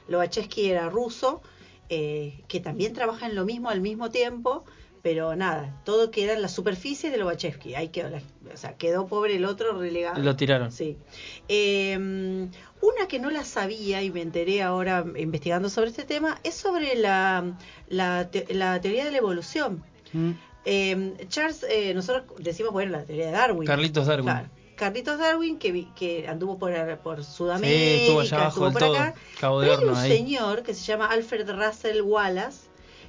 Lobachevsky 0.07 0.69
era 0.71 0.89
ruso, 0.89 1.41
eh, 1.89 2.41
que 2.47 2.59
también 2.59 2.93
trabaja 2.93 3.27
en 3.27 3.36
lo 3.36 3.45
mismo 3.45 3.69
al 3.69 3.82
mismo 3.82 4.09
tiempo, 4.09 4.63
pero 5.02 5.36
nada, 5.36 5.82
todo 5.84 6.12
queda 6.12 6.34
en 6.34 6.41
la 6.41 6.47
superficie 6.47 7.10
de 7.10 7.18
Lobachevsky, 7.18 7.76
ahí 7.76 7.89
quedó, 7.89 8.10
la- 8.10 8.22
o 8.54 8.58
sea, 8.58 8.78
quedó 8.78 9.08
pobre 9.08 9.36
el 9.36 9.45
otro 9.45 9.74
relegado. 9.78 10.22
Lo 10.22 10.36
tiraron. 10.36 10.72
Sí. 10.72 10.97
Eh, 11.47 11.95
una 11.97 13.08
que 13.08 13.20
no 13.20 13.30
la 13.30 13.43
sabía 13.43 14.02
y 14.02 14.12
me 14.12 14.22
enteré 14.22 14.62
ahora 14.62 15.06
investigando 15.16 15.70
sobre 15.70 15.89
este 15.89 16.04
tema 16.04 16.39
es 16.43 16.56
sobre 16.56 16.95
la, 16.95 17.58
la, 17.89 18.30
te- 18.32 18.54
la 18.54 18.80
teoría 18.82 19.06
de 19.06 19.12
la 19.12 19.18
evolución. 19.18 19.84
Mm. 20.14 20.32
Eh, 20.66 21.14
Charles, 21.30 21.66
eh, 21.70 21.93
nosotros 21.93 22.26
decimos, 22.39 22.72
bueno, 22.72 22.91
la 22.91 23.04
teoría 23.04 23.28
de 23.28 23.32
Darwin. 23.32 23.66
Carlitos 23.68 24.06
Darwin. 24.08 24.26
Claro. 24.26 24.49
Carlitos 24.76 25.20
Darwin, 25.20 25.60
que, 25.60 25.88
que 25.95 26.28
anduvo 26.28 26.58
por, 26.58 26.72
por 26.99 27.24
Sudamérica, 27.24 27.80
Sí, 27.80 28.02
estuvo 28.02 28.20
allá 28.22 28.38
abajo 28.38 28.68
estuvo 28.68 28.88
por 28.89 28.97
acá. 28.97 29.14
Cabo 29.39 29.62
de 29.62 29.72
hay 29.76 29.84
un 29.86 29.95
ahí. 29.95 30.12
señor 30.12 30.64
que 30.64 30.74
se 30.74 30.84
llama 30.86 31.06
Alfred 31.08 31.47
Russell 31.52 32.02
Wallace, 32.02 32.62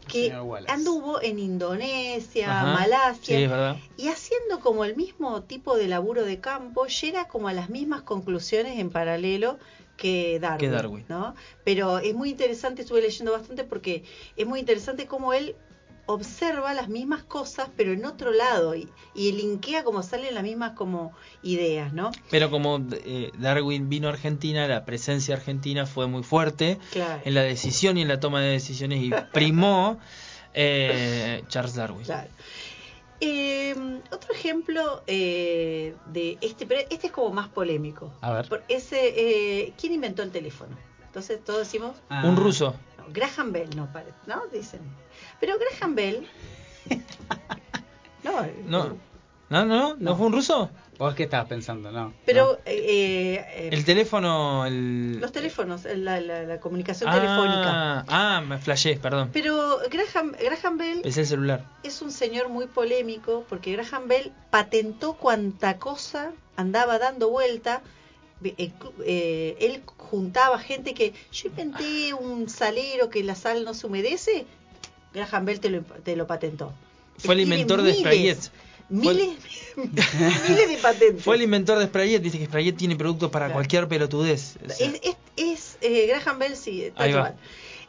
que 0.06 0.32
anduvo 0.68 1.22
en 1.22 1.38
Indonesia, 1.38 2.50
Ajá. 2.50 2.72
Malasia, 2.74 3.38
Sí, 3.38 4.02
y 4.02 4.08
haciendo 4.08 4.60
como 4.60 4.84
el 4.84 4.96
mismo 4.96 5.42
tipo 5.42 5.76
de 5.76 5.88
laburo 5.88 6.24
de 6.24 6.40
campo, 6.40 6.86
llega 6.86 7.28
como 7.28 7.48
a 7.48 7.52
las 7.52 7.70
mismas 7.70 8.02
conclusiones 8.02 8.78
en 8.78 8.90
paralelo 8.90 9.58
que 9.96 10.38
Darwin. 10.40 10.58
Que 10.58 10.68
Darwin. 10.68 11.04
¿no? 11.08 11.34
Pero 11.64 11.98
es 11.98 12.14
muy 12.14 12.30
interesante, 12.30 12.82
estuve 12.82 13.02
leyendo 13.02 13.32
bastante 13.32 13.64
porque 13.64 14.04
es 14.36 14.46
muy 14.46 14.60
interesante 14.60 15.06
cómo 15.06 15.32
él 15.32 15.54
observa 16.06 16.74
las 16.74 16.88
mismas 16.88 17.22
cosas, 17.22 17.68
pero 17.76 17.92
en 17.92 18.04
otro 18.04 18.32
lado, 18.32 18.74
y, 18.74 18.88
y 19.14 19.32
linkea 19.32 19.84
como 19.84 20.02
salen 20.02 20.34
las 20.34 20.42
mismas 20.42 20.72
como 20.72 21.12
ideas, 21.42 21.92
¿no? 21.92 22.10
Pero 22.30 22.50
como 22.50 22.80
eh, 23.04 23.30
Darwin 23.38 23.88
vino 23.88 24.08
a 24.08 24.10
Argentina, 24.12 24.66
la 24.66 24.84
presencia 24.84 25.36
argentina 25.36 25.86
fue 25.86 26.06
muy 26.08 26.22
fuerte 26.22 26.78
Claro. 26.90 27.22
en 27.24 27.34
la 27.34 27.42
decisión 27.42 27.96
y 27.98 28.02
en 28.02 28.08
la 28.08 28.18
toma 28.20 28.40
de 28.40 28.48
decisiones 28.50 29.02
y 29.02 29.10
primó 29.32 29.98
eh, 30.54 31.42
Charles 31.48 31.74
Darwin. 31.76 32.04
Claro. 32.04 32.28
Eh, 33.20 34.00
otro 34.10 34.34
ejemplo 34.34 35.04
eh, 35.06 35.94
de 36.06 36.38
este, 36.40 36.66
pero 36.66 36.80
este 36.90 37.06
es 37.06 37.12
como 37.12 37.30
más 37.30 37.48
polémico. 37.48 38.12
A 38.20 38.32
ver. 38.32 38.48
Por 38.48 38.64
ese, 38.68 39.14
eh, 39.64 39.72
¿Quién 39.80 39.92
inventó 39.92 40.24
el 40.24 40.32
teléfono? 40.32 40.76
Entonces 41.06 41.44
todos 41.44 41.60
decimos 41.60 41.92
Ah. 42.08 42.22
Un 42.24 42.36
ruso. 42.36 42.74
Graham 43.12 43.52
Bell, 43.52 43.68
no, 43.76 43.92
pare- 43.92 44.12
¿no? 44.26 44.46
Dicen. 44.52 44.80
Pero 45.40 45.54
Graham 45.58 45.94
Bell. 45.94 46.28
no, 48.24 48.42
No, 48.66 48.96
no, 49.50 49.64
no, 49.66 49.96
no, 49.98 50.16
fue 50.16 50.26
un 50.26 50.32
ruso. 50.32 50.70
¿Vos 50.98 51.14
qué 51.14 51.24
estabas 51.24 51.48
pensando? 51.48 51.90
No. 51.90 52.12
Pero 52.24 52.58
eh, 52.64 53.44
eh, 53.54 53.68
El 53.72 53.84
teléfono, 53.84 54.64
el... 54.66 55.18
los 55.20 55.32
teléfonos, 55.32 55.84
la, 55.84 56.20
la- 56.20 56.42
la 56.44 56.60
comunicación 56.60 57.10
ah, 57.10 57.14
telefónica. 57.14 58.04
Ah, 58.08 58.40
me 58.46 58.58
flashé, 58.58 58.96
perdón. 58.96 59.30
Pero 59.32 59.78
Graham, 59.90 60.32
Graham 60.40 60.78
Bell 60.78 61.00
Pensé 61.02 61.22
el 61.22 61.26
celular. 61.26 61.64
es 61.82 62.02
un 62.02 62.12
señor 62.12 62.48
muy 62.50 62.66
polémico 62.66 63.44
porque 63.48 63.72
Graham 63.72 64.06
Bell 64.06 64.32
patentó 64.50 65.14
cuanta 65.14 65.78
cosa 65.78 66.30
andaba 66.56 66.98
dando 66.98 67.30
vuelta. 67.30 67.82
Eh, 68.44 68.72
eh, 69.04 69.56
él 69.60 69.82
juntaba 69.96 70.58
gente 70.58 70.94
que 70.94 71.12
yo 71.32 71.48
inventé 71.48 72.12
un 72.14 72.48
salero 72.48 73.08
que 73.10 73.22
la 73.22 73.34
sal 73.34 73.64
no 73.64 73.74
se 73.74 73.86
humedece. 73.86 74.46
Graham 75.14 75.44
Bell 75.44 75.60
te 75.60 75.70
lo, 75.70 75.82
te 75.82 76.16
lo 76.16 76.26
patentó. 76.26 76.72
Fue 77.18 77.34
el 77.34 77.40
inventor 77.40 77.82
de 77.82 77.94
Sprayet. 77.94 78.38
Miles, 78.88 79.36
miles 79.76 80.68
de 80.68 80.78
patentes. 80.82 81.22
Fue 81.24 81.36
el 81.36 81.42
inventor 81.42 81.78
de 81.78 81.86
Sprayet. 81.86 82.20
Dice 82.22 82.38
que 82.38 82.46
Sprayet 82.46 82.76
tiene 82.76 82.96
productos 82.96 83.30
para 83.30 83.46
Claro. 83.46 83.54
cualquier 83.54 83.88
pelotudez. 83.88 84.56
O 84.64 84.68
sea, 84.70 84.86
Es, 84.86 84.94
es, 85.02 85.16
es, 85.36 85.78
eh, 85.80 86.06
Graham 86.08 86.38
Bell, 86.38 86.56
sí, 86.56 86.90
va. 86.90 87.10
cual. 87.10 87.36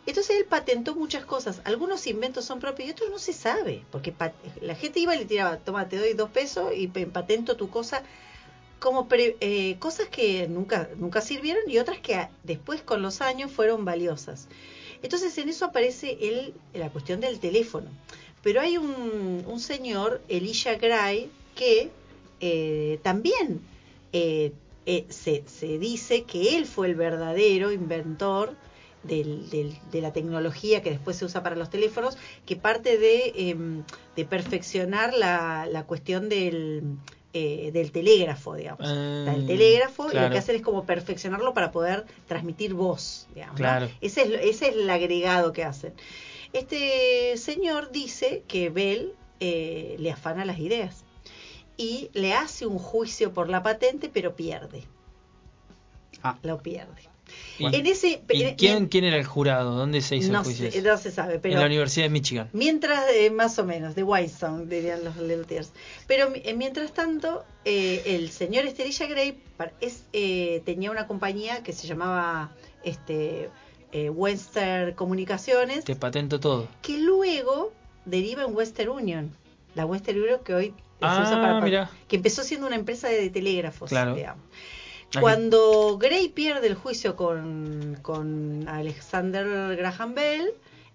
Entonces 0.05 0.35
él 0.37 0.45
patentó 0.45 0.95
muchas 0.95 1.23
cosas. 1.25 1.61
Algunos 1.63 2.05
inventos 2.07 2.43
son 2.43 2.59
propios 2.59 2.89
y 2.89 2.91
otros 2.91 3.09
no 3.09 3.19
se 3.19 3.31
sabe. 3.33 3.83
Porque 3.91 4.13
la 4.61 4.75
gente 4.75 4.99
iba 4.99 5.15
y 5.15 5.19
le 5.19 5.25
tiraba, 5.25 5.57
toma, 5.57 5.87
te 5.87 5.97
doy 5.97 6.13
dos 6.13 6.29
pesos 6.29 6.71
y 6.75 6.87
patento 6.87 7.55
tu 7.55 7.69
cosa. 7.69 8.03
Como 8.83 9.07
eh, 9.11 9.77
cosas 9.79 10.09
que 10.09 10.45
nunca, 10.49 10.89
nunca 10.97 11.21
sirvieron 11.21 11.63
y 11.69 11.77
otras 11.77 11.99
que 11.99 12.27
después 12.43 12.81
con 12.81 13.01
los 13.01 13.21
años 13.21 13.49
fueron 13.49 13.85
valiosas. 13.85 14.49
Entonces 15.01 15.37
en 15.37 15.47
eso 15.47 15.63
aparece 15.63 16.17
el, 16.19 16.53
la 16.73 16.89
cuestión 16.89 17.21
del 17.21 17.39
teléfono. 17.39 17.87
Pero 18.41 18.59
hay 18.59 18.75
un, 18.77 19.45
un 19.47 19.59
señor, 19.61 20.21
Elisha 20.27 20.75
Gray, 20.75 21.29
que 21.55 21.91
eh, 22.41 22.99
también 23.03 23.61
eh, 24.11 24.51
se, 25.07 25.45
se 25.47 25.79
dice 25.79 26.23
que 26.23 26.57
él 26.57 26.65
fue 26.65 26.87
el 26.87 26.95
verdadero 26.95 27.71
inventor 27.71 28.53
de 29.03 30.01
la 30.01 30.11
tecnología 30.11 30.81
que 30.81 30.89
después 30.89 31.15
se 31.15 31.23
usa 31.23 31.41
para 31.41 31.55
los 31.55 31.69
teléfonos, 31.69 32.17
que 32.45 32.57
parte 32.57 32.97
de, 32.97 33.31
em, 33.35 33.83
de 34.17 34.25
perfeccionar 34.25 35.13
la, 35.13 35.67
la 35.71 35.85
cuestión 35.85 36.27
del, 36.27 36.83
eh, 37.33 37.71
del 37.73 37.91
telégrafo, 37.91 38.55
digamos. 38.55 38.87
Ah, 38.87 39.25
Está 39.25 39.35
el 39.35 39.47
telégrafo 39.47 40.11
y 40.11 40.15
lo 40.15 40.29
que 40.29 40.37
hacen 40.37 40.55
es 40.55 40.61
como 40.61 40.85
perfeccionarlo 40.85 41.53
para 41.53 41.71
poder 41.71 42.05
transmitir 42.27 42.73
voz, 42.73 43.27
digamos. 43.33 43.59
Ese, 44.01 44.21
es, 44.21 44.29
ese 44.29 44.67
es 44.69 44.75
el 44.75 44.89
agregado 44.89 45.51
que 45.51 45.63
hacen. 45.63 45.93
Este 46.53 47.35
señor 47.37 47.91
dice 47.91 48.43
que 48.47 48.69
Bell 48.69 49.15
eh, 49.39 49.95
le 49.97 50.11
afana 50.11 50.45
las 50.45 50.59
ideas 50.59 51.03
y 51.75 52.11
le 52.13 52.33
hace 52.33 52.67
un 52.67 52.77
juicio 52.77 53.33
por 53.33 53.49
la 53.49 53.63
patente, 53.63 54.09
pero 54.13 54.35
pierde. 54.35 54.83
Ah. 56.21 56.37
Lo 56.43 56.61
pierde. 56.61 57.12
¿Y, 57.59 57.65
en 57.75 57.85
ese, 57.85 58.21
y 58.29 58.43
en- 58.43 58.55
quién, 58.55 58.77
en- 58.77 58.85
quién 58.87 59.03
era 59.03 59.15
el 59.17 59.25
jurado? 59.25 59.75
¿Dónde 59.75 60.01
se 60.01 60.15
hizo 60.15 60.31
no, 60.31 60.39
el 60.39 60.45
juicio? 60.45 60.71
se, 60.71 60.81
no 60.81 60.97
se 60.97 61.11
sabe, 61.11 61.37
pero 61.39 61.53
en 61.53 61.59
la 61.59 61.67
Universidad 61.67 62.05
de 62.05 62.09
Michigan. 62.09 62.49
Mientras, 62.51 63.05
eh, 63.13 63.29
más 63.29 63.59
o 63.59 63.63
menos, 63.63 63.93
de 63.95 64.01
Whitestone, 64.03 64.65
dirían 64.65 65.03
los 65.03 65.15
Little 65.17 65.45
Tears. 65.45 65.71
Pero 66.07 66.31
eh, 66.33 66.53
mientras 66.55 66.93
tanto, 66.93 67.45
eh, 67.63 68.01
el 68.07 68.29
señor 68.31 68.65
Esterilla 68.65 69.05
Gray 69.07 69.37
es, 69.81 70.03
eh, 70.13 70.61
tenía 70.65 70.89
una 70.89 71.05
compañía 71.05 71.61
que 71.61 71.73
se 71.73 71.85
llamaba 71.87 72.51
este, 72.83 73.49
eh, 73.91 74.09
Western 74.09 74.93
Comunicaciones, 74.93 75.85
Te 75.85 75.95
patento 75.95 76.39
todo. 76.39 76.67
que 76.81 76.97
luego 76.97 77.71
deriva 78.05 78.43
en 78.43 78.55
Western 78.55 78.89
Union. 78.89 79.31
La 79.75 79.85
Western 79.85 80.19
Union 80.21 80.39
que 80.43 80.53
hoy 80.55 80.67
se 80.69 80.73
Ah, 81.05 81.21
usa 81.23 81.41
para, 81.41 81.89
que 82.07 82.15
empezó 82.15 82.43
siendo 82.43 82.65
una 82.67 82.75
empresa 82.77 83.09
de 83.09 83.29
telégrafos, 83.29 83.89
Claro. 83.89 84.15
digamos. 84.15 84.43
Cuando 85.21 85.97
Gray 85.97 86.29
pierde 86.29 86.67
el 86.67 86.75
juicio 86.75 87.15
con, 87.15 87.97
con 88.01 88.67
Alexander 88.67 89.75
Graham 89.75 90.15
Bell, 90.15 90.51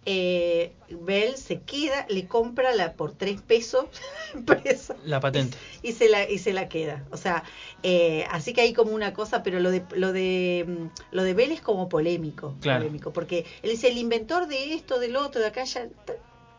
eh, 0.06 0.72
Bell 0.90 1.36
se 1.36 1.60
queda, 1.60 2.06
le 2.08 2.26
compra 2.26 2.74
la 2.74 2.94
por 2.94 3.12
tres 3.12 3.42
pesos 3.42 3.86
empresa 4.34 4.96
La 5.04 5.20
patente. 5.20 5.56
y 5.82 5.92
se 5.92 6.08
la 6.08 6.28
y 6.30 6.38
se 6.38 6.52
la 6.54 6.68
queda. 6.68 7.04
O 7.10 7.16
sea, 7.18 7.42
eh, 7.82 8.24
así 8.30 8.54
que 8.54 8.62
hay 8.62 8.72
como 8.72 8.92
una 8.92 9.12
cosa, 9.12 9.42
pero 9.42 9.60
lo 9.60 9.70
de 9.70 9.84
lo 9.94 10.12
de 10.12 10.64
mm, 10.66 11.14
lo 11.14 11.22
de 11.24 11.34
Bell 11.34 11.52
es 11.52 11.60
como 11.60 11.88
polémico, 11.90 12.54
Claro. 12.60 12.80
polémico, 12.80 13.12
porque 13.12 13.44
él 13.62 13.70
dice 13.70 13.88
el 13.88 13.98
inventor 13.98 14.46
de 14.46 14.72
esto, 14.74 14.98
del 14.98 15.16
otro, 15.16 15.40
de 15.42 15.48
acá 15.48 15.64
ya 15.64 15.86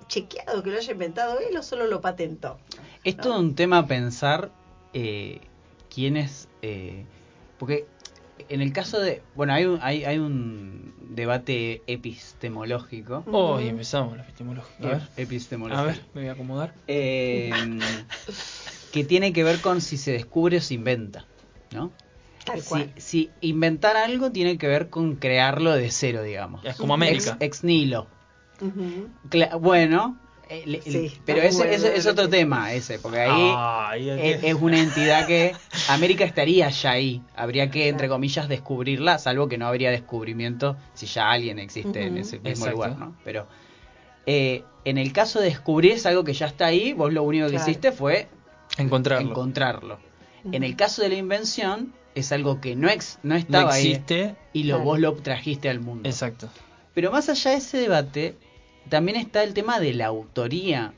chequeado 0.08 0.62
que 0.64 0.72
lo 0.72 0.78
haya 0.78 0.92
inventado 0.92 1.40
él 1.40 1.56
o 1.58 1.64
solo 1.64 1.88
lo 1.88 2.02
patentó. 2.02 2.58
Es 3.04 3.18
todo 3.18 3.40
un 3.40 3.56
tema 3.56 3.88
pensar 3.88 4.52
eh, 4.94 5.40
quién 5.94 6.18
es. 6.18 6.48
eh, 6.62 7.06
porque 7.60 7.86
en 8.50 8.62
el 8.62 8.74
caso 8.74 9.00
de. 9.00 9.22
Bueno, 9.36 9.54
hay 9.54 9.66
un, 9.66 9.80
hay, 9.82 10.06
hay 10.06 10.18
un 10.18 10.94
debate 11.12 11.84
epistemológico. 11.88 13.24
Oh, 13.32 13.60
y 13.60 13.68
empezamos 13.68 14.16
la 14.18 14.24
epistemología. 14.24 14.88
A 14.88 14.90
ver, 14.94 15.02
Epistemológico. 15.18 15.82
a 15.82 15.86
ver, 15.86 16.02
me 16.14 16.22
voy 16.22 16.30
a 16.30 16.34
acomodar. 16.34 16.74
eh, 16.88 17.52
que 18.92 19.04
tiene 19.04 19.34
que 19.34 19.44
ver 19.44 19.60
con 19.62 19.82
si 19.82 19.98
se 19.98 20.12
descubre 20.14 20.58
o 20.58 20.62
se 20.62 20.74
inventa, 20.74 21.26
¿no? 21.72 21.92
Tal 22.46 22.62
Si, 22.62 22.70
cual. 22.70 22.92
si 22.98 23.30
inventar 23.42 23.98
algo 23.98 24.32
tiene 24.32 24.58
que 24.58 24.68
ver 24.68 24.90
con 24.90 25.16
crearlo 25.18 25.74
de 25.74 25.92
cero, 25.92 26.24
digamos. 26.24 26.64
Es 26.66 26.76
como 26.78 26.94
América. 26.96 27.38
Ex, 27.40 27.64
ex. 27.64 27.64
Cla- 29.30 29.60
bueno, 29.60 30.18
eh, 30.50 30.82
Sí, 30.84 31.14
pero 31.26 31.42
ese, 31.42 31.58
bueno, 31.60 31.72
ese 31.74 31.96
es 31.96 32.06
otro 32.08 32.26
que- 32.26 32.38
tema 32.38 32.74
ese, 32.74 32.98
porque 33.00 33.20
ahí 33.20 33.54
Ay, 33.56 34.10
es, 34.10 34.54
una 34.56 34.80
entidad 34.80 35.28
que 35.28 35.54
América 35.90 36.24
estaría 36.26 36.70
ya 36.70 36.92
ahí. 36.92 37.22
Habría 37.36 37.70
que, 37.70 37.88
entre 37.88 38.08
comillas, 38.10 38.48
descubrirla, 38.50 39.20
salvo 39.20 39.48
que 39.48 39.58
no 39.58 39.68
habría 39.68 39.92
descubrimiento 39.92 40.76
si 40.94 41.06
ya 41.06 41.30
alguien 41.32 41.60
existe 41.60 42.04
en 42.06 42.18
ese 42.18 42.40
mismo 42.40 42.66
Exacto. 42.66 42.72
lugar, 42.72 42.98
¿no? 42.98 43.16
Pero 43.24 43.48
eh, 44.26 44.64
en 44.86 44.98
el 44.98 45.14
caso 45.14 45.40
de 45.40 45.46
descubrir 45.46 45.94
es 45.94 46.06
algo 46.06 46.24
que 46.24 46.34
ya 46.34 46.48
está 46.48 46.66
ahí, 46.68 46.94
vos 46.94 47.14
lo 47.14 47.24
único 47.24 47.46
que 47.46 47.52
Claro. 47.54 47.70
hiciste 47.70 47.92
fue 47.92 48.28
Encontrarlo. 48.78 49.30
encontrarlo. 49.30 50.00
En 50.52 50.64
el 50.64 50.76
caso 50.76 51.02
de 51.02 51.10
la 51.10 51.16
invención 51.16 51.94
es 52.16 52.32
algo 52.32 52.60
que 52.62 52.76
no, 52.76 52.90
ex, 52.90 53.20
no 53.24 53.34
no 53.34 53.36
estaba 53.36 53.74
ahí 53.74 54.02
y 54.54 54.64
lo, 54.64 54.76
Claro. 54.76 54.84
vos 54.84 55.00
lo 55.00 55.14
trajiste 55.16 55.70
al 55.70 55.80
mundo. 55.80 56.08
Exacto. 56.10 56.50
Pero 56.94 57.12
más 57.12 57.30
allá 57.30 57.52
de 57.52 57.58
ese 57.58 57.78
debate, 57.78 58.36
también 58.88 59.18
está 59.18 59.44
el 59.44 59.54
tema 59.54 59.80
de 59.80 59.94
la 59.94 60.08
autoría 60.08 60.94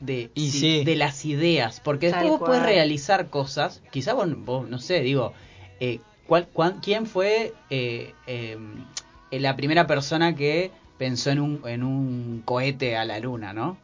de, 0.00 0.30
Y 0.34 0.50
si- 0.50 0.60
sí. 0.60 0.84
de 0.84 0.96
las 0.96 1.24
ideas. 1.24 1.80
Porque 1.80 2.10
Tal 2.10 2.20
después 2.24 2.40
vos 2.40 2.48
cual. 2.48 2.62
realizar 2.64 3.28
cosas, 3.28 3.82
quizá 3.90 4.14
vos, 4.14 4.26
vos, 4.44 4.68
no 4.68 4.78
sé, 4.78 5.00
digo, 5.00 5.32
eh, 5.78 6.00
¿cuál, 6.26 6.48
cuán- 6.48 6.80
¿quién 6.80 7.06
fue 7.06 7.52
eh, 7.70 8.14
eh, 8.26 8.56
la 9.30 9.56
primera 9.56 9.86
persona 9.86 10.34
que 10.34 10.70
pensó 10.98 11.30
en 11.30 11.40
un, 11.40 11.60
en 11.66 11.82
un 11.82 12.42
cohete 12.44 12.96
a 12.96 13.04
la 13.04 13.18
luna, 13.20 13.52
no? 13.52 13.76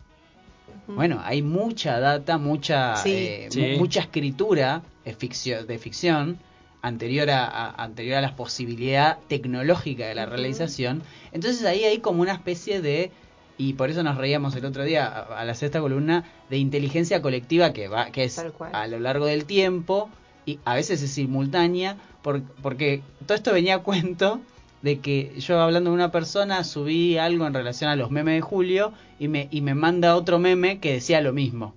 Bueno, 0.89 1.21
hay 1.25 1.43
mucha 1.43 1.99
data, 1.99 2.39
mucha 2.39 2.97
Sí. 2.97 3.11
eh, 3.13 3.49
Sí. 3.51 3.61
mu- 3.61 3.79
mucha 3.79 4.01
escritura 4.01 4.83
de 5.05 5.15
ficción, 5.15 5.67
de 5.67 5.79
ficción 5.79 6.39
anterior 6.83 7.29
a, 7.31 7.45
a- 7.47 7.83
anterior 7.83 8.17
a 8.19 8.21
la 8.21 8.37
posibilidad 8.37 9.19
tecnológica 9.29 10.07
de 10.07 10.15
la 10.15 10.27
realización. 10.27 11.03
Entonces 11.33 11.65
ahí 11.65 11.85
hay 11.85 11.99
como 11.99 12.23
una 12.23 12.33
especie 12.35 12.81
de 12.81 13.11
y 13.59 13.73
por 13.75 13.91
eso 13.91 14.03
nos 14.03 14.17
reíamos 14.19 14.55
el 14.57 14.65
otro 14.65 14.85
día 14.85 15.07
a, 15.07 15.41
a 15.41 15.45
la 15.45 15.55
sexta 15.55 15.81
columna 15.81 16.25
de 16.51 16.59
inteligencia 16.59 17.23
colectiva 17.23 17.73
que 17.73 17.89
va 17.89 18.11
que 18.11 18.25
es 18.25 18.39
a 18.75 18.87
lo 18.87 19.01
largo 19.01 19.27
del 19.27 19.45
tiempo 19.47 20.11
y 20.45 20.59
a 20.65 20.75
veces 20.75 21.03
es 21.03 21.11
simultánea 21.13 21.97
por- 22.23 22.43
porque 22.63 23.03
todo 23.27 23.35
esto 23.37 23.53
venía 23.53 23.77
a 23.77 23.79
cuento 23.79 24.41
de 24.83 25.01
que 25.01 25.33
yo 25.39 25.61
hablando 25.61 25.91
con 25.91 25.95
una 25.95 26.13
persona 26.13 26.63
subí 26.63 27.17
algo 27.19 27.47
en 27.47 27.55
relación 27.55 27.91
a 27.91 27.97
los 27.97 28.11
memes 28.11 28.35
de 28.37 28.41
Julio 28.43 28.93
y 29.19 29.29
me, 29.29 29.49
y 29.51 29.61
me 29.63 29.75
manda 29.75 30.15
otro 30.17 30.39
meme 30.39 30.79
que 30.79 30.93
decía 30.93 31.21
lo 31.21 31.33
mismo. 31.33 31.75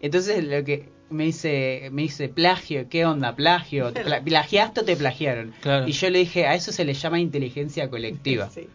Entonces 0.00 0.44
lo 0.44 0.64
que 0.64 0.88
me 1.10 1.24
dice, 1.24 1.88
me 1.92 2.02
dice 2.02 2.28
plagio, 2.28 2.88
¿qué 2.88 3.06
onda? 3.06 3.36
Plagio, 3.36 3.92
¿Te 3.92 4.02
pla- 4.02 4.20
¿plagiaste 4.24 4.80
o 4.80 4.84
te 4.84 4.96
plagiaron? 4.96 5.54
Claro. 5.60 5.86
Y 5.86 5.92
yo 5.92 6.10
le 6.10 6.18
dije, 6.18 6.46
a 6.46 6.54
eso 6.54 6.72
se 6.72 6.84
le 6.84 6.94
llama 6.94 7.20
inteligencia 7.20 7.88
colectiva. 7.88 8.50
Sí. 8.54 8.66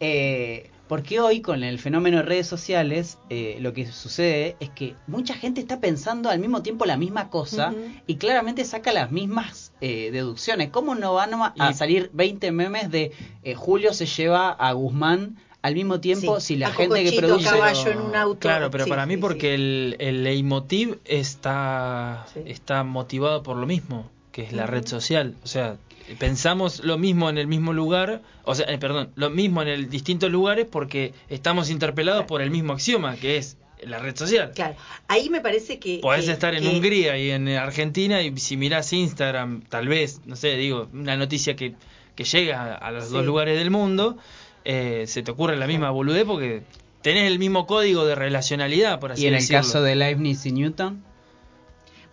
Eh, 0.00 0.70
porque 0.88 1.18
hoy 1.20 1.40
con 1.40 1.64
el 1.64 1.78
fenómeno 1.78 2.18
de 2.18 2.22
redes 2.24 2.46
sociales 2.46 3.18
eh, 3.30 3.56
lo 3.60 3.72
que 3.72 3.86
sucede 3.90 4.56
es 4.60 4.68
que 4.70 4.96
mucha 5.06 5.34
gente 5.34 5.60
está 5.60 5.80
pensando 5.80 6.28
al 6.30 6.38
mismo 6.38 6.62
tiempo 6.62 6.84
la 6.84 6.96
misma 6.96 7.30
cosa 7.30 7.72
y 8.06 8.16
claramente 8.16 8.64
saca 8.64 8.92
las 8.92 9.10
mismas 9.10 9.72
eh, 9.80 10.10
deducciones. 10.12 10.68
¿Cómo 10.70 10.94
no 10.94 11.14
van 11.14 11.34
a, 11.34 11.54
a 11.58 11.70
Y- 11.70 11.74
salir 11.74 12.10
20 12.12 12.52
memes 12.52 12.90
de 12.90 13.12
eh, 13.42 13.54
Julio 13.54 13.94
se 13.94 14.06
lleva 14.06 14.50
a 14.50 14.72
Guzmán 14.72 15.36
al 15.62 15.74
mismo 15.74 15.98
tiempo 15.98 16.38
Sí, 16.40 16.46
si 16.48 16.56
la 16.56 16.68
a 16.68 16.72
gente 16.72 17.02
que 17.02 17.12
produce... 17.18 17.48
caballo 17.48 17.90
en 17.90 17.98
un 18.00 18.14
auto. 18.14 18.40
Claro, 18.40 18.70
pero 18.70 18.84
Sí, 18.84 18.90
para 18.90 19.06
mí 19.06 19.14
sí, 19.14 19.20
porque 19.22 19.54
el, 19.54 19.96
el 19.98 20.22
leitmotiv 20.22 20.98
está, 21.06 22.26
está 22.44 22.84
motivado 22.84 23.42
por 23.42 23.56
lo 23.56 23.66
mismo, 23.66 24.10
que 24.34 24.42
es 24.42 24.52
la 24.52 24.66
red 24.66 24.84
social. 24.84 25.36
O 25.44 25.46
sea, 25.46 25.76
pensamos 26.18 26.82
lo 26.84 26.98
mismo 26.98 27.30
en 27.30 27.38
el 27.38 27.46
mismo 27.46 27.72
lugar, 27.72 28.20
o 28.42 28.54
sea, 28.56 28.66
eh, 28.66 28.78
perdón, 28.78 29.10
lo 29.14 29.30
mismo 29.30 29.62
en 29.62 29.68
el 29.68 29.88
distintos 29.88 30.28
lugares 30.32 30.66
porque 30.68 31.14
estamos 31.28 31.70
interpelados 31.70 32.24
por 32.24 32.42
el 32.42 32.50
mismo 32.50 32.72
axioma, 32.72 33.14
que 33.14 33.36
es 33.36 33.56
la 33.84 33.98
red 34.00 34.16
social. 34.16 34.50
Claro, 34.52 34.74
ahí 35.06 35.30
me 35.30 35.40
parece 35.40 35.78
que... 35.78 36.00
Podés 36.02 36.24
que- 36.26 36.32
estar 36.32 36.52
en 36.52 36.62
que- 36.64 36.68
Hungría 36.68 37.16
y 37.16 37.30
en 37.30 37.46
Argentina 37.50 38.22
y 38.22 38.36
si 38.38 38.56
mirás 38.56 38.92
Instagram, 38.92 39.62
tal 39.68 39.86
vez, 39.86 40.20
no 40.26 40.34
sé, 40.34 40.56
digo, 40.56 40.88
una 40.92 41.16
noticia 41.16 41.54
que, 41.54 41.74
que 42.16 42.24
llega 42.24 42.74
a 42.74 42.90
los 42.90 43.04
Sí. 43.06 43.12
dos 43.12 43.24
lugares 43.24 43.56
del 43.56 43.70
mundo, 43.70 44.18
eh, 44.64 45.04
se 45.06 45.22
te 45.22 45.30
ocurre 45.30 45.56
la 45.56 45.68
misma 45.68 45.90
boludez 45.90 46.24
porque 46.24 46.62
tenés 47.02 47.30
el 47.30 47.38
mismo 47.38 47.68
código 47.68 48.04
de 48.04 48.16
relacionalidad, 48.16 48.98
por 48.98 49.12
así 49.12 49.22
y 49.22 49.26
en 49.28 49.34
el 49.34 49.40
decirlo. 49.40 49.62
caso 49.62 49.80
de 49.82 49.94
Leibniz 49.94 50.44
y 50.44 50.50
Newton... 50.50 51.04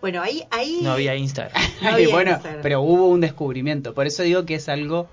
Bueno, 0.02 0.20
ahí... 0.20 0.42
ahí 0.50 0.80
No 0.82 0.92
había 0.92 1.16
Instagram. 1.16 1.54
No 1.82 1.88
había 1.92 2.08
bueno, 2.10 2.30
Instagram. 2.32 2.60
pero 2.62 2.82
hubo 2.82 3.08
un 3.08 3.20
descubrimiento. 3.22 3.94
Por 3.94 4.06
eso 4.06 4.22
digo 4.22 4.44
que 4.44 4.56
es 4.56 4.68
algo 4.68 5.08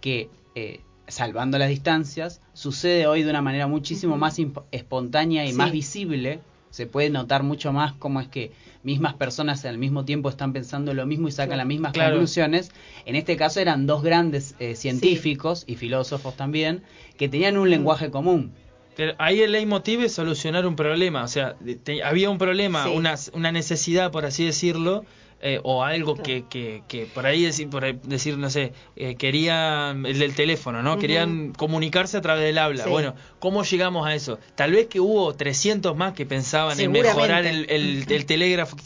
que, 0.00 0.30
eh, 0.54 0.80
salvando 1.08 1.58
las 1.58 1.68
distancias, 1.68 2.40
sucede 2.54 3.06
hoy 3.06 3.22
de 3.24 3.30
una 3.30 3.42
manera 3.42 3.66
muchísimo 3.66 4.16
más 4.16 4.38
espontánea 4.70 5.44
y 5.44 5.48
Sí. 5.50 5.54
más 5.54 5.72
visible. 5.72 6.40
Se 6.70 6.86
puede 6.86 7.10
notar 7.10 7.42
mucho 7.42 7.72
más 7.72 7.94
cómo 7.94 8.20
es 8.20 8.28
que 8.28 8.52
mismas 8.84 9.14
personas 9.14 9.64
al 9.64 9.78
mismo 9.78 10.04
tiempo 10.04 10.28
están 10.28 10.52
pensando 10.52 10.94
lo 10.94 11.04
mismo 11.06 11.26
y 11.26 11.32
sacan 11.32 11.48
Claro. 11.48 11.58
las 11.58 11.66
mismas 11.66 11.92
Claro. 11.92 12.10
conclusiones. 12.12 12.70
En 13.06 13.16
este 13.16 13.36
caso 13.36 13.58
eran 13.60 13.86
dos 13.86 14.02
grandes 14.02 14.54
eh, 14.60 14.76
científicos 14.76 15.64
y 15.66 15.76
filósofos 15.76 16.36
también 16.36 16.82
que 17.16 17.28
tenían 17.28 17.56
un 17.58 17.70
lenguaje 17.70 18.10
común. 18.10 18.52
Pero 18.98 19.14
ahí 19.18 19.40
el 19.40 19.52
leitmotiv 19.52 20.02
es 20.02 20.12
solucionar 20.12 20.66
un 20.66 20.74
problema, 20.74 21.22
o 21.22 21.28
sea, 21.28 21.54
te- 21.84 22.02
había 22.02 22.28
un 22.30 22.36
problema, 22.38 22.82
Sí. 22.84 22.90
una, 22.94 23.14
una 23.32 23.52
necesidad, 23.52 24.10
por 24.10 24.26
así 24.26 24.44
decirlo, 24.44 25.04
eh, 25.40 25.60
o 25.62 25.84
algo 25.84 26.14
Claro. 26.14 26.24
que, 26.24 26.44
que, 26.50 26.82
que 26.88 27.06
por 27.06 27.24
ahí 27.24 27.44
decir, 27.44 27.70
por 27.70 27.84
ahí 27.84 27.96
decir 28.02 28.36
no 28.36 28.50
sé, 28.50 28.72
eh, 28.96 29.14
querían, 29.14 30.04
el 30.04 30.18
del 30.18 30.34
teléfono, 30.34 30.82
¿no? 30.82 30.98
Querían 30.98 31.52
comunicarse 31.52 32.16
a 32.16 32.20
través 32.22 32.42
del 32.42 32.58
habla. 32.58 32.82
Sí. 32.82 32.90
Bueno, 32.90 33.14
¿cómo 33.38 33.62
llegamos 33.62 34.04
a 34.04 34.16
eso? 34.16 34.40
Tal 34.56 34.72
vez 34.72 34.88
que 34.88 34.98
hubo 34.98 35.32
300 35.32 35.96
más 35.96 36.12
que 36.14 36.26
pensaban 36.26 36.80
en 36.80 36.90
mejorar 36.90 37.46
el, 37.46 37.70
el, 37.70 38.04
el 38.08 38.26
telégrafo. 38.26 38.76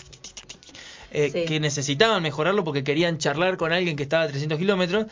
eh, 1.14 1.30
Sí. 1.32 1.44
que 1.46 1.60
necesitaban 1.60 2.22
mejorarlo 2.22 2.64
porque 2.64 2.84
querían 2.84 3.18
charlar 3.18 3.56
con 3.58 3.70
alguien 3.72 3.96
que 3.96 4.02
estaba 4.02 4.22
a 4.24 4.28
300 4.28 4.58
kilómetros. 4.58 5.06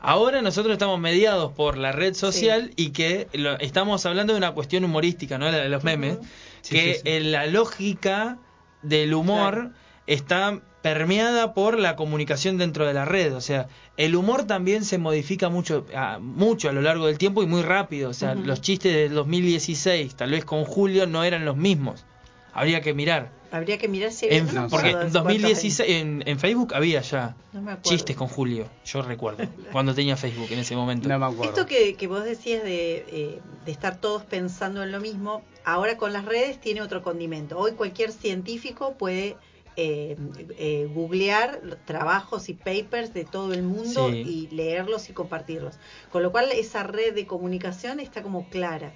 Ahora 0.00 0.40
nosotros 0.42 0.72
estamos 0.72 0.98
mediados 0.98 1.52
por 1.52 1.76
la 1.76 1.92
red 1.92 2.14
social 2.14 2.72
y 2.76 2.90
que 2.90 3.28
lo- 3.34 3.58
estamos 3.58 4.06
hablando 4.06 4.32
de 4.32 4.38
una 4.38 4.52
cuestión 4.52 4.84
humorística, 4.84 5.36
¿no? 5.38 5.50
La 5.50 5.58
de 5.58 5.68
los 5.68 5.84
memes. 5.84 6.18
Sí, 6.62 6.74
que 6.74 6.94
sí, 6.94 7.00
sí. 7.04 7.08
en 7.10 7.32
la 7.32 7.46
lógica 7.46 8.38
del 8.82 9.12
humor 9.14 9.52
Claro. 9.54 9.70
está 10.06 10.60
permeada 10.82 11.52
por 11.52 11.78
la 11.78 11.94
comunicación 11.96 12.56
dentro 12.56 12.86
de 12.86 12.94
la 12.94 13.04
red, 13.04 13.34
o 13.36 13.42
sea, 13.42 13.68
el 13.98 14.16
humor 14.16 14.44
también 14.46 14.82
se 14.86 14.96
modifica 14.96 15.50
mucho 15.50 15.84
a, 15.94 16.18
mucho 16.18 16.70
a 16.70 16.72
lo 16.72 16.80
largo 16.80 17.06
del 17.06 17.18
tiempo 17.18 17.42
y 17.42 17.46
muy 17.46 17.60
rápido, 17.60 18.08
o 18.08 18.14
sea, 18.14 18.34
los 18.34 18.62
chistes 18.62 18.94
del 18.94 19.12
2016, 19.12 20.14
tal 20.16 20.30
vez 20.30 20.46
con 20.46 20.64
Julio 20.64 21.06
no 21.06 21.22
eran 21.22 21.44
los 21.44 21.58
mismos. 21.58 22.06
Habría 22.54 22.80
que 22.80 22.94
mirar. 22.94 23.30
Habría 23.52 23.78
que 23.78 23.88
mirar 23.88 24.12
si... 24.12 24.26
En- 24.30 24.54
no 24.54 24.68
porque 24.68 24.90
en 24.90 24.92
de 24.92 24.98
cuántos 25.00 25.12
2016 25.24 25.80
en, 25.90 26.22
en 26.26 26.38
Facebook 26.38 26.74
había 26.74 27.00
ya. 27.00 27.34
No 27.52 27.80
chistes 27.82 28.14
con 28.16 28.28
Julio, 28.28 28.68
yo 28.84 29.02
recuerdo, 29.02 29.44
cuando 29.72 29.94
tenía 29.94 30.16
Facebook 30.16 30.48
en 30.50 30.60
ese 30.60 30.76
momento. 30.76 31.08
No 31.08 31.18
me 31.18 31.26
acuerdo. 31.26 31.44
Esto 31.52 31.66
que, 31.66 31.94
que 31.94 32.06
vos 32.06 32.22
decías 32.24 32.62
de, 32.62 33.04
eh, 33.08 33.40
de 33.66 33.72
estar 33.72 34.00
todos 34.00 34.22
pensando 34.24 34.82
en 34.82 34.92
lo 34.92 35.00
mismo, 35.00 35.42
ahora 35.64 35.96
con 35.96 36.12
las 36.12 36.24
redes 36.24 36.60
tiene 36.60 36.80
otro 36.82 37.02
condimento. 37.02 37.58
Hoy 37.58 37.72
cualquier 37.72 38.12
científico 38.12 38.94
puede 38.96 39.36
eh, 39.76 40.16
eh, 40.58 40.88
googlear 40.92 41.60
trabajos 41.86 42.48
y 42.48 42.54
papers 42.54 43.14
de 43.14 43.24
todo 43.24 43.52
el 43.54 43.62
mundo 43.62 44.10
Sí. 44.10 44.16
y 44.50 44.54
leerlos 44.54 45.08
y 45.10 45.12
compartirlos. 45.12 45.76
Con 46.12 46.22
lo 46.22 46.30
cual 46.32 46.50
esa 46.52 46.82
red 46.82 47.14
de 47.14 47.26
comunicación 47.26 47.98
está 47.98 48.22
como 48.22 48.48
clara. 48.48 48.92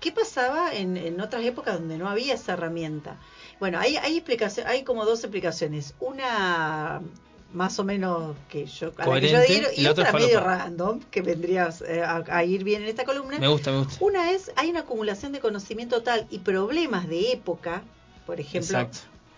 ¿Qué 0.00 0.12
pasaba 0.12 0.74
en, 0.74 0.96
en 0.98 1.20
otras 1.22 1.42
épocas 1.44 1.78
donde 1.78 1.96
no 1.96 2.08
había 2.08 2.34
esa 2.34 2.52
herramienta? 2.52 3.18
Bueno, 3.58 3.78
hay, 3.78 3.96
hay, 3.96 4.16
explicación, 4.16 4.66
hay 4.66 4.84
como 4.84 5.04
dos 5.04 5.20
explicaciones. 5.24 5.94
Una 6.00 7.00
más 7.52 7.78
o 7.78 7.84
menos 7.84 8.36
que 8.50 8.66
yo, 8.66 8.92
a 8.98 9.06
la 9.06 9.20
que 9.20 9.28
yo 9.28 9.38
adhiero, 9.38 9.68
y 9.74 9.80
y, 9.82 9.86
otra 9.86 10.12
medio 10.12 10.40
random, 10.40 11.00
que 11.10 11.22
vendría 11.22 11.70
eh, 11.88 12.02
a, 12.02 12.22
a 12.28 12.44
ir 12.44 12.64
bien 12.64 12.82
en 12.82 12.88
esta 12.88 13.04
columna. 13.04 13.38
Me 13.38 13.48
gusta, 13.48 13.70
me 13.72 13.78
gusta. 13.78 13.96
Una 14.04 14.32
es, 14.32 14.50
hay 14.56 14.68
una 14.70 14.80
acumulación 14.80 15.32
de 15.32 15.40
conocimiento 15.40 16.02
tal 16.02 16.26
y 16.30 16.40
problemas 16.40 17.08
de 17.08 17.32
época, 17.32 17.82
por 18.26 18.40
ejemplo, 18.40 18.68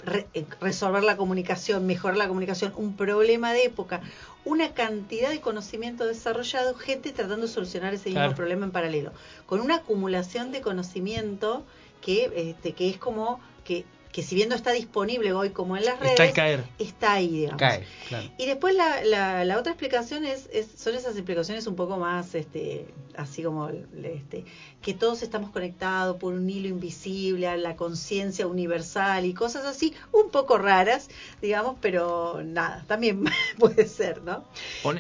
re- 0.05 0.27
eh, 0.35 0.47
resolver 0.61 1.05
la 1.05 1.16
comunicación, 1.16 1.86
mejorar 1.86 2.16
la 2.16 2.27
comunicación, 2.27 2.73
un 2.77 2.97
problema 2.97 3.53
de 3.53 3.65
época, 3.65 4.01
una 4.45 4.73
cantidad 4.73 5.28
de 5.28 5.40
conocimiento 5.40 6.07
desarrollado, 6.07 6.74
gente 6.74 7.12
tratando 7.12 7.47
de 7.47 7.53
solucionar 7.53 7.95
ese 7.95 8.09
mismo 8.09 8.23
problema 8.35 8.65
en 8.65 8.73
paralelo, 8.73 9.12
con 9.47 9.61
una 9.61 9.77
acumulación 9.77 10.51
de 10.51 10.61
conocimiento 10.61 11.62
que, 12.01 12.32
este, 12.35 12.73
que 12.73 12.89
es 12.89 12.97
como 12.97 13.39
que, 13.65 13.85
que 14.19 14.24
si 14.24 14.35
bien 14.35 14.49
no 14.49 14.57
está 14.57 14.73
disponible 14.73 15.32
hoy 15.32 15.51
como 15.51 15.77
en 15.77 15.85
las 15.85 16.01
redes, 16.01 16.19
Está 16.19 16.32
caer. 16.32 16.65
está 16.81 17.12
ahí, 17.12 17.28
digamos. 17.28 17.61
Cae, 17.61 17.86
claro. 18.09 18.28
Y 18.36 18.47
después 18.47 18.74
la, 18.74 19.05
la, 19.05 19.45
la 19.45 19.57
otra 19.61 19.70
explicación 19.70 20.24
es, 20.24 20.49
es- 20.53 20.66
son 20.77 20.97
esas 20.97 21.15
explicaciones 21.15 21.69
un 21.69 21.77
poco 21.77 21.99
más, 21.99 22.35
este, 22.35 22.89
así 23.16 23.45
como, 23.45 23.69
este, 23.69 24.45
que 24.82 24.93
todos 24.93 25.23
estamos 25.23 25.51
conectados 25.53 26.16
por 26.16 26.35
un 26.35 26.51
hilo 26.51 26.66
invisible 26.66 27.47
a 27.47 27.57
la 27.57 27.77
conciencia 27.77 28.49
universal 28.49 29.24
y 29.24 29.35
cosas 29.35 29.65
así, 29.65 29.95
un 30.11 30.31
poco 30.32 30.59
raras, 30.59 31.09
digamos, 31.40 31.77
pero 31.81 32.43
nada, 32.45 32.85
también 32.89 33.23
puede 33.57 33.86
ser, 33.86 34.23
¿no? 34.24 34.45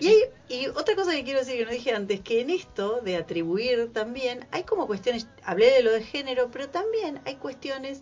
Y, 0.00 0.06
hay- 0.06 0.22
y 0.60 0.66
otra 0.68 0.94
cosa 0.94 1.10
que 1.10 1.24
quiero 1.24 1.40
decir 1.40 1.56
que 1.56 1.64
no 1.64 1.72
dije 1.72 1.90
antes, 1.92 2.20
que 2.20 2.40
en 2.40 2.50
esto 2.50 3.00
de 3.00 3.16
atribuir 3.16 3.92
también 3.92 4.46
hay 4.52 4.62
como 4.62 4.86
cuestiones, 4.86 5.26
hablé 5.42 5.72
de 5.72 5.82
lo 5.82 5.90
de 5.90 6.04
género, 6.04 6.50
pero 6.52 6.68
también 6.68 7.20
hay 7.24 7.34
cuestiones 7.34 8.00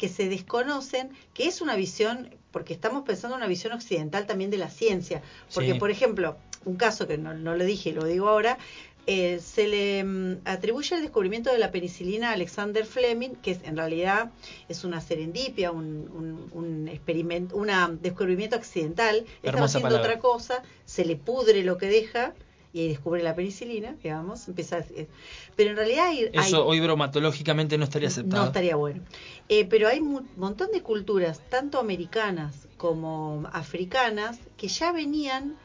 que 0.00 0.08
se 0.08 0.30
desconocen, 0.30 1.10
que 1.34 1.46
es 1.46 1.60
una 1.60 1.76
visión, 1.76 2.34
porque 2.52 2.72
estamos 2.72 3.02
pensando 3.04 3.36
en 3.36 3.40
una 3.42 3.48
visión 3.48 3.74
occidental 3.74 4.24
también 4.26 4.50
de 4.50 4.56
la 4.56 4.70
ciencia. 4.70 5.20
Porque, 5.52 5.74
Sí. 5.74 5.78
por 5.78 5.90
ejemplo, 5.90 6.38
un 6.64 6.76
caso 6.76 7.06
que 7.06 7.18
no, 7.18 7.34
no 7.34 7.54
lo 7.54 7.64
dije 7.66 7.90
y 7.90 7.92
lo 7.92 8.06
digo 8.06 8.26
ahora, 8.30 8.56
eh, 9.06 9.40
se 9.40 9.68
le 9.68 10.02
mm, 10.02 10.38
atribuye 10.46 10.96
el 10.96 11.02
descubrimiento 11.02 11.52
de 11.52 11.58
la 11.58 11.70
penicilina 11.70 12.30
a 12.30 12.32
Alexander 12.32 12.86
Fleming, 12.86 13.34
que 13.42 13.50
es, 13.50 13.58
en 13.64 13.76
realidad 13.76 14.30
es 14.70 14.84
una 14.84 15.02
serendipia, 15.02 15.70
un, 15.70 15.86
un, 16.14 16.48
un 16.52 16.88
experimento, 16.88 17.54
un 17.56 17.68
descubrimiento 18.00 18.56
accidental. 18.56 19.26
Estaba 19.42 19.66
haciendo 19.66 19.88
palabra. 19.90 20.12
otra 20.14 20.18
cosa, 20.18 20.62
se 20.86 21.04
le 21.04 21.16
pudre 21.16 21.62
lo 21.62 21.76
que 21.76 21.88
deja 21.88 22.32
y 22.72 22.80
ahí 22.80 22.88
descubre 22.88 23.22
la 23.22 23.34
penicilina, 23.34 23.96
digamos, 24.02 24.46
empieza 24.46 24.78
a- 24.78 24.84
pero 25.56 25.70
en 25.70 25.76
realidad 25.76 26.06
hay, 26.06 26.18
hay- 26.24 26.30
Eso 26.34 26.64
hoy 26.66 26.78
bromatológicamente 26.80 27.76
no 27.78 27.84
estaría 27.84 28.08
aceptado. 28.08 28.42
no 28.42 28.46
estaría 28.48 28.76
bueno. 28.76 29.02
Eh, 29.48 29.64
pero 29.64 29.88
hay 29.88 29.98
un 29.98 30.28
montón 30.36 30.70
de 30.72 30.80
culturas, 30.82 31.40
tanto 31.50 31.78
americanas 31.80 32.68
como 32.76 33.42
africanas, 33.52 34.38
que 34.56 34.68
ya 34.68 34.92
venían 34.92 35.56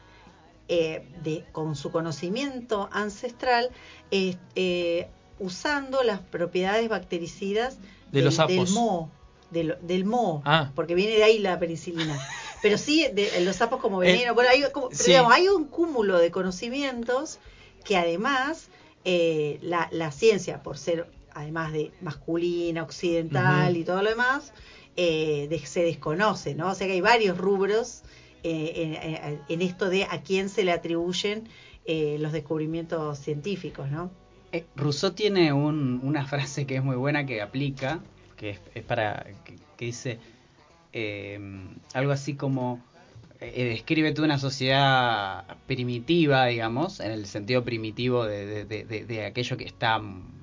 eh, 0.68 1.06
de, 1.22 1.44
con 1.52 1.76
su 1.76 1.92
conocimiento 1.92 2.88
ancestral 2.90 3.70
eh, 4.10 5.08
usando 5.38 6.02
las 6.02 6.18
propiedades 6.20 6.88
bactericidas 6.88 7.78
De 7.78 7.84
del, 8.18 8.24
los 8.24 8.34
sapos. 8.34 8.56
del 8.56 8.70
moho, 8.74 9.10
del, 9.52 9.76
del 9.82 10.04
moho, 10.04 10.42
Ah. 10.44 10.72
porque 10.74 10.96
viene 10.96 11.12
de 11.14 11.22
ahí 11.22 11.38
la 11.38 11.56
penicilina. 11.60 12.18
Pero 12.66 12.78
sí, 12.78 13.06
de, 13.12 13.40
los 13.42 13.56
sapos 13.56 13.80
como 13.80 14.02
Eh, 14.02 14.06
veneno. 14.12 14.34
bueno, 14.34 14.50
hay, 14.50 14.62
como- 14.72 14.88
pero 14.88 15.02
sí. 15.02 15.10
digamos, 15.12 15.32
hay 15.32 15.48
un 15.48 15.66
cúmulo 15.66 16.18
de 16.18 16.30
conocimientos 16.30 17.38
que 17.84 17.96
además 17.96 18.68
eh, 19.04 19.58
la, 19.62 19.88
la 19.92 20.10
ciencia, 20.10 20.62
por 20.62 20.78
ser 20.78 21.06
además 21.32 21.72
de 21.72 21.92
masculina, 22.00 22.82
occidental 22.82 23.76
y 23.76 23.84
todo 23.84 24.02
lo 24.02 24.10
demás, 24.10 24.52
eh, 24.96 25.46
de- 25.48 25.64
se 25.66 25.82
desconoce, 25.84 26.54
¿no? 26.54 26.70
O 26.70 26.74
sea 26.74 26.86
que 26.86 26.94
hay 26.94 27.00
varios 27.00 27.38
rubros 27.38 28.02
eh, 28.42 28.72
en, 28.76 28.94
en- 29.34 29.40
en 29.48 29.62
esto 29.62 29.88
de 29.90 30.04
a 30.04 30.22
quién 30.22 30.48
se 30.48 30.64
le 30.64 30.72
atribuyen 30.72 31.48
eh, 31.84 32.16
los 32.18 32.32
descubrimientos 32.32 33.18
científicos, 33.20 33.88
¿no? 33.90 34.10
Eh, 34.52 34.64
Rousseau 34.74 35.12
tiene 35.12 35.52
un- 35.52 36.00
una 36.02 36.26
frase 36.26 36.66
que 36.66 36.76
es 36.76 36.82
muy 36.82 36.96
buena 36.96 37.26
que 37.26 37.40
aplica, 37.42 38.00
que 38.36 38.50
es, 38.50 38.60
es 38.74 38.82
para 38.84 39.24
que, 39.44 39.54
que 39.76 39.84
dice 39.84 40.18
eh, 40.92 41.38
algo 41.94 42.12
así 42.12 42.34
como 42.34 42.80
eh, 43.40 43.64
descríbete 43.64 44.22
una 44.22 44.38
sociedad 44.38 45.44
primitiva, 45.66 46.46
digamos, 46.46 47.00
en 47.00 47.10
el 47.10 47.26
sentido 47.26 47.64
primitivo 47.64 48.24
de, 48.24 48.64
de- 48.64 48.84
de- 48.84 49.04
de- 49.04 49.24
aquello 49.26 49.56
que 49.56 49.64
está 49.64 50.00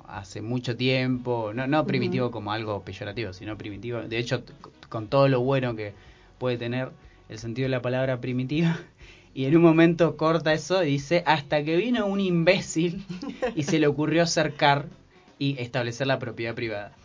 hace 0.08 0.42
mucho 0.42 0.76
tiempo, 0.78 1.52
no, 1.56 1.66
no 1.66 1.88
primitivo 1.88 2.30
como 2.32 2.52
algo 2.52 2.84
peyorativo, 2.84 3.34
sino 3.34 3.58
primitivo, 3.58 4.00
de 4.02 4.18
hecho, 4.20 4.44
con 4.90 5.08
todo 5.08 5.28
lo 5.28 5.42
bueno 5.42 5.76
que 5.76 5.94
puede 6.38 6.58
tener 6.58 6.92
el 7.30 7.40
sentido 7.40 7.66
de 7.66 7.70
la 7.70 7.82
palabra 7.82 8.22
primitiva, 8.22 8.78
y 9.34 9.46
en 9.46 9.56
un 9.58 9.64
momento 9.64 10.16
corta 10.16 10.54
eso 10.54 10.84
y 10.84 10.88
dice, 10.92 11.24
hasta 11.26 11.64
que 11.64 11.76
vino 11.78 12.06
un 12.06 12.20
imbécil 12.20 13.04
y 13.56 13.64
se 13.64 13.80
le 13.80 13.88
ocurrió 13.88 14.28
cercar 14.28 14.86
y 15.40 15.56
establecer 15.60 16.06
la 16.06 16.20
propiedad 16.20 16.54
privada. 16.54 16.96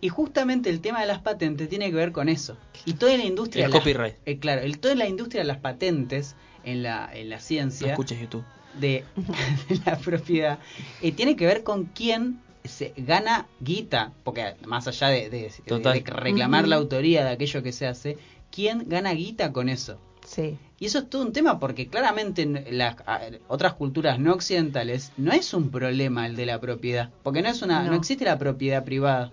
Y 0.00 0.08
justamente 0.10 0.70
el 0.70 0.80
tema 0.80 1.00
de 1.00 1.06
las 1.06 1.18
patentes 1.20 1.68
tiene 1.68 1.90
que 1.90 1.96
ver 1.96 2.12
con 2.12 2.28
eso. 2.28 2.56
Y 2.84 2.94
toda 2.94 3.16
la 3.16 3.24
industria... 3.24 3.64
El 3.66 3.70
de 3.72 3.74
las- 3.78 3.84
copyright. 3.84 4.14
eh, 4.26 4.38
claro, 4.38 4.60
el, 4.62 4.78
toda 4.78 4.94
la 4.94 5.08
industria 5.08 5.42
de 5.42 5.48
las 5.48 5.58
patentes 5.58 6.36
en 6.64 6.82
la, 6.82 7.10
en 7.12 7.30
la 7.30 7.36
No 7.36 7.42
ciencia 7.42 7.88
escuches 7.90 8.20
YouTube. 8.20 8.44
de, 8.78 9.04
de 9.68 9.80
la 9.84 9.96
propiedad 9.98 10.58
eh, 11.02 11.12
tiene 11.12 11.34
que 11.36 11.46
ver 11.46 11.62
con 11.64 11.84
quién 11.86 12.40
se 12.64 12.92
gana 12.96 13.46
guita, 13.60 14.12
porque 14.24 14.54
más 14.66 14.86
allá 14.86 15.08
de, 15.08 15.30
de- 15.30 15.38
de- 15.42 15.52
Total. 15.66 15.94
de 16.02 16.10
reclamar 16.10 16.68
la 16.68 16.76
autoría 16.76 17.24
de 17.24 17.30
aquello 17.30 17.62
que 17.62 17.72
se 17.72 17.86
hace, 17.86 18.18
¿quién 18.52 18.84
gana 18.88 19.12
guita 19.12 19.52
con 19.52 19.68
eso? 19.68 19.98
Sí. 20.26 20.58
Y 20.78 20.86
eso 20.86 20.98
es 20.98 21.08
todo 21.10 21.22
un 21.22 21.32
tema 21.32 21.58
porque 21.58 21.88
claramente 21.88 22.42
en 22.42 22.62
las 22.78 22.96
a- 23.06 23.20
otras 23.48 23.72
culturas 23.72 24.18
no 24.20 24.32
occidentales 24.34 25.12
no 25.16 25.32
es 25.32 25.54
un 25.54 25.70
problema 25.70 26.26
el 26.26 26.36
de 26.36 26.46
la 26.46 26.60
propiedad, 26.60 27.10
porque 27.22 27.42
no 27.42 27.48
es 27.48 27.62
una 27.62 27.82
no, 27.82 27.90
No. 27.92 27.96
existe 27.96 28.24
la 28.26 28.38
propiedad 28.38 28.84
privada. 28.84 29.32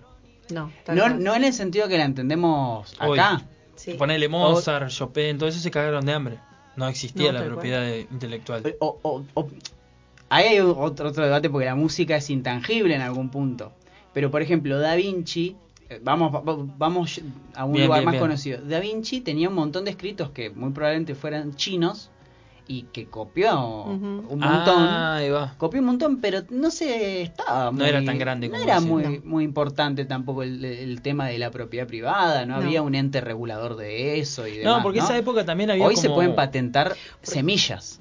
No, 0.50 0.70
No, 0.94 1.08
no 1.10 1.34
en 1.34 1.44
el 1.44 1.52
sentido 1.52 1.88
que 1.88 1.98
la 1.98 2.04
entendemos 2.04 2.94
Hoy. 3.00 3.18
acá. 3.18 3.42
Sí. 3.74 3.94
Ponele 3.94 4.28
Mozart, 4.28 4.88
Chopin, 4.90 5.36
todo 5.38 5.48
eso 5.48 5.58
se 5.60 5.70
cagaron 5.70 6.04
de 6.06 6.12
hambre. 6.12 6.38
No 6.76 6.88
existía 6.88 7.32
No, 7.32 7.38
la 7.40 7.44
propiedad 7.46 7.80
de- 7.80 8.06
intelectual. 8.10 8.62
O- 8.80 8.98
o- 9.02 9.24
o- 9.34 9.48
ahí 10.28 10.46
hay 10.48 10.60
otro, 10.60 11.08
otro 11.08 11.24
debate 11.24 11.50
porque 11.50 11.66
la 11.66 11.74
música 11.74 12.16
es 12.16 12.30
intangible 12.30 12.94
en 12.94 13.00
algún 13.02 13.30
punto. 13.30 13.72
Pero 14.12 14.30
por 14.30 14.40
ejemplo, 14.42 14.78
Da 14.78 14.94
Vinci, 14.94 15.56
eh, 15.90 16.00
vamos, 16.02 16.34
va- 16.34 16.42
vamos 16.44 17.20
a 17.54 17.64
un 17.64 17.72
Bien, 17.72 17.84
lugar 17.86 18.00
bien, 18.00 18.04
más 18.06 18.12
bien. 18.12 18.20
conocido. 18.22 18.60
Da 18.62 18.80
Vinci 18.80 19.20
tenía 19.20 19.48
un 19.48 19.54
montón 19.54 19.84
de 19.84 19.90
escritos 19.90 20.30
que 20.30 20.50
muy 20.50 20.70
probablemente 20.70 21.14
fueran 21.14 21.54
chinos 21.54 22.10
y 22.68 22.82
que 22.92 23.06
copió 23.06 23.84
un 23.84 24.22
montón. 24.26 24.42
Ah, 24.42 25.16
ahí 25.16 25.30
va. 25.30 25.54
Copió 25.56 25.80
un 25.80 25.86
montón, 25.86 26.20
pero 26.20 26.40
no 26.50 26.70
se 26.70 27.22
estaba 27.22 27.66
No 27.66 27.72
muy, 27.72 27.86
era 27.88 28.04
tan 28.04 28.18
grande 28.18 28.48
no 28.48 28.52
como 28.54 28.64
era 28.64 28.74
decían. 28.80 28.90
muy, 28.92 29.02
No. 29.04 29.24
muy 29.24 29.44
importante 29.44 30.04
tampoco 30.04 30.42
el, 30.42 30.64
el 30.64 31.00
tema 31.02 31.26
de 31.28 31.38
la 31.38 31.50
propiedad 31.50 31.86
privada, 31.86 32.44
no, 32.44 32.56
No. 32.58 32.64
había 32.66 32.82
un 32.82 32.94
ente 32.94 33.20
regulador 33.20 33.76
de 33.76 34.18
eso 34.18 34.46
y 34.48 34.52
No, 34.58 34.58
demás. 34.70 34.82
porque 34.82 34.98
esa 34.98 35.16
época 35.16 35.44
también 35.44 35.70
había 35.70 35.86
Hoy 35.86 35.96
se 35.96 36.10
pueden 36.10 36.34
patentar 36.34 36.94
semillas. 37.22 38.00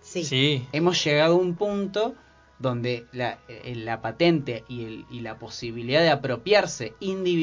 Sí. 0.00 0.24
Sí. 0.24 0.66
Hemos 0.72 1.02
llegado 1.04 1.34
a 1.34 1.38
un 1.38 1.54
punto 1.54 2.14
donde 2.58 3.06
la, 3.12 3.38
eh, 3.48 3.74
la 3.74 4.00
patente 4.00 4.64
y, 4.68 4.84
el- 4.84 5.04
y 5.10 5.20
la 5.20 5.38
posibilidad 5.38 6.00
de 6.00 6.10
apropiarse 6.10 6.94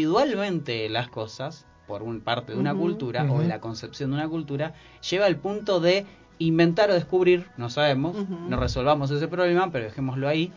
individualmente 0.03 0.71
de 0.73 0.89
las 0.89 1.09
cosas 1.09 1.65
por 1.87 2.03
un 2.03 2.21
parte 2.21 2.53
de 2.53 2.59
una 2.59 2.73
cultura 2.75 3.25
o 3.31 3.39
de 3.41 3.47
la 3.47 3.59
concepción 3.59 4.11
de 4.11 4.17
una 4.17 4.29
cultura 4.29 4.73
lleva 5.09 5.25
al 5.25 5.37
punto 5.37 5.79
de 5.79 6.05
inventar 6.39 6.89
o 6.89 6.93
descubrir, 6.93 7.45
no 7.57 7.69
sabemos, 7.69 8.15
no 8.49 8.57
resolvamos 8.57 9.11
ese 9.11 9.27
problema, 9.27 9.71
pero 9.71 9.85
dejémoslo 9.85 10.27
ahí, 10.27 10.51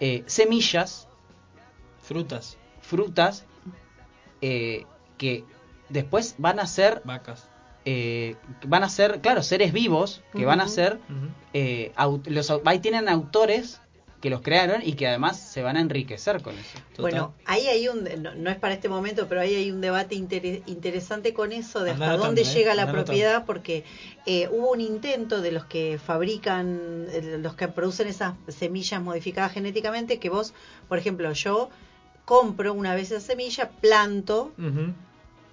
eh, 0.00 0.22
semillas, 0.26 1.08
Frutas, 2.02 2.58
frutas, 2.80 3.44
eh, 4.40 4.84
que 5.18 5.44
después 5.88 6.34
van 6.38 6.58
a 6.58 6.66
ser, 6.66 7.00
vacas. 7.04 7.48
eh, 7.84 8.34
van 8.66 8.82
a 8.82 8.88
ser, 8.88 9.20
claro, 9.20 9.42
seres 9.44 9.72
vivos, 9.72 10.22
que 10.32 10.44
van 10.44 10.60
a 10.60 10.66
ser 10.68 10.98
eh, 11.52 11.92
los, 12.26 12.52
ahí 12.64 12.80
tienen 12.80 13.08
autores 13.08 13.80
que 14.22 14.30
los 14.30 14.40
crearon 14.40 14.82
y 14.84 14.92
que 14.92 15.08
además 15.08 15.36
se 15.36 15.62
van 15.62 15.76
a 15.76 15.80
enriquecer 15.80 16.40
con 16.42 16.54
eso. 16.54 16.78
Total. 16.94 17.02
Bueno, 17.02 17.34
ahí 17.44 17.66
hay 17.66 17.88
un, 17.88 18.08
no, 18.22 18.34
no 18.36 18.50
es 18.50 18.56
para 18.56 18.72
este 18.72 18.88
momento, 18.88 19.28
pero 19.28 19.40
ahí 19.40 19.54
hay 19.56 19.72
un 19.72 19.80
debate 19.80 20.14
intere- 20.14 20.62
interesante 20.66 21.34
con 21.34 21.50
eso 21.52 21.82
de 21.82 21.90
hasta 21.90 22.16
dónde 22.16 22.42
¿eh? 22.42 22.44
llega 22.44 22.74
la 22.76 22.90
propiedad, 22.92 23.44
porque 23.44 23.82
eh, 24.24 24.48
hubo 24.52 24.70
un 24.70 24.80
intento 24.80 25.42
de 25.42 25.50
los 25.50 25.64
que 25.64 25.98
fabrican, 25.98 27.06
eh, 27.10 27.38
los 27.42 27.56
que 27.56 27.66
producen 27.66 28.06
esas 28.06 28.34
semillas 28.46 29.02
modificadas 29.02 29.52
genéticamente, 29.52 30.20
que 30.20 30.30
vos, 30.30 30.54
por 30.88 30.98
ejemplo, 30.98 31.32
yo 31.32 31.68
compro 32.24 32.72
una 32.74 32.94
vez 32.94 33.10
esa 33.10 33.20
semilla, 33.20 33.70
planto. 33.70 34.52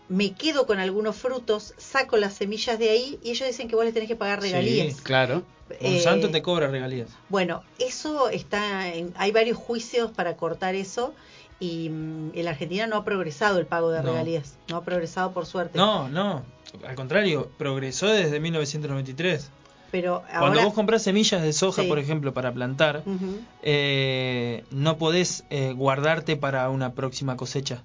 Me 0.10 0.34
quedo 0.34 0.66
con 0.66 0.80
algunos 0.80 1.16
frutos, 1.16 1.74
saco 1.78 2.18
las 2.18 2.34
semillas 2.34 2.78
de 2.80 2.90
ahí 2.90 3.20
y 3.24 3.30
ellos 3.32 3.48
dicen 3.48 3.68
que 3.68 3.76
vos 3.76 3.86
les 3.86 3.94
tenés 3.94 4.10
que 4.10 4.16
pagar 4.16 4.42
Sí. 4.42 4.48
regalías. 4.50 5.02
Claro. 5.02 5.44
Monsanto 5.82 6.28
Eh, 6.28 6.32
te 6.32 6.42
cobra 6.42 6.68
regalías. 6.68 7.10
bueno, 7.30 7.62
eso 7.78 8.30
está, 8.30 8.88
en- 8.92 9.14
hay 9.18 9.32
varios 9.32 9.56
juicios 9.58 10.10
para 10.12 10.36
cortar 10.36 10.74
eso 10.74 11.14
y 11.60 11.90
mm, 11.90 12.32
en 12.34 12.46
la 12.46 12.52
Argentina 12.52 12.88
no 12.88 12.96
ha 12.96 13.04
progresado 13.06 13.60
el 13.60 13.68
pago 13.68 13.92
de 13.92 14.02
No. 14.02 14.12
regalías, 14.12 14.56
no 14.68 14.78
ha 14.78 14.84
progresado 14.84 15.32
por 15.32 15.46
suerte. 15.46 15.78
No, 15.78 16.10
no. 16.10 16.44
Al 16.88 16.96
contrario, 16.96 17.52
progresó 17.58 18.08
desde 18.08 18.40
1993. 18.40 19.50
Pero 19.92 20.24
Cuando 20.38 20.62
vos 20.64 20.74
compras 20.74 21.02
semillas 21.02 21.42
de 21.42 21.52
soja, 21.54 21.82
Sí. 21.84 21.88
por 21.88 21.98
ejemplo, 22.00 22.34
para 22.34 22.52
plantar, 22.54 23.04
eh, 23.64 24.64
no 24.72 24.98
podés 24.98 25.44
eh, 25.50 25.74
guardarte 25.74 26.36
para 26.38 26.70
una 26.70 26.94
próxima 26.94 27.36
cosecha. 27.38 27.84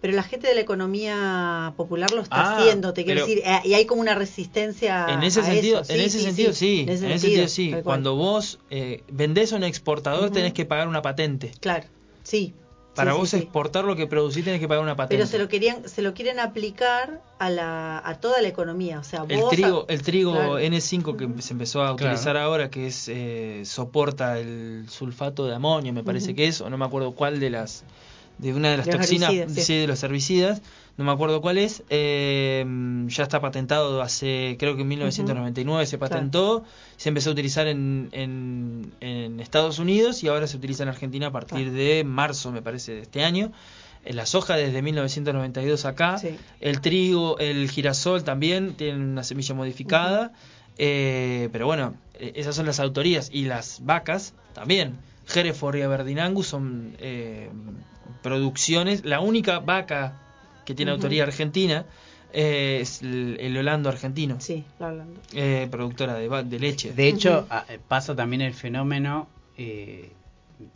Pero 0.00 0.12
la 0.12 0.22
gente 0.22 0.46
de 0.46 0.54
la 0.54 0.60
economía 0.60 1.72
popular 1.76 2.10
lo 2.12 2.20
está 2.20 2.36
Ah, 2.36 2.58
haciendo, 2.58 2.92
te 2.92 3.04
quiero 3.04 3.20
decir, 3.26 3.42
eh, 3.44 3.60
y 3.64 3.74
hay 3.74 3.86
como 3.86 4.02
una 4.02 4.14
resistencia 4.14 5.06
en 5.08 5.22
ese 5.22 5.40
a 5.40 5.44
sentido, 5.44 5.80
eso. 5.80 5.92
en 5.92 5.98
Sí, 6.00 6.04
ese 6.04 6.20
sentido 6.20 6.52
sí, 6.52 6.80
en 6.82 6.88
ese 6.90 7.06
en 7.06 7.12
ese 7.12 7.26
sentido, 7.26 7.48
sí. 7.48 7.74
Cuando 7.82 8.14
vos 8.14 8.58
eh, 8.70 9.02
vendés 9.10 9.52
a 9.52 9.56
un 9.56 9.64
exportador 9.64 10.30
tenés 10.30 10.52
que 10.52 10.66
pagar 10.66 10.86
una 10.88 11.00
patente. 11.00 11.52
Claro, 11.60 11.86
sí. 12.22 12.52
Para 12.96 13.12
sí, 13.12 13.18
vos 13.18 13.30
sí, 13.30 13.36
sí. 13.36 13.42
exportar 13.44 13.84
lo 13.84 13.94
que 13.94 14.06
producís 14.06 14.44
tenés 14.44 14.58
que 14.58 14.66
pagar 14.66 14.82
una 14.82 14.96
patente. 14.96 15.16
Pero 15.16 15.26
se 15.28 15.38
lo 15.38 15.48
querían, 15.48 15.88
se 15.88 16.02
lo 16.02 16.14
quieren 16.14 16.40
aplicar 16.40 17.20
a 17.38 17.50
la, 17.50 18.02
a 18.04 18.14
toda 18.18 18.40
la 18.42 18.48
economía, 18.48 18.98
o 18.98 19.04
sea, 19.04 19.24
el 19.28 19.40
vos 19.40 19.50
trigo, 19.50 19.86
a- 19.88 19.92
el 19.92 20.02
trigo 20.02 20.32
Claro. 20.32 20.58
N5 20.58 21.16
que 21.16 21.42
se 21.42 21.52
empezó 21.52 21.82
a 21.82 21.94
Claro. 21.96 22.12
utilizar 22.12 22.36
ahora, 22.36 22.70
que 22.70 22.86
es 22.88 23.08
eh, 23.08 23.62
soporta 23.64 24.38
el 24.38 24.86
sulfato 24.90 25.46
de 25.46 25.54
amonio, 25.54 25.92
me 25.92 26.02
parece 26.02 26.34
que 26.34 26.46
es, 26.48 26.60
o 26.60 26.70
no 26.70 26.78
me 26.78 26.84
acuerdo 26.86 27.14
cuál 27.14 27.38
de 27.38 27.50
las 27.50 27.84
de 28.38 28.52
una 28.52 28.70
de 28.70 28.76
las 28.78 28.86
De 28.86 28.92
toxinas, 28.92 29.30
herbicidas, 29.30 29.54
sí. 29.54 29.60
sí, 29.62 29.76
de 29.78 29.86
los 29.86 30.02
herbicidas, 30.02 30.60
no 30.96 31.04
me 31.04 31.12
acuerdo 31.12 31.40
cuál 31.42 31.58
es, 31.58 31.82
eh, 31.90 32.64
ya 33.08 33.22
está 33.22 33.40
patentado 33.40 34.00
hace, 34.02 34.56
creo 34.58 34.76
que 34.76 34.82
en 34.82 34.88
1999 34.88 35.84
se 35.86 35.98
patentó, 35.98 36.64
se 36.96 37.10
empezó 37.10 37.30
a 37.30 37.32
utilizar 37.32 37.66
en, 37.66 38.08
en, 38.12 38.92
en 39.00 39.40
Estados 39.40 39.78
Unidos 39.78 40.22
y 40.24 40.28
ahora 40.28 40.46
se 40.46 40.56
utiliza 40.56 40.82
en 40.84 40.88
Argentina 40.88 41.26
a 41.26 41.32
partir 41.32 41.58
Claro. 41.64 41.72
de 41.72 42.04
marzo, 42.04 42.50
me 42.52 42.62
parece, 42.62 42.92
de 42.94 43.02
este 43.02 43.24
año. 43.24 43.52
En 44.04 44.16
la 44.16 44.24
soja 44.24 44.56
desde 44.56 44.82
1992 44.82 45.84
acá, 45.84 46.16
Sí. 46.18 46.36
el 46.60 46.80
trigo, 46.80 47.38
el 47.40 47.68
girasol 47.70 48.22
también 48.24 48.74
tienen 48.74 49.02
una 49.02 49.24
semilla 49.24 49.54
modificada, 49.54 50.32
eh, 50.78 51.48
pero 51.52 51.66
bueno, 51.66 51.94
eh, 52.14 52.32
esas 52.36 52.54
son 52.54 52.66
las 52.66 52.78
autorías 52.80 53.30
y 53.32 53.44
las 53.46 53.80
vacas 53.84 54.32
también. 54.54 54.96
Hereford 55.34 55.76
y 55.76 55.82
Aberdeen 55.82 56.42
son 56.44 56.94
eh, 57.00 57.50
producciones. 58.22 59.04
La 59.04 59.20
única 59.20 59.58
vaca 59.58 60.22
que 60.66 60.74
tiene 60.74 60.90
autoría 60.92 61.22
argentina 61.22 61.86
eh, 62.34 62.80
es 62.82 63.00
el, 63.00 63.38
el 63.40 63.56
Holando 63.56 63.88
argentino, 63.88 64.38
Sí, 64.40 64.64
lo 64.78 64.86
hablando. 64.86 65.20
eh, 65.32 65.68
productora 65.70 66.14
de, 66.14 66.58
leche. 66.58 66.92
De 66.92 67.08
hecho, 67.08 67.46
a- 67.48 67.64
pasa 67.88 68.14
también 68.14 68.42
el 68.42 68.52
fenómeno, 68.52 69.28
eh, 69.56 70.10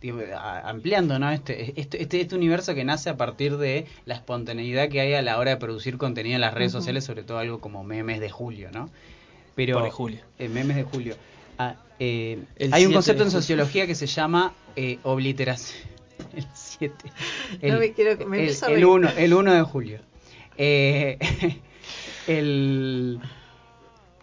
digo, 0.01 0.21
a- 0.35 0.61
ampliando 0.71 1.19
¿no? 1.19 1.31
este, 1.31 1.79
este, 1.81 2.01
este, 2.03 2.21
este 2.23 2.35
universo 2.37 2.75
que 2.75 2.85
nace 2.85 3.11
a 3.11 3.17
partir 3.17 3.59
de 3.59 3.87
la 4.07 4.15
espontaneidad 4.15 4.89
que 4.89 5.01
hay 5.01 5.13
a 5.15 5.23
la 5.23 5.39
hora 5.39 5.51
de 5.51 5.57
producir 5.59 5.99
contenido 5.99 6.37
en 6.37 6.41
las 6.41 6.55
redes 6.55 6.73
sociales, 6.73 7.05
sobre 7.05 7.25
todo 7.25 7.39
algo 7.39 7.61
como 7.61 7.83
memes 7.85 8.21
de 8.21 8.31
julio, 8.31 8.71
¿no? 8.73 8.89
Pero, 9.57 9.77
Pobre 9.77 9.91
Julio. 9.91 10.21
eh, 10.39 10.49
memes 10.49 10.77
de 10.77 10.85
julio. 10.85 11.17
Ah, 11.59 11.75
eh, 11.99 12.39
hay 12.59 12.87
un 12.87 12.93
7 12.93 12.95
concepto 12.95 13.25
en 13.25 13.31
sociología 13.33 13.87
que 13.87 13.95
se 13.97 14.07
llama 14.07 14.55
eh, 14.77 14.99
obliteración. 15.03 15.91
El 16.37 16.47
7. 16.55 16.95
No 17.63 17.79
me 17.79 17.93
quiero- 17.93 18.27
me 18.27 18.45
el, 18.45 18.51
el 18.51 18.61
reír. 18.67 18.87
1, 18.87 19.11
el 19.17 19.35
1 19.35 19.53
de 19.55 19.63
julio. 19.63 20.01
Eh, 20.57 21.19
el 22.27 23.21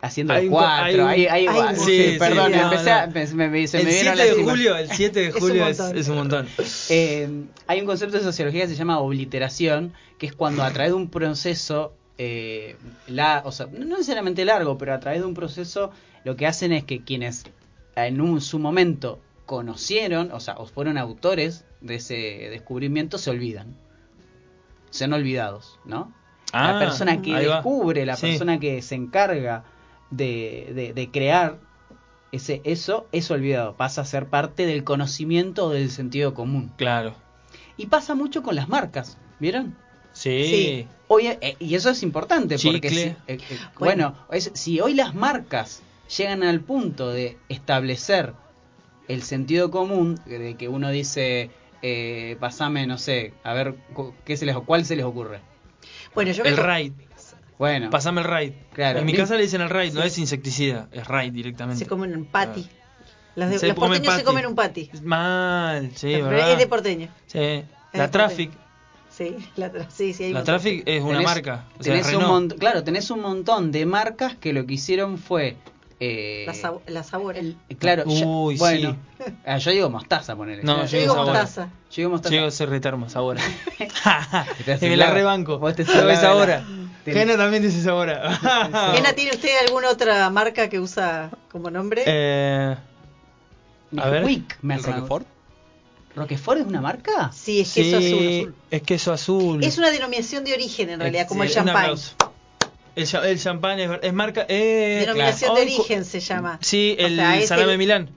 haciendo 0.01 0.33
Hay 0.33 0.43
el 0.43 0.47
un 0.49 0.53
co- 0.53 0.59
4, 0.59 1.07
hay 1.07 1.25
hay, 1.27 1.47
hay- 1.47 1.75
sí, 1.75 1.81
Sí, 1.85 2.11
sí, 2.13 2.19
perdón, 2.19 2.51
no, 2.51 2.63
empecé 2.63 2.91
a- 2.91 3.07
no. 3.07 3.13
me, 3.13 3.25
me- 3.27 3.49
me- 3.49 3.67
se 3.67 3.79
el 3.79 3.85
me 3.85 3.89
vieron 3.91 4.15
7 4.15 4.27
las 4.29 4.37
de 4.37 4.43
julio, 4.43 4.77
el 4.77 4.89
7 4.91 5.19
de 5.19 5.27
Es 5.29 5.33
un 5.35 5.41
julio 5.41 5.67
es 5.67 6.07
un 6.09 6.15
montón. 6.15 6.47
Eh, 6.89 7.29
hay 7.65 7.79
un 7.79 7.85
concepto 7.87 8.17
de 8.17 8.23
sociología 8.23 8.61
que 8.63 8.67
se 8.69 8.75
llama 8.75 8.99
obliteración, 8.99 9.93
que 10.19 10.27
es 10.27 10.33
cuando 10.33 10.63
a 10.63 10.71
través 10.71 10.91
de 10.91 10.95
un 10.95 11.09
proceso, 11.09 11.93
eh, 12.19 12.75
la, 13.07 13.41
o 13.45 13.51
sea, 13.51 13.67
no 13.71 13.85
necesariamente 13.85 14.45
largo, 14.45 14.77
pero 14.77 14.93
a 14.93 14.99
través 14.99 15.19
de 15.21 15.25
un 15.25 15.33
proceso, 15.33 15.91
lo 16.23 16.35
que 16.35 16.45
hacen 16.45 16.71
es 16.73 16.83
que 16.83 17.03
quienes 17.03 17.43
en 17.95 18.21
un, 18.21 18.39
su 18.41 18.59
momento 18.59 19.19
conocieron, 19.47 20.31
o 20.31 20.39
sea, 20.39 20.53
o 20.57 20.67
fueron 20.67 20.99
autores 20.99 21.65
de 21.81 21.95
ese 21.95 22.13
descubrimiento, 22.51 23.17
se 23.17 23.31
olvidan. 23.31 23.75
Sean 24.91 25.13
olvidados, 25.13 25.79
¿no? 25.85 26.13
la 26.53 26.77
Ah, 26.77 26.79
persona 26.79 27.21
que 27.21 27.33
va. 27.33 27.39
descubre, 27.39 28.05
la 28.05 28.15
Sí. 28.15 28.27
persona 28.27 28.57
que 28.59 28.81
se 28.81 28.95
encarga 28.95 29.63
de, 30.11 30.71
de- 30.73 30.93
de 30.93 31.11
crear 31.11 31.57
ese 32.31 32.61
eso, 32.63 33.05
es 33.11 33.29
olvidado, 33.31 33.75
pasa 33.75 34.01
a 34.01 34.05
ser 34.05 34.27
parte 34.27 34.65
del 34.65 34.83
conocimiento 34.85 35.65
o 35.65 35.69
del 35.71 35.91
sentido 35.91 36.33
común. 36.33 36.71
Claro. 36.77 37.15
Y 37.75 37.87
pasa 37.87 38.15
mucho 38.15 38.43
con 38.43 38.55
las 38.55 38.69
marcas, 38.69 39.17
¿vieron? 39.39 39.75
Sí. 40.13 40.45
Sí. 40.45 40.87
Hoy, 41.09 41.27
eh, 41.27 41.57
y 41.59 41.75
eso 41.75 41.89
es 41.89 42.01
importante 42.01 42.57
porque 42.63 42.89
si, 42.89 42.99
eh, 42.99 43.15
eh, 43.27 43.37
Bueno. 43.77 44.13
bueno, 44.13 44.15
es- 44.31 44.51
si 44.53 44.79
hoy 44.79 44.93
las 44.93 45.15
marcas 45.15 45.81
llegan 46.17 46.43
al 46.43 46.61
punto 46.61 47.09
de 47.09 47.37
establecer 47.49 48.33
el 49.07 49.23
sentido 49.23 49.71
común, 49.71 50.19
de 50.25 50.55
que 50.55 50.67
uno 50.67 50.89
dice, 50.89 51.49
eh, 51.81 52.35
pasame, 52.39 52.87
no 52.87 52.97
sé, 52.97 53.33
a 53.43 53.53
ver, 53.53 53.75
¿qué 54.25 54.37
se 54.37 54.45
les, 54.45 54.55
¿cuál 54.57 54.85
se 54.85 54.95
les 54.95 55.05
ocurre? 55.05 55.39
Bueno, 56.15 56.31
yo 56.31 56.43
El 56.43 56.57
raid. 56.57 56.93
Bueno, 57.59 57.89
Pasame 57.89 58.21
el 58.21 58.27
raid. 58.27 58.53
Claro. 58.73 58.99
En 58.99 59.05
mi 59.05 59.13
casa 59.13 59.35
le 59.35 59.41
dicen 59.43 59.61
el 59.61 59.69
raid, 59.69 59.93
no 59.93 60.03
es 60.03 60.17
insecticida, 60.19 60.87
es 60.91 61.07
raid 61.07 61.31
directamente. 61.33 61.83
se 61.83 61.89
comen 61.89 62.15
un 62.15 62.25
patty. 62.25 62.67
Las 63.35 63.49
de, 63.49 63.59
Se 63.59 63.67
los 63.67 63.75
comen 63.75 63.89
porteños 63.99 64.13
se 64.15 64.19
patty. 64.19 64.25
comen 64.25 64.45
un 64.45 64.55
patty. 64.55 64.89
Mal, 65.03 65.91
sí, 65.95 66.09
Pero 66.13 66.25
¿verdad? 66.29 66.51
es 66.53 66.57
de 66.59 66.67
porteño. 66.67 67.07
Sí. 67.27 67.63
La 67.93 68.11
Traffic. 68.11 68.51
Sí, 69.09 69.35
la, 69.55 69.71
tra- 69.73 69.87
sí, 69.89 70.13
sí, 70.13 70.25
hay 70.25 70.33
La. 70.33 70.43
Traffic 70.43 70.83
es 70.85 71.01
una 71.01 71.19
tenés- 71.19 71.23
marca. 71.23 71.65
O 71.79 71.83
sea, 71.83 71.93
tenés 71.95 72.13
un 72.13 72.49
claro, 72.49 72.83
tenés 72.83 73.09
un 73.09 73.21
montón 73.21 73.71
de 73.71 73.85
marcas 73.87 74.35
que 74.35 74.53
lo 74.53 74.65
que 74.67 74.75
hicieron 74.75 75.17
fue... 75.17 75.55
eh, 75.99 76.43
La, 76.45 76.53
sab- 76.53 76.81
la 76.87 77.03
sabor. 77.03 77.37
el- 77.37 77.57
claro, 77.79 78.03
ya- 78.05 78.25
Uy, 78.25 78.57
bueno, 78.57 78.95
ah, 79.45 79.57
yo 79.57 79.71
digo 79.71 79.89
mostaza, 79.89 80.35
ponele. 80.35 80.61
No, 80.63 80.85
Yo 80.85 80.91
yo 80.91 80.99
digo 80.99 81.13
sabor. 81.15 81.27
mostaza. 81.33 81.63
Yo 81.89 81.95
digo 81.95 82.09
mostaza. 82.11 82.35
Llego 82.35 82.47
a 82.47 82.51
ser 82.51 82.69
retermos 82.69 83.15
ahora. 83.15 83.41
Te 84.65 84.73
hace 84.73 84.79
que 84.85 84.89
me 84.89 84.97
la 84.97 85.11
rebanco. 85.11 85.57
Vos 85.59 85.75
te 85.75 85.83
Yo 85.85 86.03
la- 86.03 86.29
ahora. 86.29 86.63
Gena 87.05 87.37
también 87.37 87.63
dice 87.63 87.89
ahora. 87.89 88.35
Gena, 88.95 89.13
¿tiene 89.13 89.31
usted 89.31 89.49
alguna 89.65 89.89
otra 89.89 90.29
marca 90.29 90.69
que 90.69 90.79
usa 90.79 91.31
como 91.51 91.69
nombre? 91.71 92.03
eh, 92.05 92.75
a 93.97 94.09
ver. 94.09 94.23
Nesquik, 94.25 94.57
me 94.61 94.73
¿El 94.75 94.79
hace- 94.81 94.91
Roquefort? 94.91 95.25
¿Roquefort 96.15 96.59
es 96.61 96.65
una 96.67 96.81
marca? 96.81 97.31
sí, 97.31 97.59
es 97.61 97.73
queso 97.73 98.01
sí, 98.01 98.07
azul. 98.41 98.55
es 98.71 98.81
queso 98.81 99.13
azul. 99.13 99.63
Es 99.63 99.77
una 99.77 99.89
denominación 99.91 100.43
de 100.43 100.53
origen 100.53 100.89
en 100.89 100.99
realidad, 100.99 101.27
como 101.27 101.43
el 101.43 101.51
champán. 101.51 101.91
El, 102.97 103.05
cha- 103.07 103.29
el 103.29 103.39
champán 103.39 103.79
es, 103.79 103.89
es 104.01 104.13
marca. 104.13 104.45
Eh, 104.49 104.97
Denominación 105.01 105.51
claro. 105.51 105.55
de 105.55 105.71
Hoy 105.71 105.75
origen 105.79 106.03
se 106.05 106.19
llama. 106.19 106.59
Sí, 106.61 106.97
O 106.99 107.05
el 107.05 107.15
sea, 107.15 107.47
salame 107.47 107.73
el- 107.73 107.77
Milán. 107.77 108.09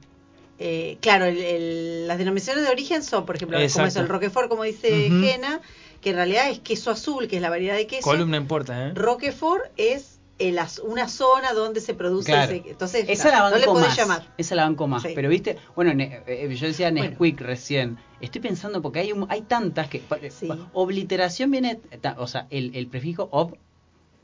Eh, 0.58 0.98
claro, 1.00 1.24
el- 1.26 1.38
el- 1.38 2.08
las 2.08 2.18
denominaciones 2.18 2.64
de 2.64 2.70
origen 2.70 3.02
son, 3.02 3.24
por 3.26 3.36
ejemplo, 3.36 3.56
como 3.72 3.86
es 3.86 3.96
el 3.96 4.08
Roquefort, 4.08 4.48
como 4.48 4.64
dice 4.64 5.06
Ujú. 5.08 5.22
Gena, 5.22 5.60
que 6.00 6.10
en 6.10 6.16
realidad 6.16 6.50
es 6.50 6.58
queso 6.60 6.90
azul, 6.90 7.28
que 7.28 7.36
es 7.36 7.42
la 7.42 7.50
variedad 7.50 7.76
de 7.76 7.86
queso. 7.86 8.02
Columna 8.02 8.36
en 8.36 8.46
puerta, 8.46 8.88
¿eh? 8.88 8.92
Roquefort 8.94 9.64
es 9.76 10.18
el 10.38 10.58
az- 10.58 10.80
una 10.82 11.08
zona 11.08 11.52
donde 11.52 11.80
se 11.82 11.92
produce 11.94 12.32
Claro. 12.32 12.52
ese. 12.52 12.70
Entonces, 12.70 13.04
Esa 13.08 13.30
la 13.30 13.40
no 13.40 13.50
le 13.50 13.60
banco 13.66 13.72
podés 13.72 13.88
más. 13.88 13.96
llamar. 13.98 14.34
Esa 14.38 14.54
la 14.54 14.62
banco 14.64 14.86
más. 14.86 15.02
Sí. 15.02 15.10
Pero 15.14 15.28
viste, 15.28 15.58
bueno, 15.76 15.92
ne- 15.92 16.22
eh, 16.26 16.54
yo 16.54 16.66
decía 16.66 16.90
Bueno. 16.90 17.08
Nesquik 17.10 17.40
recién. 17.42 17.98
Estoy 18.22 18.40
pensando 18.40 18.80
porque 18.80 19.00
hay 19.00 19.12
un- 19.12 19.26
hay 19.30 19.42
tantas 19.42 19.88
que 19.88 20.02
Sí. 20.30 20.48
obliteración 20.72 21.50
viene, 21.50 21.80
o 22.16 22.26
sea, 22.26 22.46
el, 22.50 22.74
el 22.74 22.86
prefijo 22.86 23.28
ob 23.32 23.56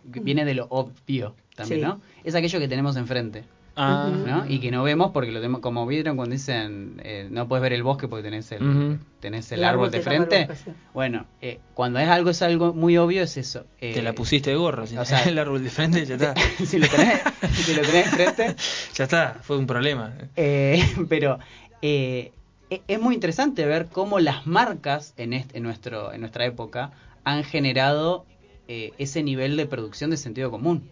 viene 0.07 0.45
de 0.45 0.55
lo 0.55 0.67
obvio 0.71 1.35
también, 1.55 1.81
Sí. 1.81 1.87
¿no? 1.87 2.01
Es 2.25 2.35
aquello 2.35 2.59
que 2.59 2.69
tenemos 2.69 2.97
enfrente, 2.97 3.45
Ah. 3.79 4.11
¿no? 4.27 4.47
Y 4.49 4.59
que 4.59 4.71
no 4.71 4.83
vemos 4.85 5.11
porque 5.13 5.31
lo 5.31 5.39
tenemos, 5.39 5.61
como 5.61 5.87
vieron 5.87 6.17
cuando 6.17 6.33
dicen 6.33 6.99
eh, 7.05 7.29
no 7.31 7.47
puedes 7.47 7.63
ver 7.63 7.75
el 7.75 7.83
bosque 7.83 8.09
porque 8.09 8.23
tenés 8.23 8.51
el 8.53 8.99
tenés 9.21 9.53
el, 9.53 9.59
El 9.59 9.65
árbol 9.67 9.89
árbol 9.89 9.91
de 9.91 10.01
frente. 10.01 10.47
bosque, 10.47 10.65
sí. 10.65 10.77
Bueno, 10.95 11.27
eh, 11.43 11.61
cuando 11.75 11.99
es 11.99 12.09
algo 12.09 12.31
es 12.31 12.41
algo 12.41 12.73
muy 12.73 12.97
obvio 12.97 13.23
es 13.23 13.37
eso. 13.37 13.67
eh, 13.83 13.93
Te 13.93 14.01
la 14.01 14.15
pusiste 14.15 14.49
de 14.51 14.57
gorro. 14.57 14.87
Si 14.87 14.97
o 14.97 15.05
sea, 15.05 15.25
el 15.25 15.39
árbol 15.39 15.63
de 15.63 15.69
frente, 15.69 16.07
ya 16.07 16.15
está. 16.15 16.33
si 16.65 16.79
lo 16.79 16.89
tenés, 16.89 17.21
si 17.53 17.75
lo 17.75 17.83
tenés 17.83 18.07
enfrente. 18.07 18.57
ya 18.95 19.05
está, 19.05 19.41
fue 19.43 19.59
un 19.59 19.67
problema. 19.67 20.15
Eh, 20.37 20.83
pero 21.11 21.39
eh, 21.83 22.33
e- 22.71 22.81
es 22.89 22.99
muy 23.01 23.15
interesante 23.15 23.67
ver 23.67 23.89
cómo 23.93 24.21
las 24.21 24.47
marcas 24.47 25.13
en, 25.19 25.35
est- 25.35 25.55
en, 25.55 25.63
nuestro, 25.65 26.15
en 26.15 26.21
nuestra 26.21 26.47
época 26.47 26.93
han 27.25 27.45
generado 27.45 28.25
eh, 28.69 28.93
ese 28.99 29.23
nivel 29.23 29.57
de 29.57 29.67
producción 29.67 30.11
de 30.11 30.17
sentido 30.17 30.51
común. 30.51 30.89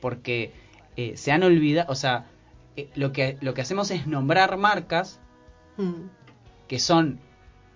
Porque 0.00 0.52
eh, 0.96 1.16
se 1.16 1.32
han 1.32 1.42
olvidado, 1.42 1.90
o 1.90 1.94
sea, 1.94 2.26
eh, 2.76 2.88
lo, 2.94 3.12
que, 3.12 3.36
lo 3.40 3.54
que 3.54 3.62
hacemos 3.62 3.90
es 3.90 4.06
nombrar 4.06 4.56
marcas 4.56 5.20
Mm. 5.78 6.08
que 6.68 6.78
son 6.78 7.20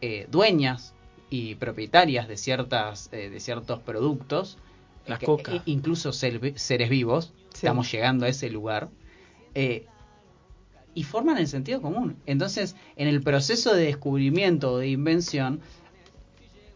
eh, 0.00 0.26
dueñas 0.30 0.94
y 1.28 1.54
propietarias 1.56 2.26
de 2.28 2.38
ciertas 2.38 3.10
eh, 3.12 3.28
de 3.28 3.40
ciertos 3.40 3.80
productos 3.80 4.56
Las 5.06 5.18
que- 5.18 5.26
Coca. 5.26 5.62
incluso 5.66 6.10
ser- 6.14 6.58
seres 6.58 6.88
vivos 6.88 7.34
Sí. 7.50 7.66
estamos 7.66 7.92
llegando 7.92 8.24
a 8.24 8.28
ese 8.30 8.48
lugar 8.48 8.88
eh, 9.54 9.84
y 10.94 11.02
forman 11.04 11.36
el 11.36 11.46
sentido 11.46 11.82
común 11.82 12.16
entonces 12.24 12.74
en 12.96 13.06
el 13.06 13.22
proceso 13.22 13.74
de 13.74 13.84
descubrimiento 13.84 14.72
o 14.72 14.78
de 14.78 14.88
invención 14.88 15.60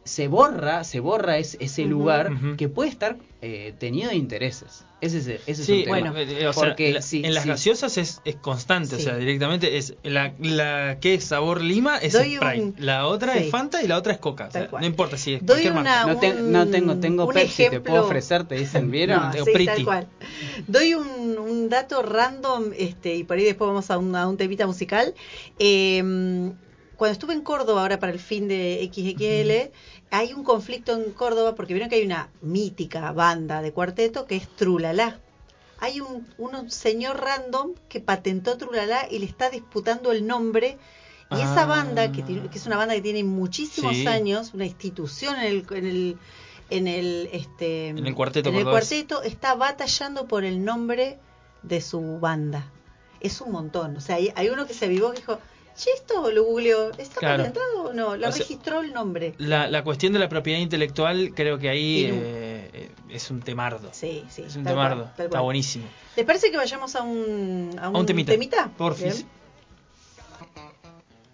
se 0.05 0.29
borra, 0.29 0.85
se 0.85 1.01
borra 1.01 1.39
es- 1.39 1.57
ese 1.61 1.85
lugar 1.85 2.31
que 2.59 2.69
puede 2.69 2.91
estar 2.91 3.17
eh, 3.41 3.75
tenido 3.79 4.09
de 4.11 4.17
intereses. 4.17 4.85
Ese 5.03 5.19
es, 5.19 5.27
ese 5.27 5.51
es 5.51 5.65
Sí, 5.67 5.73
un 5.73 5.85
tema. 5.85 5.99
bueno, 6.13 6.19
eh, 6.19 6.47
o 6.47 6.53
sea, 6.55 6.63
Porque 6.65 6.93
la- 6.95 7.03
sí, 7.03 7.21
en 7.25 7.35
las 7.35 7.43
sí. 7.43 7.49
gaseosas 7.51 7.99
es, 7.99 8.23
es 8.25 8.37
constante, 8.37 8.97
o 8.97 8.99
sea, 8.99 9.17
directamente 9.19 9.77
es 9.77 9.97
la, 10.03 10.33
la 10.39 10.97
que 10.99 11.13
es 11.15 11.25
sabor 11.25 11.61
lima 11.61 11.99
es 11.99 12.15
Doy 12.15 12.37
Sprite, 12.37 12.63
un- 12.63 12.75
la 12.79 13.07
otra 13.07 13.37
es 13.37 13.51
Fanta 13.51 13.83
y 13.83 13.87
la 13.89 13.99
otra 13.99 14.15
es 14.15 14.19
Coca, 14.19 14.47
o 14.47 14.51
sea, 14.51 14.69
no 14.73 14.87
importa 14.87 15.19
si 15.19 15.35
es 15.35 15.41
Doy 15.45 15.63
cualquier 15.63 15.73
una- 15.73 16.07
marca. 16.07 16.15
No, 16.15 16.21
te- 16.21 16.43
un- 16.43 16.53
no 16.53 16.69
tengo, 16.69 16.97
tengo 16.97 17.29
Pepsi, 17.29 17.57
te 17.57 17.67
ejemplo- 17.67 17.83
puedo 17.93 18.05
ofrecer, 18.07 18.45
te 18.45 18.55
dicen, 18.55 18.91
¿vieron? 18.91 19.21
No, 19.21 19.33
sí, 19.45 19.65
tal 19.67 19.85
cual. 19.85 20.09
Doy 20.67 20.95
un, 20.95 21.39
un 21.39 21.69
dato 21.69 22.03
random 22.03 22.71
este, 22.79 23.15
y 23.15 23.25
por 23.25 23.37
ahí 23.37 23.45
después 23.45 23.69
vamos 23.69 23.91
a 23.91 23.99
un, 23.99 24.17
a 24.17 24.27
un 24.27 24.39
temita 24.39 24.67
musical. 24.67 25.13
Eh, 25.59 26.03
cuando 27.05 27.13
estuve 27.13 27.35
en 27.35 27.43
Córdoba 27.43 27.83
ahora 27.83 27.99
para 27.99 28.13
el 28.13 28.19
fin 28.19 28.49
de 28.49 28.81
XXL, 28.91 29.71
hay 30.11 30.33
un 30.33 30.43
conflicto 30.43 30.95
en 30.95 31.13
Córdoba 31.13 31.55
porque 31.55 31.75
vieron 31.75 31.91
que 31.91 31.97
hay 31.97 32.07
una 32.07 32.31
mítica 32.41 33.13
banda 33.13 33.61
de 33.61 33.73
cuarteto 33.73 34.25
que 34.25 34.37
es 34.37 34.49
Trulala. 34.49 35.19
Hay 35.81 36.01
un, 36.01 36.27
un 36.39 36.71
señor 36.71 37.21
random 37.21 37.73
que 37.91 38.01
patentó 38.01 38.57
Trulala 38.57 39.07
y 39.11 39.19
le 39.19 39.27
está 39.27 39.51
disputando 39.51 40.13
el 40.13 40.27
nombre. 40.27 40.79
Y 41.31 41.35
esa 41.35 41.65
Ah. 41.65 41.67
banda, 41.67 42.11
que, 42.11 42.23
tiene- 42.23 42.49
que 42.49 42.57
es 42.57 42.65
una 42.65 42.79
banda 42.79 42.95
que 42.95 43.03
tiene 43.03 43.23
muchísimos 43.23 43.95
Sí. 43.97 44.07
años, 44.07 44.55
una 44.55 44.65
institución 44.65 45.37
en 45.37 45.43
el, 45.45 45.67
en 45.73 45.87
el, 45.87 46.17
en 46.71 46.87
el, 46.87 47.29
este, 47.33 47.89
En 47.89 48.07
el 48.07 48.15
cuarteto 48.15 48.49
en 48.49 48.55
el 48.55 48.65
cuarteto, 48.65 49.23
está 49.23 49.55
batallando 49.57 50.27
por 50.27 50.45
el 50.45 50.65
nombre 50.65 51.19
de 51.63 51.83
su 51.83 52.19
banda. 52.19 52.71
Es 53.21 53.43
un 53.43 53.53
montón. 53.53 53.95
O 53.97 54.01
sea, 54.01 54.17
hay, 54.17 54.33
hay 54.37 54.49
uno 54.49 54.67
que 54.67 54.73
se 54.73 54.87
avivó 54.87 55.11
que 55.11 55.19
dijo, 55.21 55.39
che, 55.77 55.91
esto 55.95 56.31
lo 56.31 56.45
googleó, 56.45 56.91
¿está 56.99 57.21
Claro. 57.21 57.39
patentado 57.45 57.83
o 57.85 57.93
no? 57.93 58.09
O 58.11 58.19
sea, 58.19 58.31
registró 58.31 58.81
el 58.81 58.93
nombre. 58.93 59.35
La, 59.39 59.69
la 59.69 59.83
cuestión 59.85 60.13
de 60.13 60.19
la 60.19 60.29
propiedad 60.29 60.59
intelectual 60.61 61.33
creo 61.35 61.59
que 61.59 61.69
ahí 61.69 62.05
eh, 62.05 62.71
eh, 62.73 62.91
es 63.11 63.31
un 63.31 63.41
temardo. 63.41 63.89
Sí, 63.93 64.25
sí. 64.29 64.43
es 64.43 64.57
un 64.57 64.65
temardo, 64.65 65.11
cual, 65.17 65.27
está 65.29 65.41
buenísimo. 65.41 65.87
¿Te 66.15 66.25
parece 66.25 66.51
que 66.51 66.57
vayamos 66.57 66.95
a 66.97 67.03
un, 67.03 67.77
a 67.81 67.89
un, 67.89 67.97
A 67.97 67.99
un 67.99 68.07
temita. 68.07 68.71
Porfis. 68.77 69.27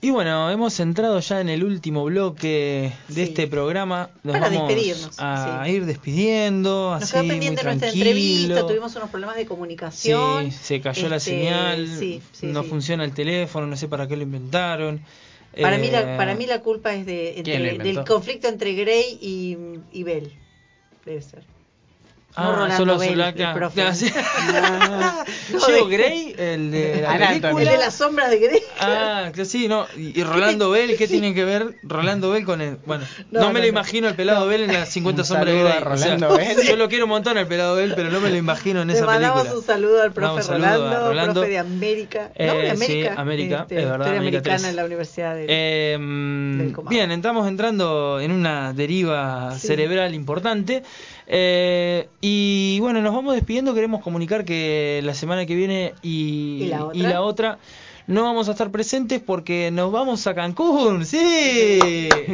Y 0.03 0.11
bueno, 0.11 0.51
hemos 0.51 0.81
entrado 0.81 1.21
ya 1.21 1.43
en 1.43 1.51
el 1.51 1.63
último 1.63 2.05
bloque 2.05 2.91
de 3.09 3.15
Sí. 3.15 3.21
este 3.21 3.47
programa. 3.47 4.09
Nos 4.23 4.33
Para 4.33 4.49
vamos 4.49 4.69
despedirnos, 4.69 5.15
a 5.19 5.63
sí. 5.67 5.73
ir 5.73 5.85
despidiendo, 5.85 6.93
Nos 6.95 7.03
así 7.03 7.13
quedó 7.13 7.23
muy 7.25 7.31
pendiente 7.33 7.63
nuestra 7.65 7.81
tranquilo. 7.91 8.05
entrevista, 8.11 8.67
tuvimos 8.67 8.97
unos 8.97 9.11
problemas 9.11 9.37
de 9.37 9.45
comunicación. 9.47 10.51
Sí, 10.51 10.57
se 10.59 10.81
cayó 10.81 11.09
la 11.11 11.17
Este, 11.17 11.31
señal, 11.33 11.87
sí, 11.99 12.23
sí, 12.33 12.47
no 12.47 12.65
funciona 12.65 13.05
el 13.05 13.13
teléfono, 13.13 13.67
no 13.67 13.77
sé 13.77 13.89
para 13.89 14.09
qué 14.09 14.17
lo 14.17 14.23
inventaron. 14.23 15.03
Para, 15.61 15.77
Eh, 15.77 15.79
mí 15.81 15.91
la, 15.91 16.17
para 16.17 16.35
mí 16.35 16.47
la 16.47 16.63
culpa 16.63 16.95
es 16.95 17.05
de, 17.05 17.41
¿Quién 17.45 17.63
lo 17.65 17.69
entre- 17.69 17.93
del 17.93 18.05
conflicto 18.07 18.49
entre 18.49 18.73
Grey 18.73 19.19
y, 19.21 19.59
y 19.93 20.03
Bell. 20.03 20.33
Debe 21.05 21.21
ser. 21.21 21.43
Ah, 22.37 22.45
no 22.45 22.53
Rolando 22.53 22.77
solo 22.77 22.99
Bell, 22.99 23.11
solo 23.11 23.25
el 23.27 23.53
profe. 23.55 23.83
Ah, 23.83 23.95
sí. 23.95 24.11
No, 25.53 25.69
Leo 25.69 25.87
de- 25.89 25.97
Grey, 25.97 26.35
el 26.39 26.71
de 26.71 27.03
la 27.03 27.19
película. 27.29 27.63
El 27.63 27.69
de 27.69 27.79
las 27.79 27.95
sombras 27.95 28.31
de 28.31 28.39
Grey. 28.39 28.61
Ah, 28.81 29.31
que 29.35 29.45
sí, 29.45 29.67
no. 29.69 29.87
Y, 29.97 30.19
y 30.19 30.23
Rolando 30.23 30.71
Bell, 30.71 30.97
¿qué 30.97 31.09
tiene 31.09 31.35
que 31.35 31.45
ver 31.45 31.75
Rolando 31.83 32.31
Bell 32.31 32.45
con 32.45 32.61
el.? 32.61 32.77
Bueno, 32.87 33.05
no, 33.31 33.41
No, 33.41 33.47
me 33.49 33.55
no, 33.55 33.59
lo 33.59 33.63
no. 33.65 33.67
imagino 33.67 34.09
el 34.09 34.15
pelado 34.15 34.47
Bell 34.47 34.63
en 34.63 34.73
las 34.73 34.89
50 34.91 35.23
Un 35.23 35.27
sombras 35.27 35.47
de 35.55 35.61
Grey. 35.61 35.73
a 35.73 35.77
o 35.93 35.97
sea, 35.97 36.15
Rolando 36.15 36.37
Bell. 36.37 36.57
Yo 36.69 36.77
lo 36.77 36.89
quiero 36.89 37.05
un 37.05 37.11
montón 37.11 37.37
al 37.37 37.47
pelado 37.49 37.75
Bell, 37.77 37.93
pero 37.97 38.11
no 38.11 38.21
me 38.21 38.31
lo 38.31 38.37
imagino 38.37 38.83
en 38.83 38.89
Le 38.89 38.95
esa 38.95 39.07
mandamos 39.07 39.41
película. 39.43 39.61
un 39.61 39.67
saludo 39.67 40.03
al 40.03 40.13
profe 40.13 40.27
Mandamos 40.35 40.49
un 40.49 40.63
saludo 40.63 40.85
Rolando, 40.87 41.09
Rolando. 41.09 41.33
profe 41.35 41.49
de 41.51 41.59
América. 41.59 42.31
Eh, 42.37 42.47
no, 42.47 42.55
de 42.55 42.61
sí, 42.63 42.71
América. 42.85 43.15
América, 43.21 43.61
este, 43.63 43.79
es 43.79 43.85
verdad, 43.85 43.99
Historia 43.99 44.19
América 44.21 44.39
americana 44.39 44.59
3. 44.59 44.71
en 44.71 44.77
la 44.77 44.85
Universidad 44.85 45.35
de... 45.35 45.47
Eh, 45.49 45.99
Del 45.99 46.73
Comado. 46.73 46.91
bien, 46.91 47.11
estamos 47.11 47.49
entrando 47.49 48.21
en 48.21 48.31
una 48.33 48.73
deriva 48.73 49.55
Sí. 49.59 49.67
cerebral 49.67 50.15
importante. 50.15 50.83
Eh, 51.33 52.09
y 52.21 52.79
bueno, 52.81 53.01
nos 53.01 53.15
vamos 53.15 53.35
despidiendo. 53.35 53.73
Queremos 53.73 54.03
comunicar 54.03 54.45
que 54.45 55.01
la 55.05 55.15
semana 55.15 55.47
que 55.47 55.55
viene 55.55 55.95
y, 56.03 56.65
¿Y 56.65 56.67
la 56.67 56.87
otra? 56.87 56.99
y 56.99 57.03
la 57.03 57.23
otra 57.23 57.59
no 58.09 58.25
vamos 58.25 58.49
a 58.49 58.53
estar 58.53 58.71
presentes 58.73 59.21
porque 59.21 59.71
nos 59.71 59.93
vamos 59.93 60.27
a 60.27 60.35
Cancún. 60.35 61.07
¡Sí! 61.07 61.19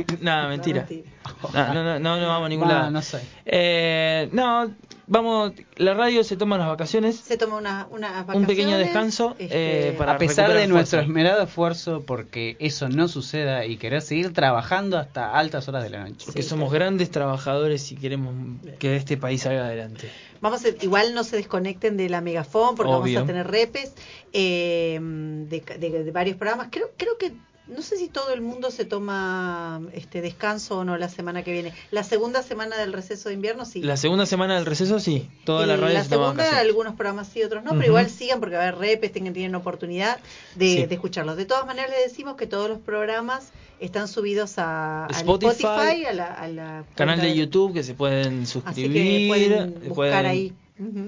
Nada, 0.21 0.49
mentira. 0.49 0.87
mentira. 0.89 1.16
No, 1.53 1.75
no, 1.75 1.85
no, 1.85 1.99
no, 1.99 2.17
no 2.21 2.29
vamos 2.29 2.47
a 2.47 2.49
ningún 2.49 2.69
lado. 2.69 2.91
no 2.91 3.03
sé. 3.03 3.21
Eh, 3.45 4.29
no, 4.33 4.71
vamos. 5.07 5.53
La 5.77 5.95
radio 5.95 6.25
se 6.25 6.37
toma 6.37 6.57
las 6.59 6.69
vacaciones. 6.69 7.17
Se 7.17 7.37
toma 7.37 7.57
una, 7.57 7.87
unas 7.91 8.27
Un 8.35 8.47
pequeño 8.47 8.71
vacaciones, 8.73 8.79
descanso, 8.87 9.37
este, 9.39 9.89
eh, 9.91 9.93
para 9.93 10.13
a 10.13 10.19
pesar 10.19 10.53
de 10.53 10.67
nuestro 10.67 11.01
esmerado 11.01 11.43
esfuerzo 11.43 12.03
porque 12.07 12.57
eso 12.59 12.89
no 12.89 13.07
suceda 13.09 13.67
y 13.67 13.77
querer 13.77 14.03
seguir 14.03 14.33
trabajando 14.33 14.99
hasta 14.99 15.37
altas 15.37 15.69
horas 15.69 15.83
de 15.85 15.91
la 15.91 16.05
noche. 16.09 16.25
Porque 16.27 16.43
Sí, 16.43 16.49
somos 16.49 16.71
claro. 16.71 16.85
grandes 16.87 17.11
trabajadores 17.11 17.93
y 17.93 17.97
queremos 17.97 18.35
que 18.79 18.97
este 18.97 19.17
país 19.17 19.43
salga 19.43 19.67
adelante. 19.67 20.11
Vamos 20.41 20.65
a, 20.65 20.69
igual 20.85 21.15
no 21.15 21.25
se 21.25 21.37
desconecten 21.37 21.97
de 21.97 22.09
la 22.09 22.21
megafón 22.21 22.75
porque 22.77 22.93
Obvio. 22.93 23.15
vamos 23.21 23.31
a 23.31 23.33
tener 23.33 23.47
repes 23.51 23.95
eh, 24.33 24.99
de, 25.01 25.61
de- 25.79 26.05
de 26.05 26.11
varios 26.11 26.37
programas. 26.37 26.69
Creo, 26.71 26.91
creo 26.97 27.17
que 27.19 27.33
no 27.69 27.83
sé 27.83 27.97
si 27.97 28.09
todo 28.09 28.33
el 28.33 28.41
mundo 28.41 28.71
se 28.71 28.85
toma 28.85 29.81
este 29.93 30.21
descanso 30.21 30.79
o 30.79 30.85
no 30.85 30.97
la 30.99 31.09
semana 31.09 31.43
que 31.43 31.53
viene. 31.53 31.73
La 31.91 32.03
segunda 32.05 32.43
semana 32.43 32.77
del 32.77 32.93
receso 32.93 33.29
de 33.29 33.35
invierno 33.35 33.65
sí. 33.65 33.83
La 33.83 33.97
segunda 33.97 34.25
semana 34.27 34.55
del 34.55 34.67
receso, 34.67 35.01
sí. 35.01 35.29
Toda 35.45 35.67
la 35.67 35.77
radio 35.77 35.95
la 35.95 36.03
se 36.05 36.11
segunda, 36.11 36.59
algunos 36.59 36.95
programas 36.95 37.29
sí, 37.29 37.43
otros 37.43 37.65
no, 37.65 37.73
pero 37.73 37.87
igual 37.87 38.09
sigan 38.09 38.41
porque 38.41 38.57
va 38.57 38.63
a 38.65 38.69
haber 38.69 38.79
repes, 38.81 39.13
tienen, 39.13 39.33
tienen 39.33 39.55
oportunidad 39.55 40.19
de, 40.55 40.67
Sí. 40.69 40.87
de 40.87 40.95
escucharlos. 40.95 41.37
De 41.37 41.45
todas 41.45 41.67
maneras, 41.67 41.91
les 41.91 42.09
decimos 42.11 42.37
que 42.37 42.47
todos 42.47 42.69
los 42.69 42.79
programas 42.79 43.51
están 43.81 44.09
subidos 44.09 44.59
a, 44.59 45.07
al 45.07 45.15
Spotify, 45.15 45.51
Spotify, 45.51 46.05
a 46.07 46.13
la, 46.13 46.27
a 46.33 46.49
la 46.49 46.85
Canal 46.95 47.21
de 47.21 47.35
YouTube 47.35 47.73
que 47.75 47.83
se 47.83 47.95
pueden 47.95 48.43
Así 48.43 48.53
suscribir. 48.53 48.93
que 48.93 49.27
pueden 49.29 49.75
buscar 49.75 49.95
pueden- 49.95 50.27
ahí. 50.27 50.53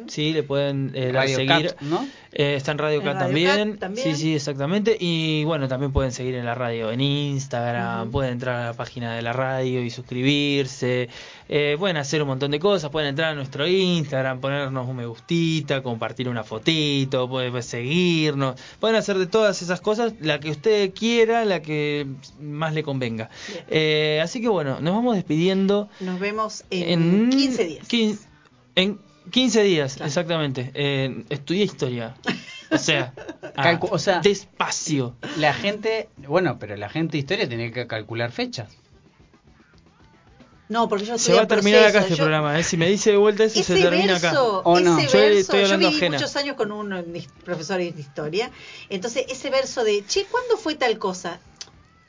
Sí, 0.07 0.32
le 0.32 0.43
pueden 0.43 0.93
eh, 0.95 1.07
dar 1.07 1.15
Radio 1.24 1.36
seguir. 1.36 1.66
Cat, 1.74 1.81
¿no? 1.82 2.07
Eh, 2.32 2.55
está 2.57 2.73
en 2.73 2.78
Radio 2.78 3.01
En 3.01 3.05
Cat 3.05 3.15
Radio 3.16 3.27
también. 3.27 3.70
Cat 3.73 3.81
también. 3.81 4.07
Sí, 4.07 4.15
sí, 4.23 4.35
exactamente. 4.35 4.97
Y 4.99 5.45
bueno, 5.45 5.69
también 5.69 5.93
pueden 5.93 6.11
seguir 6.12 6.36
en 6.36 6.47
la 6.47 6.55
radio 6.55 6.90
en 6.90 7.01
Instagram, 7.03 8.11
pueden 8.11 8.32
entrar 8.32 8.57
a 8.62 8.65
la 8.66 8.73
página 8.73 9.15
de 9.15 9.20
la 9.23 9.32
radio 9.35 9.82
y 9.82 9.90
suscribirse. 9.90 11.11
Eh, 11.51 11.77
pueden 11.78 11.97
hacer 11.99 12.23
un 12.23 12.28
montón 12.28 12.51
de 12.51 12.59
cosas. 12.59 12.90
Pueden 12.90 13.11
entrar 13.11 13.32
a 13.32 13.35
nuestro 13.35 13.66
Instagram, 13.66 14.40
ponernos 14.40 14.89
un 14.89 14.97
me 14.97 15.07
gustita, 15.07 15.82
compartir 15.82 16.28
una 16.28 16.45
fotito, 16.45 17.28
pueden 17.28 17.62
seguirnos. 17.62 18.61
Pueden 18.81 18.97
hacer 18.97 19.19
de 19.19 19.27
todas 19.27 19.61
esas 19.62 19.81
cosas 19.81 20.15
la 20.20 20.40
que 20.40 20.51
usted 20.51 20.93
quiera, 20.95 21.45
la 21.45 21.61
que 21.61 22.07
más 22.40 22.73
le 22.73 22.82
convenga. 22.82 23.28
Eh, 23.69 24.20
así 24.23 24.40
que 24.40 24.49
bueno, 24.49 24.81
nos 24.81 24.95
vamos 24.95 25.15
despidiendo. 25.15 25.89
Nos 26.01 26.19
vemos 26.20 26.65
en, 26.70 27.31
15 27.31 27.65
días. 27.65 27.89
quin- 27.89 28.19
en 28.74 28.99
15 29.31 29.63
días, 29.63 29.95
Claro. 29.95 30.09
exactamente. 30.09 30.71
Eh, 30.75 31.25
estudié 31.31 31.65
historia. 31.65 32.15
O 32.71 32.79
sea, 32.79 33.13
ah, 33.57 33.79
o 33.81 33.99
sea- 33.99 34.21
despacio. 34.21 35.17
La 35.39 35.55
gente, 35.55 36.09
bueno, 36.19 36.59
pero 36.59 36.77
la 36.77 36.89
gente 36.89 37.13
de 37.13 37.19
historia 37.19 37.49
tiene 37.49 37.73
que 37.73 37.87
calcular 37.87 38.31
fechas. 38.33 38.69
No, 40.69 40.87
porque 40.87 41.07
yo 41.07 41.17
Se 41.17 41.33
va 41.33 41.43
a 41.43 41.49
terminar 41.49 41.81
proceso. 41.81 41.99
acá 41.99 42.05
este 42.07 42.17
Yo- 42.19 42.25
programa. 42.25 42.59
¿eh? 42.59 42.63
Si 42.63 42.77
me 42.77 42.89
dice 42.91 43.11
de 43.11 43.17
vuelta 43.17 43.45
eso, 43.45 43.59
Ese 43.61 43.75
se 43.77 43.83
termina 43.83 44.13
verso, 44.19 44.29
acá. 44.59 44.69
¿O 44.69 44.79
no? 44.81 44.99
ese 44.99 45.07
Yo 45.11 45.19
verso, 45.19 45.39
estoy 45.39 45.65
yo 45.65 45.79
viví 45.79 45.97
ajena. 45.97 46.17
muchos 46.19 46.37
años 46.37 46.57
con 46.57 46.73
un 46.73 46.93
eh, 46.93 47.27
profesor 47.43 47.79
de 47.79 47.87
historia, 47.87 48.51
entonces 48.91 49.25
ese 49.31 49.49
verso 49.49 49.83
de, 49.83 50.05
che, 50.07 50.27
¿cuándo 50.31 50.59
fue 50.59 50.75
tal 50.75 50.99
cosa? 50.99 51.41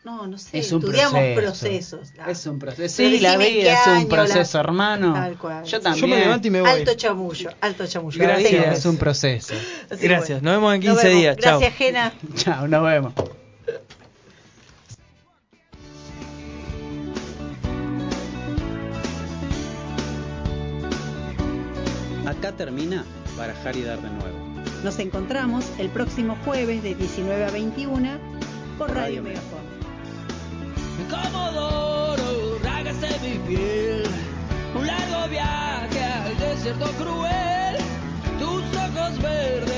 No, 0.05 0.25
no 0.27 0.37
sé, 0.37 0.57
Es 0.59 0.71
un 0.71 0.79
estudiamos 0.79 1.19
proceso. 1.35 1.99
procesos. 1.99 2.13
Ah. 2.19 2.31
Es 2.31 2.45
un 2.45 2.57
proceso. 2.57 2.95
Sí, 2.95 3.19
la 3.19 3.35
vida 3.37 3.73
es 3.73 3.87
un 3.87 4.03
la- 4.03 4.07
proceso, 4.09 4.59
hermano. 4.59 5.13
Tal 5.13 5.37
cual. 5.37 5.65
Yo 5.65 5.81
también. 5.81 6.01
Yo 6.01 6.07
me 6.15 6.21
levanto 6.21 6.47
y 6.47 6.51
me 6.51 6.61
voy. 6.61 6.69
Alto 6.69 6.93
chamullo, 6.95 7.49
alto 7.59 7.85
chamullo. 7.85 8.17
Gracias. 8.19 8.79
Es 8.79 8.85
un 8.85 8.97
proceso. 8.97 9.53
así 9.89 10.07
Gracias, 10.07 10.41
bueno. 10.41 10.51
nos 10.51 10.61
vemos 10.61 10.75
en 10.75 10.81
15 10.81 11.03
vemos. 11.03 11.19
días. 11.21 11.37
Chao. 11.37 11.59
Gracias, 11.59 11.77
Jena. 11.77 12.13
Chao, 12.35 12.67
nos 12.67 12.83
vemos. 12.83 13.13
Acá 22.25 22.51
termina 22.55 23.03
Barajar 23.37 23.75
y 23.75 23.81
Dar 23.83 24.01
de 24.01 24.09
nuevo. 24.09 24.37
Nos 24.83 24.99
encontramos 24.99 25.65
el 25.77 25.89
próximo 25.89 26.37
jueves 26.45 26.83
de 26.83 26.95
19 26.95 27.45
a 27.45 27.51
21 27.51 28.17
por 28.77 28.89
Radio 28.89 29.01
Radio 29.01 29.23
Megafon. 29.23 29.58
Comodoro, 31.07 32.59
ragas 32.63 32.99
de 33.01 33.19
mi 33.21 33.37
piel, 33.47 34.03
un 34.75 34.85
largo 34.85 35.29
viaje 35.29 36.03
al 36.03 36.37
desierto 36.37 36.85
cruel, 36.97 37.77
tus 38.39 38.63
ojos 38.77 39.21
verdes. 39.21 39.68